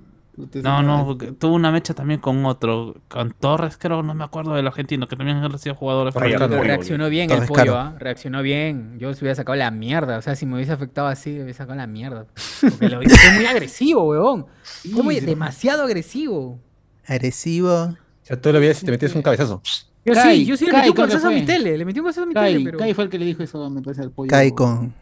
[0.62, 4.68] No, no, tuvo una mecha también con otro, con Torres, creo, no me acuerdo del
[4.68, 7.76] argentino, que también ha sido jugador reaccionó bien el pollo.
[7.76, 7.96] ¿ah?
[7.98, 9.00] Reaccionó bien.
[9.00, 10.18] Yo se hubiera sacado la mierda.
[10.18, 12.28] O sea, si me hubiese afectado así, me hubiese sacado la mierda.
[12.62, 14.46] Porque lo fue muy agresivo, weón.
[14.86, 16.60] Muy, demasiado agresivo.
[17.06, 17.74] Agresivo.
[17.74, 19.62] O sea, tú le veías y te metías un cabezazo.
[20.08, 21.78] Yo Kai, sí, yo sí le Kai metí un cabezazo a mi tele.
[21.78, 22.78] Le metí un cabezazo a mi Kai, tele, pero.
[22.78, 24.30] Kai fue el que le dijo eso, me parece, al pollo.
[24.30, 24.94] Cae con.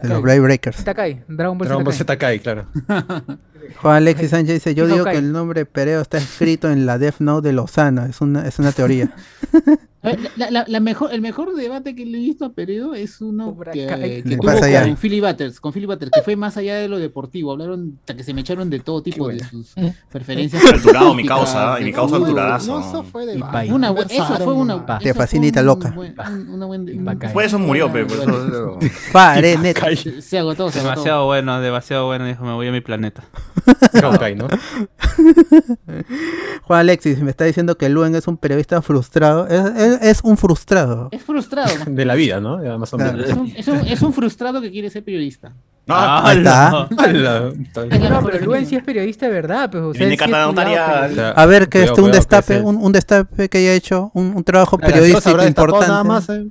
[0.00, 0.22] De los Kai.
[0.22, 0.78] Blade Breakers.
[0.78, 2.16] Está Kai, Dragon Ball Dragon Ball Z.
[2.16, 2.66] Kai, claro.
[3.82, 5.12] Juan Alexis Sánchez dice: Yo digo Kai.
[5.12, 8.06] que el nombre Pereo está escrito en la Death Note de Lozano.
[8.06, 9.14] Es una, es una teoría.
[10.04, 13.20] Eh, La, la- la mejor, el mejor debate que le he visto a Peredo es
[13.20, 14.82] uno que, que tuvo allá.
[14.84, 17.52] con Philly Butters, con Philly Butters, que fue más allá de lo deportivo.
[17.52, 19.74] Hablaron hasta que se me echaron de todo tipo de sus
[20.10, 20.64] preferencias.
[20.64, 23.38] Alturado, mi causa, y mi causa eso fue de.
[23.72, 24.84] Una, eso fue una.
[25.00, 25.94] Fue fascinita loca.
[27.32, 28.04] Por eso murió, pe.
[30.20, 30.88] Se, agotó, se agotó.
[30.90, 33.24] Demasiado bueno, demasiado bueno, dijo, me voy a mi planeta.
[34.36, 34.48] ¿no?
[36.64, 39.46] Juan Alexis me está diciendo que Luen es un periodista frustrado.
[39.46, 41.08] Es, es- es un frustrado.
[41.10, 41.70] Es frustrado.
[41.86, 42.58] De la vida, ¿no?
[42.78, 43.28] Más o menos.
[43.28, 45.52] Es un, es un- es un frustrado que quiere ser periodista.
[45.88, 46.70] Ah, Ahí está.
[46.70, 46.88] no.
[47.12, 47.40] La
[48.10, 49.82] No, pero Luen sí es periodista de verdad, pues.
[49.82, 51.00] O sea, Tiene él sí notarial.
[51.10, 51.32] periodismo.
[51.36, 54.32] A ver, que este un destape, que ese- un, un destape que haya hecho, un,
[54.34, 55.88] un trabajo periodístico importante.
[55.88, 56.46] Nada más, eh.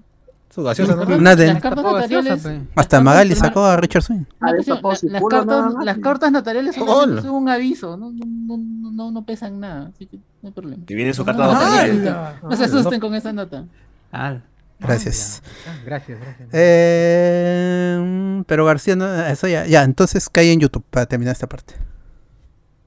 [0.53, 1.15] Su gaseosa, ¿no?
[1.15, 2.67] Una de- Las cartas Tampoco gaseosa, notariales.
[2.67, 2.79] pe.
[2.79, 4.23] Hasta Magali sacó a Richard Swing.
[4.39, 5.85] Las, culo nada cartas, más.
[5.85, 7.21] las cartas notariales son, Hola.
[7.23, 10.51] son un aviso, no, no, no, no, no, no pesan nada, así que no hay
[10.51, 10.85] problema.
[10.85, 12.03] Que viene su No, carta no, notarial.
[12.43, 13.65] no, no se asusten con esa nota.
[14.11, 14.37] Ah,
[14.79, 15.41] Gracias.
[15.67, 16.49] Ah, Gracias, gracias.
[16.51, 21.75] Eh, pero García, no, eso ya, ya, entonces cae en YouTube para terminar esta parte.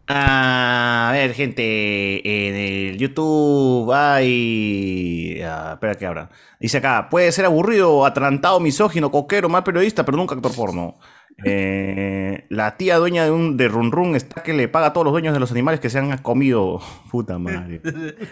[0.09, 5.41] A ver, gente, en el YouTube hay...
[5.45, 6.31] ah, espera que abra.
[6.61, 10.97] Dice acá, puede ser aburrido, atrantado, misógino, coquero, mal periodista, pero nunca actor porno.
[11.45, 15.05] Eh, la tía dueña de un de Run Run está que le paga a todos
[15.05, 16.81] los dueños de los animales que se han comido.
[17.11, 17.83] Puta madre.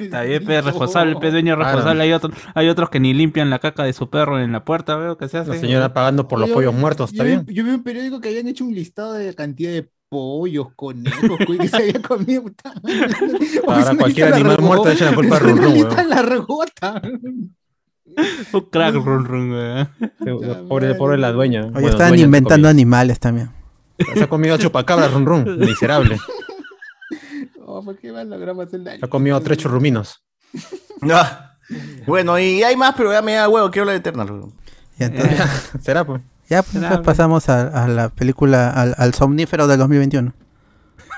[0.01, 2.03] Está bien, pe, responsable, pe, dueño responsable.
[2.05, 4.97] Hay, otro- hay otros que ni limpian la caca de su perro en la puerta,
[4.97, 5.51] veo que se hace.
[5.51, 7.47] La señora pagando por los Yo- pollos muertos, ¿está yo vi- bien?
[7.55, 11.59] Yo vi un periódico que habían hecho un listado de cantidad de pollos, conejos, cuy,
[11.59, 12.45] que se había comido.
[13.67, 16.09] Ahora cualquier animal muerto le echan la culpa a Run weón.
[16.09, 17.03] largota.
[18.53, 19.89] Un crack, run, run.
[20.69, 21.63] Pobre, pobre la dueña.
[21.63, 23.51] Oye, Bueno, estaban inventando animales también.
[24.15, 26.17] Se ha comido chupacabra, run run, miserable.
[27.67, 29.01] Oh, ¿Por qué van a lograr hacer daño?
[29.01, 30.23] Se ha comido tres churruminos.
[31.11, 31.57] Ah.
[32.07, 34.31] Bueno, y hay más, pero ya me da huevo, quiero hablar de Eternal.
[34.31, 34.53] weón.
[34.97, 36.23] Y entonces, ¿Será, pues?
[36.49, 40.33] Ya pues, pasamos a, a la película, al, al somnífero del 2021.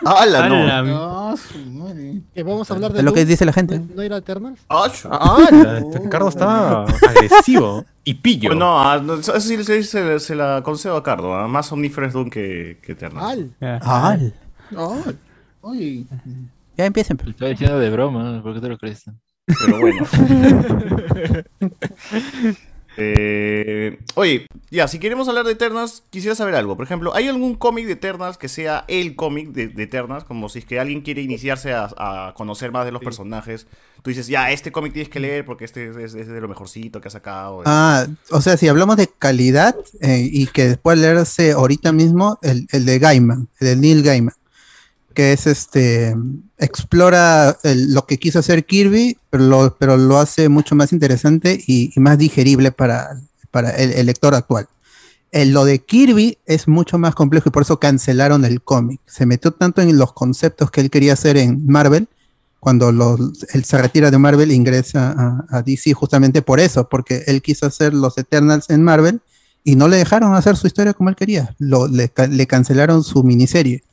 [0.05, 0.82] ¡Hala, no!
[0.85, 2.20] No, su madre.
[2.35, 3.81] Que vamos a hablar de Es lo que dice la gente.
[3.94, 4.55] ¿No era Eternal?
[4.69, 4.89] ¡Ah!
[5.11, 8.51] Ah, la- este Ricardo está agresivo y pillo.
[8.51, 11.35] Pues no, ah, no, eso sí se, se- se la concedo a Cardo.
[11.35, 13.55] ah, Más omnífero es Doom que, que Eternal.
[13.61, 13.81] Al.
[13.82, 14.35] ¡Al!
[14.77, 15.03] Oh,
[15.62, 16.05] oye,
[16.77, 17.16] Ya empiecen.
[17.16, 17.35] Te pues.
[17.35, 19.03] estaba diciendo de broma, ¿por qué te lo crees?
[19.47, 20.05] Pero bueno.
[22.97, 26.77] Eh, oye, ya, si queremos hablar de Eternals, quisiera saber algo.
[26.77, 30.24] Por ejemplo, ¿hay algún cómic de Eternals que sea el cómic de, de Eternals?
[30.24, 33.66] Como si es que alguien quiere iniciarse a, a conocer más de los personajes.
[34.02, 37.01] Tú dices, ya, este cómic tienes que leer porque este es, es de lo mejorcito
[37.01, 37.62] que ha sacado.
[37.66, 42.66] Ah, o sea, si hablamos de calidad eh, y que después leerse ahorita mismo, el,
[42.70, 44.35] el de Gaiman, el de Neil Gaiman,
[45.12, 46.14] que es este,
[46.58, 52.72] explora lo que quiso hacer Kirby, pero lo, hace mucho más interesante y, más digerible
[52.72, 53.20] para,
[53.76, 54.68] el, lector actual.
[55.32, 59.00] El- lo de Kirby es mucho más complejo y por eso cancelaron el cómic.
[59.06, 62.08] Se metió tanto en los conceptos que él quería hacer en Marvel,
[62.58, 67.66] cuando él se retira de Marvel, ingresa a, DC justamente por eso, porque él quiso
[67.66, 69.20] hacer los Eternals en Marvel
[69.62, 71.54] y no le dejaron hacer su historia como él quería.
[71.58, 73.84] Lo- le cancelaron su miniserie.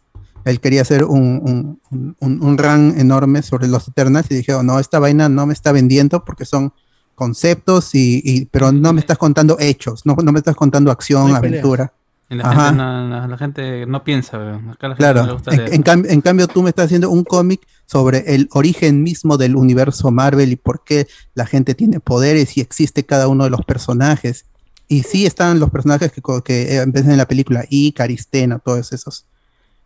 [0.46, 4.66] Él quería hacer un, un, un- un- un run enorme sobre los Eternals y dijeron,
[4.66, 6.74] no, esta vaina no me está vendiendo porque son
[7.16, 11.30] conceptos, y, y- pero no me estás contando hechos, no, no me estás contando acción,
[11.30, 11.94] No aventura.
[12.30, 12.66] Y la, Ajá.
[12.70, 14.38] gente no, la, la gente no piensa.
[14.38, 17.10] Acá la gente Claro, le gusta en, en cam- en cambio tú me estás haciendo
[17.12, 22.00] un cómic sobre el origen mismo del universo Marvel y por qué la gente tiene
[22.00, 24.46] poderes y existe cada uno de los personajes.
[24.88, 29.26] Y sí están los personajes que, que eh, en la película, y Caristena, todos esos.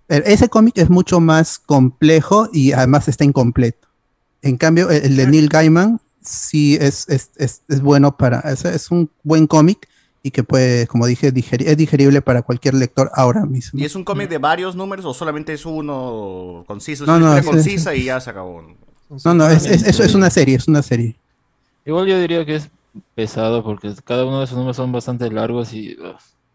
[0.10, 3.88] Ese cómic es mucho más complejo y además está incompleto.
[4.42, 8.40] En cambio, el, el de Neil Gaiman sí es, es, es- es bueno para...
[8.42, 9.88] Es, es un buen cómic
[10.24, 13.80] y que puede, como dije, digeri- es digerible para cualquier lector ahora mismo.
[13.80, 17.04] ¿Y es un cómic de varios números o solamente es uno conciso?
[17.04, 18.62] Es No, una no, concisa y ya se acabó.
[19.26, 21.16] No, no, es, es, es- es una serie, es una serie.
[21.86, 22.70] Igual yo diría que es
[23.16, 25.96] pesado porque cada uno de esos números son bastante largos y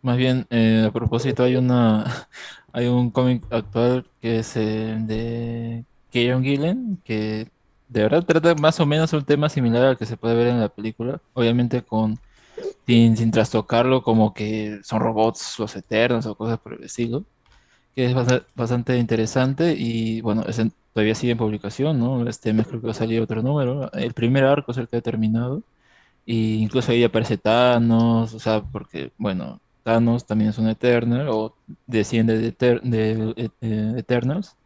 [0.02, 2.28] más bien eh, a propósito hay una
[2.72, 7.48] hay un cómic actual que es eh, de Kieron Gillen que
[7.88, 10.60] de verdad trata más o menos un tema similar al que se puede ver en
[10.60, 12.18] la película, obviamente con
[12.86, 17.24] sin, sin trastocarlo como que son robots los eternos o cosas por el estilo,
[17.94, 18.14] que es
[18.56, 22.28] bastante interesante y bueno, ese todavía sigue en publicación, ¿no?
[22.28, 23.90] Este mes creo que va a salir otro número.
[23.92, 25.62] El primer arco es el que ha terminado.
[26.26, 31.56] Y incluso ahí aparece Thanos, o sea, porque, bueno, Thanos también es un Eternal o
[31.86, 34.56] desciende de, Eter- de, eh, eh, Eternals,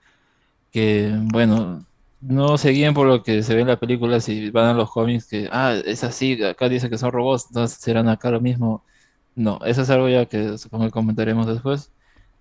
[0.71, 1.87] que, bueno,
[2.21, 4.91] no se guíen por lo que se ve en la película si van a los
[4.91, 8.85] cómics que, ah, es así, acá dice que son robots, entonces serán acá lo mismo.
[9.35, 11.93] No, eso es algo ya que supongo comentaremos después,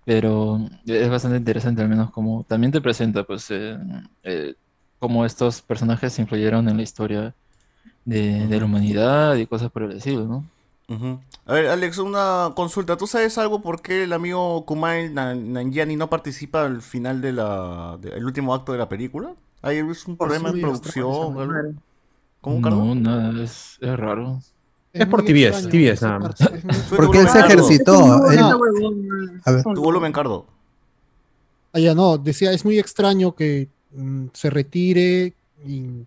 [0.04, 3.78] pero es bastante interesante al menos como también te presenta, pues, eh,
[4.22, 4.54] eh,
[4.98, 7.36] cómo estos personajes influyeron en la historia
[8.04, 10.50] de la humanidad y cosas por el estilo, ¿no?
[10.88, 11.18] Ujú.
[11.46, 12.96] A ver, Alex, una consulta.
[12.96, 18.24] ¿Tú sabes algo por qué el amigo Kumail Nan- Nanjiani no participa al final del
[18.24, 19.34] último acto de la película?
[19.62, 21.40] ¿Hay es un Por problema en producción?
[21.40, 21.72] algo?
[22.40, 22.84] ¿Cómo, Carlos?
[22.84, 24.40] No, nada, es, es raro.
[24.92, 26.34] Es por tibieza esa nada más.
[26.94, 28.30] Porque él se ejercitó.
[28.30, 28.38] él-
[29.44, 29.62] a ver.
[29.64, 30.46] Tu volumen, Cardo.
[31.72, 35.34] Ah, ya no, decía, es muy extraño que mm, se retire
[35.66, 36.06] y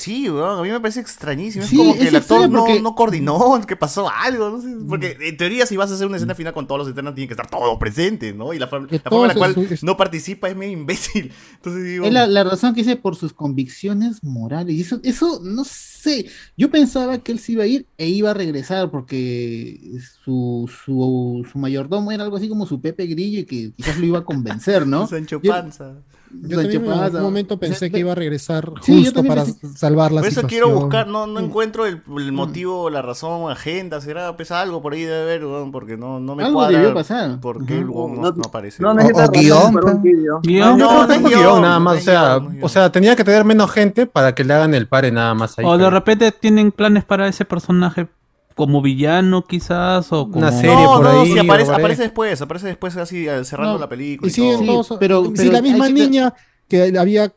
[0.00, 1.64] Sí, weón, a mí me parece extrañísimo.
[1.66, 4.68] Sí, es como que el actor no, porque- no coordinó, que pasó algo, no sé.
[4.88, 7.28] Porque en teoría, si vas a hacer una escena final con todos los eternos, tienen
[7.28, 8.54] que estar todos presentes, ¿no?
[8.54, 11.32] Y la, forma- la forma en la cual es- no participa es medio imbécil.
[11.56, 12.06] Entonces digo.
[12.06, 14.74] Es la, la razón que dice por sus convicciones morales.
[14.74, 15.64] Y eso, eso, no
[16.00, 16.26] sé.
[16.56, 19.78] Yo pensaba que él se iba a ir e iba a regresar porque
[20.24, 24.06] su, su, su mayordomo era algo así como su Pepe Grillo y que quizás lo
[24.06, 25.06] iba a convencer, ¿no?
[25.08, 25.94] Sancho Panza.
[26.32, 28.84] Yo Sancho también en algún momento pensé que iba a regresar justo
[29.22, 30.48] Sí, para pensé- salvar la Por eso situación.
[30.48, 34.92] quiero buscar, no, no encuentro el, el motivo, la razón, agenda, será pues algo por
[34.92, 36.78] ahí debe haber, weón, porque no, no me Algo cuadra.
[36.78, 37.40] debió pasar.
[37.40, 38.80] ¿Por qué el weón no, No- no aparece?
[38.80, 40.02] no guion, un pues.
[40.02, 40.40] vídeo.
[40.44, 40.78] Guión.
[40.78, 41.98] No, No, no, no es no, guion, guion, nada más.
[41.98, 42.64] O sea, guion, guion.
[42.64, 45.58] o sea, tenía que tener menos gente para que le hagan el pare nada más
[45.58, 45.64] ahí.
[45.66, 48.06] O de pero- repente tienen planes para ese personaje
[48.54, 50.38] como villano quizás o como...
[50.38, 53.74] Una serie no, por no, ahí, sí, aparece, aparece después, aparece después así eh, cerrando
[53.74, 54.26] No, la película.
[54.26, 54.98] Y Y siguen todo.
[54.98, 56.34] pero- si pero la misma que- niña
[56.68, 57.32] que había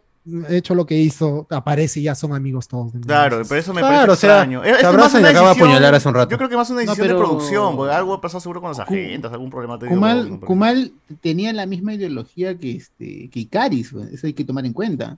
[0.50, 2.94] hecho lo que hizo aparece y ya son amigos todos.
[2.94, 3.02] de.
[3.02, 4.64] Claro, pero eso me Claro, parece o sea, extraño.
[4.64, 6.32] Es- se abrazan y acaba de apuñalar hace un rato.
[6.32, 8.62] Yo creo que más una No, decisión pero- de producción, porque algo ha pasado seguro
[8.62, 9.96] con las agendas, algún problema técnico.
[10.00, 14.66] Kumal, no, Kumal tenía la misma ideología que, este, que Icaris, eso hay que tomar
[14.66, 15.18] en cuenta.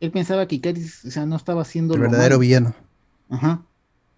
[0.00, 2.40] Él pensaba que Icaris o sea, no estaba haciendo El lo verdadero malo.
[2.40, 2.74] villano.
[3.30, 3.62] Ajá.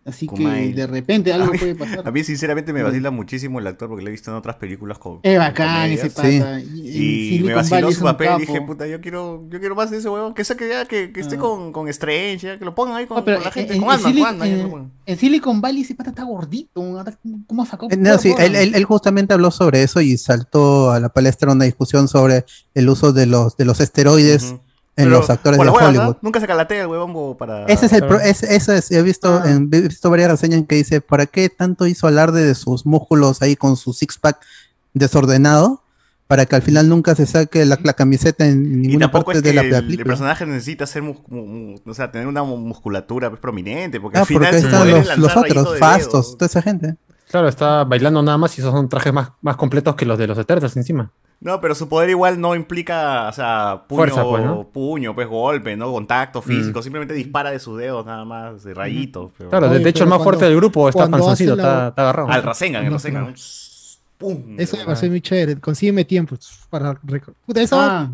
[0.02, 2.02] Así que de repente algo mí- puede pasar.
[2.08, 4.98] A mí sinceramente me vacila muchísimo el actor porque lo he visto en otras películas
[4.98, 6.58] con Es bacán ese pata.
[6.58, 9.46] Y, Y Silicon me Valley vaciló es su un papel y dije, puta, yo quiero,
[9.50, 10.32] yo quiero más de ese huevón.
[10.32, 11.40] Que, que, ya, que, que esté Ah.
[11.40, 14.06] con, con Strange, ya, que lo pongan ahí con, con la gente, en, con en
[14.06, 17.04] Ant-Man, en- Silicon Valley ese pata está gordito.
[17.46, 17.86] ¿Cómo sacó?
[17.90, 21.52] Eh, No, sí, él, él- él justamente habló sobre eso y saltó a la palestra
[21.52, 24.54] una discusión sobre el uso de los, de los esteroides.
[25.00, 25.94] En Pero, los actores de Hollywood.
[26.04, 26.18] ¿no?
[26.22, 27.64] Nunca se calatea el huevón para...
[27.66, 29.50] Ese es el pro- es- eso es, he visto, Ah.
[29.50, 33.42] en- he visto varias reseñas que dice, ¿para qué tanto hizo alarde de sus músculos
[33.42, 34.38] ahí con su six pack
[34.94, 35.82] desordenado?
[36.26, 39.50] Para que al final nunca se saque la, la camiseta en ninguna parte es de
[39.50, 40.06] que la, el, de la el película.
[40.06, 44.18] personaje necesita ser mus- mu- mu- o sea, tener una mu- musculatura pues, prominente, porque
[44.18, 46.94] Ah, al final porque están los, otros, fastos, toda esa gente.
[47.32, 50.28] Claro, está bailando nada más y esos son trajes más, más completos que los de
[50.28, 51.10] los Eternals encima.
[51.42, 54.64] No, pero su poder igual no implica, o sea, puño, Fuerza, pues, ¿no?
[54.68, 55.90] puño, pues golpe, ¿no?
[55.90, 59.32] Contacto físico, simplemente dispara de sus dedos nada más, de rayitos.
[59.38, 61.88] pero- Claro, de, Oye, de hecho el más fuerte del grupo está panzoncito, la- está,
[61.88, 62.28] está agarrado.
[62.28, 63.24] Al Rasengan, el Rasengan.
[63.30, 63.34] no.
[64.18, 64.54] ¡Pum!
[64.58, 65.58] Eso me parece muy chévere.
[65.58, 66.36] Consígueme tiempo
[66.68, 66.92] para.
[67.46, 68.10] Puta, esa- Ah,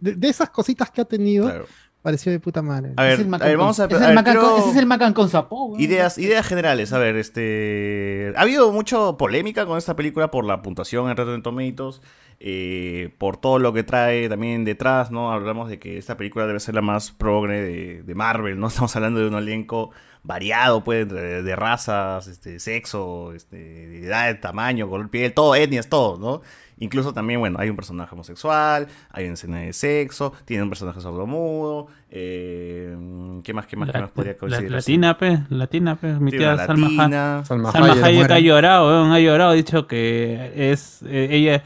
[0.00, 1.66] de, de esas cositas que ha tenido, Claro.
[2.02, 2.92] Pareció de puta madre.
[2.96, 4.08] A ver, ese es el a Macan ver, con- vamos a ese es a el
[4.08, 5.82] ver, Macan con- quiero- ese es el Macan con Zapó, güey.
[5.84, 8.32] Ideas, ideas generales, a ver, este...
[8.36, 12.00] Ha habido mucha polémica con esta película por la puntuación en Rotten Tomatoes,
[12.40, 15.30] eh, por todo lo que trae también detrás, ¿no?
[15.32, 18.66] Hablamos de que esta película debe ser la más progre de, de Marvel, ¿no?
[18.68, 19.90] Estamos hablando de un elenco
[20.22, 26.18] variado, pues, de, de razas, este, sexo, este, edad, tamaño, color piel, todo, etnias, todo,
[26.18, 26.42] ¿no?
[26.82, 31.00] Incluso también, bueno, hay un personaje homosexual, hay una escena de sexo, tiene un personaje
[31.00, 32.96] sordomudo, eh,
[33.44, 34.70] ¿qué más, qué más, qué La- más podría la- considerar?
[34.70, 37.44] latina, pe, latina, pe, mi tía Salma, Ha- latina.
[37.44, 38.02] Salma Hayek.
[38.04, 41.62] Hayek ha llorado, ha llorado, ha dicho que es eh, ella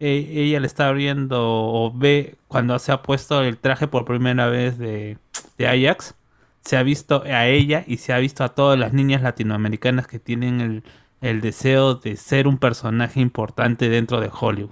[0.00, 4.46] eh, ella le está abriendo o ve cuando se ha puesto el traje por primera
[4.48, 5.18] vez de,
[5.56, 6.14] de Ajax,
[6.64, 10.18] se ha visto a ella y se ha visto a todas las niñas latinoamericanas que
[10.18, 10.82] tienen el,
[11.20, 14.70] el deseo de ser un personaje importante dentro de Hollywood.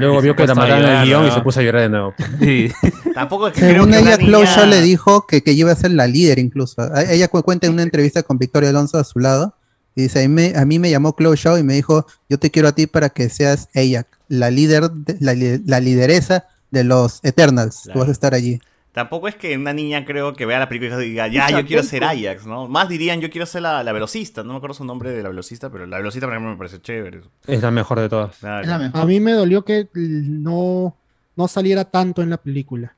[0.00, 2.14] Luego vio que la mataron el guion y se puso a llorar de nuevo.
[2.40, 2.70] Sí.
[3.14, 5.70] Tampoco es que creo Según que ella, Chloe niña- Shaw le dijo que, que iba
[5.70, 6.82] a ser la líder incluso.
[6.82, 9.54] A- Ella cu- cuenta en una entrevista con Victoria Alonso a su lado.
[9.94, 12.38] Y dice, a mí, me, a mí me llamó Chloe Shaw y me dijo, yo
[12.38, 15.34] te quiero a ti para que seas ella, la líder, de- la,
[15.64, 17.88] la lideresa de los Eternals.
[17.92, 18.60] Tú vas a estar allí.
[18.98, 21.84] Tampoco es que una niña creo que vea la película y diga, ya, yo quiero
[21.84, 22.66] ser Ajax, ¿no?
[22.66, 24.42] Más dirían, yo quiero ser la, la velocista.
[24.42, 26.80] No me acuerdo su nombre de la velocista, pero la velocista, por ejemplo, me parece
[26.80, 27.20] chévere.
[27.46, 28.38] Es la mejor de todas.
[28.38, 28.62] Claro.
[28.62, 29.00] Es la mejor.
[29.00, 30.96] A mí me dolió que no,
[31.36, 32.96] no saliera tanto en la película.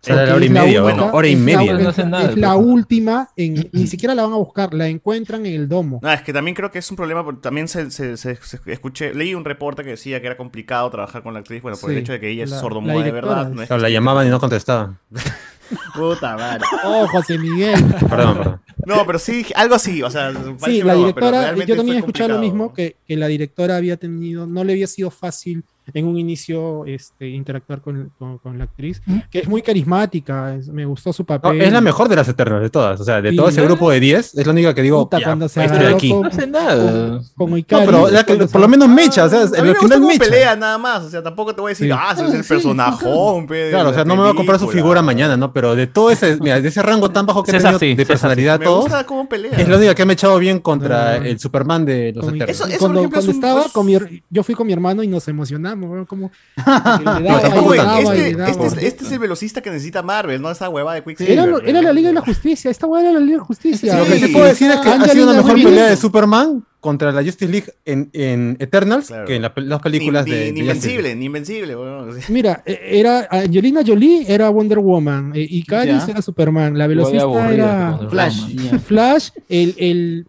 [0.00, 1.72] Sale a la hora y media, bueno, hora y es la- media.
[1.76, 4.86] es- No hace nada, es la última, en, ni siquiera la van a buscar, la
[4.88, 5.98] encuentran en el domo.
[6.02, 8.60] No, es que también creo que es un problema, porque también se, se- se- se-
[8.66, 11.90] escuché, leí un reporte que decía que era complicado trabajar con la actriz, bueno, por
[11.90, 13.48] el hecho de que ella es la- sordomuda la de verdad.
[13.50, 14.94] No es la llamaban y no contestaba.
[15.94, 16.64] Puta madre.
[16.84, 17.84] Oh, José Miguel.
[18.08, 18.60] Perdón, perdón.
[18.86, 21.96] No, pero sí, algo así, o sea, Sí, la broma, pero directora, realmente yo también
[21.96, 25.64] he escuchado lo mismo, que, que la directora había tenido, no le había sido fácil
[25.94, 29.00] en un inicio este, interactuar con, con- con la actriz,
[29.30, 31.60] que es muy carismática, es- me gustó su No, papel.
[31.62, 33.00] es la mejor de las Eternals, de todas.
[33.00, 33.36] O sea, de Sí.
[33.36, 35.86] todo ese grupo de 10, es la única que digo, Puta, ya, cuando se estoy
[35.86, 36.10] aquí.
[36.10, 37.20] con- No hace nada.
[37.36, 39.76] Como No, Icaris, pero la que- por lo menos mecha, o sea, A en el
[39.76, 40.18] final mecha.
[40.24, 41.92] pelea nada más, o sea, tampoco te voy a decir, Sí.
[41.96, 44.34] ah, ese es Ah, el sí, personajón, pe, Claro, o sea, no me voy a
[44.34, 45.52] comprar su figura mañana, ¿no?
[45.52, 47.96] Pero de todo ese, mira, de ese rango tan bajo que ha César tenido sí,
[47.96, 51.24] de personalidad todo, es la única que me ha echado bien contra No.
[51.26, 52.60] el Superman de los con Eternals.
[52.60, 55.08] Eso- por ejemplo, es estaba es- con mi, her- yo fui con mi hermano y
[55.08, 55.77] nos emocionamos.
[55.78, 56.30] Amo, weón, como...
[56.66, 58.48] Daba este, daba.
[58.50, 61.32] este es, este es el velocista que necesita Marvel, no esa huevada de Quicksilver.
[61.32, 63.44] Era, lo- era la Liga de la Justicia, esta weá era la Liga de la
[63.44, 63.96] Justicia.
[63.96, 64.32] Lo que sí Sí.
[64.32, 67.50] puedo decir es que ha sido Angelina una mejor pelea de Superman contra la Justice
[67.50, 69.24] League en, en Eternals Claro.
[69.26, 72.10] que en la las películas ni, de, ni- de invencible, ni invencible, weón.
[72.28, 76.12] Mira, eh, era Angelina Jolie era Wonder Woman, eh, y Caris Ya.
[76.12, 78.56] era Superman, la velocista era Flash.
[78.86, 80.26] Flash, el, el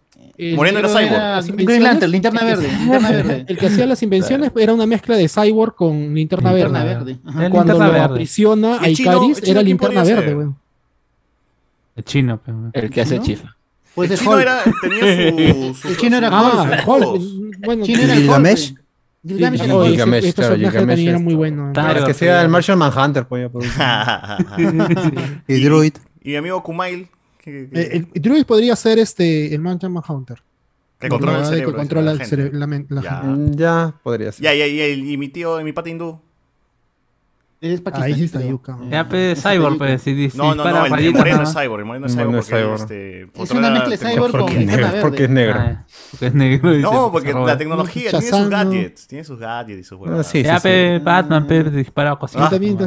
[0.56, 1.64] Moreno era Cyborg.
[1.66, 3.44] Green Lantern, linterna el que- verde, linterna verde.
[3.48, 7.04] El que hacía las invenciones era una mezcla de Cyborg con linterna, Linterna verde.
[7.04, 7.20] verde.
[7.22, 8.00] Cuando linterna lo verde.
[8.04, 10.56] aprisiona a ¿Y el chino- Icaris el chino era linterna verde, weón.
[11.96, 12.40] El chino.
[12.72, 13.56] El que hace chifa.
[13.94, 14.42] Puede el chino Hulk.
[14.42, 17.24] era, tenía su, su- El chino era Ah, Hulk, escudos.
[17.64, 18.70] bueno, ¿Quién era Gilgamesh?
[18.70, 18.80] Hulk?
[19.26, 21.70] Gilgamesh era Gilgamesh, claro, Gilgamesh era muy bueno.
[21.74, 22.06] Claro.
[22.06, 23.68] Que sea el Martian Manhunter, pues, pues.
[25.48, 25.92] Y Druid.
[26.22, 27.08] Y mi amigo Kumail,
[27.42, 30.42] que- Eh, el Druid podría ser este, el Mancha Hunter.
[30.98, 31.70] que controla el cerebro.
[31.72, 32.50] Que controla de la el gente.
[32.50, 33.10] cere- la men- la Ya.
[33.22, 33.26] gente.
[33.28, 34.44] Mm, Ya, podría ser.
[34.44, 36.20] Ya, ya, ya, y mi tío, y mi pata hindú.
[37.62, 38.78] Eres Ahí sí está pakistaní, yuca.
[38.90, 40.30] Ya, pe, Cyborg, pues, si.
[40.34, 42.80] No, no, no, el, el moreno es cyborg, el moreno es cyborg es porque cyborg.
[42.80, 45.02] este, Es una la mezcla de cyborg con Porque es linterna negro.
[45.02, 45.34] Porque es verde.
[45.34, 45.60] negro.
[45.60, 46.72] Ah, porque es negro.
[46.78, 50.26] No, pues, porque la tecnología tiene sus gadgets, tiene sus gadgets y sus Ah, huevadas.
[50.26, 50.98] sí, Ya, pe.
[51.00, 52.50] Batman, pe, disparado Yo cositas.
[52.50, 52.78] también-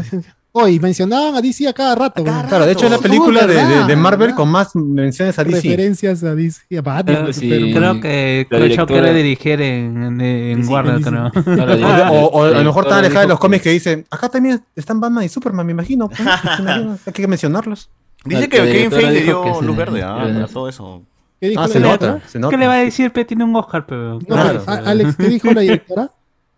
[0.54, 0.66] weón.
[0.68, 2.24] Oye, mencionaban a DC a cada rato.
[2.24, 3.98] Claro, de hecho es la Oh, película de, de- de ¿verdad?
[3.98, 5.62] Marvel con más menciones a DC.
[5.62, 7.16] Referencias a DC a Batman.
[7.24, 7.50] Creo, sí.
[7.50, 11.10] pero- creo que directora- quiere dirigir en, en, en Sí, Warner, sí, sí.
[11.10, 11.32] creo.
[12.14, 15.00] O, o a lo mejor están alejadas de los cómics que dicen, acá también están
[15.00, 16.08] Batman y Superman, me imagino.
[16.10, 17.00] pues, ¿se imaginan?
[17.06, 17.90] Hay que mencionarlos.
[18.26, 21.02] Dice que Kevin Feige le dio luz verde ah, para todo eso.
[21.42, 22.52] ¿Qué dijo Ah, la se nota, se nota.
[22.52, 23.26] ¿Qué le va a decir, pe?
[23.26, 23.96] Tiene un Oscar, pe.
[23.96, 24.20] weón.
[24.20, 24.64] No, Claro.
[24.66, 26.10] a- Alex, ¿qué dijo la directora?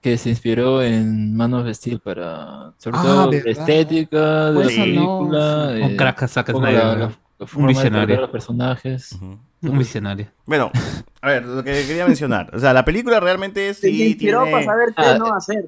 [0.06, 3.44] Que se inspiró en Man of Steel para, sobre Ah, todo, verdad.
[3.44, 6.84] la estética de Pues la eso no, película, Un eh, crack a Zack un Snyder,
[6.84, 7.00] la, ¿no?
[7.00, 8.06] la- la forma de visionario.
[8.06, 9.12] crear los personajes.
[9.14, 9.40] Ujú.
[9.64, 10.28] Un visionario.
[10.46, 10.72] Bueno,
[11.22, 12.56] a ver, lo que quería mencionar.
[12.56, 14.52] O sea, la película realmente Se sí le inspiró tiene...
[14.52, 15.66] para saber qué Ah, no hacer.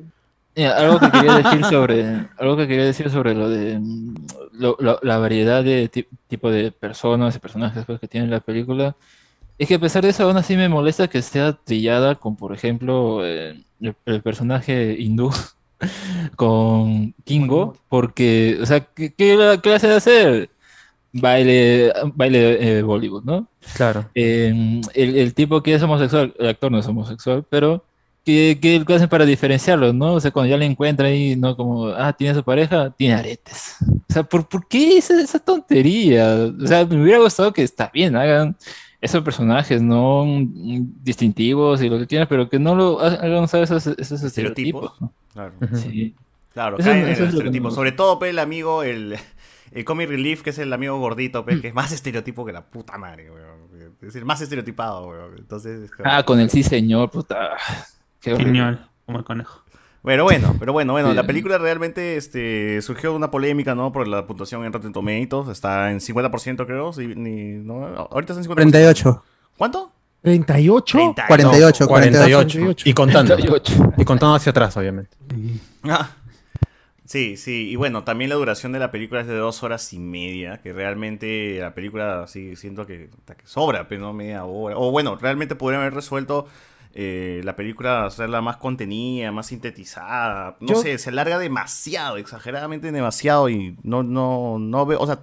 [0.55, 3.81] Mira, algo que quería decir sobre algo que quería decir sobre lo de
[4.53, 8.39] lo- lo- la variedad de ti- tipo de personas y personajes pues, que tiene la
[8.39, 8.95] película
[9.57, 12.53] es que a pesar de eso aún así me molesta que sea trillada con por
[12.53, 15.31] ejemplo eh, el, el personaje hindú
[16.35, 20.49] con Kingo porque o sea ¿qué, qué clase de hacer?
[21.13, 23.47] baile baile eh, Bollywood ¿no?
[23.75, 24.09] Claro.
[24.13, 27.83] Eh, el, el tipo que es homosexual, el actor no es homosexual, pero
[28.23, 30.13] ¿qué, qué hacen para diferenciarlo, no?
[30.15, 31.55] O sea, cuando ya le encuentra ahí, ¿no?
[31.55, 33.75] Como, ah, tiene su pareja, tiene aretes.
[34.09, 36.51] O sea, ¿por, por qué esa, esa tontería?
[36.61, 38.55] O sea, me hubiera gustado que está bien, hagan
[39.01, 40.25] esos personajes, ¿no?
[41.03, 44.93] Distintivos y lo que quieran, pero que no lo ha- hagan usar esos, esos estereotipos.
[45.33, 46.15] Claro, Sí.
[46.53, 47.69] claro Eso- caen en eso el es lo que estereotipo.
[47.69, 49.15] no- Sobre todo, pe, el amigo, el,
[49.71, 52.65] el comic relief, que es el amigo gordito, pe, que es más estereotipo que la
[52.65, 53.57] puta madre, weón.
[54.01, 55.35] Es el más estereotipado, weón.
[55.37, 55.81] Entonces...
[55.83, 57.51] es como- Ah, con el sí señor, puta.
[58.19, 58.35] Qué.
[58.35, 59.61] Piñol, como el conejo.
[60.03, 61.15] Bueno, bueno, pero bueno, bueno, Sí.
[61.15, 63.91] la película realmente este, surgió una polémica, ¿no?
[63.91, 67.85] Por la puntuación en Rotten Tomatoes, está en 50% creo, sí, ni, ¿no?
[67.85, 68.55] Ahorita está en 50%.
[68.55, 69.23] 38.
[69.57, 69.91] ¿Cuánto?
[70.21, 71.15] 38.
[71.27, 72.59] 48, 48.
[72.85, 73.35] Y contando.
[73.35, 73.93] 48.
[73.97, 75.15] Y contando hacia atrás, obviamente.
[75.83, 76.09] Ah.
[77.05, 79.99] Sí, sí, y bueno, también la duración de la película es de dos horas y
[79.99, 84.75] media, que realmente la película sí siento que, que sobra, pero no media hora.
[84.77, 86.47] O bueno, realmente podrían haber resuelto
[86.99, 90.57] eh, la película, hacerla más contenida, más sintetizada.
[90.59, 95.19] No Yo- sé, se alarga demasiado, exageradamente demasiado y no, no, no veo, o sea,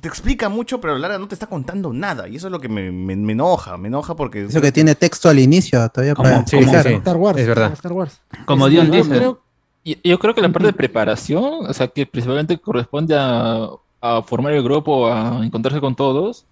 [0.00, 2.28] te explica mucho, pero Lara no te está contando nada.
[2.28, 4.44] Y eso es lo que me, me- me enoja, me enoja porque...
[4.44, 6.56] Eso que tiene texto al inicio todavía Como- para sí.
[6.58, 7.38] Star Wars.
[7.40, 7.64] Es verdad.
[7.64, 8.20] como Star Wars.
[8.44, 9.08] Como Dion yo dice.
[9.16, 9.40] creo-
[9.84, 13.68] Yo, yo creo que la parte de preparación, o sea, que principalmente corresponde a,
[14.00, 16.44] a formar el grupo, a encontrarse con todos,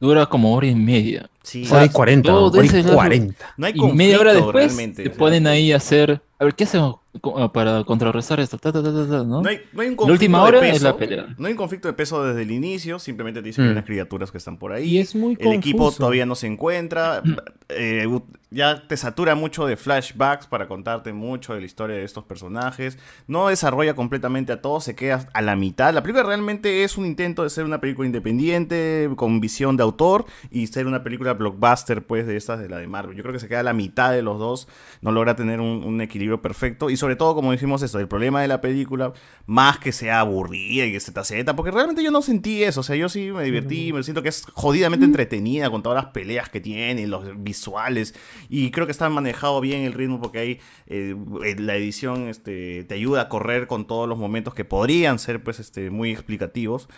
[0.00, 1.28] dura como hora y media.
[1.46, 1.64] Sí.
[1.70, 3.54] Hora y 40, todo hora y ese lapso- 40.
[3.56, 5.14] No hay Y media hora conflicto después realmente, o sea.
[5.16, 8.58] ponen ahí a hacer, a ver, ¿qué hacemos co- para contrarrestar esto?
[8.58, 9.42] Ta, ta, ta, ta, ta, ¿no?
[9.42, 10.74] No hay, no hay un La conflicto última de hora peso.
[10.76, 11.26] es la pelea.
[11.38, 13.76] No hay un conflicto de peso desde el inicio, simplemente te dicen que hay Mm.
[13.78, 14.88] unas criaturas que están por ahí.
[14.88, 17.22] Y es muy el equipo todavía no se encuentra.
[17.68, 18.06] eh,
[18.50, 22.96] ya te satura mucho de flashbacks para contarte mucho de la historia de estos personajes.
[23.26, 25.92] No desarrolla completamente a todos, se queda a la mitad.
[25.92, 30.26] La película realmente es un intento de ser una película independiente, con visión de autor,
[30.50, 33.16] y ser una película blockbuster, pues, de estas de la de Marvel.
[33.16, 34.68] Yo creo que se queda a la mitad de los dos,
[35.00, 36.90] no logra tener un, un equilibrio perfecto.
[36.90, 39.12] Y sobre todo, como dijimos esto, el problema de la película,
[39.46, 42.80] más que sea aburrida y que se taceta, porque realmente yo no sentí eso.
[42.80, 46.12] O sea, yo sí me divertí, me siento que es jodidamente entretenida con todas las
[46.12, 48.14] peleas que tiene, los visuales.
[48.48, 52.84] Y creo que está manejado bien el ritmo porque ahí eh, eh, la edición este,
[52.84, 56.88] te ayuda a correr con todos los momentos que podrían ser pues este, muy explicativos.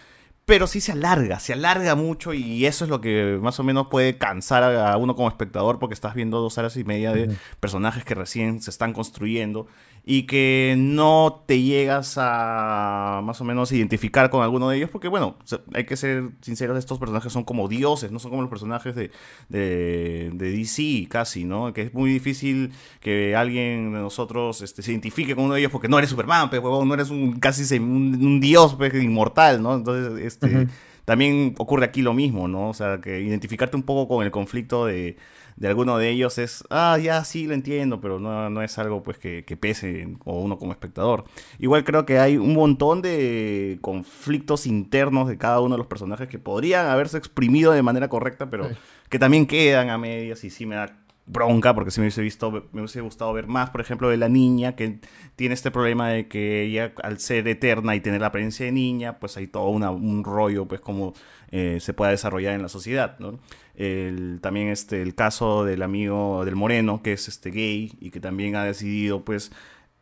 [0.48, 3.88] Pero sí se alarga, se alarga mucho y eso es lo que más o menos
[3.88, 8.02] puede cansar a, uno como espectador porque estás viendo dos horas y media de personajes
[8.02, 9.66] que recién se están construyendo
[10.04, 15.08] y que no te llegas a más o menos identificar con alguno de ellos porque
[15.08, 15.36] bueno,
[15.74, 19.10] hay que ser sinceros, estos personajes son como dioses, no son como los personajes de,
[19.48, 21.72] de, de DC casi, ¿no?
[21.72, 25.72] Que es muy difícil que alguien de nosotros este, se identifique con uno de ellos
[25.72, 29.62] porque no eres Superman, pues, huevón, no eres un casi un, un dios pues, inmortal,
[29.62, 29.74] ¿no?
[29.74, 30.68] Entonces, este,
[31.04, 32.68] también ocurre aquí lo mismo, ¿no?
[32.68, 35.16] O sea, que identificarte un poco con el conflicto de,
[35.58, 39.02] de alguno de ellos es, ah, ya sí lo entiendo, pero no, no es algo
[39.02, 41.24] pues que, que pese o uno como espectador.
[41.58, 46.28] Igual creo que hay un montón de conflictos internos de cada uno de los personajes
[46.28, 48.68] que podrían haberse exprimido de manera correcta, pero
[49.08, 50.96] que también quedan a medias y sí me da
[51.30, 54.30] bronca porque sí me hubiese visto me hubiese gustado ver más por ejemplo de la
[54.30, 54.98] niña que
[55.36, 59.18] tiene este problema de que ella al ser eterna y tener la apariencia de niña
[59.18, 61.12] pues hay todo una- un rollo pues como
[61.50, 63.38] eh, se pueda desarrollar en la sociedad ¿no?
[63.78, 68.20] El, también este el caso del amigo del moreno que es este gay y que
[68.20, 69.52] también ha decidido pues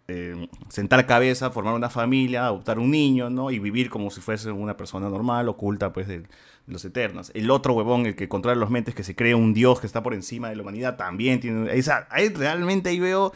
[0.09, 3.51] eh, sentar cabeza, formar una familia, adoptar un niño, ¿no?
[3.51, 6.23] Y vivir como si fuese una persona normal, oculta, pues, de,
[6.67, 7.31] los eternos.
[7.35, 10.03] El otro huevón, el que controla los mentes, que se cree un dios que está
[10.03, 11.79] por encima de la humanidad, también tiene...
[11.79, 13.33] o sea, ahí realmente ahí veo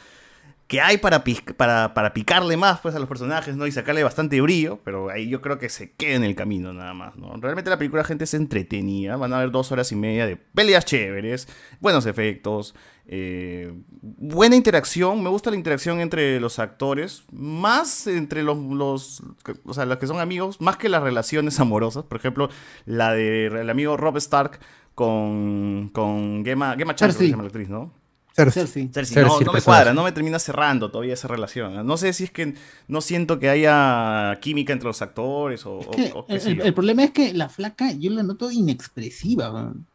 [0.70, 1.24] que hay para,
[1.56, 3.66] para, para picarle más pues a los personajes, ¿no?
[3.66, 6.94] Y sacarle bastante brillo, pero ahí yo creo que se queda en el camino nada
[6.94, 7.34] más, ¿no?
[7.38, 10.84] Realmente la película, gente, es entretenida, van a haber dos horas y media de peleas
[10.84, 11.48] chéveres,
[11.80, 12.76] buenos efectos,
[13.09, 19.24] eh, buena interacción, me gusta la interacción entre los actores, más entre los, los,
[19.64, 22.48] o sea, los que son amigos, más que las relaciones amorosas, por ejemplo,
[22.86, 24.60] la del amigo Rob Stark
[24.94, 27.26] con, con Gemma, Gemma Chan, Cersei.
[27.26, 27.99] se llama la actriz, ¿no?
[28.35, 28.62] Cersei.
[28.62, 28.89] Cersei.
[28.93, 31.85] Cersei, Cersei, no, me cuadra, no me termina cerrando todavía esa relación.
[31.86, 32.55] No sé si es que
[32.89, 36.35] no siento que haya química entre los actores o, Es que o qué
[36.69, 39.86] el, problema es que la flaca yo la noto inexpresiva, weón.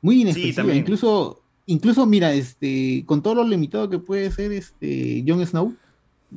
[0.00, 0.74] muy inexpresiva.
[0.74, 5.74] incluso, incluso mira, este, con todo lo limitado que puede ser este Jon Snow,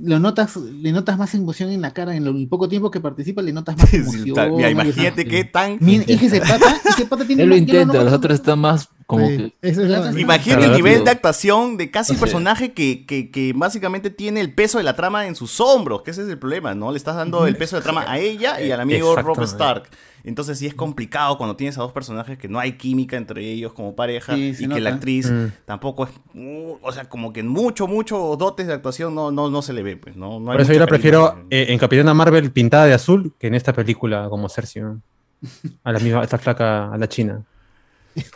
[0.04, 3.00] lo notas, le notas más emoción en la cara, en lo- el poco tiempo que
[3.00, 4.34] participa le notas más Sí, emoción.
[4.36, 5.78] ta- mira, algo imagínate qué tan...
[5.80, 8.90] Mira, es que ese pata, ese pata tiene Él lo intenta, los otros están más
[9.06, 9.54] como Sí, que...
[9.70, 12.26] es Claro, el nivel de actuación de casi No sé.
[12.26, 16.12] personaje que, que, que básicamente tiene el peso de la trama en sus hombros, que
[16.12, 16.92] ese es el problema, ¿no?
[16.92, 19.42] Le estás dando el peso de la trama a ella y al amigo Rob.
[19.44, 19.90] Stark.
[20.24, 23.74] Entonces sí es complicado cuando tienes a dos personajes que no hay química entre ellos
[23.74, 25.46] como pareja Sí, y que la actriz Mm.
[25.66, 29.62] tampoco es, uh, o sea, como que mucho, mucho dotes de actuación no, no, no
[29.62, 30.40] se le ve, pues, ¿no?
[30.40, 33.46] No hay Por eso yo la prefiero eh, en Capitana Marvel pintada de azul que
[33.48, 34.82] en esta película como Cersei.
[34.82, 35.00] ¿no?
[35.84, 37.44] A la misma, a esta flaca, a la china.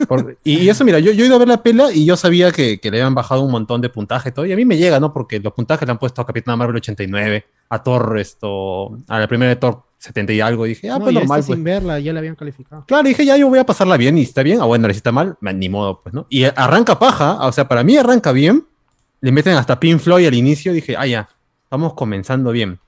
[0.07, 2.51] Por- y, eso, mira, yo, yo he ido a ver la pela y yo sabía
[2.51, 4.45] que, que le habían bajado un montón de puntaje y todo.
[4.45, 5.14] Y a mí me llega, ¿no?
[5.14, 9.27] Porque los puntajes le han puesto a Capitana Marvel 89, a Thor, esto, a la
[9.27, 10.65] primera de Thor 70 y algo.
[10.65, 11.45] Y dije, ah, no, pues normal, pues.
[11.45, 12.85] sin verla, ya la habían calificado.
[12.88, 14.61] Claro, dije, ya yo voy a pasarla bien y está bien.
[14.61, 16.26] Ah, bueno, si está mal, ni modo, pues, ¿no?
[16.30, 18.65] Y arranca paja, o sea, para mí arranca bien.
[19.22, 20.72] Le meten hasta Pink Floyd al inicio.
[20.73, 21.30] Dije, ah, ya,
[21.69, 22.80] vamos comenzando bien.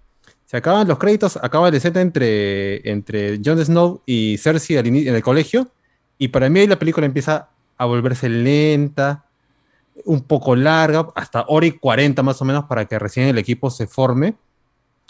[0.45, 5.15] Se acaban los créditos, acaba la escena entre, entre Jon Snow y Cersei al en
[5.15, 5.69] el colegio.
[6.21, 7.49] Y para mí ahí la película empieza
[7.79, 9.25] a volverse lenta,
[10.05, 13.71] un poco larga, hasta hora y 40 más o menos para que recién el equipo
[13.71, 14.35] se forme.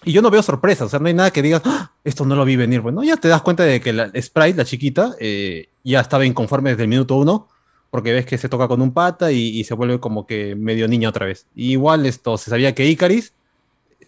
[0.06, 2.34] Y yo no veo sorpresas, o sea, no hay nada que digas, "Ah, esto no
[2.34, 2.80] lo vi venir.
[2.80, 6.70] Bueno, ya te das cuenta de que la Sprite, la chiquita, eh, ya estaba inconforme
[6.70, 7.50] desde el minuto uno,
[7.90, 10.88] porque ves que se toca con un pata y, y se vuelve como que medio
[10.88, 11.46] niña otra vez.
[11.54, 13.34] Y igual esto, se sabía que Icaris,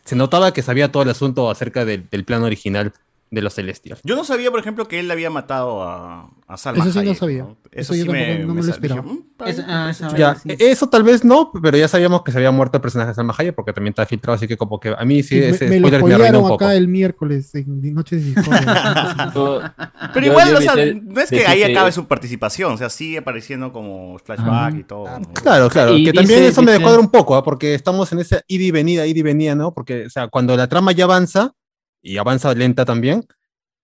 [0.05, 2.93] se notaba que sabía todo el asunto acerca del plan original
[3.33, 3.99] de los Celestials.
[4.03, 7.05] Yo no sabía, por ejemplo, que él le había matado a, a Salma Eso sí
[7.05, 7.43] no sabía.
[7.71, 9.01] Eso, Eso yo sí me, no me lo esperaba.
[9.01, 10.49] dije, "Mm, está Es- bien, ah, Ya, sí.
[10.59, 13.33] eso tal vez no, pero ya sabíamos que se había muerto el personaje de Salma
[13.35, 15.67] Hayek porque también está filtrado, así que como que a mí sí, Sí, me, ese
[15.67, 16.63] me lo spoiler me arruinó un poco.
[16.65, 18.41] acá el miércoles en Noches de
[20.13, 23.17] Pero igual, yo o sea, no es que ahí acabe su participación, o sea, sigue
[23.17, 25.05] apareciendo como flashback y todo.
[25.19, 25.33] ¿no?
[25.33, 27.43] Claro, claro, Y que también dice- eso me descuadra un poco, ¿ah?
[27.43, 29.73] porque estamos en esa ida y venida, ida y venida, ¿no?
[29.73, 31.53] Porque, o sea, cuando la trama ya avanza,
[32.03, 33.25] y avanza lenta también,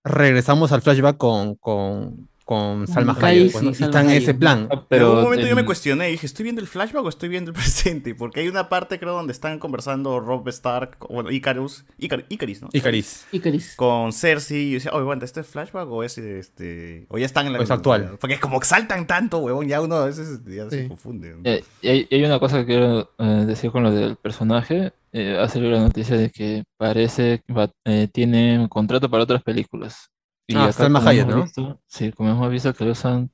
[0.04, 3.72] regresamos al flashback con, con, con Salma Hayek, pues, ¿no?
[3.72, 4.68] sí, están en ese plan.
[4.88, 7.28] Pero en un momento yo me cuestioné y dije, ¿estoy viendo el flashback o estoy
[7.28, 8.12] viendo el presente?
[8.16, 12.68] Porque hay una parte, creo, donde están conversando Rob Stark, bueno, Icarus, Icar- Icaris, ¿no?
[12.72, 13.24] Icaris.
[13.30, 13.76] Icaris.
[13.76, 17.06] Con Cersei y yo decía, oye, aguanta, ¿esto es flashback o es este...
[17.08, 17.60] o ya están en la...
[17.60, 18.16] O es actual.
[18.20, 21.30] Porque como que saltan tanto, huevón, ya uno a veces ya se confunde.
[21.36, 21.42] ¿no?
[21.44, 24.92] Eh, y hay, y hay una cosa que quiero eh, decir con lo del personaje.
[25.12, 29.22] Eh, ha salido la noticia de que parece que va- eh, tiene un contrato para
[29.22, 30.08] otras películas.
[30.50, 31.42] Y Ah, acá, como Hayek, hemos ¿no?
[31.44, 33.30] visto- sí, como hemos visto que lo usan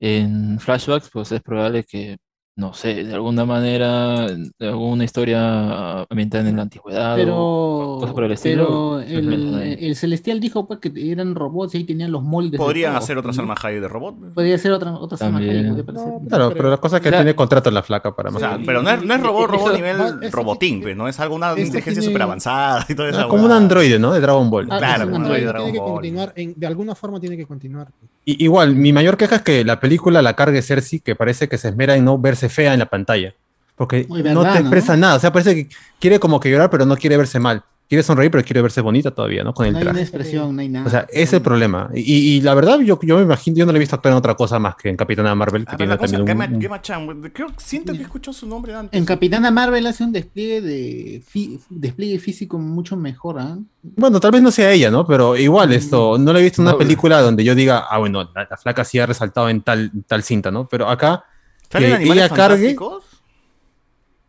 [0.00, 2.18] en flashbacks, pues es probable que
[2.54, 8.14] no sé, de alguna manera, de alguna historia ambientada en la antigüedad o Pero, cosas
[8.14, 9.02] por el estilo.
[9.06, 9.26] pero
[9.58, 9.72] ahí.
[9.72, 12.52] el, el Celestial dijo pues, que eran robots y ahí tenían los moldes.
[12.52, 13.32] de Podrían todo, hacer otra ¿no?
[13.34, 14.34] Salma Hayek de robot.
[14.34, 15.16] Podría ser otra, otra.
[15.26, 16.12] Hayek, parecer.
[16.28, 18.32] Claro, pero la cosa es que O sea, tiene contrato en la flaca para O
[18.32, 18.40] más.
[18.42, 21.08] sea, pero no es, no es robot, robot Eso- nivel eso- robotín, pues, ¿no?
[21.08, 24.12] Es alguna eso inteligencia tiene- súper avanzada y esa Ah, como un androide, ¿no?
[24.12, 24.68] De Dragon Ball.
[24.70, 25.92] Ah, Claro, un androide de que Dragon Ball.
[25.94, 27.88] continuar, en- de alguna forma tiene que continuar.
[28.24, 31.56] Y- igual, mi mayor queja es que la película la cargue Cersei, que parece que
[31.58, 33.34] se esmera en no verse fea en la pantalla.
[33.76, 34.66] Porque Uy, no verdad, te ¿no?
[34.66, 35.16] expresa nada.
[35.16, 37.62] O sea, parece que quiere como que llorar, pero no quiere verse mal.
[37.88, 39.52] Quiere sonreír, pero quiere verse bonita todavía, ¿no?
[39.52, 40.02] Con el No hay una traje.
[40.04, 40.86] expresión, no hay nada.
[40.86, 41.90] O sea, ese es el problema.
[41.92, 44.18] Y, y la verdad, yo, yo me imagino, yo no le he visto actuar en
[44.18, 47.48] otra cosa más que en Capitana Marvel, que tiene también un, un- Gemma Chan, creo,
[47.58, 48.96] siento que escuchó su nombre antes.
[48.98, 53.58] En Capitana Marvel hace un despliegue de fi- despliegue físico mucho mejor, ¿ah?
[53.82, 55.06] Bueno, tal vez no sea ella, ¿no?
[55.06, 58.22] Pero igual esto, no le he visto una No, película donde yo diga, ah, bueno,
[58.34, 60.66] la, la flaca sí ha resaltado en tal, tal cinta, ¿no?
[60.66, 61.24] Pero acá,
[61.72, 62.76] ¿Salen que animales ella cargue?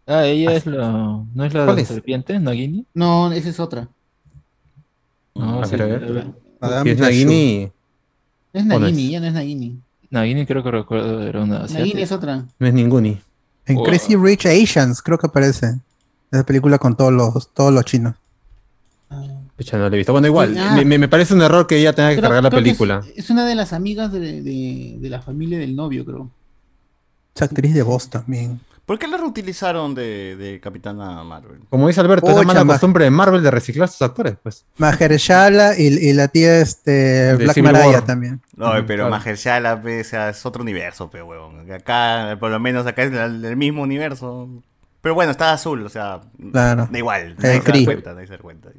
[0.07, 0.91] Ah, ella es la.
[1.33, 1.87] ¿No es la ¿Cuál de es?
[1.87, 2.85] serpiente, Nagini?
[2.93, 3.87] No, esa es otra.
[5.35, 6.27] No, A sí, ver, a ver.
[6.59, 6.99] Madame es.
[6.99, 7.71] Nagini,
[8.53, 9.79] Es ¿O no Nagini, ya no es Nagini.
[10.09, 11.99] Nagini creo que recuerdo era una Nagini asiática.
[11.99, 12.45] es otra.
[12.59, 13.19] no es ninguni.
[13.65, 13.83] En Oh.
[13.83, 15.79] Crazy Rich Asians creo que aparece.
[16.31, 18.15] Esa película con todos los, todos los chinos.
[19.55, 20.11] Pucha, no la he visto.
[20.11, 20.73] Bueno, igual, Ah.
[20.75, 22.69] me, me- me parece un error que ella tenga que Creo- cargar la creo que
[22.71, 23.03] es- película.
[23.15, 26.29] Es, una de las amigas de, de- de la familia del novio, creo.
[27.35, 28.59] Esa actriz de voz también.
[28.85, 31.61] ¿Por qué la reutilizaron de, de Capitana Marvel?
[31.69, 34.65] Como dice Alberto, es la mala ma- costumbre de Marvel de reciclar sus actores, pues.
[34.77, 38.05] Mahershala y, y la tía este, Black Civil Mariah War.
[38.05, 38.41] también.
[38.57, 39.09] No, pero claro.
[39.09, 41.71] Mahershala, o sea, es otro universo, pe, huevón.
[41.71, 44.49] Acá, por lo menos acá es el, el mismo universo.
[44.99, 46.19] Pero bueno, está azul, o sea,
[46.51, 46.89] Claro.
[46.91, 47.35] da igual.
[47.39, 48.69] Nadie se da cuenta, nadie se da cuenta.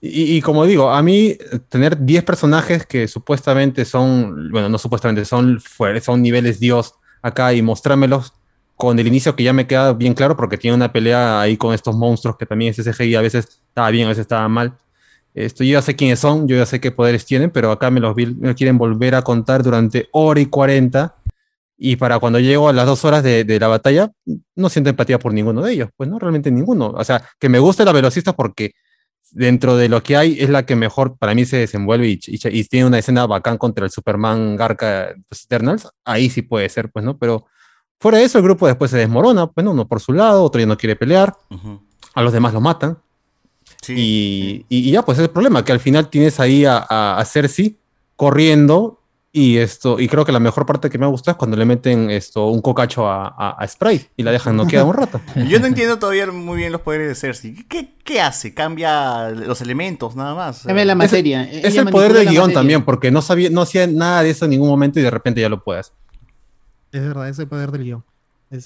[0.00, 1.38] Y, y como digo, a mí
[1.68, 5.60] tener 10 personajes que supuestamente son, bueno, no supuestamente, son,
[6.02, 6.94] son niveles Dios
[7.24, 8.34] acá y mostrármelos
[8.76, 11.72] con el inicio que ya me queda bien claro porque tiene una pelea ahí con
[11.72, 14.74] estos monstruos que también es CGI, a veces estaba bien, a veces estaba mal.
[15.32, 18.00] Esto, yo ya sé quiénes son, yo ya sé qué poderes tienen, pero acá me
[18.00, 18.14] los
[18.56, 21.16] quieren volver a contar durante hora y 40
[21.78, 24.12] y para cuando llego a las dos horas de, de la batalla,
[24.54, 26.88] no siento empatía por ninguno de ellos, pues no, realmente ninguno.
[26.90, 28.74] O sea, que me guste la velocista porque
[29.36, 32.38] dentro de lo que hay es la que mejor para mí se desenvuelve y, y-
[32.60, 36.90] y tiene una escena bacán contra el Superman Garca pues, Eternals, ahí sí puede ser,
[36.90, 37.18] pues, ¿no?
[37.18, 37.46] Pero
[38.00, 39.72] fuera de eso, el grupo después se desmorona, pues, ¿no?
[39.72, 41.82] Uno por su lado, otro ya no quiere pelear, Ujú.
[42.14, 42.98] a los demás lo matan.
[43.82, 43.94] Sí.
[43.96, 47.18] Y, y- y ya, pues es el problema, que al final tienes ahí a, a,
[47.18, 47.78] a Cersei
[48.16, 49.00] corriendo
[49.36, 51.64] y esto, y creo que la mejor parte que me ha gustado es cuando le
[51.64, 55.20] meten esto, un cocacho a, a, a Sprite y la dejan noqueada un rato.
[55.48, 57.52] Yo no entiendo todavía muy bien los poderes de Cersei.
[57.66, 58.54] ¿Qué, qué hace?
[58.54, 60.62] Cambia los elementos, nada más.
[60.64, 61.42] Cambia la materia.
[61.50, 62.54] Es el poder del guion materia.
[62.54, 65.40] también, porque no sabía, no hacía nada de eso en ningún momento y de repente
[65.40, 65.92] ya lo puedes.
[66.92, 68.04] Es verdad, ese poder del guion.
[68.52, 68.62] Es-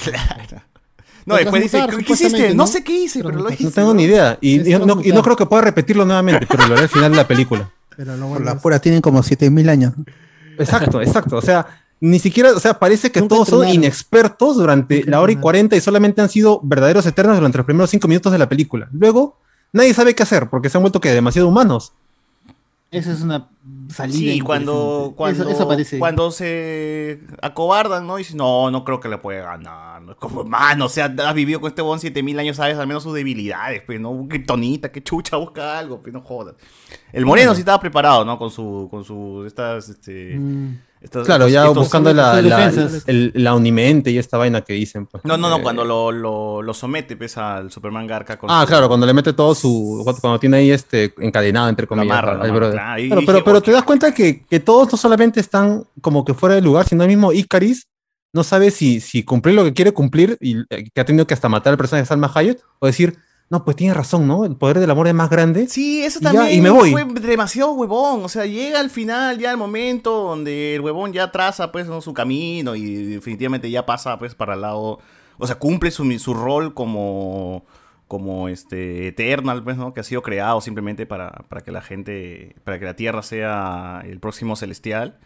[1.25, 2.49] No, después dice, Transmutar, ¿qué hiciste?
[2.51, 2.67] No ¿no?
[2.67, 3.65] sé qué hice, pero lo hice.
[3.65, 4.37] No tengo ni idea.
[4.43, 6.89] Y, Es y no, y no creo que pueda repetirlo nuevamente, pero lo haré al
[6.91, 7.71] final de la película.
[7.97, 9.93] Pero lo Por bueno la es- pura tienen como 7000 años.
[10.59, 11.37] Exacto, exacto.
[11.37, 11.67] O sea,
[12.01, 15.37] ni siquiera, o sea, parece que Nunca todos son inexpertos durante Nunca la hora y.
[15.37, 18.89] 40 y solamente han sido verdaderos eternos durante los primeros cinco minutos de la película.
[18.93, 19.37] Luego,
[19.73, 21.93] nadie sabe qué hacer porque se han vuelto que demasiado humanos.
[22.91, 23.49] Esa es una
[23.89, 24.33] salida.
[24.33, 25.99] Sí, cuando, cuando, Eso, eso parece.
[25.99, 28.19] cuando se acobardan, ¿no?
[28.19, 30.17] Y dicen, no, no creo que le pueda ganar.
[30.17, 33.15] Como, mano, o sea, has vivido con este bon 7000 años, sabes al menos sus
[33.15, 34.11] debilidades, pues, ¿no?
[34.11, 36.55] Un kriptonita, que chucha, busca algo, pues, no jodas.
[37.13, 38.39] El Moreno sí estaba preparado, ¿no?
[38.39, 40.37] Con su, con su, estas, este...
[40.39, 40.88] Mm.
[41.01, 42.73] Estos- Claro, estos- ya estos- buscando la, la,
[43.07, 45.07] el- la unimente y esta vaina que dicen.
[45.07, 45.25] pues.
[45.25, 48.63] No, no, no, Eh, cuando lo, lo, lo somete, pues, al Superman Garca con Ah,
[48.63, 50.03] su- claro, cuando le mete todo su.
[50.21, 52.17] Cuando tiene ahí este encadenado, entre comillas.
[52.17, 56.25] al claro, dije, pero, pero te das cuenta que, que todos no solamente están como
[56.25, 57.87] que fuera de lugar, sino el mismo Icaris
[58.35, 61.33] no sabe si, si cumplir lo que quiere cumplir y eh, que ha tenido que
[61.35, 63.17] hasta matar al personaje de Salma Hayek o decir,
[63.51, 64.45] no, pues tiene razón, ¿no?
[64.45, 65.69] El poder del amor es más grande.
[65.69, 66.91] Sí, eso Y ya, también y me voy.
[66.91, 68.23] fue demasiado huevón.
[68.25, 72.03] O sea, llega al final ya el momento donde el huevón ya traza pues ¿no?
[72.03, 74.99] su camino y definitivamente ya pasa pues para el lado.
[75.39, 77.65] O sea, cumple su, su rol como
[78.07, 79.93] como este Eternal, pues, ¿no?
[79.93, 84.03] Que ha sido creado simplemente para, para que la gente, para que la Tierra sea
[84.05, 85.19] el próximo celestial.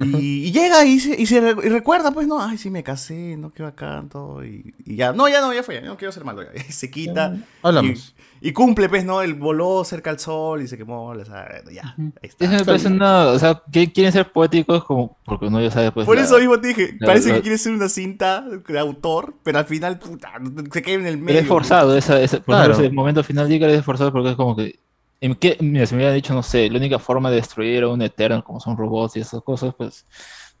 [0.00, 3.36] Y, y llega y, se, y, se y recuerda, pues, no, ay, sí me casé,
[3.36, 4.44] no, qué bacán, todo.
[4.44, 6.42] Y, y ya, no, ya no, ya fue, ya no quiero ser malo.
[6.44, 6.50] ya.
[6.68, 7.36] Y se quita.
[7.62, 8.14] Hablamos.
[8.40, 9.22] Y, y cumple, pues, ¿no?
[9.22, 12.44] Él voló cerca al sol y se quemó, o sea, ya, ahí está.
[12.44, 15.90] Eso me parece una, o sea, que quieren ser poéticos como, porque uno ya sabe
[15.90, 18.44] pues Por la- eso mismo te dije, la- parece la- que quiere ser una cinta
[18.68, 20.30] de autor, pero al final, puta,
[20.72, 21.40] se queda en el medio.
[21.40, 22.64] Es forzado, esa, esa, por Claro.
[22.74, 24.78] ejemplo, ese momento final Icarus es forzado porque es como que,
[25.20, 25.56] ¿en qué?
[25.60, 28.42] Mira, si me hubieran dicho, no sé, la única forma de destruir a un Eternal,
[28.44, 30.06] como son robots y esas cosas, pues,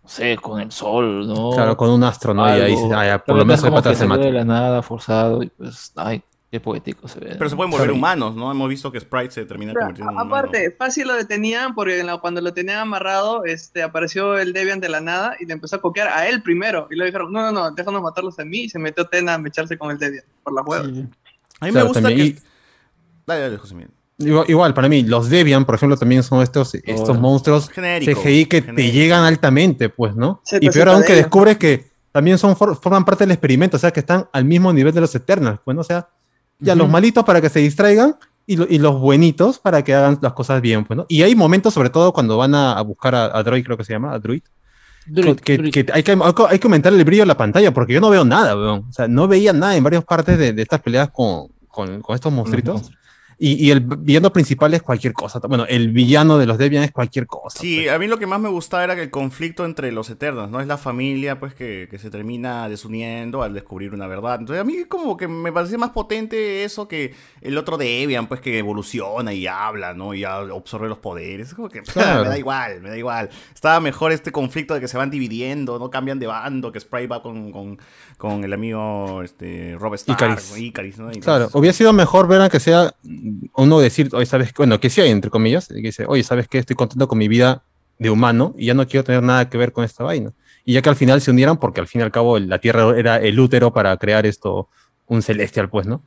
[0.02, 1.50] no sé, con el sol, ¿no?
[1.50, 2.46] Claro, con un astro, ¿no?
[2.48, 2.94] Y ahí Algo.
[2.94, 4.24] ah, por Pero lo menos es el como pata que se mata.
[4.24, 7.34] de la nada, forzado, y pues, ay, qué poético se ve.
[7.36, 8.50] Pero se pueden volver humanos, ¿no?
[8.50, 10.34] Hemos visto que Sprite se termina Pero, convirtiendo en humano.
[10.34, 15.02] aparte, fácil lo detenían porque cuando lo tenían amarrado, este, apareció el Debian de la
[15.02, 16.88] nada y le empezó a copiar a él primero.
[16.90, 18.60] Y le dijeron, no, no, no, déjanos matarlos a mí.
[18.60, 20.84] Y se metió Tena a mecharse con el Debian por la hueva.
[20.84, 21.06] A mí
[21.58, 22.40] Claro, me gusta también, que...
[23.26, 23.90] Dale, dale, José Miguel.
[24.20, 28.46] Igual, igual, para mí, los Debian, por ejemplo, también son estos, estos monstruos Genérico, CGI
[28.46, 30.40] que te llegan altamente, pues, ¿no?
[30.44, 33.76] Sí, y pues, peor aún que descubres que también son for- forman parte del experimento,
[33.76, 35.82] o sea, que están al mismo nivel de los Eternals, pues, ¿no?
[35.82, 36.08] O sea,
[36.58, 40.18] ya los malitos para que se distraigan y, lo- y los buenitos para que hagan
[40.20, 41.06] las cosas bien, pues, ¿no?
[41.08, 43.84] Y hay momentos, sobre todo, cuando van a, a buscar a, a Droid, creo que
[43.84, 44.42] se llama, a Druid,
[45.06, 45.72] Druid, que, Druid.
[45.72, 46.18] que hay, que,
[46.48, 48.86] hay que aumentar el brillo de la pantalla, porque yo no veo nada, weón.
[48.88, 52.14] O sea, no veía nada en varias partes de, de estas peleas con, con, con
[52.16, 52.90] estos monstruitos.
[53.40, 55.38] Y, y el villano principal es cualquier cosa.
[55.48, 57.60] Bueno, el villano de los Debian es cualquier cosa.
[57.60, 60.50] Sí, a mí lo que más me gustaba era que el conflicto entre los Eternos,
[60.50, 60.60] ¿no?
[60.60, 64.40] Es la familia, pues, que, que se termina desuniendo al descubrir una verdad.
[64.40, 68.40] Entonces, a mí como que me parecía más potente eso que el otro Debian, pues,
[68.40, 70.14] que evoluciona y habla, ¿no?
[70.14, 71.48] Y absorbe los poderes.
[71.48, 72.24] Es como que Claro.
[72.24, 73.30] me da igual, me da igual.
[73.54, 77.06] Estaba mejor este conflicto de que se van dividiendo, no cambian de bando, que Sprite
[77.06, 77.78] va con, con,
[78.16, 80.50] con el amigo este, Rob Stark, Icaris.
[80.50, 80.56] ¿no?
[80.58, 81.12] Icaris, ¿no?
[81.12, 82.92] Y Claro, hubiera sido mejor ver a que sea
[83.56, 84.52] uno decir, oye, ¿sabes?
[84.56, 86.58] Bueno, que sí hay, entre comillas, que dice, oye, ¿sabes qué?
[86.58, 87.62] Estoy contento con mi vida
[87.98, 90.32] de humano y ya no quiero tener nada que ver con esta vaina.
[90.64, 92.96] Y ya que al final se unieran, porque al fin y al cabo la Tierra
[92.98, 94.68] era el útero para crear esto,
[95.06, 96.04] un celestial, pues, ¿no?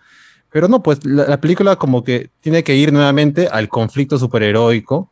[0.52, 5.12] Pero no, pues la, la película como que tiene que ir nuevamente al conflicto superheroico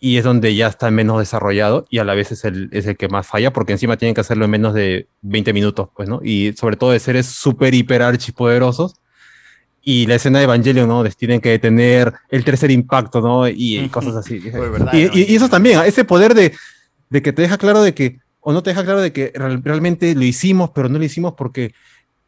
[0.00, 2.96] y es donde ya está menos desarrollado y a la vez es el, es el
[2.96, 6.20] que más falla porque encima tienen que hacerlo en menos de 20 minutos, pues, ¿no?
[6.24, 8.94] Y sobre todo de seres súper, hiper, archipoderosos
[9.92, 11.02] y la escena de Evangelion, ¿no?
[11.02, 13.48] Les tienen que detener el tercer impacto, ¿no?
[13.48, 14.38] Y, y cosas así.
[14.50, 15.10] Verdad, y, ¿no?
[15.14, 15.86] y- y eso también, ¿ah?
[15.86, 16.52] ese poder de,
[17.08, 19.62] de que te deja claro de que, o no te deja claro de que real-
[19.64, 21.74] realmente lo hicimos, pero no lo hicimos porque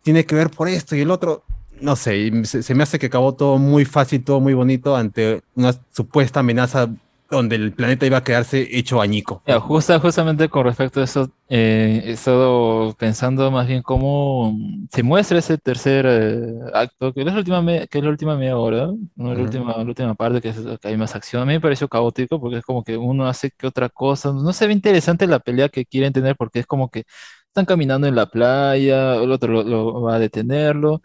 [0.03, 1.45] tiene que ver por esto y el otro.
[1.81, 5.43] No sé, se, se me hace que acabó todo muy fácil, todo muy bonito ante
[5.55, 6.89] una supuesta amenaza
[7.33, 9.43] donde el planeta iba a quedarse hecho añico.
[9.45, 14.57] Ya, justa- justamente con respecto a eso, eh, he estado pensando más bien cómo
[14.93, 18.37] se muestra ese tercer eh, acto, que es la última, me- que es la última
[18.37, 18.87] media hora,
[19.17, 19.35] ¿no?
[19.35, 19.43] La Ujú.
[19.43, 21.43] última, la última parte, que es que hay más acción.
[21.43, 24.33] A mí me pareció caótico porque es como que uno hace que otra cosa.
[24.33, 27.03] No se ve interesante la pelea que quieren tener porque es como que
[27.49, 31.03] están caminando en la playa, el otro lo, lo va a detenerlo.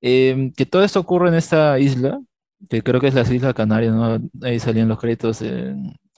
[0.00, 2.20] Em, que todo esto ocurre en esta isla,
[2.68, 4.18] que creo que es las Islas Canarias, ¿no?
[4.42, 5.74] Ahí salían los créditos de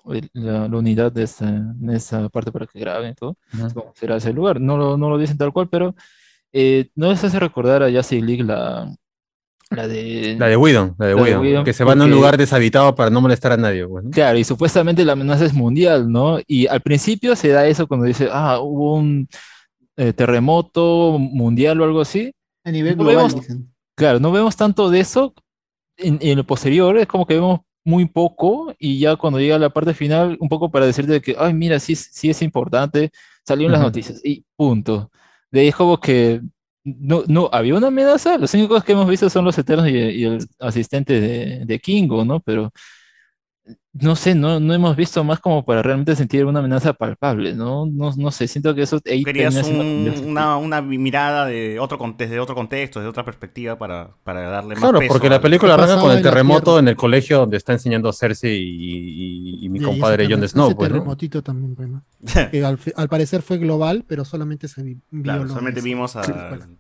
[0.07, 3.39] de la, la unidad de esta, en esa parte para que graben y todo.
[3.73, 4.61] Cómo será ese lugar.
[4.61, 5.95] No lo, no lo dicen tal cual, pero
[6.53, 8.95] eh, no les hace recordar a Justice League la,
[9.71, 10.37] la de...
[10.39, 12.17] La de Whedon, la de La de Whedon, Whedon, que se van a un porque-
[12.21, 13.87] lugar deshabitado para no molestar a nadie.
[13.89, 14.11] pues, ¿no?
[14.11, 16.39] Claro, y supuestamente la amenaza es mundial, ¿no?
[16.47, 19.27] Y al principio se da eso cuando dice, ah, hubo un
[19.97, 22.31] eh, terremoto mundial o algo así.
[22.63, 23.73] A nivel No global, vemos- dicen.
[23.97, 25.33] Claro, no vemos tanto de eso
[25.97, 29.71] en, en lo posterior, es como que vemos muy poco y ya cuando llega la
[29.71, 33.11] parte final, un poco para decirte que, ay, mira, sí, sí es importante,
[33.47, 35.11] salió en las noticias y punto.
[35.51, 36.41] De ahí es como que
[36.85, 40.25] no, no, había una amenaza, los únicos que hemos visto son los Eternos y, y
[40.25, 42.41] el asistente de, de Kingo, ¿no?
[42.41, 42.73] Pero
[44.01, 47.87] no sé, no, no hemos visto más como para realmente sentir una amenaza palpable, ¿no?
[47.87, 50.31] No, no sé, siento que eso ahí Querías termina siendo un- conversación.
[50.31, 54.75] una, una mirada de otro, con- desde otro contexto, desde otra perspectiva para, para darle
[54.75, 57.57] más Claro, peso porque la película ¿Qué arranca con el terremoto en el colegio donde
[57.57, 60.67] está enseñando Cersei y, y- y mi Y compadre ese Jon Snow.
[60.67, 60.95] ese pues, ¿no?
[60.97, 62.03] terremotito también, pues, ¿no?
[62.51, 66.17] que al, al parecer fue global, pero solamente se vi- vio Claro, solamente ese- vimos
[66.17, 66.23] a...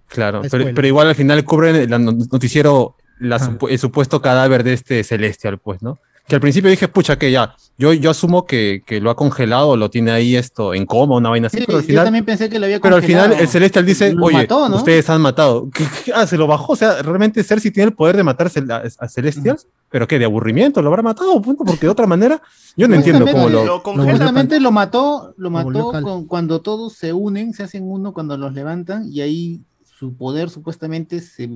[0.09, 4.65] Claro, La pero, igual al final cubren el no- noticiero la supu- el supuesto cadáver
[4.65, 5.99] de este Celestial, pues, ¿no?
[6.27, 9.69] Que al principio dije, pucha, que ya, yo, yo asumo que, que lo ha congelado
[9.69, 12.05] o lo tiene ahí esto en coma, una vaina así, Sí, pero al yo final,
[12.05, 14.77] también pensé que lo había pero al final el Celestial dice, Lo oye, mató, ¿no?
[14.77, 15.69] ustedes han matado.
[15.71, 16.13] ¿Qué- qué?
[16.15, 19.09] Ah, se lo bajó, o sea, realmente Cersei tiene el poder de matarse a, a
[19.09, 22.41] Celestials, pero que de aburrimiento lo habrá matado, punto, porque de otra manera,
[22.75, 23.65] yo no entiendo cómo lo...
[23.65, 28.55] Lo Justamente mató, lo mató con- cuando todos se unen, se hacen uno cuando los
[28.55, 29.61] levantan y ahí
[29.99, 31.51] su poder supuestamente se,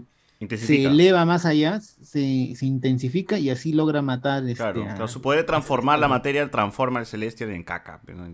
[0.56, 5.09] se eleva más allá, se, se intensifica y así logra matar este, Claro, a- claro,
[5.09, 8.01] su poder de transformar la materia transforma el celestial en caca.
[8.06, 8.24] pero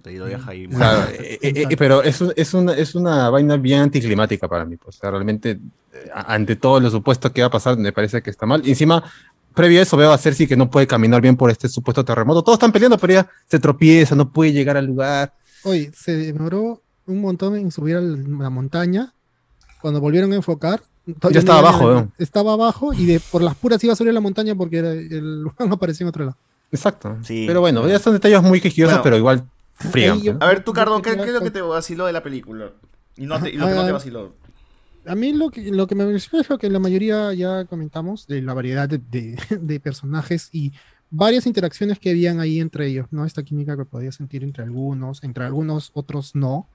[0.47, 0.67] ahí.
[0.69, 4.65] Claro, eh, eh, eh, pero es, un- es, una, es una vaina bien anticlimática para
[4.67, 4.77] mí.
[4.77, 8.21] Pues, o sea, realmente, eh, ante todo lo supuesto que va a pasar, me parece
[8.23, 8.61] que está mal.
[8.67, 9.03] Y encima,
[9.55, 12.43] previo a eso, veo a Cersei que no puede caminar bien por este supuesto terremoto.
[12.43, 15.33] Todos están peleando, pero ella se tropieza, no puede llegar al lugar.
[15.63, 19.15] Oye, se demoró un montón en subir a la montaña.
[19.81, 20.83] Cuando volvieron a enfocar,
[21.13, 22.13] todavía Ya estaba no abajo, ¿no?
[22.19, 25.43] Estaba abajo y de, por las puras iba a subir a la montaña porque el
[25.43, 26.37] lugar apareció en otro lado.
[26.73, 27.17] Exacto.
[27.23, 27.45] Sí.
[27.47, 29.03] Pero bueno, ya son detalles muy quisquillosos, Bueno.
[29.05, 29.45] pero igual
[30.23, 32.71] yo- A ver, tú, Cardo, ¿qué, qué es lo que te vaciló de la película?
[33.17, 34.33] Y, no te- y lo que no te vaciló.
[35.07, 38.27] A mí lo que, lo que me pareció es lo que la mayoría ya comentamos,
[38.27, 40.73] de la variedad de, de- de personajes y
[41.11, 43.25] varias interacciones que habían ahí entre ellos, ¿no?
[43.27, 46.67] Esta química que podía sentir entre algunos, entre algunos otros no.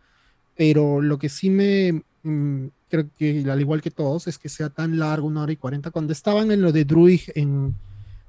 [0.56, 4.70] Pero lo que sí me, mm, creo que al igual que todos, es que sea
[4.70, 5.92] tan largo, una hora y cuarenta.
[5.92, 7.76] Cuando estaban en lo de Druid en,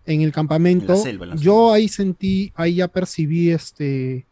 [0.06, 4.26] en el campamento, En la selva, en la yo ahí sentí, ahí ya percibí este,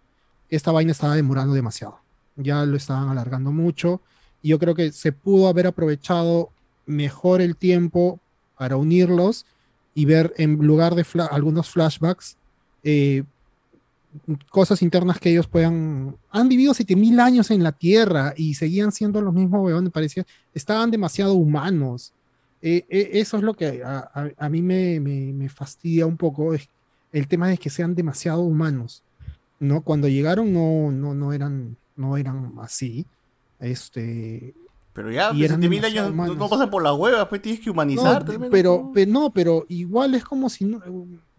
[0.48, 1.98] que esta vaina estaba demorando demasiado.
[2.36, 4.00] Ya lo estaban alargando mucho.
[4.42, 6.50] Y yo creo que se pudo haber aprovechado
[6.86, 8.20] mejor el tiempo
[8.56, 9.46] para unirlos
[9.94, 12.36] y ver en lugar de fla- algunos flashbacks
[12.84, 13.24] eh,
[14.50, 16.16] cosas internas que ellos puedan...
[16.30, 20.24] Han vivido 7000 años en la Tierra y seguían siendo los mismos huevones, parecía.
[20.54, 22.12] Estaban demasiado humanos.
[22.62, 26.16] Eh, eh, eso es lo que a, a- a mí me, me- me fastidia un
[26.16, 26.68] poco, es
[27.12, 29.02] el tema de que sean demasiado humanos.
[29.60, 29.80] ¿no?
[29.82, 33.06] Cuando llegaron no, no, no, eran, no eran así.
[33.60, 34.54] Este,
[34.92, 36.50] Pero ya, y pues, eran 7000 demasiado años no, no humanos.
[36.50, 38.38] pasan por la hueva, pues tienes que no, humanizarte.
[38.38, 38.50] men.
[38.50, 40.80] pero, pe- no, pero igual es como si no-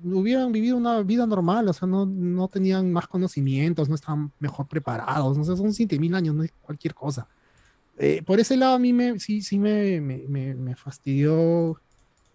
[0.03, 4.67] hubieran vivido una vida normal, o sea, no, no tenían más conocimientos, no estaban mejor
[4.67, 7.27] preparados, no sé, son 7000 años, no es cualquier cosa.
[7.97, 11.81] Eh, por ese lado a mí me, sí, sí me, me, me- me fastidió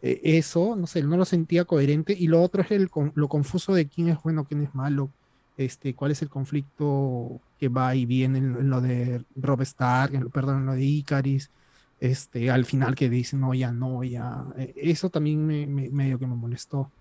[0.03, 3.75] eh, eso, no sé, no lo sentía coherente, y lo otro es el, lo confuso
[3.75, 5.15] de quién es bueno, quién es malo,
[5.57, 10.15] este, cuál es el conflicto que va y viene en, en lo de Rob Stark,
[10.15, 11.53] en perdón, en lo de Icaris,
[11.99, 16.27] este, al final que dicen, no, ya no, ya, eh, eso también me- medio que
[16.27, 16.93] me molestó.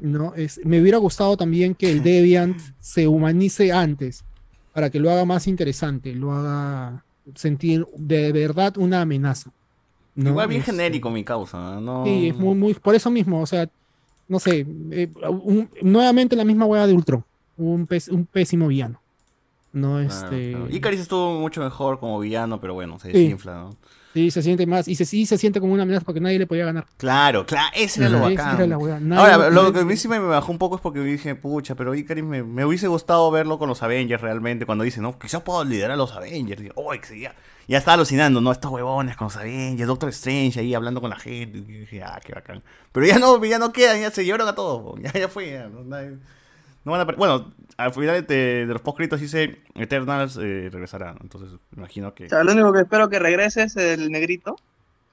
[0.00, 4.24] No, es, me hubiera gustado también que el Deviant se humanice antes,
[4.72, 7.04] para que lo haga más interesante, lo haga
[7.34, 9.50] sentir de verdad una amenaza.
[10.14, 10.30] ¿no?
[10.30, 12.04] Igual bien Este, genérico mi causa, ¿no?
[12.04, 13.68] Sí, es muy, muy, por eso mismo, o sea,
[14.28, 17.24] no sé, eh, un- nuevamente la misma hueá de Ultron,
[17.56, 19.00] un, un pésimo villano.
[19.72, 20.50] No, Claro, este.
[20.52, 20.68] claro.
[20.70, 23.18] Icaris estuvo mucho mejor como villano, pero bueno, se Sí.
[23.24, 23.76] desinfla, ¿no?
[24.14, 26.46] Sí, se siente más, y se, sí se siente como una amenaza porque nadie le
[26.46, 26.86] podía ganar.
[26.96, 28.54] Claro, claro, ese era lo bacán.
[28.54, 31.34] era la Ahora, lo que a mí sí me bajó un poco es porque dije,
[31.34, 35.18] pucha, pero Icaris me, me hubiese gustado verlo con los Avengers realmente, cuando dice, no,
[35.18, 36.62] quizás puedo liderar a los Avengers.
[36.62, 37.34] Y, "Uy, que sí, ya,
[37.66, 38.52] ya estaba alucinando, ¿no?
[38.52, 41.58] Estos huevones con los Avengers, Doctor Strange ahí hablando con la gente.
[41.58, 42.62] Y dije, ah, qué bacán.
[42.92, 45.66] Pero ya no, ya no quedan, ya se llevaron a todos, ya, ya fue, ya,
[45.66, 46.18] no, nadie-
[46.84, 51.50] no van a bueno, al final de, de los postcritos dice Eternals eh, regresará, entonces
[51.76, 52.26] imagino que...
[52.26, 54.56] O sea, lo único que espero que regrese es el negrito,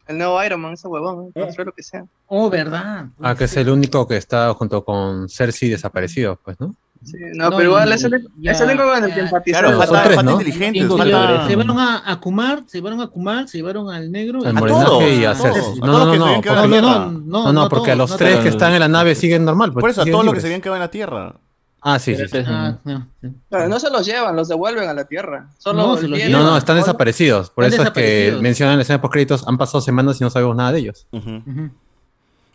[0.07, 1.53] el nuevo Iron Man, ese huevón, ¿eh?
[1.57, 2.06] lo que sea.
[2.27, 3.06] Oh, verdad.
[3.22, 6.76] Ah, que es el único que está junto con Cersei desaparecido, pues, ¿no?
[7.03, 9.64] Sí, no, No, pero igual es el, único con el que ya- empatizar.
[9.64, 10.39] Claro, falta, tres, falta ¿no?
[10.39, 14.45] inteligentes, Se llevaron a, a Kumar, se llevaron a Kumar, se llevaron al negro.
[14.45, 15.80] Al morenaje y a Cersei.
[15.80, 16.68] No, no, no, no, no, tierra.
[16.68, 18.43] no, no, no, porque a los no tres todos.
[18.43, 19.73] que están en la nave siguen normal.
[19.73, 21.35] Pues, Por eso, a todos los que se habían quedado en la tierra.
[21.83, 22.37] Ah, sí, sí, sí.
[22.45, 23.27] Ah, no, sí.
[23.49, 25.49] Pero no se los llevan, los devuelven a la Tierra.
[25.57, 27.49] Solo No, se los No, no, están desaparecidos.
[27.49, 30.23] Por Están eso es que mencionan en la escena de postcréditos, han pasado semanas y
[30.23, 31.07] no sabemos nada de ellos.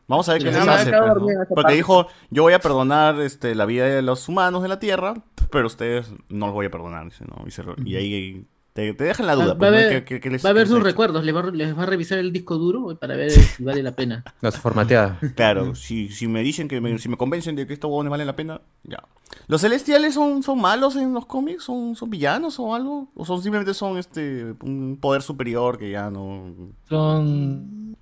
[0.08, 0.90] Vamos a ver qué les hace.
[0.92, 1.26] pues, ¿no?
[1.54, 5.14] Porque dijo, yo voy a perdonar este, la vida de los humanos de la Tierra,
[5.50, 7.04] pero ustedes no los voy a perdonar.
[7.06, 7.44] Dice, ¿no?
[7.46, 8.46] y, se lo- y ahí
[8.76, 9.52] te, te dejan la Va, duda.
[9.54, 9.76] va pues, a ¿no?
[9.78, 11.82] ver, ¿Qué- qué- qué les- va a ver sus recuerdos, les va, a- les va
[11.82, 14.22] a revisar el disco duro para ver si vale la pena.
[14.40, 15.18] Las formateadas.
[15.34, 18.26] Claro, si, si me dicen que me, si me convencen de que estos huevones valen
[18.28, 19.02] la pena, ya.
[19.48, 21.64] ¿Los celestiales son, son malos en los cómics?
[21.64, 23.08] ¿Son, ¿Son villanos o algo?
[23.16, 26.54] ¿O son simplemente son este un poder superior que ya no.
[26.88, 27.96] Son.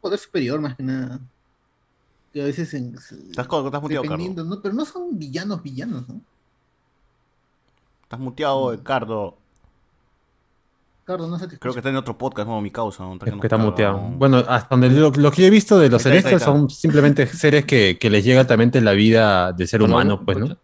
[0.00, 1.20] Poder superior más que nada.
[2.32, 4.60] Que a veces en, Estás, estás muteado, Cardo.
[4.62, 6.20] Pero no son villanos villanos, ¿no?
[8.02, 9.36] Estás muteado, Cardo.
[11.16, 13.02] No Creo que está en otro podcast, no, mi causa.
[13.02, 13.14] ¿no?
[13.14, 13.98] Es que está muteado.
[13.98, 16.44] Bueno, hasta donde lo, lo que yo he visto de los está, está.
[16.44, 20.56] son simplemente seres que, que les llega también la vida de ser humano, pues, ¿no?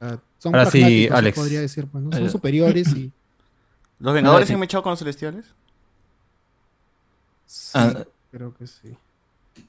[0.00, 1.36] Ah, son Ahora sí, Alex.
[1.36, 2.12] podría decir, pues, ¿no?
[2.12, 3.10] Son superiores y
[3.98, 5.44] ¿Los Vengadores se han echado con los celestiales?
[7.46, 8.04] sí, Ah.
[8.30, 8.96] creo que sí.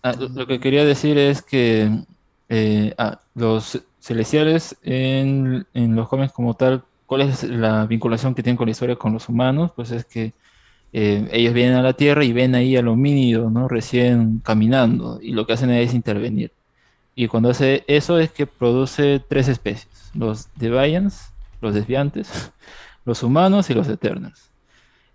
[0.04, 2.04] Ah, lo, lo que quería decir es que
[2.50, 8.42] eh, ah, los celestiales en, en los cómics como tal, ¿cuál es la vinculación que
[8.42, 9.74] tienen con la historia con los humanos?
[9.76, 10.32] Pues es que
[10.94, 13.68] eh, ellos vienen a la Tierra y ven ahí al homínido, ¿no?
[13.68, 16.54] Recién caminando y lo que hacen es intervenir.
[17.14, 22.54] Y cuando hace eso es que produce tres especies, los Deviants, los desviantes,
[23.04, 24.50] los humanos y los Eternals.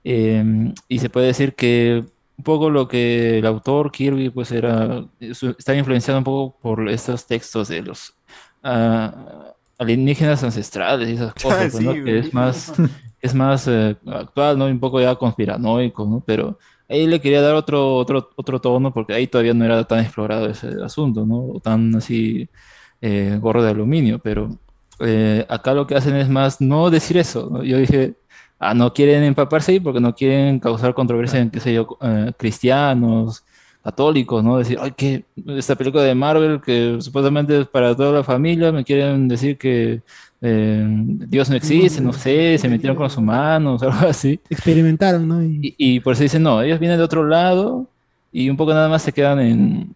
[0.04, 2.04] Eh, y se puede decir que
[2.36, 7.26] un poco lo que el autor Kirby pues era estaba influenciado un poco por estos
[7.26, 8.14] textos de los
[8.62, 11.92] ah, alienígenas ancestrales y esas cosas, pues, ¿no?
[11.92, 12.72] Que es más
[13.20, 14.68] es más eh, actual, ¿no?
[14.68, 16.22] Y un poco ya conspiranoico, ¿no?
[16.24, 16.58] Pero
[16.88, 20.48] ahí le quería dar otro otro otro tono porque ahí todavía no era tan explorado
[20.48, 21.38] ese asunto, ¿no?
[21.54, 22.48] O tan así
[23.00, 24.50] eh, gorro de aluminio, pero
[25.00, 27.48] eh, acá lo que hacen es más no decir eso.
[27.50, 27.62] ¿no?
[27.62, 28.16] Yo dije,
[28.58, 31.98] ah, no quieren empaparse ahí porque no quieren causar controversia en, qué sé yo,
[32.38, 33.44] cristianos,
[33.86, 34.58] católicos, ¿no?
[34.58, 38.82] Decir, ay, que esta película de Marvel que supuestamente es para toda la familia, me
[38.84, 40.00] quieren decir que
[40.42, 40.84] eh,
[41.28, 44.40] Dios no existe, no sé, se metieron con los humanos, algo así.
[44.50, 45.42] Experimentaron, ¿no?
[45.42, 47.86] Y- Y, y por eso dicen, no, ellos vienen de otro lado
[48.32, 49.94] y un poco nada más se quedan en,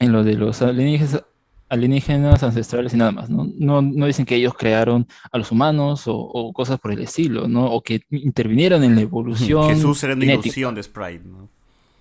[0.00, 1.22] en lo de los alienígenas,
[1.68, 3.48] alienígenas ancestrales y nada más, ¿no?
[3.58, 7.46] No, no dicen que ellos crearon a los humanos o, o cosas por el estilo,
[7.46, 7.66] ¿no?
[7.66, 9.68] O que intervinieron en la evolución.
[9.68, 11.48] Jesús era una ilusión de Sprite, ¿no?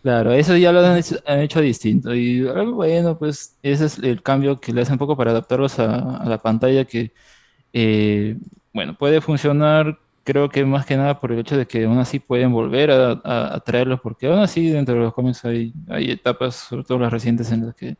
[0.01, 2.15] Claro, eso ya lo han hecho, hecho distinto.
[2.15, 6.23] Y bueno, pues ese es el cambio que le hacen un poco para adaptarlos a,
[6.25, 7.11] la pantalla que,
[7.73, 8.37] eh,
[8.73, 12.19] bueno, puede funcionar, creo que más que nada por el hecho de que aún así
[12.19, 16.99] pueden volver a, traerlos, porque aún así dentro de los cómics hay, etapas, sobre todo
[16.99, 17.97] las recientes, en las que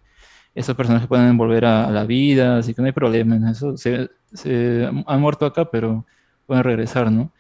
[0.56, 3.78] esos personajes pueden volver a, a la vida, así que no hay problema en eso.
[3.78, 6.06] Se, se han muerto acá, pero
[6.46, 7.32] pueden regresar, ¿no?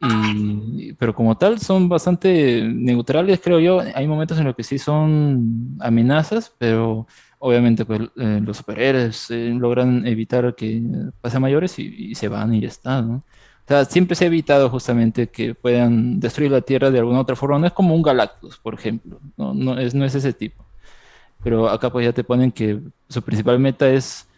[0.00, 3.80] Y, pero como tal son bastante neutrales, creo yo.
[3.94, 7.06] Hay momentos en los que sí son amenazas, pero
[7.38, 10.82] obviamente pues, eh, los superhéroes eh, logran evitar que
[11.20, 13.24] pase a mayores y, y se van y ya está, ¿no?
[13.66, 17.34] O sea, siempre se ha evitado justamente que puedan destruir la Tierra de alguna otra
[17.34, 17.58] forma.
[17.58, 19.18] No es como un Galactus, por ejemplo.
[19.36, 20.64] No, no es, no es ese tipo.
[21.42, 24.28] Pero acá pues ya te ponen que su principal meta es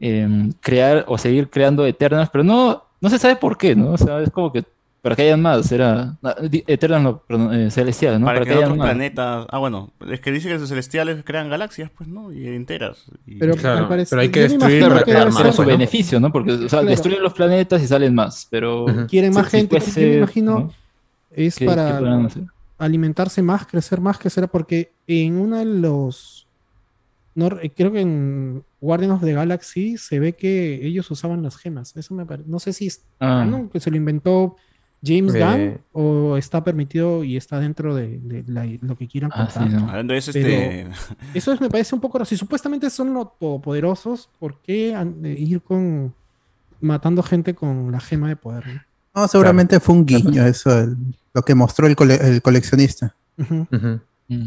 [0.00, 3.92] em, crear o seguir creando Eternas, pero no, no se sabe por qué, ¿no?
[3.92, 4.64] O sea, es como que
[5.02, 6.16] para que hayan más, era
[6.68, 8.26] Eternas, no, perdón, eh, celestiales, ¿no?
[8.26, 8.86] Para, que, hayan otros más.
[8.90, 9.46] planetas.
[9.50, 12.32] Ah, bueno, es que dice que los celestiales crean galaxias, pues, ¿no?
[12.32, 13.04] Y enteras.
[13.26, 15.68] Y- Pero Claro, hay que destruir para crear más, su ¿no?
[15.68, 16.30] beneficio, ¿no?
[16.32, 16.86] Porque, o sea, Claro.
[16.86, 18.86] destruyen los planetas y salen más, pero...
[19.08, 19.80] Quieren más si- si gente.
[19.80, 20.72] fuese, yo me imagino ¿no?
[21.32, 22.40] es ¿Qué- para qué
[22.78, 26.46] alimentarse más, crecer más, que será porque en uno de los
[27.34, 31.56] no, re- creo que en Guardians of the Galaxy se ve que ellos usaban las
[31.56, 31.96] gemas.
[31.96, 32.46] Eso me parece.
[32.48, 33.46] No sé si es Ah.
[33.48, 33.70] ¿no?
[33.70, 34.56] que se lo inventó
[35.04, 35.40] James Eh.
[35.40, 39.68] Gunn o está permitido y está dentro de, de la- lo que quieran Ah, contar.
[39.68, 39.88] sí, ¿no?
[39.90, 40.86] Hablando de eso, este.
[41.34, 42.24] Eso es- me parece un poco raro.
[42.24, 44.96] Si supuestamente son los todopoderosos, ¿por qué
[45.38, 46.14] ir con
[46.80, 48.64] matando gente con la gema de poder?
[48.66, 48.80] no?
[49.22, 50.96] No, seguramente fue un guiño eso, el-
[51.34, 53.14] lo que mostró el, cole- el coleccionista.
[54.28, 54.46] Mm.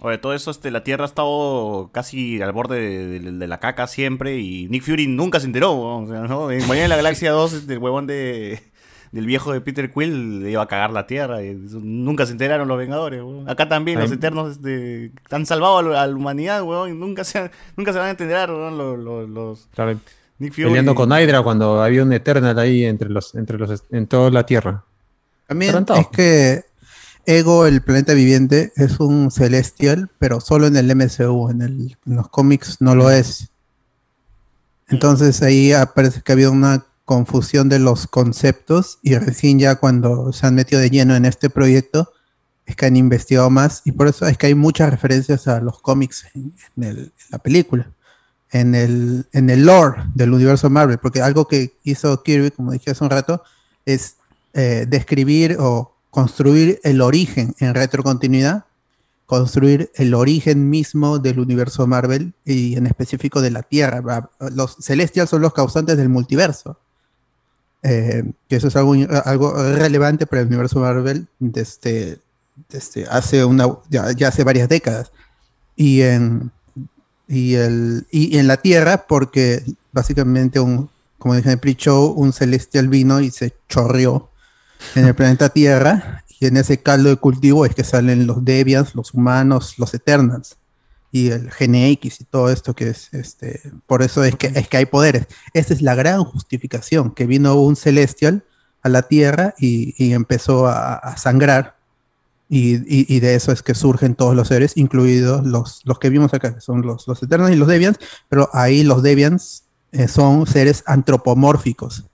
[0.00, 3.60] Oye, todo eso, este, la Tierra ha estado casi al borde de, de- de la
[3.60, 5.98] caca siempre y Nick Fury nunca se enteró, ¿no?
[5.98, 6.50] o sea, ¿no?
[6.50, 8.60] En Guardianes de la Galaxia 2, este, el huevón de,
[9.12, 12.66] del viejo de Peter Quill le iba a cagar la Tierra y nunca se enteraron
[12.66, 13.48] los Vengadores, huevón.
[13.48, 14.10] Acá también los.
[14.10, 17.98] Eternos este, han salvado a, la- a la humanidad, huevón, y nunca se, nunca se
[17.98, 19.98] van a enterar, huevón, los, los, los- Claro,
[20.38, 20.64] Nick Fury.
[20.64, 24.44] peleando con Hydra cuando había un Eternal ahí entre los, entre los, en toda la
[24.46, 24.82] Tierra.
[25.46, 26.64] También es que
[27.26, 32.16] Ego, el planeta viviente, es un celestial, pero solo en el MCU, en, el- en
[32.16, 33.50] los cómics no lo es.
[34.88, 40.32] Entonces ahí parece que ha habido una confusión de los conceptos y recién ya cuando
[40.32, 42.12] se han metido de lleno en este proyecto
[42.66, 45.80] es que han investigado más y por eso es que hay muchas referencias a los
[45.80, 47.90] cómics en, la película,
[48.50, 52.92] en el, en el lore del universo Marvel, porque algo que hizo Kirby, como dije
[52.92, 53.42] hace un rato,
[53.84, 54.16] es
[54.54, 58.66] eh, describir o construir el origen en retrocontinuidad,
[59.26, 64.30] construir el origen mismo del universo Marvel y en específico de la Tierra.
[64.54, 66.78] Los Celestials son los causantes del multiverso.
[67.82, 68.94] Eh, que eso es algo,
[69.24, 72.20] algo relevante para el universo Marvel desde,
[72.68, 75.10] desde hace una ya, ya hace varias décadas.
[75.74, 76.52] Y en,
[77.26, 82.32] y, el, y en la Tierra, porque básicamente un, como dije en el pre-show, un
[82.32, 84.30] celestial vino y se chorreó
[84.94, 88.96] en el planeta Tierra, y en ese caldo de cultivo es que salen los Deviants,
[88.96, 90.56] los humanos, los Eternals,
[91.12, 94.78] y el GNX y todo esto que es, este, por eso es que, es que
[94.78, 95.26] hay poderes.
[95.52, 98.44] Esa es la gran justificación, que vino un celestial
[98.82, 101.76] a la Tierra y, y empezó a, a sangrar,
[102.48, 106.10] y, y- y de eso es que surgen todos los seres, incluidos los, los que
[106.10, 107.98] vimos acá, que son los, los Eternals y los Deviants,
[108.28, 112.04] pero ahí los Deviants eh, son seres antropomórficos,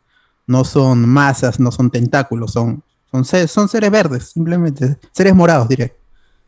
[0.47, 5.69] no son masas, no son tentáculos, son, son, seres, son seres verdes, simplemente, seres morados,
[5.69, 5.97] diré.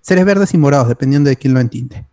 [0.03, 2.07] Seres verdes y morados, dependiendo de quién lo entiende.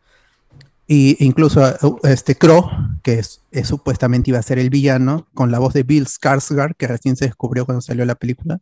[0.88, 2.70] Y incluso uh, este Crow,
[3.04, 6.76] que es, es supuestamente iba a ser el villano, con la voz de Bill Skarsgård,
[6.78, 8.60] que recién se descubrió cuando salió la película.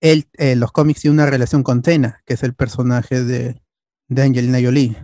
[0.00, 3.60] Él, eh, los cómics tiene una relación con Tena, que es el personaje de,
[4.08, 4.96] de Angelina Jolie.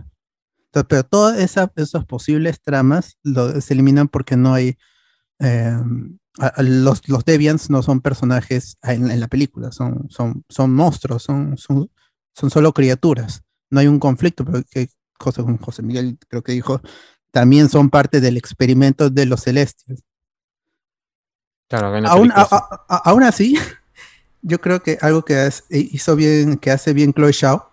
[0.67, 4.77] Entonces, pero todas esa- esas posibles tramas lo- se eliminan porque no hay
[5.39, 5.77] eh,
[6.39, 10.73] a- a los, los Deviants no son personajes en, en la película, son, son, son
[10.73, 11.89] monstruos, son, son,
[12.33, 13.43] son solo criaturas.
[13.69, 14.89] No hay un conflicto, pero que
[15.19, 16.81] José, José Miguel creo que dijo,
[17.31, 20.01] también son parte del experimento de los celestials.
[21.67, 23.55] Claro, Aún, película, a- a- a- aún así,
[24.41, 27.69] yo creo que algo que es- hizo bien, que hace bien Chloe Shao,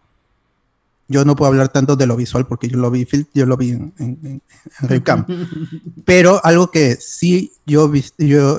[1.08, 3.70] yo no puedo hablar tanto de lo visual porque yo lo vi, yo lo vi
[3.72, 4.42] en, en, en-
[4.80, 5.26] en Webcam.
[6.06, 8.58] pero algo que sí yo, yo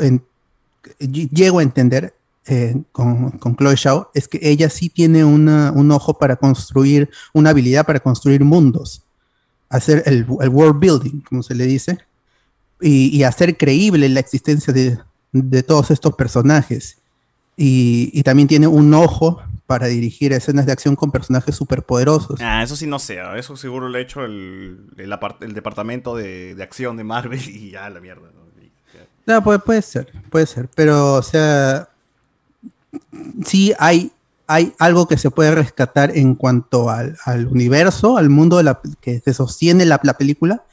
[1.00, 2.14] llego a entender
[2.48, 7.10] eh, con, con Chloe Shao es que ella sí tiene una- un ojo para construir,
[7.34, 9.04] una habilidad para construir mundos,
[9.70, 12.00] hacer el, el world building, como se le dice,
[12.82, 15.00] y, y hacer creíble la existencia de,
[15.32, 16.98] de todos estos personajes.
[17.56, 22.40] Y, y también tiene un ojo para dirigir escenas de acción con personajes superpoderosos.
[22.42, 23.20] Ah, eso sí no sé.
[23.20, 27.40] ah, Eso seguro lo ha hecho el, el, el departamento de, de acción de Marvel
[27.50, 28.30] y ya la mierda.
[28.36, 28.44] ¿no?
[29.26, 30.68] No, puede, puede ser, puede ser.
[30.76, 31.88] Pero, o sea,
[33.46, 34.12] sí hay,
[34.48, 38.62] hay algo que se puede rescatar en cuanto al, al universo, al mundo
[39.02, 40.64] que se sostiene la, la película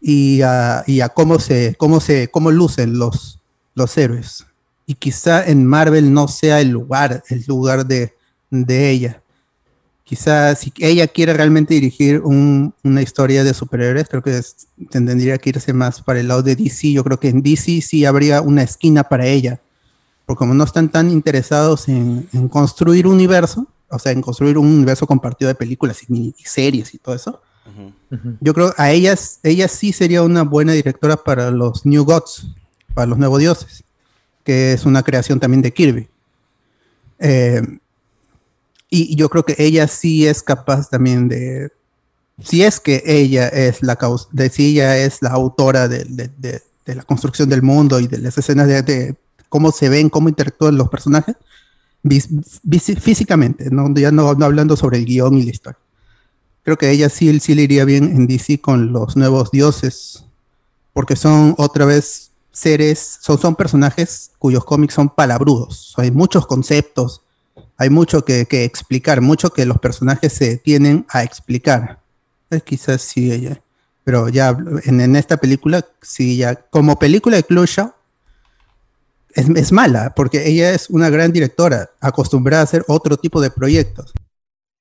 [0.00, 3.40] y a, y a cómo se, cómo se, cómo lucen los,
[3.74, 4.46] los héroes.
[4.86, 8.14] Y quizá en Marvel no sea el lugar, el lugar de,
[8.50, 9.22] de ella.
[10.04, 14.40] Quizá si ella quiere realmente dirigir un- una historia de superhéroes, creo que
[14.90, 16.92] tendría que irse más para el lado de DC.
[16.92, 19.60] Yo creo que en DC sí habría una esquina para ella.
[20.26, 24.58] Porque como no están tan interesados en, en construir un universo, o sea, en construir
[24.58, 27.40] un universo compartido de películas y, mini- y series y todo eso,
[28.40, 32.48] yo creo a ellas, ella sí sería una buena directora para los New Gods,
[32.94, 33.82] para los nuevos dioses,
[34.44, 36.08] que es una creación también de Kirby.
[37.18, 37.62] Eh,
[38.88, 41.70] y y yo creo que ella sí es capaz también de,
[42.42, 46.30] si es que ella es la causa, de si ella es la autora de, de-
[46.38, 49.16] de- de la construcción del mundo y de las escenas de, de
[49.48, 51.36] cómo se ven, cómo interactúan los personajes,
[53.00, 53.92] físicamente, ¿no?
[53.94, 55.78] ya no, no hablando sobre el guion y la historia.
[56.62, 60.24] Creo que ella sí, sí le iría bien en DC con los nuevos dioses,
[60.92, 67.22] porque son otra vez seres, son, son personajes cuyos cómics son palabrudos, hay muchos conceptos,
[67.76, 72.00] hay mucho que, que explicar, mucho que los personajes se tienen a explicar.
[72.50, 73.60] Eh, quizás sí ella,
[74.04, 77.95] pero ya en, en esta película, sí ya, como película de Zhao,
[79.36, 83.50] es, es mala, porque ella es una gran directora, acostumbrada a hacer otro tipo de
[83.50, 84.12] proyectos,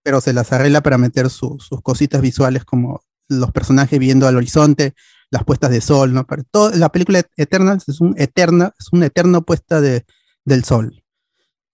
[0.04, 4.38] pero se las arregla para meter su- sus cositas visuales como los personajes viendo al
[4.38, 4.94] horizonte,
[5.32, 6.26] las puestas de sol, ¿no?
[6.26, 10.06] Para todo, la película Eternals es un eterna, es una eterna puesta de,
[10.46, 11.04] del sol.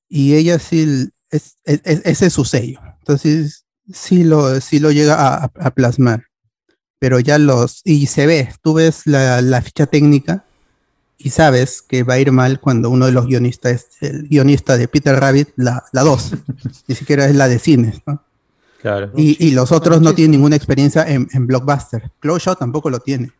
[0.09, 2.79] Y ella sí, es, es- es- ese es su sello.
[2.99, 6.25] Entonces, sí lo, sí lo llega a, a- a plasmar.
[6.99, 10.45] Pero ya los, y se ve, tú ves la, la ficha técnica
[11.23, 14.77] y sabes que va a ir mal cuando uno de los guionistas es el guionista
[14.77, 16.34] de Peter Rabbit, la 2,
[16.88, 18.22] ni siquiera es la de cines, ¿no?
[18.81, 19.11] Claro.
[19.15, 22.11] Y, y los otros no tienen ninguna experiencia en, en blockbuster.
[22.22, 23.31] Chloe Zhao tampoco lo tiene.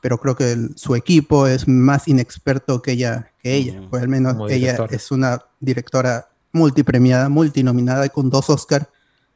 [0.00, 3.80] Pero creo que el- su equipo es más inexperto que ella, que ella.
[3.90, 8.88] Pues al menos ella es una directora multipremiada, multinominada con dos Oscar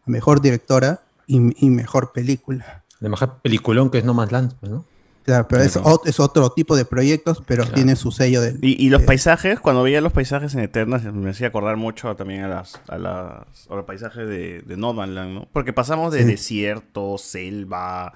[0.06, 2.84] a mejor directora y, y mejor película.
[3.00, 4.84] De mejor peliculón que es No Man's Land, pues, ¿no?
[5.30, 8.90] Claro, pero es, es otro tipo de proyectos, pero tiene su sello de, Y, y
[8.90, 12.80] los paisajes, cuando veía los paisajes en Eternas, me hacía acordar mucho también a las
[12.88, 15.48] a, las, a los paisajes de, de No Man's Land, ¿no?
[15.52, 16.24] Porque pasamos de Sí.
[16.24, 18.12] desierto, selva,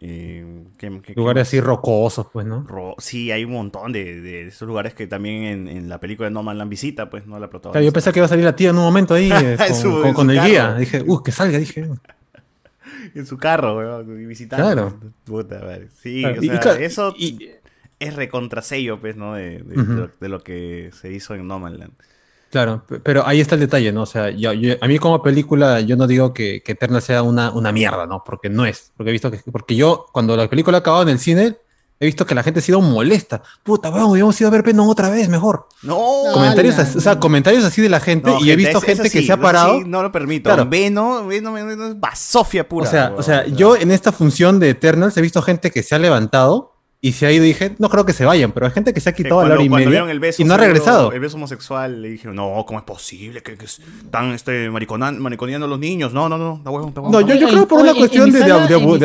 [0.00, 2.64] eh, ¿qué- qué- qué Lugares así rocosos, pues, ¿no?
[2.66, 6.28] Ro- sí, hay un montón de, de esos lugares que también en, en la película
[6.28, 7.38] de No Man's Land visita, pues, ¿no?
[7.38, 7.72] La protagonista.
[7.78, 9.76] Claro, yo pensé que iba a salir la tía en un momento ahí eh, con,
[9.76, 10.48] su- con- en con su el carro.
[10.48, 10.74] guía.
[10.74, 11.88] Dije, uh, que salga, dije.
[13.14, 14.64] en su carro, weón, y visitando.
[14.72, 14.98] Claro.
[15.24, 15.88] Puta madre.
[16.02, 17.14] Sí, Claro, o y sea, claro, eso
[18.00, 19.34] es recontrasello, pues, ¿no?
[19.34, 21.92] De, de- lo, de lo que se hizo en No Man's Land.
[22.50, 24.02] Claro, pe- pero ahí está el detalle, ¿no?
[24.02, 27.22] O sea, yo- yo- a mí como película, yo no digo que, que Eterna sea
[27.22, 28.22] una, una mierda, ¿no?
[28.24, 28.92] Porque no es.
[28.96, 31.56] Porque he visto que, porque yo, cuando la película ha acabado en el cine,
[32.00, 33.42] he visto que la gente ha sido molesta.
[33.62, 35.68] Puta, vamos, hubiéramos ido a ver Venom otra vez, mejor.
[35.82, 35.96] No.
[36.32, 36.84] Comentarios, Ala.
[36.84, 39.22] así- o sea, comentarios así de la gente, No, y he visto es- gente que
[39.22, 39.78] se ha parado.
[39.78, 40.44] sí, no lo permito.
[40.50, 40.66] Claro.
[40.68, 42.88] Veno, Veno, Veno es basofia pura.
[42.88, 43.20] O sea, weón.
[43.20, 46.72] o sea, yo en esta función de Eternals he visto gente que se ha levantado
[47.00, 49.00] y se ha ido y dije, no creo que se vayan, pero hay gente que
[49.00, 50.56] se ha quitado a la cuando, hora y cuando media el beso y no ha
[50.56, 51.12] regresado.
[51.12, 55.68] El beso homosexual, le dije, no, ¿cómo es posible que, que están este, mariconeando a
[55.68, 56.14] los niños?
[56.14, 57.12] No, no, no, da huevo, da huevo.
[57.12, 58.42] No, yo, yo creo por una cuestión de,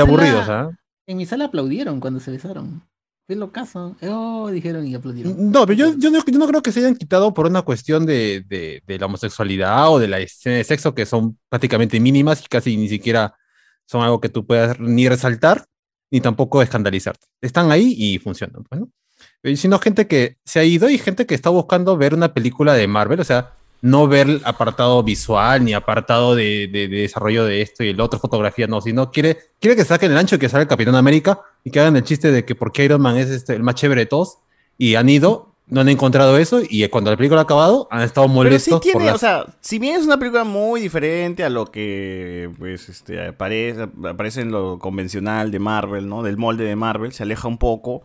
[0.02, 0.70] aburridos, ¿ah?
[1.10, 2.88] En mi sala aplaudieron cuando se besaron.
[3.26, 3.96] Fue lo caso.
[4.04, 5.52] Oh, dijeron y aplaudieron.
[5.52, 8.06] No, pero yo, yo, no, yo no creo que se hayan quitado por una cuestión
[8.06, 12.78] de, la homosexualidad o de la escena de sexo, que son prácticamente mínimas y casi
[12.78, 13.36] ni siquiera
[13.88, 15.66] son algo que tú puedas ni resaltar
[16.12, 17.26] ni tampoco escandalizarte.
[17.42, 18.92] Están ahí y funcionan, pues, ¿no?
[19.42, 22.76] Eh, Sino gente que se ha ido y gente que está buscando ver una película
[22.76, 27.62] de Marvel, o sea, no ver apartado visual ni apartado de, de- de desarrollo de
[27.62, 30.50] esto y el otro, fotografía, no, sino quiere, quiere que saquen el ancho y que
[30.50, 33.30] salga el Capitán América y que hagan el chiste de que porque Iron Man es
[33.30, 34.40] este, el más chévere de todos
[34.78, 38.26] y han ido no han encontrado eso y cuando la película ha acabado han estado
[38.26, 38.36] Pero sí
[38.72, 41.68] molestos por tiene, las- o sea, si bien es una película muy diferente a lo
[41.68, 46.24] que pues este aparece, aparece en lo convencional de Marvel, ¿no?
[46.24, 48.02] Del molde de Marvel, se aleja un poco.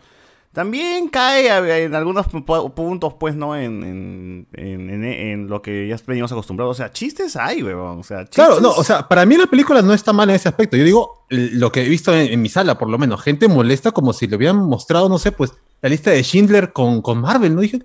[0.54, 1.48] También cae
[1.84, 3.56] en algunos pu- puntos, pues, ¿no?
[3.56, 6.76] En, en, en- en- lo que ya venimos acostumbrados.
[6.76, 7.98] O sea, chistes hay, weón.
[7.98, 8.36] O sea, chistes...
[8.36, 10.76] Claro, no, o sea, para mí la película no está mal en ese aspecto.
[10.76, 13.90] Yo digo, lo que he visto en, en mi sala, por lo menos, gente molesta
[13.90, 15.52] como si le hubieran mostrado, no sé, pues,
[15.82, 17.60] la lista de Schindler con, con Marvel, ¿no?
[17.60, 17.80] Dije,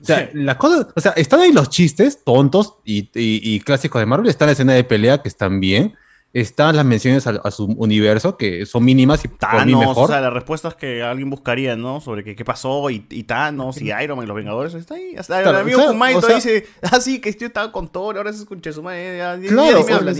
[0.00, 4.00] o sea, la cosa, o sea, están ahí los chistes tontos y, y- y clásicos
[4.00, 5.94] de Marvel, está la escena de pelea que están bien,
[6.32, 10.04] están las menciones a, a su universo que son mínimas y por mí Thanos, mejor.
[10.04, 12.00] o sea, las respuestas que alguien buscaría, ¿no?
[12.00, 15.14] Sobre qué, qué pasó y, y Thanos y Iron Man y los Vengadores, está ahí.
[15.16, 18.16] Hasta Claro, el amigo o sea, o dice, ah, sí, que estoy estaba con Thor,
[18.16, 20.14] ahora se escucha su madre, ya, Claro, ya habla.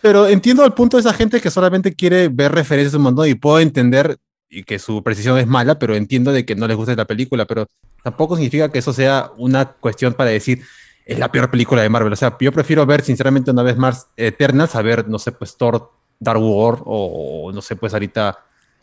[0.00, 3.34] Pero entiendo el punto de esa gente que solamente quiere ver referencias un montón y
[3.34, 4.18] puedo entender
[4.50, 7.46] y que su precisión es mala, pero entiendo de que no les guste la película,
[7.46, 7.66] pero
[8.04, 10.62] tampoco significa que eso sea una cuestión para decir
[11.04, 12.12] es la peor película de Marvel.
[12.12, 15.56] O sea, yo prefiero ver sinceramente una vez más Eternals a ver, no sé, pues
[15.56, 18.38] Thor, Dark War o no sé, pues ahorita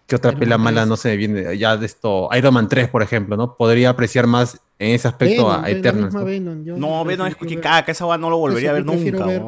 [0.06, 0.90] qué otra Iron pela Man mala, 3.
[0.90, 3.56] no sé, viene ya de esto, Iron Man 3, por ejemplo, ¿no?
[3.56, 6.14] Podría apreciar más en ese aspecto Venom, a la Eternals.
[6.16, 6.26] ¿no?
[6.26, 9.26] Venom, No, Venom es que caca, esa va no lo volvería Eso, a ver nunca.
[9.26, 9.42] ver-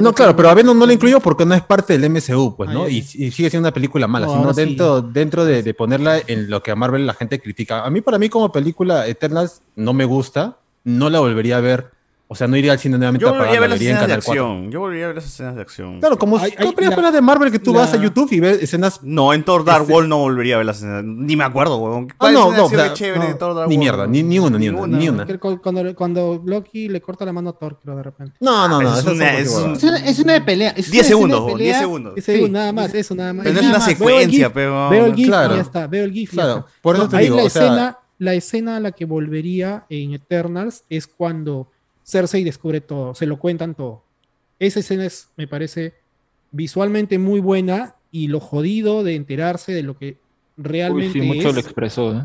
[0.00, 2.70] No, claro, pero a Venom no lo incluyo porque no es parte del MCU, pues,
[2.70, 2.84] Ah, ¿no?
[2.86, 4.60] ya, Y, y sigue siendo una película mala, No, sino sí.
[4.64, 7.84] dentro, dentro de, de ponerla en lo que a Marvel la gente critica.
[7.84, 11.90] A mí, para mí, como película Eternals, no me gusta, no la volvería a ver.
[12.26, 14.00] O sea, no iría al cine nuevamente Yo a pagar, a ver la las escenas
[14.00, 14.42] de Canal 4.
[14.44, 14.70] acción.
[14.70, 16.00] Yo volvería a ver las escenas de acción.
[16.00, 18.32] Claro, como Hay- si hay- películas la- de Marvel que tú la- vas a YouTube
[18.32, 19.00] y ves escenas.
[19.02, 21.04] No, en Thor Dark Este- World no volvería a ver las escenas.
[21.04, 22.08] Ni me acuerdo, weón.
[22.10, 24.86] Ah, ¿Cuál no, no, chévere Thor Dark Ni mierda, ni, ni una, ni una,
[25.24, 28.36] ni Cuando, cuando Loki le corta la mano a Thor, creo, de repente.
[28.40, 28.96] No, no, no.
[28.96, 29.66] Es una- cualquier es huevada.
[29.68, 30.70] un- Es una, es una de pelea.
[30.70, 31.72] es 10 una escena segundos, de weón, pelea.
[31.72, 32.12] 10 segundos.
[32.16, 32.50] Ese Sí.
[32.50, 33.44] nada más, eso nada más.
[33.44, 35.52] Pero es una secuencia, pero- Veo el GIF Claro.
[35.52, 36.66] y ya está, veo el GIF Claro, está.
[36.80, 37.36] por eso te ahí digo,
[38.18, 41.68] la escena a la que volvería en Eternals es cuando
[42.04, 44.04] Cersei descubre todo, se lo cuentan todo.
[44.58, 45.94] Esa escena es, me parece,
[46.52, 50.18] visualmente muy buena y lo jodido de enterarse de lo que
[50.56, 51.54] Uy, realmente sí, mucho es.
[51.54, 52.24] lo expresó, ¿eh?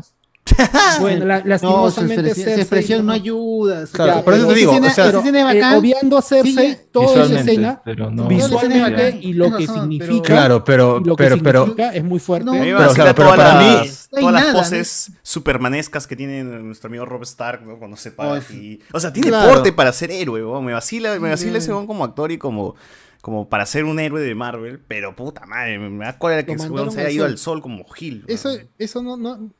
[1.00, 3.84] Bueno, la- No, su lastimosamente su Cersei expresión no no- ayuda.
[3.92, 5.60] Claro, Ya, por eso pero te digo, esa o sea, escena- esa escena es Eh,
[5.60, 5.78] bacán.
[5.78, 9.66] obviando a Cersei, Sí, toda esa Visualmente, escena, pero no- visualmente No, y lo que
[9.66, 12.46] significa, Claro, pero, y lo que pero, pero, es muy fuerte.
[12.46, 16.06] No, Pero, vacila claro, pero todas para mí- las, No todas las nada, poses supermanescas
[16.06, 17.78] que tiene nuestro amigo Rob Stark, ¿no?
[17.78, 18.80] Cuando se para Oh, así.
[18.92, 19.52] O sea, tiene Claro.
[19.52, 20.64] porte para ser héroe, weón.
[20.64, 22.74] Me vacila, me vacila ese weón como actor y como,
[23.20, 24.80] como para ser un héroe de Marvel.
[24.88, 27.84] Pero puta madre, me da que ese weón mandaron se haya ido al sol como
[27.88, 28.24] Gil.
[28.26, 29.50] Eso, eso no, no.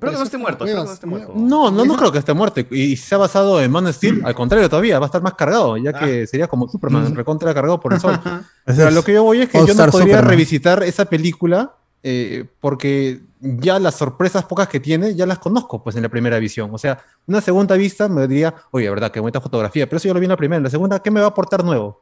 [0.00, 1.32] Que no esté muerto, que no huevas, esté muerto.
[1.34, 2.60] No, no, no creo que esté muerto.
[2.60, 5.22] Y, y se ha basado en Man of Steel, al contrario todavía, va a estar
[5.22, 8.18] más cargado, ya que sería como Superman, recontra cargado por el sol.
[8.64, 10.28] Pero lo que yo voy es que All yo no podría Superman.
[10.30, 15.96] revisitar esa película eh, porque ya las sorpresas pocas que tiene ya las conozco pues
[15.96, 16.70] en la primera visión.
[16.72, 20.14] O sea, una segunda vista me diría, oye, verdad, qué bonita fotografía, pero eso yo
[20.14, 20.58] lo vi en la primera.
[20.58, 22.00] En la segunda, ¿qué me va a aportar nuevo?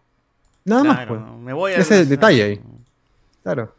[0.64, 1.20] Nada más, pues.
[1.40, 2.60] me voy a Ese es el detalle ahí.
[3.42, 3.74] Claro.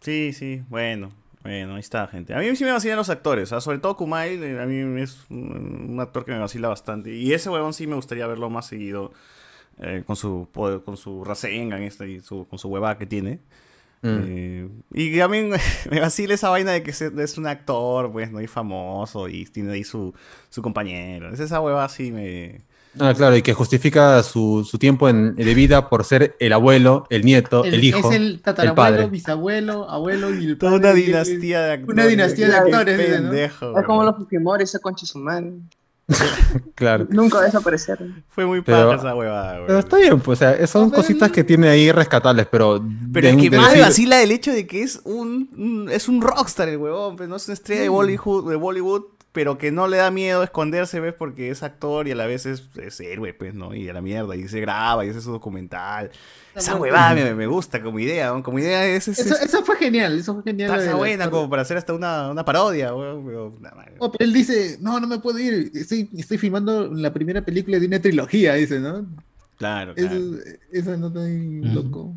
[0.00, 1.10] Sí, sí, bueno.
[1.42, 2.34] Bueno, ahí está, gente.
[2.34, 3.60] A mí sí me vacilan los actores, ¿ah?
[3.60, 7.12] sobre todo Kumail, eh, a mí es un, actor que me vacila bastante.
[7.14, 9.12] Y ese huevón sí me gustaría verlo más seguido
[9.78, 13.40] eh, con su poder- con su Rasengan este, y su, con su huevada que tiene.
[14.02, 14.20] Mm.
[14.24, 15.50] Eh, y también
[15.90, 18.40] me vacila esa vaina de que es un actor, pues, ¿no?
[18.40, 20.14] Y famoso, y tiene ahí su,
[20.48, 21.32] su compañero.
[21.32, 22.60] Es esa huevada sí me...
[23.00, 27.06] Ah, claro, y que justifica su, su tiempo en- de vida por ser el abuelo,
[27.08, 29.06] el nieto, el, hijo, Es el el tatarabuelo, padre.
[29.08, 30.84] bisabuelo, abuelo y el Toda padre.
[30.90, 31.94] una dinastía de actores.
[31.94, 32.98] Una dinastía de actores.
[33.10, 33.78] Pendejo.
[33.78, 35.52] Es como los Fujimori, ese concha su madre.
[36.74, 37.06] Claro.
[37.10, 37.98] Nunca va a desaparecer.
[38.28, 39.78] Fue muy paja esa huevada, Pero huevón.
[39.78, 42.82] está bien, pues, o sea, son cositas que tiene ahí rescatables, pero...
[43.12, 45.88] Pero de- el que de más decir- vacila el hecho de que es un, un-
[45.90, 47.84] es un rockstar el huevón, pues no es una estrella Mm.
[47.84, 49.02] de Bollywood, de Bollywood,
[49.32, 51.14] pero que no le da miedo esconderse, ¿ves?
[51.14, 53.74] Porque es actor y a la vez es, es héroe, pues, ¿no?
[53.74, 56.10] Y a la mierda, y se graba y hace su documental.
[56.54, 58.42] Esa huevada me, me gusta como idea, ¿no?
[58.42, 59.08] Como idea es...
[59.08, 60.78] es, Eso, es- eso fue genial, eso fue genial.
[60.78, 63.94] está, buena como para hacer hasta una, una parodia, pero, madre.
[63.98, 67.78] Oh, pero él dice, no, no me puedo ir, estoy, estoy filmando la primera película
[67.78, 69.06] de una trilogía, dice, ¿no?
[69.56, 70.24] Claro, Eso, claro.
[70.72, 72.12] eso no está ahí loco.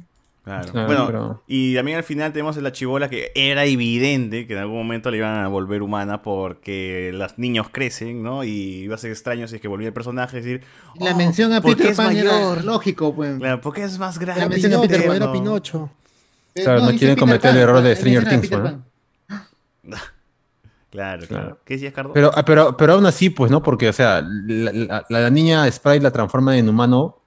[0.45, 0.71] Claro.
[0.71, 4.59] Claro, bueno, pero- y también al final tenemos la chivola que era evidente que en
[4.59, 8.43] algún momento le iban a volver humana porque los niños crecen, ¿no?
[8.43, 10.61] Y iba a ser extraño si es que volvía el personaje a decir.
[10.99, 13.37] La "Oh, mención a ¿por qué Peter Pan era lógico, pues.
[13.39, 14.41] Claro, ¿por qué es más grande?
[14.41, 15.33] La mención a Peter Pan, era no.
[15.33, 15.89] Pinocho.
[16.53, 18.83] Eh, Claro, no dice quieren cometer el error de Stranger Things, ¿no?
[20.91, 21.59] Claro, claro.
[21.65, 22.13] ¿Qué decías, Cardo?
[22.13, 23.61] Pero, ah, pero, pero aún así, pues, ¿no?
[23.61, 27.17] Porque, o sea, la, la- la niña Sprite la transforma en humano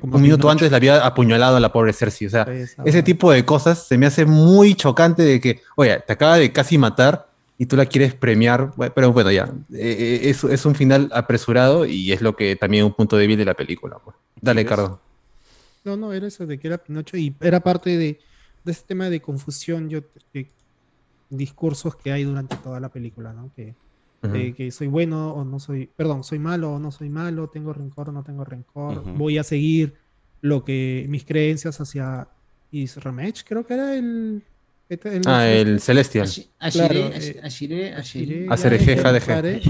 [0.00, 2.26] un minuto antes la había apuñalado a la pobre Cersei.
[2.26, 2.46] O sea,
[2.84, 6.52] ese tipo de cosas se me hace muy chocante de que, oye, te acaba de
[6.52, 7.28] casi matar
[7.58, 11.86] y tú la quieres premiar, pero bueno, ya, eh, eh, es, es un final apresurado
[11.86, 13.98] y es lo que también un punto débil de la película.
[14.02, 14.16] pues.
[14.40, 15.00] Dale, Cardo.
[15.84, 18.18] No, no, era eso de que era Pinocho y era parte de,
[18.64, 20.00] de ese tema de confusión, yo,
[20.32, 20.48] de
[21.30, 23.50] discursos que hay durante toda la película, ¿no?
[23.54, 23.74] Que,
[24.28, 27.72] De que soy bueno o no soy, perdón, soy malo o no soy malo, tengo
[27.72, 29.94] rencor o no tengo rencor, voy a seguir
[30.40, 32.28] lo que mis creencias hacia
[32.70, 34.42] Isramech, creo que era el...
[34.88, 36.26] el- Ah, el Celestial.
[36.26, 36.48] Ashire,
[36.88, 38.46] Claro, Ash- eh, Ashire, Ashire.
[39.34, 39.60] Jare,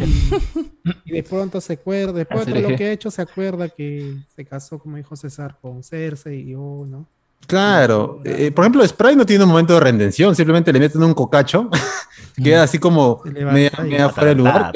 [1.04, 4.16] Y, de pronto se acuerda, después de todo lo que ha hecho, se acuerda que
[4.34, 7.06] se casó, como dijo César, con Cersei y oh, ¿no?
[7.46, 11.12] Claro, eh, por ejemplo, Sprite no tiene un momento de redención, simplemente le meten un
[11.14, 11.68] cocacho,
[12.42, 14.72] queda así como media, y- media fuera de lugar,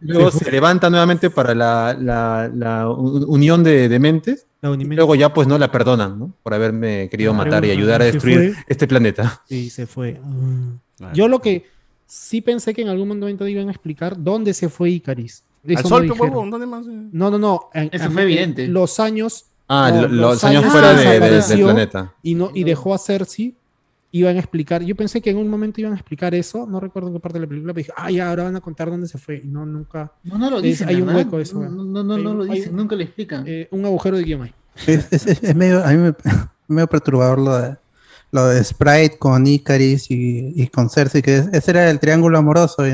[0.00, 5.14] luego, Se levanta nuevamente para la, la- la u- unión de, de mentes, y luego
[5.14, 6.32] ya pues no la perdonan, ¿no?
[6.42, 8.64] Por haberme querido Ah, matar y pero, ayudar a destruir fue.
[8.68, 9.42] este planeta.
[9.48, 10.20] Y se fue.
[10.22, 10.78] Mm.
[11.14, 11.66] Yo lo que
[12.06, 15.44] sí pensé que en algún momento iban a explicar dónde se fue Icaris.
[15.64, 16.86] Eso Al no sol, huevón, ¿dónde más?
[16.86, 17.70] No, no, no.
[17.74, 18.66] en- Eso en- fue evidente.
[18.68, 19.46] Los años.
[19.68, 22.12] Ah, no, lo- los años fuera que de- de- del planeta.
[22.22, 23.54] Y, no, y dejó a Cersei.
[24.12, 24.82] Iban a explicar.
[24.82, 26.66] Yo pensé que en un momento iban a explicar eso.
[26.66, 27.74] No recuerdo qué parte de la película.
[27.74, 29.42] Pero dije, ah, ya, ahora van a contar dónde se fue.
[29.44, 30.10] Y no, nunca.
[30.22, 30.88] No, no lo Es- dicen.
[30.88, 31.24] hay un ¿verdad?
[31.24, 31.60] hueco eso.
[31.60, 33.44] No, no, no, no, Hay no lo dicen, un- nunca lo explican.
[33.46, 34.54] eh, un agujero de guion ahí.
[34.86, 36.14] Es, es- es- es medio, a mí me,
[36.68, 37.76] medio perturbador lo de,
[38.30, 42.38] lo de Sprite con Icaris y, y con Cersei, que es- ese era el triángulo
[42.38, 42.86] amoroso.
[42.86, 42.90] y-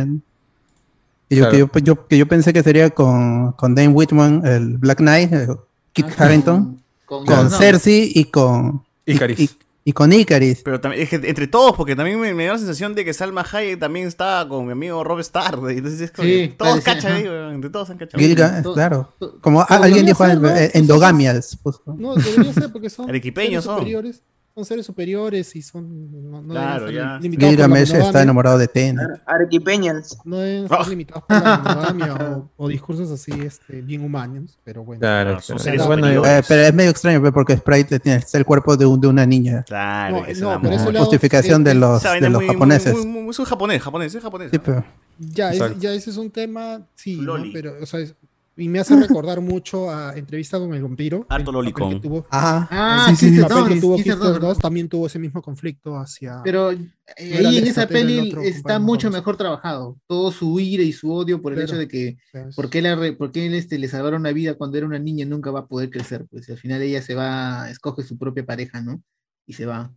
[1.29, 1.69] y yo, Claro.
[1.71, 5.33] que, yo, yo- que yo pensé que sería con, con Dane Whitman, el Black Knight,
[5.33, 5.47] eh,
[5.93, 9.39] Kit Ah, Harington, con- con, con- Cersei y con Icaris.
[9.41, 9.51] Y,
[9.85, 10.63] y con Icaris.
[10.65, 13.13] Pero también, es que entre todos, porque también me, me dio la sensación de que
[13.13, 15.59] Salma Hayek también estaba con mi amigo Rob Starr.
[15.73, 18.23] y Entonces es como Sí, que todos parecía, cachan ahí, entre todos han cachado.
[18.23, 19.13] Gilga- claro.
[19.41, 20.49] Como alguien dijo, ser, ¿no?
[20.49, 21.57] eh, Pues, endogamias.
[21.63, 21.83] puso.
[21.87, 23.79] No, debería ser porque son Arequipeños son.
[23.79, 24.23] superiores.
[24.55, 26.31] Son seres superiores y son.
[26.31, 27.39] No, no Claro, deben ya.
[27.49, 28.99] Gilgamesh está enamorado de Ten.
[29.25, 30.19] Arequipeñals.
[30.25, 30.89] No deben estar Ah.
[30.89, 35.01] limitados por la monogamia o, o discursos así este, bien humanos, pero bueno.
[35.01, 35.65] Claro, Ah, son claro.
[35.65, 36.39] seres Bueno, superiores.
[36.41, 39.07] Eh, pero es medio extraño pues, porque Sprite tiene es el cuerpo de, un- de
[39.09, 39.63] una niña.
[39.67, 40.61] Claro, No, que no,
[40.93, 42.93] lado, justificación eh, de los, de es los muy- japoneses.
[42.95, 44.51] muy- muy- muy- es un japonés, japonés, es japonés.
[44.51, 44.85] Sí, pero
[45.19, 47.25] Ya, es- ya ese es un tema, sí,
[47.55, 48.15] pero, o sea, es-
[48.57, 51.25] y me hace recordar mucho a Entrevista con el vampiro.
[51.29, 52.01] Harto lolicón.
[52.01, 52.69] tuvo- Ajá.
[52.71, 56.41] Ah, sí, sí, papel que sí, tuvo también tuvo ese mismo conflicto hacia...
[56.45, 56.83] Pero eh,
[57.19, 59.99] ahí en esa peli otro está mucho mejor trabajado.
[60.07, 61.73] Todo su ira y su odio por el Claro.
[61.73, 63.89] hecho de que o sea, es- ¿Por qué, la re- por qué él, este, le
[63.89, 66.27] salvaron la vida cuando era una niña y nunca va a poder crecer?
[66.31, 69.03] Pues y al final ella se va, escoge su propia pareja, ¿no?
[69.47, 69.93] Y se va,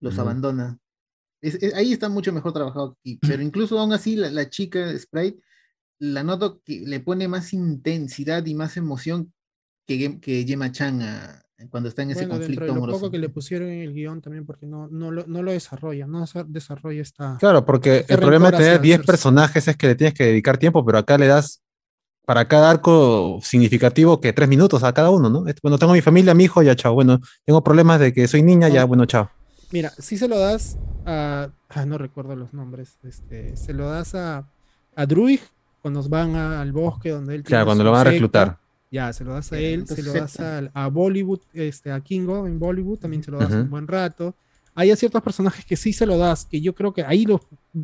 [0.00, 0.78] los abandona.
[1.40, 3.18] Es- es- ahí está mucho mejor trabajado aquí.
[3.38, 5.38] Pero incluso aún así, la, la chica Sprite,
[5.98, 9.32] la noto que le pone más intensidad y más emoción
[9.86, 11.40] que, que Gemma Chan a-
[11.70, 12.98] cuando está en ese bueno, dentro conflicto de lo amoroso.
[13.00, 16.06] poco que le pusieron en el guion también, porque no, no, lo, no lo desarrolla,
[16.06, 17.36] no desa- desarrolla esta...
[17.38, 19.06] Claro, porque este el problema de tener hacia 10 Cersei.
[19.06, 21.62] personajes es que le tienes que dedicar tiempo, pero acá le das
[22.26, 25.44] para cada arco significativo que tres minutos a cada uno, ¿no?
[25.62, 26.94] Bueno, tengo mi familia, mi hijo, ya chao.
[26.94, 28.88] Bueno, tengo problemas de que soy niña, ya, No.
[28.88, 29.30] bueno, chao.
[29.70, 30.76] Mira, si se lo das
[31.06, 31.50] a.
[31.70, 32.98] ah, no recuerdo los nombres.
[33.04, 34.48] Este, se lo das a,
[34.96, 35.40] a Druig
[35.84, 38.12] cuando van a- al bosque donde él tiene Claro, cuando lo van a secta.
[38.14, 38.58] reclutar.
[38.90, 42.58] Ya, se lo das a él, se lo das a, Bollywood, este, a Kingo en
[42.58, 44.34] Bollywood, también se lo das un buen rato.
[44.74, 47.42] Hay a ciertos personajes que sí se lo das, que yo creo que ahí los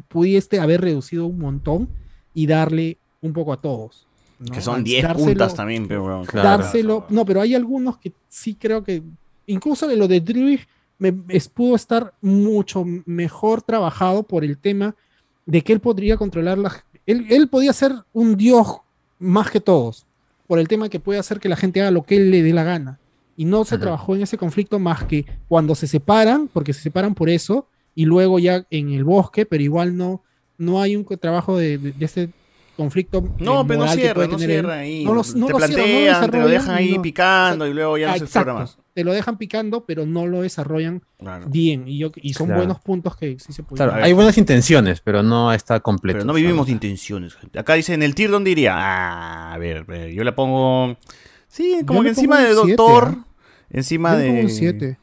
[0.08, 1.90] pudiste haber reducido un montón
[2.32, 4.06] y darle un poco a todos.
[4.38, 4.46] ¿no?
[4.54, 6.24] Que son Al 10 dárselo- puntas también, pero weón.
[6.24, 6.48] Claro.
[6.48, 7.04] dárselo.
[7.10, 9.02] No, pero hay algunos que sí creo que,
[9.46, 10.60] incluso de lo de Druig,
[10.98, 14.94] me, es- pudo estar mucho mejor trabajado por el tema
[15.44, 16.72] de que él podría controlar la.
[17.10, 18.78] Él, él podía ser un dios
[19.18, 20.06] más que todos,
[20.46, 22.52] por el tema que puede hacer que la gente haga lo que él le dé
[22.52, 22.98] la gana.
[23.36, 27.14] Y no se trabajó en ese conflicto más que cuando se separan, porque se separan
[27.14, 30.22] por eso, y luego ya en el bosque, pero igual no,
[30.58, 32.30] no hay un trabajo de, de, de este
[32.76, 33.18] conflicto.
[33.18, 35.04] eh, No, pero no cierra, no cierra ahí.
[35.04, 35.58] No los- no te lo
[36.20, 38.78] no te lo dejan ahí picando y luego ya no se explora más.
[39.00, 41.46] Te lo dejan picando, pero no lo desarrollan Claro.
[41.48, 41.88] bien.
[41.88, 42.60] Y, yo, y son Claro.
[42.60, 43.86] buenos puntos que sí se pueden.
[43.88, 46.18] Claro, hay buenas intenciones, pero no está completo.
[46.18, 47.34] Pero no vivimos de intenciones.
[47.34, 47.58] gente.
[47.58, 48.74] Acá dice, en el tier, ¿dónde iría?
[48.76, 50.98] Ah, a ver, eh, yo le pongo...
[51.48, 53.24] Sí, como Yo que encima de siete, Doctor, ¿ah?
[53.70, 54.28] encima Yo le de...
[54.32, 54.98] pongo un 7.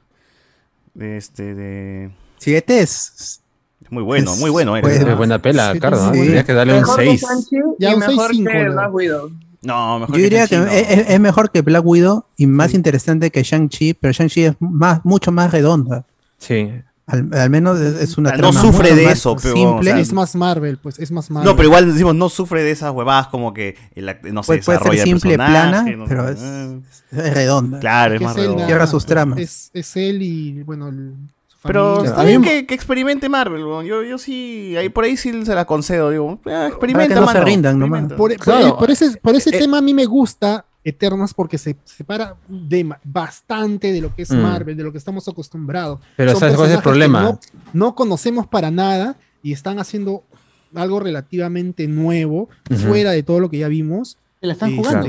[0.94, 2.12] De este, de...
[2.38, 3.42] Siete es.
[3.90, 5.08] Muy bueno, muy bueno pues, eres.
[5.10, 6.06] Es buena pela, Sí, Cardo.
[6.06, 6.14] ¿no?
[6.14, 6.20] sí.
[6.20, 7.22] Tendrías que darle un Mejor que 6.
[7.22, 9.32] Sanchi Ya un mejor 6-5
[9.64, 10.66] No, mejor Yo diría que no.
[10.68, 15.32] es, mejor que Black Widow y más interesante que Shang-Chi, pero Shang-Chi es más, mucho
[15.32, 16.06] más redonda.
[16.38, 16.70] Sí.
[17.08, 19.92] Al, al menos es, una Ah, no trama sufre mucho de eso, pero, simple.
[19.92, 21.50] o sea, Es más Marvel, pues es más Marvel.
[21.50, 23.76] No, pero igual decimos, no sufre de esas huevadas como que
[24.30, 26.80] no se Puede- puede ser simple, plana, no pero sé, es- eh.
[27.28, 27.80] es redonda.
[27.80, 29.40] Claro, es más más, sus tramas.
[29.40, 31.14] Es, es él y, bueno, el-
[31.68, 33.86] Pero está bien que, que experimente Marvel, weón.
[33.86, 37.22] yo, yo sí, ahí por ahí sí se la concedo, digo, "Ah, experimenta, Para que
[37.22, 38.00] no se mano, rindan nomás.
[38.04, 38.16] experimenta".
[38.18, 38.68] Por, por- Claro.
[38.68, 42.36] eh, por ese, por ese Eh, tema a mí me gusta Eternas porque se separa
[42.48, 44.38] de bastante de lo que es Mm.
[44.42, 46.00] Marvel, de lo que estamos acostumbrados.
[46.16, 47.22] Pero Son ¿sabes cuál es el problema?
[47.24, 47.40] No,
[47.74, 50.24] no conocemos para nada y están haciendo
[50.76, 52.50] algo relativamente nuevo,
[52.88, 54.18] fuera de todo lo que ya vimos.
[54.40, 55.08] La están jugando.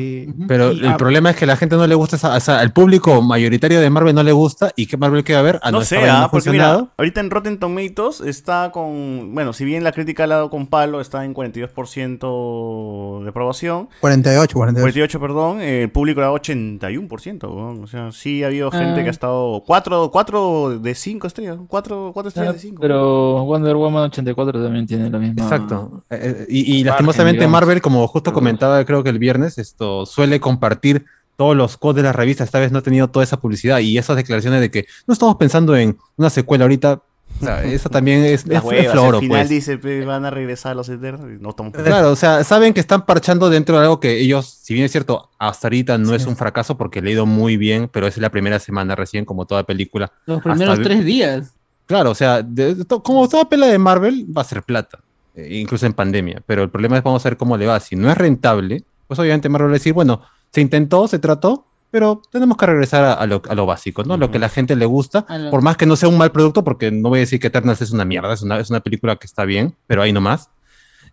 [0.48, 2.40] Pero y el a- problema es que a la gente no le gusta, esa, o
[2.40, 4.73] sea, al público mayoritario de Marvel no le gusta.
[4.74, 5.60] ¿Y qué Marvel quiere ver?
[5.62, 9.65] Ah, No sé, no ah, porque mira, ahorita en Rotten Tomatoes está con, bueno, si
[9.66, 13.89] bien la crítica ha dado con palo, está en 42% de aprobación.
[14.00, 14.81] 48, 48.
[14.82, 17.84] 48, perdón, eh, el público dado 81%, weón.
[17.84, 19.02] o sea, sí ha habido gente Ah.
[19.02, 22.81] que ha estado 4, 4 de 5 estrellas, 4, 4 estrellas de 5.
[22.81, 25.42] Pero Wonder Woman 84 también tiene la misma.
[25.42, 26.05] Exacto.
[26.10, 27.52] Eh, eh, y, y margen, lastimosamente digamos.
[27.52, 31.05] Marvel, como justo comentaba creo que el viernes, esto suele compartir
[31.36, 32.47] todos los codes de las revistas.
[32.47, 35.36] Esta vez no ha tenido toda esa publicidad y esas declaraciones de que no estamos
[35.36, 37.00] pensando en una secuela ahorita.
[37.40, 39.48] O sea, eso también es, Las es- es huevas, floro, al final pues.
[39.50, 42.80] dice, "Pe, van a regresar los Eternos, y no estamos Claro, o sea, saben que
[42.80, 46.26] están parchando dentro de algo que ellos, si bien es cierto, hasta ahorita no es
[46.26, 49.44] un fracaso porque le ha ido muy bien, pero es la primera semana recién, como
[49.47, 50.10] toda película.
[50.26, 51.52] Los primeros Hasta- tres días.
[51.86, 54.98] Claro, o sea, de- de to- como toda pela de Marvel, va a ser plata,
[55.36, 56.42] eh, incluso en pandemia.
[56.47, 57.78] Pero el problema es vamos a ver cómo le va.
[57.78, 60.23] Si no es rentable, pues obviamente Marvel va a decir, bueno,
[60.53, 64.17] se intentó, se trató, pero tenemos que regresar a, a lo, a lo básico, ¿no?
[64.19, 66.62] Lo que la gente le gusta, lo- por más que no sea un mal producto,
[66.62, 69.17] porque no voy a decir que Eternals es una mierda, es una, es una película
[69.17, 70.51] que está bien, pero ahí nomás.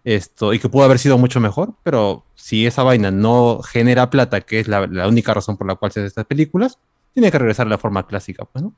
[0.03, 4.41] Esto, y que pudo haber sido mucho mejor, pero si esa vaina no genera plata,
[4.41, 6.77] que es la, la única razón por la cual se hacen estas películas,
[7.13, 8.73] tiene que regresar a la forma clásica, pues, ¿no?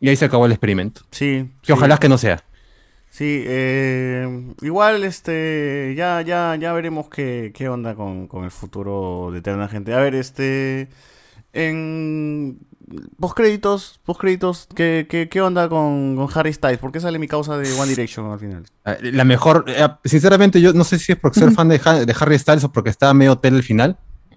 [0.00, 1.00] Y ahí se acabó el experimento.
[1.10, 1.50] Sí.
[1.62, 2.44] Que ojalá que no sea.
[3.16, 9.30] Sí, eh, igual este ya ya ya veremos qué, qué onda con, con el futuro
[9.32, 9.94] de Eterna Gente.
[9.94, 10.90] A ver, este
[11.54, 12.58] en
[13.18, 16.76] postcréditos, postcréditos, ¿qué, qué, qué onda con, con Harry Styles?
[16.76, 18.64] ¿Por qué sale mi causa de One Direction al final?
[18.84, 22.16] Ah, La mejor, eh, sinceramente, yo no sé si es porque ser fan de, de
[22.20, 23.96] Harry Styles o porque estaba medio tele el final.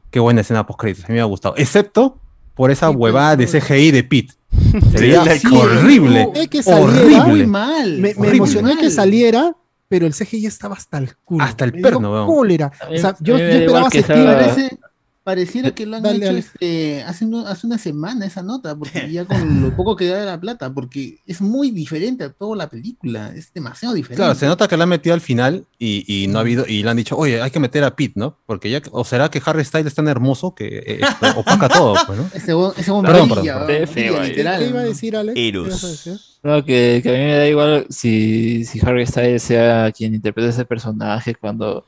[0.09, 1.53] Qué buena escena post créditos, a mí me ha gustado.
[1.58, 2.17] Excepto
[2.56, 4.38] por esa huevada de CGI de Pete.
[4.91, 6.29] Sería Sí, horrible.
[6.35, 7.47] es que saliera, horrible.
[7.47, 7.93] mal.
[7.93, 8.37] Me, me Horrible.
[8.37, 9.55] emocionó que saliera,
[9.87, 11.43] pero el CGI estaba hasta el culo.
[11.43, 12.71] Hasta el perno, cólera.
[12.91, 14.79] O sea, yo, yo esperaba que salga- Parece-
[15.23, 16.39] Pareciera que lo han Dale, hecho dale.
[16.39, 20.19] este, hace, uno- hace una semana esa nota, porque ya con lo poco que da
[20.19, 24.17] de la plata, porque es muy diferente a toda la película, es demasiado diferente.
[24.23, 26.81] Claro, se nota que la han metido al final y, y no ha habido, y
[26.83, 28.38] le han dicho, oye, hay que meter a Pete, ¿no?
[28.45, 31.95] Porque ya, o será que Harry Styles es tan hermoso que eh, esto opaca todo,
[32.07, 32.25] pues, ¿no?
[32.33, 34.27] Ese ese Perdón, brilla, perdón, brilla, perdón.
[34.27, 34.59] literal.
[34.64, 35.35] ¿Qué iba a decir, Alex?
[35.35, 35.67] ¿Qué Eros.
[35.67, 36.19] ibas a decir?
[36.41, 40.49] No, que, que a mí me da igual si, si Harry Styles sea quien interprete
[40.49, 41.80] ese personaje cuando.
[41.80, 41.85] O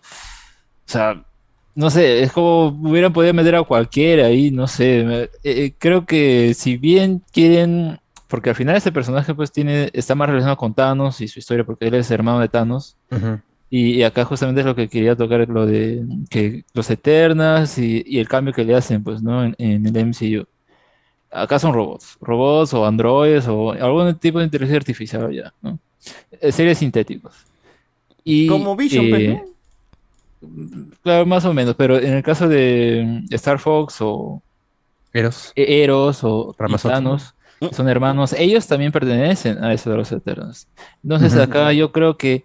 [0.85, 1.25] sea,
[1.75, 5.03] no sé, es como hubieran podido meter a cualquiera ahí, no sé.
[5.05, 7.99] me- eh, eh, creo que si bien quieren.
[8.27, 11.65] Porque al final este personaje pues tiene, está más relacionado con Thanos y su historia
[11.65, 12.95] porque él es hermano de Thanos.
[13.69, 18.03] Y, y acá justamente es lo que quería tocar, lo de que los Eternas y,
[18.05, 19.43] y el cambio que le hacen, pues, ¿no?
[19.43, 20.45] En, en el MCU.
[21.29, 25.77] Acá son robots, robots o androides o algún tipo de inteligencia artificial ya, ¿no?
[26.39, 27.33] Eh, Seres sintéticos.
[28.23, 29.43] Y, Como Vision, pues, eh,
[31.03, 34.41] Claro, más o menos, pero en el caso de mm, Star Fox o
[35.13, 35.51] Eros.
[35.55, 36.77] E- Eros o que
[37.71, 40.67] son hermanos, ellos también pertenecen a eso de los Eternos.
[41.03, 42.43] Entonces acá yo creo que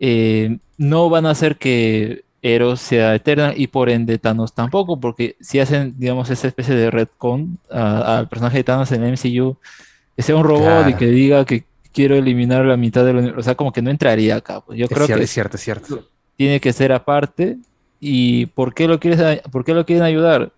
[0.00, 5.36] eh, no van a hacer que Eros sea eterna y por ende Thanos tampoco, porque
[5.40, 9.56] si hacen, digamos, esa especie de retcon al personaje de Thanos en el MCU,
[10.16, 13.42] que sea un robot y que diga que quiero eliminar la mitad del universo, o
[13.42, 14.60] sea, como que no entraría acá.
[14.60, 16.08] Pues yo Es creo cierto, que es cierto, es cierto.
[16.36, 17.56] Tiene que ser aparte.
[18.00, 20.52] ¿Y por qué lo quieres, por qué lo quieren ayudar?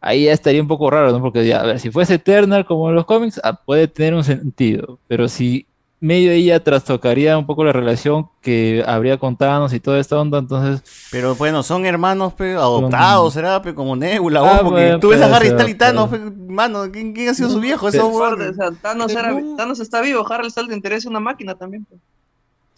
[0.00, 1.20] Ahí ya estaría un poco raro, ¿no?
[1.20, 4.24] Porque ya, a ver, si fuese Eternal como en los cómics, ah, puede tener un
[4.24, 4.98] sentido.
[5.06, 5.66] Pero si
[6.02, 10.38] medio ella trastocaría un poco la relación que habría con Thanos y toda esta onda,
[10.38, 10.82] entonces.
[11.10, 15.20] Pero bueno, son hermanos pe, adoptados, será pe, como Nebula, Ah, porque bueno, tú ves
[15.20, 16.18] a Harry Styles y Thanos, pe,
[16.48, 17.88] mano, ¿quién, quién ha sido su viejo?
[17.88, 21.86] Eso, o sea, Thanos, era- Thanos está vivo, Harry Styles le interesa una máquina también.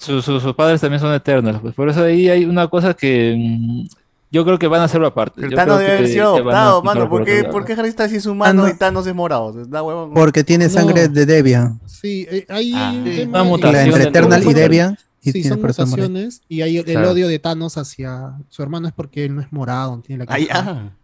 [0.07, 0.25] Pues.
[0.25, 1.61] Su- su- sus padres también son Eternals.
[1.61, 3.87] Pues por eso ahí hay una cosa que mm,
[4.31, 5.35] yo creo que van a hacerlo aparte.
[5.37, 7.01] Pero Yo Thanos creo debe haber sido adoptado, mano.
[7.01, 8.73] por ¿Por otro qué, por qué Harry Styles es humano Ah, no.
[8.73, 9.51] y Thanos es morado?
[9.53, 10.15] Huevón.
[10.15, 11.15] Porque tiene sangre No.
[11.15, 11.81] de Debian.
[11.87, 12.95] Sí, eh, hay Ah.
[13.05, 13.23] Sí.
[13.29, 14.53] Una mutación entre Eternal y.
[14.55, 14.99] Debian.
[15.25, 17.13] Y Sí, tiene son mutaciones y hay el, el Claro.
[17.13, 20.37] odio de Thanos hacia su hermano es porque él no es morado, tiene la Ah,
[20.37, 20.65] cara.
[20.65, 20.97] ya.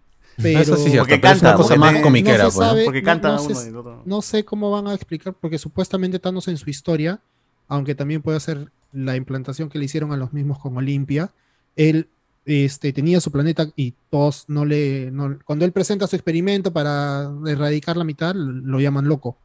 [0.43, 2.67] Pero Eso sí Porque pero es una canta, cosa porque más comiquera, no se pues,
[2.67, 2.70] ¿no?
[2.73, 4.02] sabe, Porque canta no, uno sé, y otro.
[4.05, 7.20] no sé cómo van a explicar, porque supuestamente Thanos en su historia,
[7.68, 11.31] aunque también puede ser la implantación que le hicieron a los mismos con Olimpia,
[11.76, 12.08] él
[12.44, 15.10] este, tenía su planeta y todos no le.
[15.10, 19.36] no- cuando él presenta su experimento para erradicar la mitad, lo llaman loco.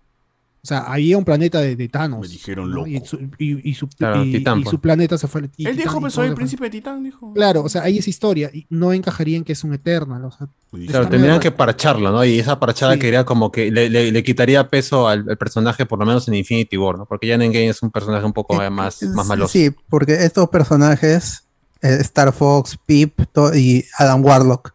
[0.63, 2.21] O sea, había un planeta de, de Thanos.
[2.21, 2.75] Me dijeron ¿no?
[2.77, 2.87] loco.
[2.87, 4.71] Y su, y- y su- Claro, y- Titán, y pues.
[4.71, 5.41] su planeta se fue.
[5.41, 7.33] Él Titán dijo, pues soy el príncipe de Titán, dijo.
[7.33, 8.49] Claro, o sea, ahí es historia.
[8.53, 10.23] Y no encajaría en que es un Eternal.
[10.23, 10.47] O sea,
[10.87, 12.23] Claro, tendrían que parcharlo, ¿no?
[12.23, 12.99] Y esa parchada Sí.
[12.99, 16.29] que iría como que le, le- le quitaría peso al, al personaje, por lo menos
[16.29, 17.05] en Infinity War, ¿no?
[17.05, 19.51] Porque ya en Endgame es un personaje un poco más, más maloso.
[19.51, 21.43] Sí, porque estos personajes,
[21.81, 23.19] eh, Star Fox, Pip
[23.53, 24.72] y Adam Warlock,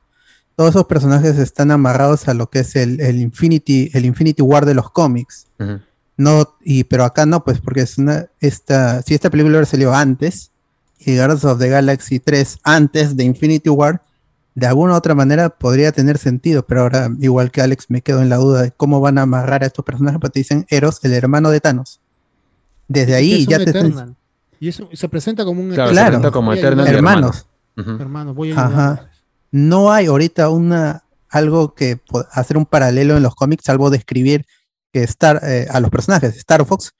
[0.58, 4.66] todos esos personajes están amarrados a lo que es el, el Infinity, el Infinity War
[4.66, 5.46] de los cómics.
[6.16, 9.94] No, y, pero acá no, pues, porque es una, esta, si esta película hubiera salido
[9.94, 10.50] antes,
[10.98, 14.02] y Guardians of the Galaxy 3 antes de Infinity War,
[14.56, 18.20] de alguna u otra manera podría tener sentido, pero ahora, igual que Alex, me quedo
[18.20, 20.98] en la duda de cómo van a amarrar a estos personajes, porque te dicen Eros,
[21.04, 22.00] el hermano de Thanos.
[22.88, 24.16] Desde ahí es ya te están- Eternal.
[24.58, 26.06] Y eso se presenta como un Claro, Claro.
[26.06, 26.94] se presenta como Eternal ayudar.
[26.96, 27.46] hermanos.
[27.76, 27.90] Ujú.
[27.92, 28.72] Hermano, voy a ayudar.
[28.72, 29.10] Ajá.
[29.50, 32.00] No hay ahorita una algo que
[32.32, 34.46] hacer un paralelo en los cómics, salvo describir
[34.92, 36.36] que Star eh, a los personajes.
[36.36, 36.94] Star Fox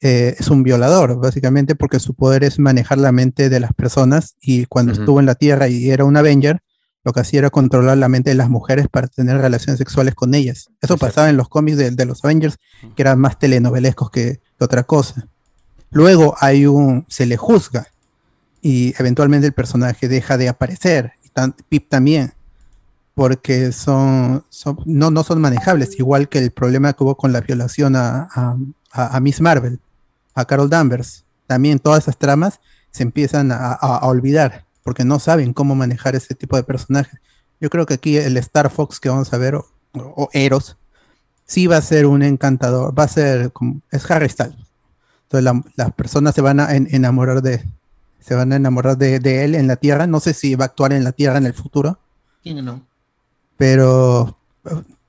[0.00, 4.36] eh, es un violador, básicamente, porque su poder es manejar la mente de las personas.
[4.40, 6.60] Y cuando estuvo en la Tierra y era un Avenger,
[7.04, 10.34] lo que hacía era controlar la mente de las mujeres para tener relaciones sexuales con
[10.34, 10.68] ellas.
[10.80, 12.58] Eso pasaba en los cómics de, de los Avengers,
[12.94, 15.28] que eran más telenovelescos que, que otra cosa.
[15.90, 17.86] Luego hay un, se le juzga
[18.60, 21.12] y eventualmente el personaje deja de aparecer.
[21.68, 22.32] Pip también,
[23.14, 24.44] porque son,
[24.84, 28.56] no, no son manejables, igual que el problema que hubo con la violación a, a-
[28.92, 29.80] a- Miss Marvel,
[30.34, 31.24] a Carol Danvers.
[31.46, 32.60] También todas esas tramas
[32.90, 37.20] se empiezan a, a- olvidar, porque no saben cómo manejar ese tipo de personajes.
[37.60, 40.76] Yo creo que aquí el Star Fox que vamos a ver, o, o Eros,
[41.44, 44.54] sí va a ser un encantador, va a ser como, es Harry Styles.
[45.24, 47.64] Entonces la- las personas se van a en- enamorar de,
[48.20, 50.06] se van a enamorar de, de él en la Tierra.
[50.06, 51.98] No sé si va a actuar en la Tierra en el futuro,
[52.42, 52.86] ¿Quién no?
[53.56, 54.38] pero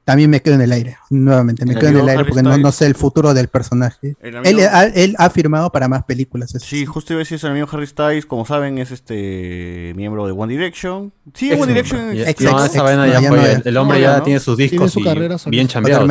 [0.09, 0.97] también me quedo en el aire.
[1.11, 4.15] Nuevamente, me quedo en el aire Harry porque no, no sé el futuro del personaje.
[4.19, 6.55] Él, ha, él ha firmado para más películas.
[6.55, 9.93] eso Sí, justo iba a decir eso, el amigo Harry Styles, como saben, es este
[9.95, 11.13] miembro de One Direction.
[11.35, 11.67] Sí, Ex One.
[11.73, 12.17] Direction.
[12.17, 14.23] Es- no, esa vaina ya ya fue, no, el, hombre No, ya ¿no?
[14.23, 15.67] tiene sus Tiene discos su y carrera bien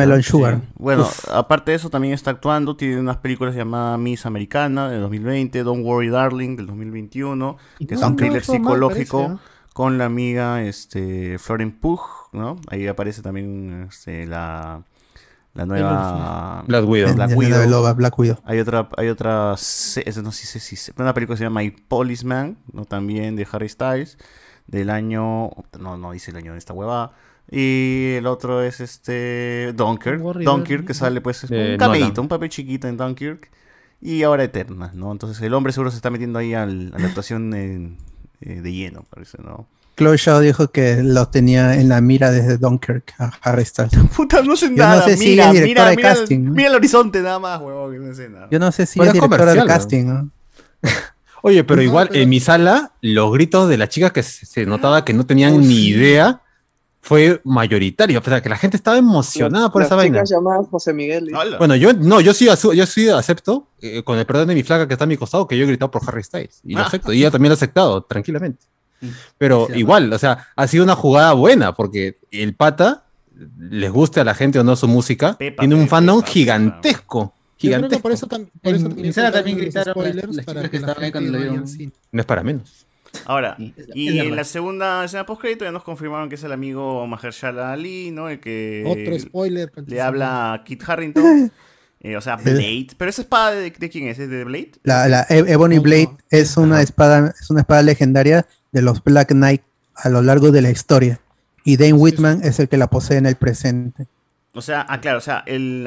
[0.07, 0.23] ¿no?
[0.23, 0.61] Sugar.
[0.77, 1.25] Bueno, Uf.
[1.29, 5.83] aparte de eso también está actuando, tiene unas películas llamadas Miss Americana del 2020, Don't
[5.85, 11.37] Worry Darling del 2021, que es un thriller mal, psicológico parece, con la amiga este,
[11.39, 12.01] Florence Pugh,
[12.33, 12.57] ¿no?
[12.69, 14.83] Ahí aparece también este, la,
[15.53, 16.63] la nueva...
[16.67, 17.15] Black Widow.
[17.15, 17.69] Black Widow.
[17.69, 18.37] Loba, Black Widow.
[18.45, 22.57] Hay otra, hay otra, no sé si se- una película que se llama My Policeman,
[22.73, 22.85] ¿no?
[22.85, 24.17] También de Harry Styles,
[24.67, 25.49] del año,
[25.79, 27.13] no, no dice el año de esta huevada.
[27.51, 32.19] Y el otro es este Dunkirk, Dunkirk que sale pues un Nolan.
[32.19, 33.49] un papel chiquito en Dunkirk.
[34.01, 35.11] Y ahora Eterna, ¿no?
[35.11, 37.97] Entonces el hombre seguro se está metiendo ahí al- a la actuación en-
[38.41, 39.67] eh, de lleno, parece, ¿no?
[39.97, 43.91] Chloe Shaw dijo que lo tenía en la mira desde Dunkirk a Harry Styles.
[44.15, 46.39] Puta, no sé Yo nada, no sé si mira, es directora mira, de mira, casting,
[46.45, 46.51] ¿no?
[46.51, 48.47] mira el horizonte nada más, huevón, que no sé nada.
[48.49, 49.65] Yo no sé si Pero es es directora ¿no?
[49.65, 50.05] casting.
[50.05, 50.29] ¿no?
[51.41, 54.45] Oye, pero No, igual pero- en mi sala, los gritos de las chicas que se,
[54.45, 56.41] se notaba que no tenían ni idea
[57.01, 58.19] fue mayoritario.
[58.19, 60.23] O sea, que la gente estaba emocionada por Las esa vaina.
[60.69, 61.29] José Miguel.
[61.29, 61.57] y- Hola.
[61.57, 64.87] Bueno, yo no, yo sí, yo sí acepto, eh, con el perdón de mi flaca
[64.87, 66.61] que está a mi costado, que yo he gritado por Harry Styles.
[66.63, 66.87] Y lo Ah.
[66.87, 67.13] acepto.
[67.13, 68.65] Y ella también lo ha aceptado, tranquilamente.
[69.01, 69.07] Mm.
[69.37, 73.05] Pero Sí, igual, o sea, ha sido una jugada buena, porque el pata,
[73.57, 76.31] les guste a la gente o no su música, Pepa, tiene un pepa, fandom pepa.
[76.31, 77.19] gigantesco.
[77.19, 78.01] Yo creo que Gigantesco.
[78.03, 81.11] por eso, por eso En también los gritaron spoilers las para que que estaban ahí
[81.11, 81.65] cuando lo vieron.
[82.11, 82.85] No es para menos.
[83.25, 86.43] Ahora, Sí, es- y es en la segunda escena postcrédito ya nos confirmaron que es
[86.43, 88.29] el amigo Mahershala Ali, ¿no?
[88.29, 89.71] El que Otro spoiler.
[89.85, 91.51] le habla a Kit Harrington.
[92.01, 92.87] eh, o sea, Blade.
[92.97, 94.19] Pero esa espada de, de quién es?
[94.19, 94.71] ¿Es de Blade?
[94.83, 95.83] La, la E- Ebony No, no.
[95.83, 99.61] Blade es una espada, es una espada legendaria de los Black Knight
[99.95, 101.19] a lo largo de la historia.
[101.65, 104.07] Y Dane Whitman es el que la posee en el presente.
[104.53, 105.85] O sea, ah, claro, o sea, el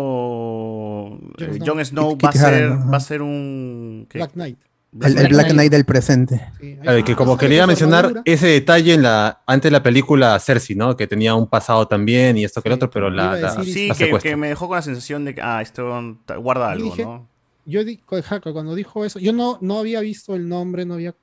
[0.00, 1.66] amigo Jon eh, Snow.
[1.66, 4.18] Jon Snow va a ser, va a ser un ¿qué?
[4.18, 4.58] Black Knight.
[5.00, 5.70] El, el Black Knight.
[5.70, 6.48] Del presente.
[6.60, 8.22] Sí, y que como quería mencionar armadura.
[8.24, 10.96] ese detalle en la antes de la película Cersei, ¿no?
[10.96, 13.88] Que tenía un pasado también y esto que el otro, pero la, a la- Sí,
[13.88, 17.28] la que, me dejó con la sensación de que, ah, esto guarda algo, dije- ¿no?
[17.66, 17.80] Yo
[18.52, 21.14] cuando dijo eso, yo no, no había visto el nombre, no había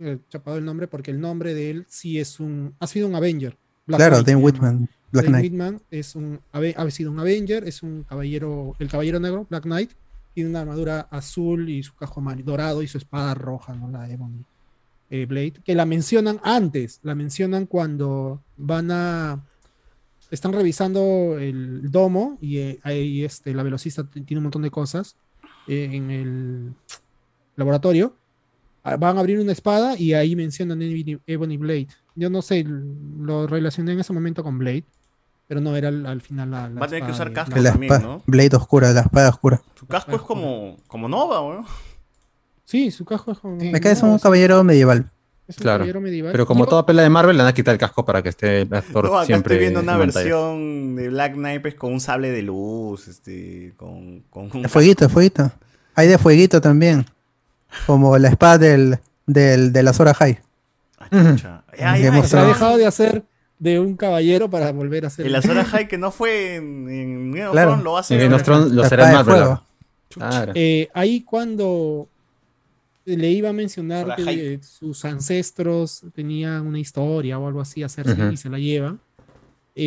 [0.00, 3.14] eh, chapado el nombre, porque el nombre de él sí es un, ha sido un
[3.14, 3.56] Avenger.
[3.86, 4.38] Black claro, llama.
[4.44, 5.44] Whitman, Black Knight.
[5.44, 9.90] Whitman es un, ha sido un Avenger, es un caballero, el caballero negro, Black Knight,
[10.34, 13.90] tiene una armadura azul y su amarillo, dorado y su espada roja, ¿no?
[13.90, 14.44] La Ebony
[15.10, 19.44] eh, Blade, que la mencionan antes, la mencionan cuando van a,
[20.30, 25.16] están revisando el domo y eh, ahí este, la velocista tiene un montón de cosas
[25.66, 26.74] eh, en el
[27.56, 28.14] laboratorio.
[28.84, 30.80] Ah, Van a abrir una espada y ahí mencionan
[31.26, 31.88] Ebony, Blade.
[32.14, 34.84] Yo no sé, lo relacioné en ese momento con Blade.
[35.50, 37.72] Pero no, era al, al final la, la Va a tener que usar casco La
[37.72, 38.22] también, ¿no?
[38.24, 39.60] Blade oscura, la espada oscura.
[39.74, 41.64] Su casco es como, como Nova, weón.
[42.64, 43.56] Sí, su casco es como.
[43.56, 45.10] Me cae es un caballero medieval.
[45.48, 45.78] Es un Claro.
[45.78, 46.30] caballero medieval.
[46.30, 48.60] Pero como toda pelea de Marvel, le van a quitar el casco para que esté
[48.60, 52.00] el actor No, acá siempre estoy viendo una versión de Black Knight pues, con un
[52.00, 55.50] sable de luz, este, con, con un De fueguito, de fueguito.
[55.96, 57.06] Hay de fueguito también.
[57.88, 60.38] Como la espada del, del, de la Zora High.
[61.10, 61.42] Ay,
[61.80, 63.24] ay, of Se ha dejado de hacer
[63.60, 65.26] de un caballero para volver a ser.
[65.26, 67.68] En la zona high que no fue en, en Game of Claro.
[67.70, 68.18] Thrones, lo hacer.
[68.20, 69.58] En Game of Thrones lo será en Marvel.
[70.08, 70.52] Claro.
[70.56, 72.08] Eh, ahí cuando
[73.04, 78.12] le iba a mencionar que eh, sus ancestros tenían una historia o algo así, hacerse
[78.12, 78.32] Ujú.
[78.32, 78.96] y se la lleva,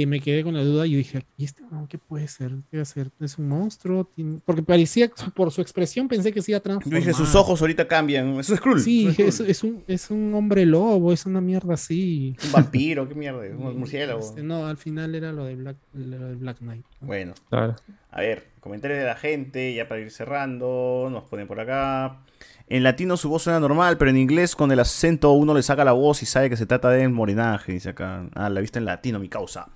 [0.02, 2.52] eh, me quedé con la duda y dije, ¿y este no, qué puede ser?
[2.72, 3.12] ¿Qué va a ser?
[3.20, 4.06] ¿Es un monstruo?
[4.06, 7.00] ¿Tiene-?" Porque parecía, por su expresión pensé que se iba a Yo transformar.
[7.02, 8.40] dije, sus ojos ahorita cambian.
[8.40, 8.80] Eso es Skrull.
[8.80, 12.36] Sí, es un, es un hombre lobo, es una mierda así.
[12.46, 14.20] Un vampiro, qué mierda, un murciélago.
[14.20, 16.86] Este, no, al final era lo de Black, lo de Black Knight.
[17.02, 17.76] Bueno, Claro.
[18.12, 22.22] a ver, comentarios de la gente, ya para ir cerrando, nos ponen por acá.
[22.68, 25.84] En latino su voz suena normal, pero en inglés con el acento uno le saca
[25.84, 28.26] la voz y sabe que se trata de morinaje, dice acá.
[28.34, 29.68] Ah, la vista en latino, mi causa.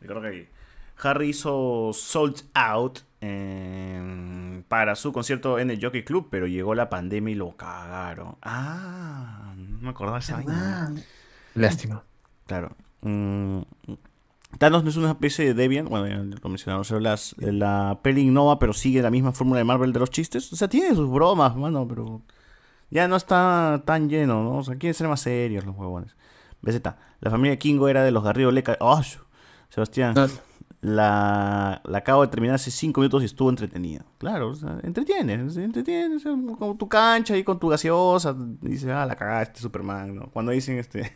[0.00, 0.50] Recuerdo que
[1.02, 6.90] Harry hizo Sold Out eh, para su concierto en el Jockey Club, pero llegó la
[6.90, 8.36] pandemia y lo cagaron.
[8.42, 10.94] Ah, no me acordaba esa vaina.
[11.54, 12.04] Lástima.
[12.46, 12.76] Claro.
[13.00, 13.60] Mm,
[14.58, 18.58] Thanos no es una especie de Debian, bueno, ya lo pero las, la peli innova,
[18.58, 20.52] pero sigue la misma fórmula de Marvel de los chistes.
[20.52, 22.22] O sea, tiene sus bromas, mano, pero
[22.90, 24.58] ya no está tan lleno, ¿no?
[24.58, 26.14] O sea, quieren ser más serios los huevones.
[26.62, 26.80] BZ,
[27.20, 28.76] la familia Kingo era de los Garrido Leca.
[28.80, 29.00] ¡Oh!
[29.68, 30.26] Sebastián, No.
[30.80, 34.04] la, la acabo de terminar hace cinco minutos y estuvo entretenida.
[34.18, 38.34] Claro, o sea, entretiene, se entretiene, o sea, con tu cancha y con tu gaseosa.
[38.60, 40.30] Dices, ah, la cagaste, Superman, ¿no?
[40.30, 41.12] Cuando dicen este.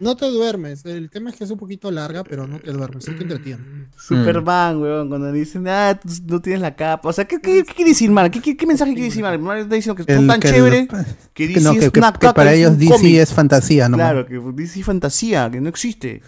[0.00, 3.04] No te duermes, el tema es que es un poquito larga, pero no te duermes,
[3.04, 3.62] sí te entretiene.
[3.96, 7.08] Superman, weón, cuando dicen, ah, tú no tienes la capa.
[7.08, 8.30] O sea, ¿qué, qué, qué quiere decir mal?
[8.30, 9.38] ¿Qué, qué, qué mensaje quiere decir mal?
[9.38, 10.96] Mal está diciendo que es El- tan chévere que
[11.34, 13.16] que DC no, que- es que- una que caca, para ellos DC cómic.
[13.16, 14.10] es fantasía nomás.
[14.12, 16.22] Claro, que DC es fantasía, que no existe.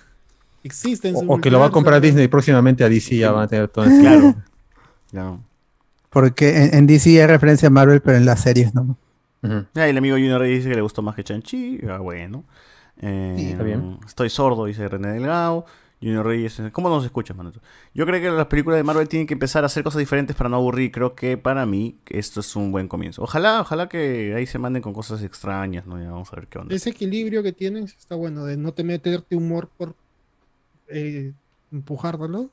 [0.64, 1.14] Existen.
[1.16, 3.68] O, o que lo va a comprar Disney próximamente a DC, ya van a tener
[3.68, 3.94] todo eso.
[4.00, 4.34] Claro.
[5.10, 5.40] Claro.
[6.10, 8.96] Porque en, en DC hay referencia a Marvel, pero en las series no.
[9.42, 11.80] Ah, el amigo Junior dice que le gustó más que Chanchi.
[11.88, 12.44] Ah, bueno.
[13.00, 13.98] Eh, Sí, está bien.
[14.06, 15.64] Estoy sordo, dice René Delgado.
[16.02, 17.52] Junior Reyes, ¿cómo nos escuchas, mano?
[17.92, 20.48] Yo creo que las películas de Marvel tienen que empezar a hacer cosas diferentes para
[20.48, 20.90] no aburrir.
[20.92, 23.22] Creo que para mí esto es un buen comienzo.
[23.22, 26.02] Ojalá, ojalá que ahí se manden con cosas extrañas, ¿no?
[26.02, 26.74] Ya vamos a ver qué onda.
[26.74, 29.94] Ese equilibrio que tienes está bueno, de no te meterte humor por
[30.88, 31.34] eh,
[31.70, 32.48] empujártelo,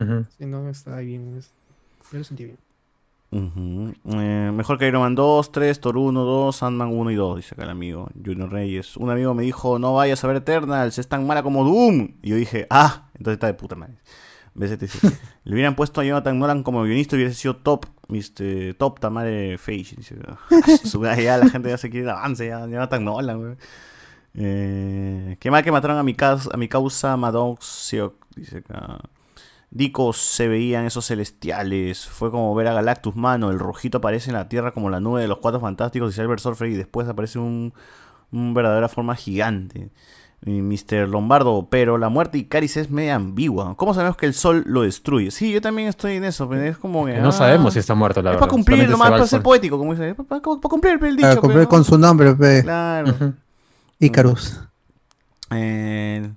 [0.00, 0.24] Ujú.
[0.38, 1.36] sino está bien.
[1.36, 1.50] es-
[2.10, 2.56] yo lo sentí bien.
[4.04, 7.54] Eh, mejor que Iron Man 2, 3, Thor 1, 2, Sandman 1 y 2, dice
[7.54, 8.96] acá el amigo Junior Reyes.
[8.96, 12.16] Un amigo me dijo, no vayas a ver Eternals, es tan mala como Doom.
[12.22, 13.96] Y yo dije, ah, entonces está de puta madre.
[14.54, 14.78] Dice,
[15.44, 18.74] le hubieran puesto a Jonathan Nolan como guionista y hubiese sido top, Mr.
[18.78, 19.94] top Tamare Face.
[19.96, 20.38] Dice, "Ah,
[20.84, 23.56] su- ya la gente ya se quiere avance, ya Jonathan Nolan, güey.
[24.38, 27.94] Eh, qué mal que mataron a mi, a mi causa Maddox
[28.34, 28.98] dice acá.
[29.76, 32.06] Dicos se veían esos celestiales.
[32.06, 33.50] Fue como ver a Galactus, mano.
[33.50, 36.40] El rojito aparece en la Tierra como la nube de los cuatro fantásticos y Silver
[36.40, 36.68] Surfer.
[36.68, 37.74] Y después aparece un,
[38.32, 39.90] un verdadera forma gigante.
[40.44, 41.08] Mr.
[41.08, 43.74] Lombardo, pero la muerte de Icaris es media ambigua.
[43.76, 45.30] ¿Cómo sabemos que el sol lo destruye?
[45.30, 46.48] Sí, yo también estoy en eso.
[46.48, 47.14] pero Es como que.
[47.14, 48.40] Que no ah, sabemos si está muerto, la Es verdad.
[48.40, 50.14] para cumplir, nomás para ser poético, como dice.
[50.14, 51.28] Para, cumplir el dicho.
[51.28, 52.62] Para cumplir pero- con su nombre, pe.
[52.62, 53.34] Claro.
[53.98, 54.60] Icarus.
[55.50, 56.28] Eh,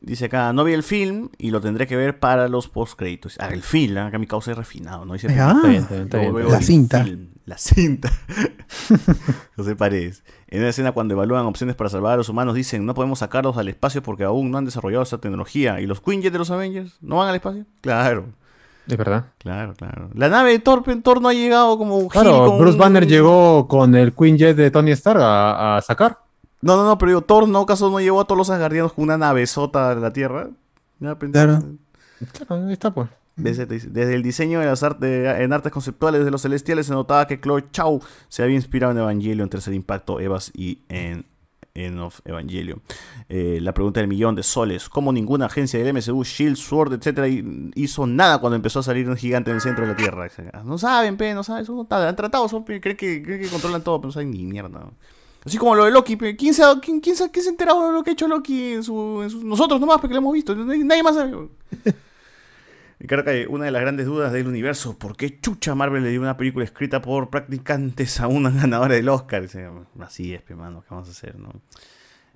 [0.00, 3.36] dice acá, no vi el film y lo tendré que ver para los postcréditos.
[3.38, 5.12] Ah, el film, acá mi causa es refinado, ¿no?
[5.14, 7.04] Dice, Ah, Está bien, está bien, está bien, Luego está veo La cinta.
[7.04, 8.10] film, la cinta.
[9.56, 10.24] José Paredes.
[10.48, 13.56] En una escena cuando evalúan opciones para salvar a los humanos dicen, no podemos sacarlos
[13.56, 15.80] al espacio porque aún no han desarrollado esa tecnología.
[15.80, 17.64] ¿Y los Quinjet de los Avengers no van al espacio?
[17.80, 18.26] Claro,
[18.88, 19.26] Es verdad.
[19.38, 20.10] claro, claro.
[20.14, 23.68] La nave de Thor, Thor no ha llegado como un Claro, Bruce un- Banner llegó
[23.68, 26.18] con el Queen Jet de Tony Stark a, a sacar.
[26.62, 29.04] No, no, no, pero digo, Thor no acaso no llevó a todos los asgardianos con
[29.04, 30.50] una navezota a la Tierra.
[30.98, 31.46] Ya, pendejo.
[31.46, 31.64] Claro.
[32.46, 33.08] Claro, ahí está, pues.
[33.36, 37.40] Desde, el diseño de las artes, en artes conceptuales de los celestiales se notaba que
[37.40, 41.24] Chloe Chow se había inspirado en Evangelion, Tercer Impacto, Evas y en,
[41.72, 42.82] en of Evangelion.
[43.30, 47.28] Eh, la pregunta del millón de soles: ¿Cómo ninguna agencia del MCU, Shield, Sword, etcétera,
[47.28, 50.28] hi- hizo nada cuando empezó a salir un gigante en el centro de la Tierra?
[50.62, 53.82] No saben, pe, no saben, son, han tratado, son, pe, creen que, creen que controlan
[53.82, 54.84] todo, pero no saben ni mierda.
[55.44, 57.52] Así como lo de Loki, ¿quién se, ha, quién, quién se, ha- quién se ha
[57.52, 60.18] enterado de lo que ha hecho Loki en su, en sus- nosotros nomás, porque lo
[60.20, 61.48] hemos visto, nadie más sabe.
[63.02, 66.10] Y creo que una de las grandes dudas del universo, ¿por qué chucha Marvel le
[66.10, 69.46] dio una película escrita por practicantes a una ganadora del Oscar?
[70.00, 71.48] Así es, pe, mano, ¿qué vamos a hacer, no?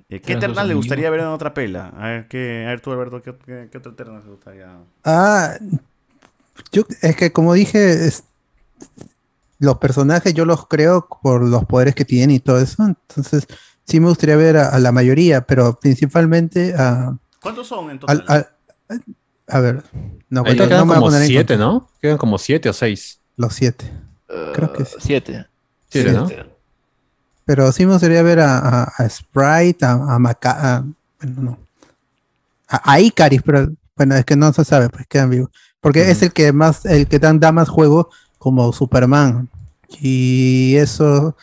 [0.08, 1.89] Eh, ¿Qué Eternal le gustaría ver en otra pela?
[1.99, 4.78] A ver, ¿qué, a ver tú, Alberto, ¿qué, qué, qué otro Eternal te gustaría?
[5.05, 5.55] Ah,
[6.73, 8.24] yo, es que como dije, es-
[9.58, 12.84] los personajes yo los creo por los poderes que tienen y todo eso.
[12.84, 13.47] Entonces,
[13.84, 17.16] sí me gustaría ver a, a la mayoría, pero principalmente a.
[17.41, 18.24] ¿Cuántos son en total?
[18.28, 18.49] al-
[18.89, 19.02] al-
[19.47, 19.83] a ver,
[20.31, 21.57] no, Ahí quedan no como siete, contra.
[21.58, 21.89] ¿no?
[22.00, 23.18] Quedan como siete o seis.
[23.36, 23.91] Los siete.
[24.55, 24.94] Creo que sí.
[25.00, 25.47] Siete.
[25.91, 26.26] Siete, ¿no?
[27.44, 30.84] Pero sí me gustaría ver a, a- a Sprite, a, a Maca, a-
[31.20, 31.58] bueno, no.
[32.68, 35.50] A, a Icaris, pero bueno, es que no se sabe, pues quedan vivos.
[35.81, 38.08] Porque es el que más, el que dan, da más juego
[38.44, 39.48] como Superman.
[40.02, 41.34] Y eso,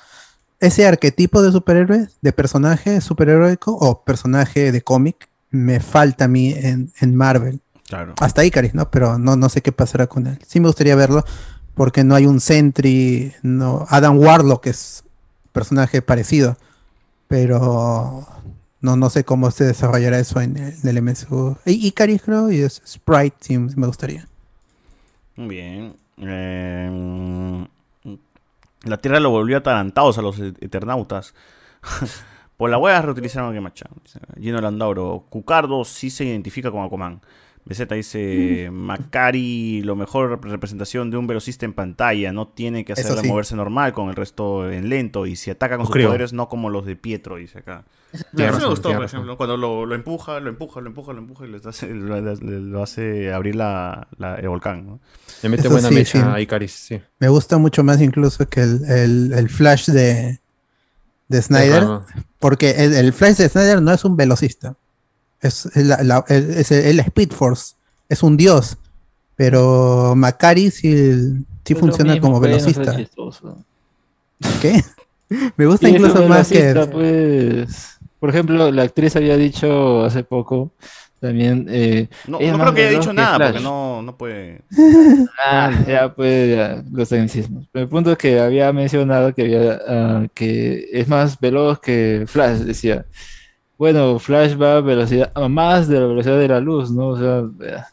[0.60, 6.54] ese arquetipo de superhéroe, de personaje superheroico o personaje de cómic, me falta a mí
[6.56, 7.60] en, en Marvel.
[7.88, 8.14] Claro.
[8.20, 8.92] Hasta Icaris, ¿no?
[8.92, 10.38] Pero no, no sé qué pasará con él.
[10.46, 11.26] Sí me gustaría verlo,
[11.74, 13.88] porque no hay un Sentry, no.
[13.90, 15.04] Adam Warlock es
[15.52, 16.56] personaje parecido,
[17.28, 18.28] pero
[18.80, 21.58] no, no sé cómo se desarrollará eso en el, en el MSU.
[21.66, 24.28] Icaris creo, y es Sprite, sí, me gustaría.
[25.36, 25.96] Muy bien.
[26.22, 27.68] Eh,
[28.84, 31.36] la Tierra lo volvió atarantados a los Eternautas.
[32.58, 33.88] Por la hueá reutilizaron a Gemacha.
[34.40, 35.26] Gino Landauro.
[35.30, 37.22] Cucardo sí se identifica con Aquaman.
[37.64, 42.96] BZ dice, Macari, lo mejor rep- representación de un velocista en pantalla, no tiene que
[42.96, 43.04] sí.
[43.28, 46.70] moverse normal con el resto en lento y si ataca con sus poderes no como
[46.70, 47.86] los de Pietro, dice acá.
[48.36, 49.20] Tiene Eso me gustó, por razón.
[49.20, 52.20] ejemplo, cuando lo, lo empuja, lo empuja, lo empuja, lo empuja y le hace, lo,
[52.20, 54.86] le- lo hace abrir la, la- el volcán.
[54.86, 55.00] ¿no?
[55.44, 56.26] Le mete Eso buena sí, mecha sí.
[56.30, 57.00] a Icaris, sí.
[57.20, 60.40] Me gusta mucho más incluso que el, el- el Flash de,
[61.30, 62.06] de Snyder, Ajá.
[62.40, 64.76] porque el, el Flash de Snyder no es un velocista,
[65.42, 67.76] es, la, la- el, es el Speed Force,
[68.10, 68.78] es un dios,
[69.36, 72.98] pero Macari sí, sí funciona mismo, como pues, no velocista.
[74.62, 74.84] ¿Qué?
[75.58, 76.74] Me gusta incluso más que...
[76.92, 80.72] pues, por ejemplo, la actriz había dicho hace poco
[81.20, 81.68] también.
[81.70, 83.48] eh, No, no creo que haya dicho que nada, Flash.
[83.52, 84.62] porque no, no puede.
[85.44, 87.68] Ah, ya, pues, ya, los tecnicismos.
[87.74, 92.60] El punto es que había mencionado que había ah, que es más veloz que Flash,
[92.60, 93.06] decía.
[93.82, 97.08] Bueno, Flash va a velocidad, a más de la velocidad de la luz, ¿no?
[97.08, 97.42] O sea,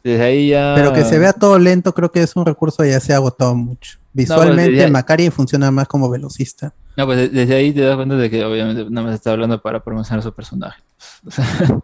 [0.05, 0.75] desde ahí ya.
[0.76, 3.17] Pero que se vea todo lento, creo que es un recurso que ya se ha
[3.17, 3.99] agotado mucho.
[4.12, 6.75] Visualmente, desde- Macari funciona más como velocista.
[6.94, 9.62] No, pues de- desde ahí te das cuenta de que obviamente nada más está hablando
[9.62, 10.78] para promocionar su personaje.
[11.26, 11.81] O sea,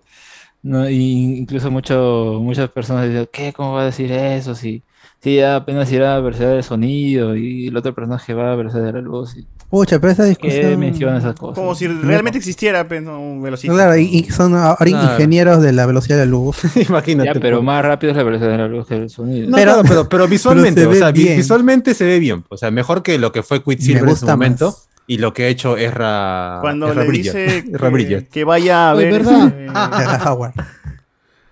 [0.63, 3.55] no, y incluso mucho, muchas personas dicen, ¿qué?
[3.55, 4.55] ¿Cómo va a decir eso?
[4.55, 4.83] Si,
[5.23, 8.85] si ya apenas irá a velocidad del sonido y el otro personaje va a velocidad
[8.85, 9.35] de la luz.
[9.39, 10.79] Y, Pucha, pero esa ¿Qué discusión...
[10.79, 11.57] menciona esas cosas?
[11.57, 13.21] Como si realmente existiera pues, ¿no?
[13.21, 13.75] un velocista.
[13.75, 15.13] Claro, y, y son ahora Claro.
[15.15, 16.59] ingenieros de la velocidad de la luz.
[16.89, 17.35] Imagínate.
[17.35, 17.67] Ya, pero pues.
[17.67, 19.51] más rápido es la velocidad de la luz que el sonido.
[19.51, 21.37] No, Pero- claro, pero, pero visualmente, pero se o sea, vi- bien.
[21.39, 22.45] visualmente se ve bien.
[22.51, 24.89] O sea, mejor que lo que fue Quicksilver en su gusta momento más.
[25.09, 27.35] y lo que ha hecho Ezra, Cuando Ezra le Bridger.
[27.35, 28.29] dice Ezra que, Bridger.
[28.29, 29.25] que vaya a Oye, ver.
[29.25, 30.53] ¿verdad?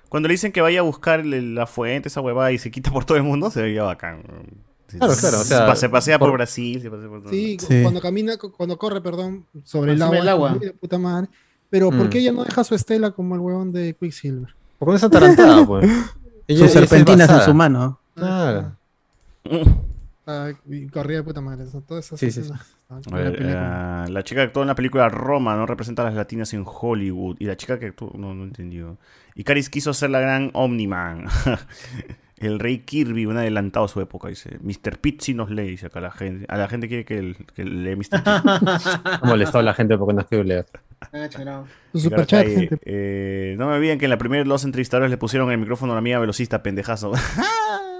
[0.08, 2.90] cuando le dicen que vaya a buscar el- la fuente, esa huevada y se quita
[2.92, 4.22] por todo el mundo, se veía bacán.
[4.98, 7.30] Claro, claro, o se sea, pa- se pasea por, por- Brasil, se pasea por todo.
[7.32, 7.82] Sí, Sí.
[7.82, 10.16] cuando camina, cu- cuando corre, perdón, sobre el agua.
[10.16, 10.58] del agua.
[10.80, 11.28] puta madre.
[11.70, 12.10] Pero ¿por Mm.
[12.10, 14.54] qué ella no deja su estela como el huevón de Quicksilver?
[14.78, 15.90] Porque no es atarantada, pues.
[16.48, 17.98] Sus serpentinas en su mano.
[18.14, 18.76] Claro.
[20.24, 20.52] Ah,
[20.92, 21.64] corría de puta madre.
[21.84, 24.04] Todas esas Sí, sí, escenas estaban A en la ver, película.
[24.06, 26.64] eh, la chica que actuó en la película Roma no representa a las latinas en
[26.64, 27.38] Hollywood.
[27.40, 28.12] Y la chica que actuó.
[28.16, 28.98] No, no entendió.
[29.34, 31.26] Y Caris quiso ser la gran Omniman.
[32.42, 34.58] El rey Kirby, un adelantado a su época, dice.
[34.60, 34.98] Mr.
[35.20, 36.44] Sí nos lee, dice acá la gente.
[36.48, 38.22] A la gente quiere que, el, que lee Mr.
[38.22, 38.22] Pitt.
[39.04, 40.66] Ha molestado a la gente porque no escribe leer.
[41.00, 42.78] Ah, gente.
[42.84, 45.94] eh, no me olviden que en la primera los entrevistadores le pusieron el micrófono a
[45.96, 47.12] la amiga velocista, pendejazo.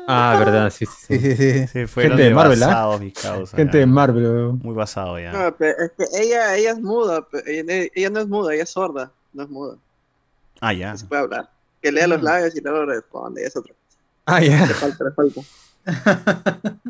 [0.09, 1.17] Ah, verdad, sí, sí.
[1.17, 1.37] Sí, sí.
[1.37, 1.67] sí, sí.
[1.69, 2.67] Se fueron Gente de Marvel, ¿ah?
[2.67, 3.79] basados, Gente ya.
[3.79, 4.53] de Marvel.
[4.61, 5.31] Muy basado ya.
[5.33, 8.71] No, pero es que ella, ella es muda, ella, ella no es muda, ella es
[8.71, 9.77] sorda, no es muda,
[10.61, 10.91] Ah, ya.
[10.91, 11.49] no se puede hablar.
[11.81, 13.73] Que lea los labios y luego responde, es otra.
[14.26, 14.67] Ah, ya.
[14.67, 15.41] Le falta, le falta.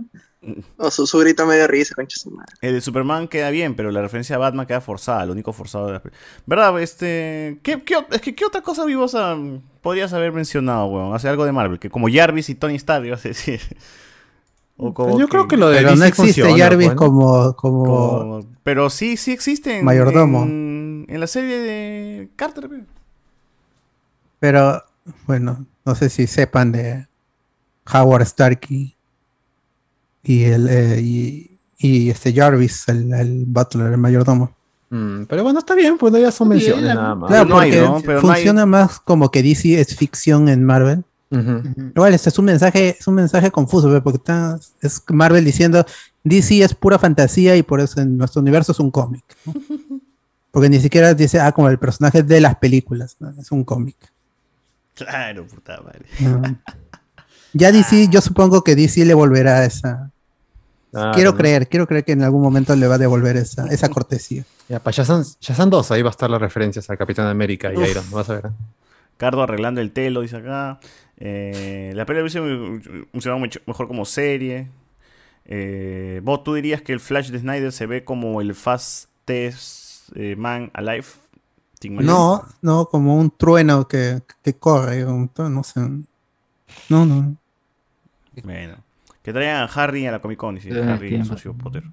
[0.76, 2.52] O su, su grito medio risa, concha su madre.
[2.62, 5.86] El de Superman queda bien, pero la referencia a Batman queda forzada, lo único forzado
[5.86, 6.02] de la
[6.46, 6.80] ¿Verdad?
[6.82, 7.60] Este.
[7.62, 9.36] ¿qué, qué, es que, ¿qué otra cosa vivosa
[9.82, 11.14] podrías haber mencionado, weón?
[11.14, 13.60] Hace algo de Marvel, que como Jarvis y Tony Stark, ibas a decir.
[14.78, 17.84] O como Yo creo que lo de Pero no existe funciona, Jarvis pues, como, como...
[17.84, 20.42] como- Pero sí, sí existe en, Mayordomo.
[20.44, 22.68] En, en la serie de Carter.
[22.70, 22.84] pe.
[24.40, 24.82] Pero,
[25.26, 27.06] bueno, no sé si sepan de
[27.92, 28.94] Howard Starkey
[30.22, 34.54] y el eh, y, y este Jarvis, el, el butler, el mayordomo.
[34.90, 37.28] Mm, pero bueno, está bien, pues no, ya son menciones nada más.
[37.30, 38.00] Claro, no hay, porque ¿no?
[38.02, 41.02] Pero no hay- funciona más como que DC es ficción en Marvel.
[41.94, 44.02] Igual, este es un mensaje, es un mensaje confuso, ¿ve?
[44.02, 45.82] porque está, es Marvel diciendo
[46.24, 49.24] DC es pura fantasía y por eso en nuestro universo es un cómic.
[49.46, 49.54] ¿no?
[50.50, 53.16] Porque ni siquiera dice, ah, como el personaje de las películas.
[53.18, 53.30] ¿no?
[53.40, 53.96] Es un cómic.
[54.94, 56.04] Claro, puta madre.
[57.54, 60.10] Ya DC, yo supongo que DC le volverá a esa.
[60.94, 61.38] Ah, quiero no.
[61.38, 64.44] creer, quiero creer que en algún momento le va a devolver esa, esa cortesía.
[64.68, 67.76] Ya, para Shazam, Shazam 2, ahí va a estar las referencias a Capitán América y
[67.76, 67.90] Uf.
[67.90, 68.46] Iron, vas a ver.
[68.46, 68.50] ¿eh?
[69.18, 70.80] Cardo arreglando el telo, dice acá.
[71.18, 72.40] Eh, la pelea hubiese
[73.10, 74.68] funcionado mucho mejor como serie.
[75.44, 80.36] Eh, vos, ¿tú dirías que el Flash de Snyder se ve como el Fastest eh,
[80.36, 81.06] Man Alive?
[81.84, 85.80] No, no, como un trueno que, que corre, un- no sé.
[86.88, 87.36] No, no.
[88.44, 88.76] Bueno.
[89.22, 91.84] Que traigan a Harry a la Comic Con, dice Ah, Harry tiene socio Potter.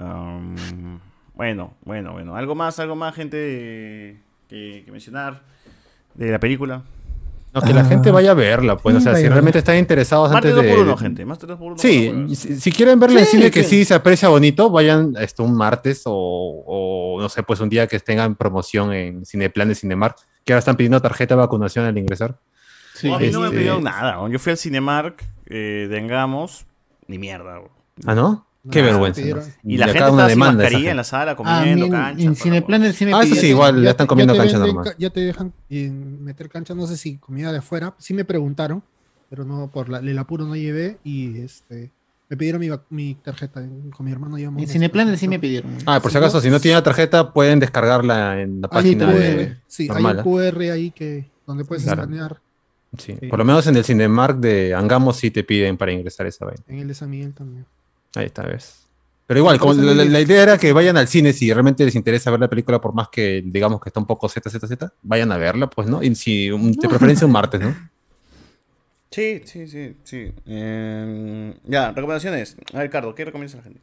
[0.00, 0.98] Um,
[1.34, 2.36] bueno, bueno, bueno.
[2.36, 5.42] ¿Algo más, algo más, gente, que, que mencionar
[6.14, 6.82] de la película?
[7.52, 8.96] No, que la gente vaya a verla, pues.
[8.96, 10.70] O sea, Sí, si realmente están interesados Martes antes dos de.
[10.76, 11.24] por uno, gente.
[11.24, 11.78] Más tres por uno.
[11.78, 15.14] Sí, si, si quieren verla en Sí, cine que que- sí se aprecia bonito, vayan
[15.20, 16.12] este, un martes o,
[16.66, 20.58] o, no sé, pues un día que tengan promoción en Cineplan de Cinemark, que ahora
[20.58, 22.36] están pidiendo tarjeta de vacunación al ingresar.
[23.04, 24.28] No, a mí no me Este, pidieron nada.
[24.28, 26.66] Yo fui al Cinemark eh, de Engamos,
[27.06, 27.58] ni mierda.
[27.58, 27.70] bro.
[28.06, 28.46] ¿Ah, no?
[28.70, 29.20] Qué vergüenza.
[29.62, 32.22] Y la gente estaba sin mascarilla en la sala, Ah, comiendo en, cancha.
[32.24, 34.94] en Cineplanet sí me Ah, eso sí, igual, ya están comiendo cancha venden normal.
[34.98, 37.94] Ya te dejan meter cancha, no sé si comida de afuera.
[37.98, 38.82] Sí me preguntaron,
[39.28, 41.90] pero no, por la, el apuro no llevé y este
[42.30, 43.62] me pidieron mi, mi tarjeta.
[43.94, 44.62] Con mi hermano llevamos.
[44.62, 45.76] En Cineplanet sí me pidieron.
[45.84, 49.58] Ah, por si acaso, si no tienen la tarjeta, pueden descargarla en la página de
[49.66, 50.20] sí, normal.
[50.20, 52.00] hay un QR ahí que donde puedes Claro.
[52.04, 52.40] escanear
[52.98, 56.44] Sí, Por lo menos en el Cinemark de Angamos sí te piden para ingresar esa
[56.44, 56.62] vaina.
[56.68, 57.64] en el de San Miguel también.
[58.14, 58.86] Ahí está, ves.
[59.26, 62.40] Pero igual, como la, idea era que vayan al cine si realmente les interesa ver
[62.40, 65.88] la película, por más que digamos que está un poco ZZZ, vayan a verla, pues,
[65.88, 66.02] ¿no?
[66.02, 67.74] Y si un- de preferencia un martes, ¿no?
[69.10, 70.32] Sí, sí, sí, sí.
[70.46, 72.56] Eh, ya, recomendaciones.
[72.74, 73.80] A ver, Cardo, ¿qué recomiendas a la gente?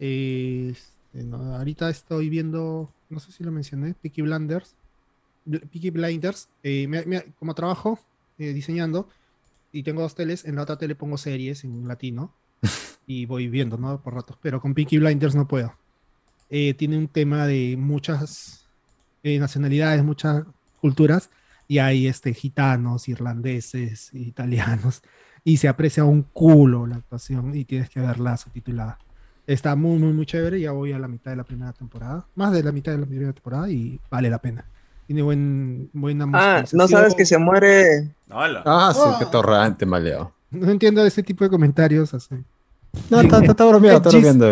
[0.00, 4.74] Este, no, ahorita estoy viendo, no sé si lo mencioné, Peaky Blinders.
[5.44, 6.48] Peaky Blinders.
[6.62, 7.98] eh, me- me- como trabajo
[8.38, 9.08] eh, diseñando
[9.72, 12.34] y tengo dos teles, en la otra tele pongo series en latino
[13.06, 14.00] y voy viendo, ¿no?
[14.02, 14.36] Por ratos.
[14.42, 15.74] Pero con Peaky Blinders no puedo.
[16.50, 18.68] Eh, tiene un tema de muchas
[19.22, 20.44] nacionalidades, muchas
[20.80, 21.30] culturas
[21.68, 25.02] y hay este, gitanos, irlandeses, italianos
[25.44, 28.98] y se aprecia un culo la actuación y tienes que verla subtitulada.
[29.46, 30.60] Está muy, muy, muy chévere.
[30.60, 32.26] Ya voy a la mitad de la primera temporada.
[32.36, 34.64] Más de la mitad de la primera temporada y vale la pena.
[35.06, 38.10] Tiene buen, buena Ah, no sabes que se muere.
[38.64, 40.32] Ah, sí, qué torrante, maleado.
[40.50, 42.12] No entiendo ese tipo de comentarios.
[42.14, 42.34] Así.
[43.10, 44.44] No, está- está- está bromeado, está bromeando,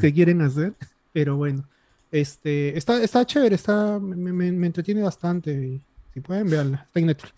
[0.00, 0.72] que quieren hacer.
[1.12, 1.64] Pero bueno.
[2.12, 5.50] Este, está, está chévere, está, me, me- me entretiene bastante.
[5.52, 5.80] y
[6.14, 6.84] si pueden, verla.
[6.86, 7.34] Está en Netflix.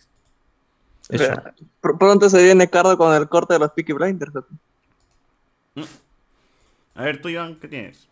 [1.81, 4.31] Pr- Pronto se viene Cardo con el corte de los Peaky Blinders.
[6.95, 8.07] A ver, tú, Iván, ¿qué tienes?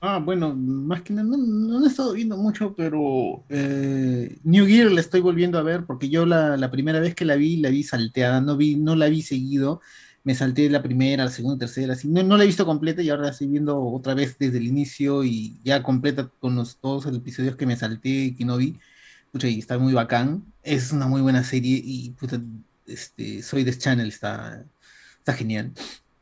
[0.00, 4.92] Ah, bueno, más que nada, no, no he estado viendo mucho, pero eh, New Gear
[4.92, 7.70] la estoy volviendo a ver porque yo la, la primera vez que la vi, la
[7.70, 9.80] vi salteada, no vi, no la vi seguido,
[10.22, 13.08] me salté la primera, la segunda, tercera, así, no, no la he visto completa y
[13.08, 17.06] ahora la estoy viendo otra vez desde el inicio y ya completa con los, todos
[17.06, 18.78] los episodios que me salté y que no vi,
[19.32, 22.40] pucha, y está muy bacán, es una muy buena serie y puta,
[22.86, 24.64] este, soy de Channel, está,
[25.18, 25.72] está genial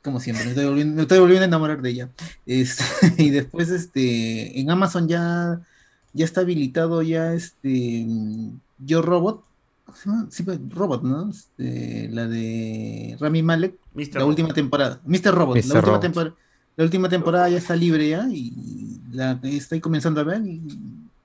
[0.05, 2.09] como siempre, me estoy volviendo, me estoy volviendo a enamorar de ella.
[2.47, 2.85] Este,
[3.19, 5.61] y después, este, en Amazon ya,
[6.13, 8.07] ya está habilitado ya este
[8.79, 9.43] Yo Robot.
[9.87, 10.27] ¿cómo se llama?
[10.31, 11.31] Sí, pues, Robot, ¿no?
[11.31, 14.29] Este, la de Rami Malek, la Robot.
[14.29, 15.01] última temporada.
[15.05, 15.35] Mr.
[15.35, 15.67] Robot, Mr.
[15.67, 16.01] la última Robot.
[16.03, 16.35] temporada.
[16.77, 20.61] La última temporada ya está libre ya y la estoy comenzando a ver y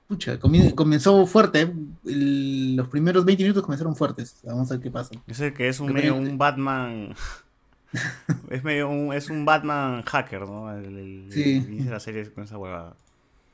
[0.07, 1.73] pucha, comenzó fuerte.
[2.05, 4.35] El- los primeros 20 minutos comenzaron fuertes.
[4.43, 5.09] Vamos a ver qué pasa.
[5.27, 7.13] Es el que es un medio un Batman.
[8.49, 10.71] es medio un, es un Batman hacker, ¿no?
[10.75, 11.57] El, el- Sí.
[11.57, 12.93] el inicio de la serie con esa huevada.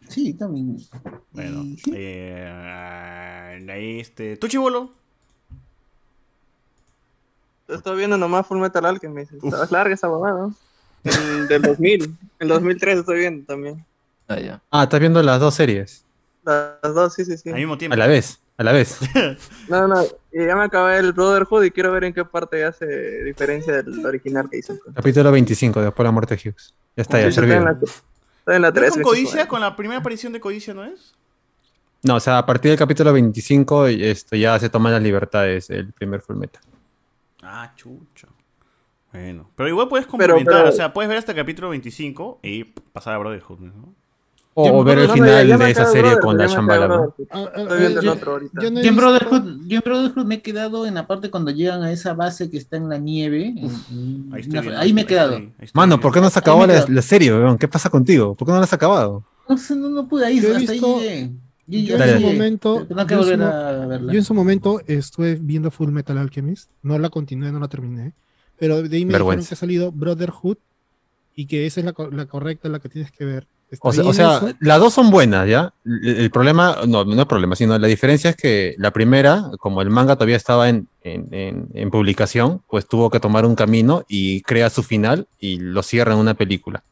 [0.07, 0.77] Sí, también.
[1.31, 4.37] Bueno, eh, ahí este.
[4.37, 4.91] ¿Tú, chivolo?
[7.67, 9.31] Estoy viendo nomás Full Metal Alchemist.
[9.43, 10.55] Es larga esa huevada, ¿no?
[11.03, 12.15] El del 2000.
[12.39, 13.83] El 2003 estoy viendo también.
[14.27, 14.61] Ah, ya.
[14.69, 16.03] Ah, estás viendo las dos series.
[16.43, 17.49] Las dos, sí, sí, sí.
[17.49, 17.93] Al mismo tiempo.
[17.95, 18.99] A la vez, a la vez.
[19.69, 23.23] No, no, y ya me acabé el Brotherhood y quiero ver en qué parte hace
[23.23, 24.75] diferencia del original que hizo.
[24.93, 26.73] Capítulo 25, después de la muerte de Hughes.
[26.95, 27.65] Ya está, ya Sí, está en servido.
[27.65, 28.93] la, está en la ¿No es 3.
[28.93, 29.47] con Codicia?
[29.47, 31.13] ¿Con la primera aparición de Codicia, no es?
[32.03, 35.91] No, o sea, a partir del capítulo 25 esto ya se toman las libertades el
[35.91, 36.61] primer Full Metal.
[37.41, 38.27] Ah, chucho.
[39.11, 42.63] Bueno, pero igual puedes complementar, pero- o sea, puedes ver hasta el capítulo 25 y
[42.65, 43.93] pasar a Brotherhood, ¿no?
[44.57, 46.63] O, Yo o ver el No, no, final de esa serie Brotherhood, con la ¿no?
[46.65, 47.13] Brotherhood.
[47.29, 48.61] Ah, ah, Estoy viendo el yo- otro ahorita.
[48.61, 51.83] yo no en, Brotherhood, yo en Brotherhood me he quedado en la parte cuando llegan
[51.83, 53.47] a esa base que está en la nieve.
[53.47, 55.35] en- Ahí, en estoy una- viendo, ahí me he ahí quedado.
[55.35, 55.99] ahí estoy Mano.
[55.99, 57.57] ¿por qué no has Ahí acabado la, la serie, weón?
[57.57, 58.33] ¿Qué pasa contigo?
[58.33, 59.25] ¿Por qué no la has acabado?
[59.49, 61.31] No sé, no, no pude ahí, Yo he hasta visto- ahí.
[61.67, 65.69] Yo, Yo en su momento, que yo en su yo en su momento estuve viendo
[65.69, 68.13] Full Metal Alchemist, no la continué, no la terminé,
[68.57, 69.49] pero de ahí me dijeron Vergüenza.
[69.49, 70.57] que ha salido Brotherhood
[71.35, 73.47] y que esa es la, la correcta, la que tienes que ver.
[73.81, 75.73] O sea, o sea, las dos son buenas, ¿ya?
[75.83, 79.81] El, el problema, no, no es problema, sino la diferencia es que la primera, como
[79.81, 84.03] el manga todavía estaba en, en- en- en publicación, pues tuvo que tomar un camino
[84.07, 86.83] y crea su final y lo cierra en una película.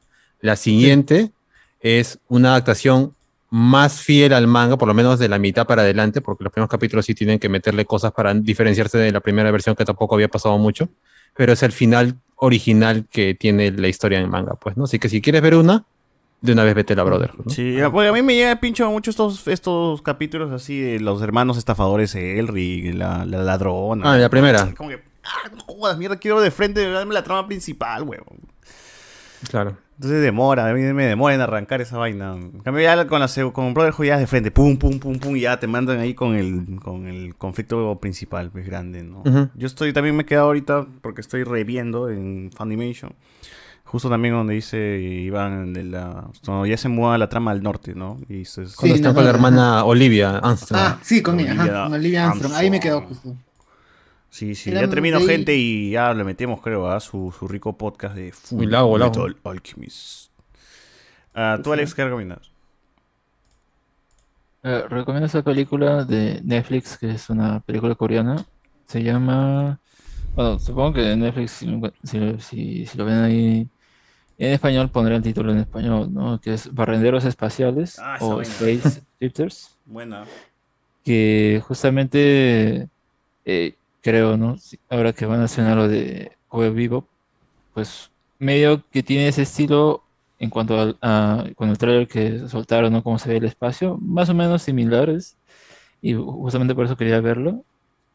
[0.41, 1.31] La siguiente
[1.79, 3.13] es una adaptación
[3.49, 6.71] más fiel al manga, por lo menos de la mitad para adelante, porque los primeros
[6.71, 10.27] capítulos sí tienen que meterle cosas para diferenciarse de la primera versión que tampoco había
[10.27, 10.89] pasado mucho,
[11.35, 14.85] pero es el final original que tiene la historia en manga, pues, ¿no?
[14.85, 15.85] Así que si quieres ver una,
[16.43, 17.51] de una vez vete la Brotherhood, ¿no?
[17.51, 21.57] Sí, porque a mí me llega pincho mucho estos, estos capítulos así de los hermanos
[21.57, 24.11] estafadores Elric, la, la ladrona.
[24.11, 24.73] Ah, la primera.
[24.75, 28.39] Como que, ah, no jodas, mierda, quiero de frente, dame la trama principal, huevón.
[29.49, 29.77] Claro.
[29.95, 32.33] Entonces demora, a mí me demora en arrancar esa vaina.
[32.33, 35.37] En cambio ya con, la, con Brotherhood ya es de frente, pum, pum, pum, pum,
[35.37, 39.23] y ya te mandan ahí con el, con el conflicto principal, pues grande, ¿no?
[39.55, 43.13] Yo estoy, también me he quedado ahorita, porque estoy reviendo en Funimation,
[43.93, 47.93] justo también donde dice Iván, de la, cuando ya se muda la trama al norte,
[47.93, 48.17] ¿no?
[48.27, 50.81] Y se- Cuando está con la hermana Olivia Armstrong.
[50.83, 52.53] Ah, sí, con ella, Olivia ajá, con Olivia Armstrong.
[52.55, 53.35] Ahí me quedó Armstrong.
[53.35, 53.43] justo.
[54.31, 57.47] Sí, sí, Era ya de ahí- gente y ya le metemos, creo, a su, su
[57.47, 59.11] rico podcast de Full lago, lago.
[59.27, 60.31] Metal Alchemist.
[61.35, 62.49] Ah, ¿Tú, Alex, qué recomiendas?
[64.63, 68.43] Eh, recomiendo esa película de Netflix, que es una película coreana.
[68.87, 69.79] Se llama.
[70.35, 71.63] Bueno, supongo que en Netflix,
[72.41, 73.67] si- si lo ven ahí
[74.37, 76.39] en español, pondré el título en español, ¿no?
[76.41, 78.41] Que es Barrenderos Espaciales Ah, o.
[78.41, 79.77] Space Shifters.
[79.85, 80.25] Buena.
[81.03, 82.87] que justamente
[83.45, 84.55] eh, creo, ¿no?
[84.89, 87.05] Ahora que van a hacer lo de Cowboy Bebop,
[87.73, 90.03] pues medio que tiene ese estilo
[90.39, 93.03] en cuanto al, a, con el trailer que soltaron, ¿no?
[93.03, 95.37] Cómo se ve el espacio, más o menos similares,
[96.01, 97.63] y justamente por eso quería verlo.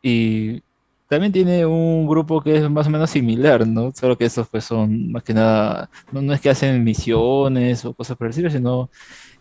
[0.02, 0.62] Y
[1.08, 3.92] también tiene un grupo que es más o menos similar, ¿no?
[3.92, 7.94] Solo que estos pues son más que nada, no, no es que hacen misiones o
[7.94, 8.90] cosas por el estilo, sino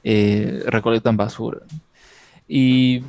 [0.03, 1.61] eh, recolectan basura.
[2.47, 3.03] Y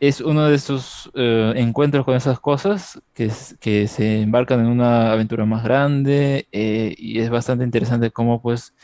[0.00, 4.66] es uno de esos eh, encuentros con esas cosas que, s- que se embarcan en
[4.66, 8.74] una aventura más grande eh, y es bastante interesante cómo pues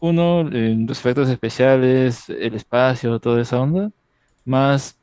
[0.00, 3.90] uno, eh, los efectos especiales, el espacio, toda esa onda,
[4.44, 5.00] más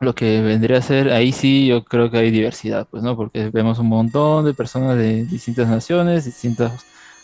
[0.00, 3.16] lo que vendría a ser, ahí sí yo creo que hay diversidad, pues, ¿no?
[3.16, 6.72] Porque vemos un montón de personas de distintas naciones, distintos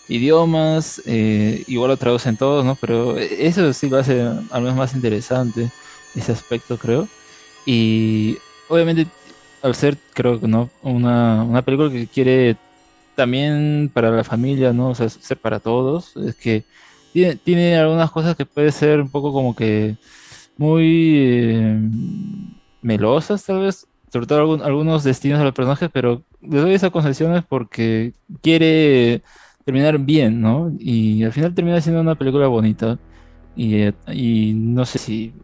[0.08, 2.74] idiomas, eh, igual lo traducen todos, ¿no?
[2.76, 5.70] Pero eso sí lo hace al menos más interesante,
[6.14, 7.08] ese aspecto, creo.
[7.66, 8.38] Y
[8.68, 9.06] obviamente,
[9.62, 10.70] al ser, creo que, ¿no?
[10.82, 12.56] Una, una película que quiere
[13.14, 14.90] también para la familia, ¿no?
[14.90, 16.64] O sea, ser para todos, es que
[17.44, 19.96] tiene, algunas cosas que puede ser un poco como que
[20.56, 21.78] muy eh,
[22.84, 26.92] melosas, tal vez, sobre todo algún- algunos destinos de los personajes, pero le doy esas
[26.92, 29.24] concesiones porque quiere
[29.64, 30.72] terminar bien, ¿no?
[30.78, 32.98] Y al final termina siendo una película bonita.
[33.54, 35.34] Y, eh, y no sé si.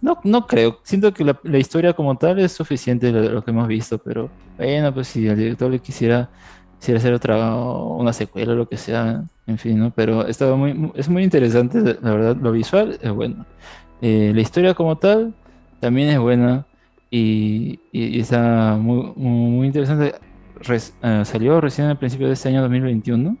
[0.00, 0.80] No, no creo.
[0.84, 4.94] Siento que la, historia como tal es suficiente de lo que hemos visto, pero bueno,
[4.94, 6.30] pues si al director le quisiera,
[6.78, 9.92] quisiera hacer otra, una secuela o lo que sea, en fin, ¿no?
[9.94, 13.46] Pero estaba muy, mu- es muy interesante, la verdad, lo visual es bueno.
[14.00, 15.36] Eh, la historia como tal
[15.80, 16.67] también es buena
[17.10, 20.14] y, está muy, muy, interesante.
[20.60, 23.36] Res- eh, salió recién al principio de este año 2021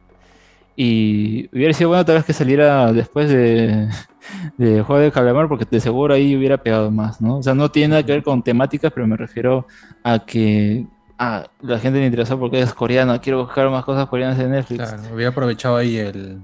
[0.76, 3.88] y hubiera sido bueno tal vez que saliera después de,
[4.56, 7.38] de Juego de Calamar porque de seguro ahí hubiera pegado más, ¿no?
[7.38, 9.66] O sea, no tiene nada que ver con temáticas, pero me refiero
[10.04, 10.86] a que
[11.18, 14.88] la gente le interesó porque es coreana, quiero buscar más cosas coreanas en Netflix.
[14.88, 16.38] Claro, hubiera aprovechado ahí el,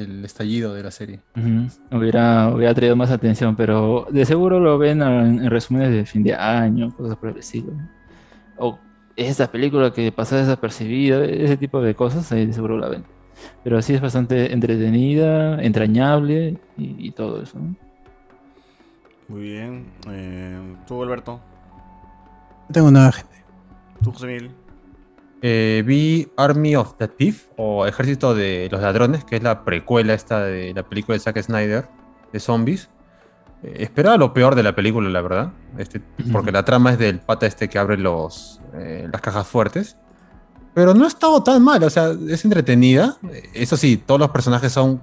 [0.00, 1.20] el estallido de la serie.
[1.36, 6.04] Ujú, Hubiera, hubiera traído más atención, pero de seguro lo ven en, en resúmenes de
[6.06, 7.72] fin de año, cosas por el estilo.
[8.56, 8.78] O
[9.16, 13.04] esta película que pasa desapercibida, ese tipo de cosas, ahí de seguro la ven.
[13.64, 17.58] Pero sí es bastante entretenida, entrañable y, y todo eso.
[17.58, 17.74] ¿no?
[19.28, 19.86] Muy bien.
[20.08, 21.40] Eh, ¿Tú, Alberto?
[22.72, 23.36] Tengo nueva gente.
[24.02, 24.50] ¿Tú, José Miguel?
[25.42, 30.12] Eh, vi Army of the Thief o Ejército de los Ladrones, que es la precuela
[30.12, 31.88] esta de la película de Zack Snyder
[32.32, 32.90] de zombies.
[33.62, 37.20] Eh, esperaba lo peor de la película, la verdad, este, porque la trama es del
[37.20, 39.96] pata este que abre los, eh, las cajas fuertes.
[40.74, 43.16] Pero no ha estado tan mal, o sea, es entretenida.
[43.54, 45.02] Eso sí, todos los personajes son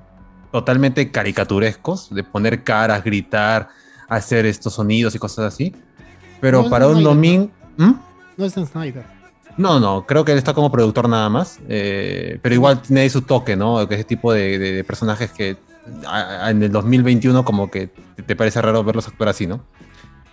[0.52, 3.70] totalmente caricaturescos, de poner caras, gritar,
[4.08, 5.76] hacer estos sonidos y cosas así.
[6.40, 7.52] Pero No para un domingo...
[7.76, 7.94] ¿Mm?
[8.38, 9.17] No es en Snyder.
[9.58, 11.60] No, no, creo que él está como productor nada más.
[11.68, 13.88] eh, pero igual tiene ahí su toque, ¿no?
[13.88, 15.58] Que ese tipo de, de- de personajes que
[16.06, 17.90] a- a- en el 2021 como que
[18.26, 19.62] te- parece raro verlos actuar así, ¿no?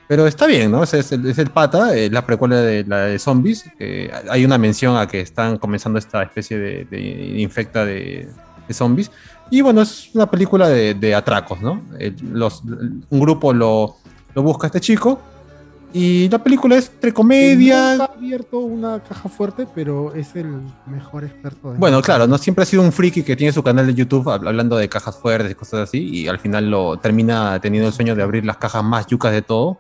[0.07, 0.83] Pero está bien, ¿no?
[0.83, 3.65] Es, es el, es el pata, eh, la precuela de la de zombies.
[3.79, 7.01] que hay una mención a que están comenzando esta especie de, de
[7.41, 8.29] infecta de,
[8.69, 9.11] de zombies.
[9.51, 11.83] Y bueno, es una película de, de atracos, ¿no?
[11.99, 12.63] El- los,
[13.09, 13.97] un grupo lo,
[14.35, 15.19] lo busca a este chico.
[15.97, 17.93] Y la película es entre comedia.
[17.95, 22.65] Ha abierto una caja fuerte, pero es el mejor experto de Bueno, claro, no siempre
[22.65, 25.53] ha sido un friki que tiene su canal de YouTube hab- hablando de cajas fuertes
[25.53, 28.83] y cosas así, y al final lo termina teniendo el sueño de abrir las cajas
[28.83, 29.79] más yucas de todo.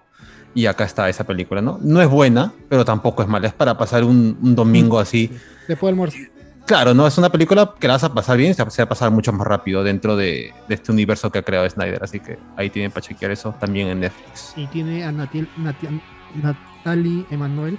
[0.57, 1.81] Y acá está esa película, ¿no?
[1.83, 3.49] No es buena, pero tampoco es mala.
[3.49, 5.29] Es para pasar un, un domingo así.
[5.67, 6.19] Después del almuerzo.
[6.67, 9.11] Claro, no es una película que la vas a pasar bien, se va a pasar
[9.11, 12.03] mucho más rápido dentro de, de este universo que ha creado Snyder.
[12.03, 14.55] Así que ahí tienen para chequear eso también en Netflix.
[14.57, 16.01] Y tiene a Natil- Nati-
[16.43, 17.79] Natalie Emanuel.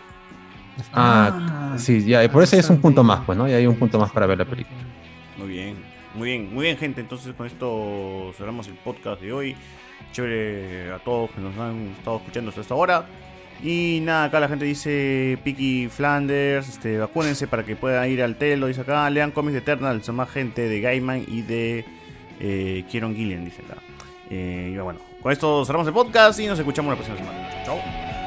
[0.94, 3.48] Ah, sí, ya, y por eso es un punto más, pues, ¿no?
[3.48, 4.78] Y hay un punto más para ver la película.
[5.38, 5.76] Muy bien,
[6.14, 7.02] muy bien, muy bien, gente.
[7.02, 9.56] Entonces, con esto cerramos el podcast de hoy.
[10.12, 13.06] Chévere a todos que nos han estado escuchando hasta esta hora.
[13.66, 18.36] Y nada, acá la gente dice Piki Flanders, este, vacúnense para que puedan ir al
[18.36, 21.84] telo, dice acá, lean cómics de Eternal, son más gente de Gaiman y de
[22.40, 23.82] eh, Kieron Gillian, dice acá.
[24.30, 27.64] Eh, y bueno, con esto cerramos el podcast y nos escuchamos la próxima semana.
[27.66, 28.25] Chao.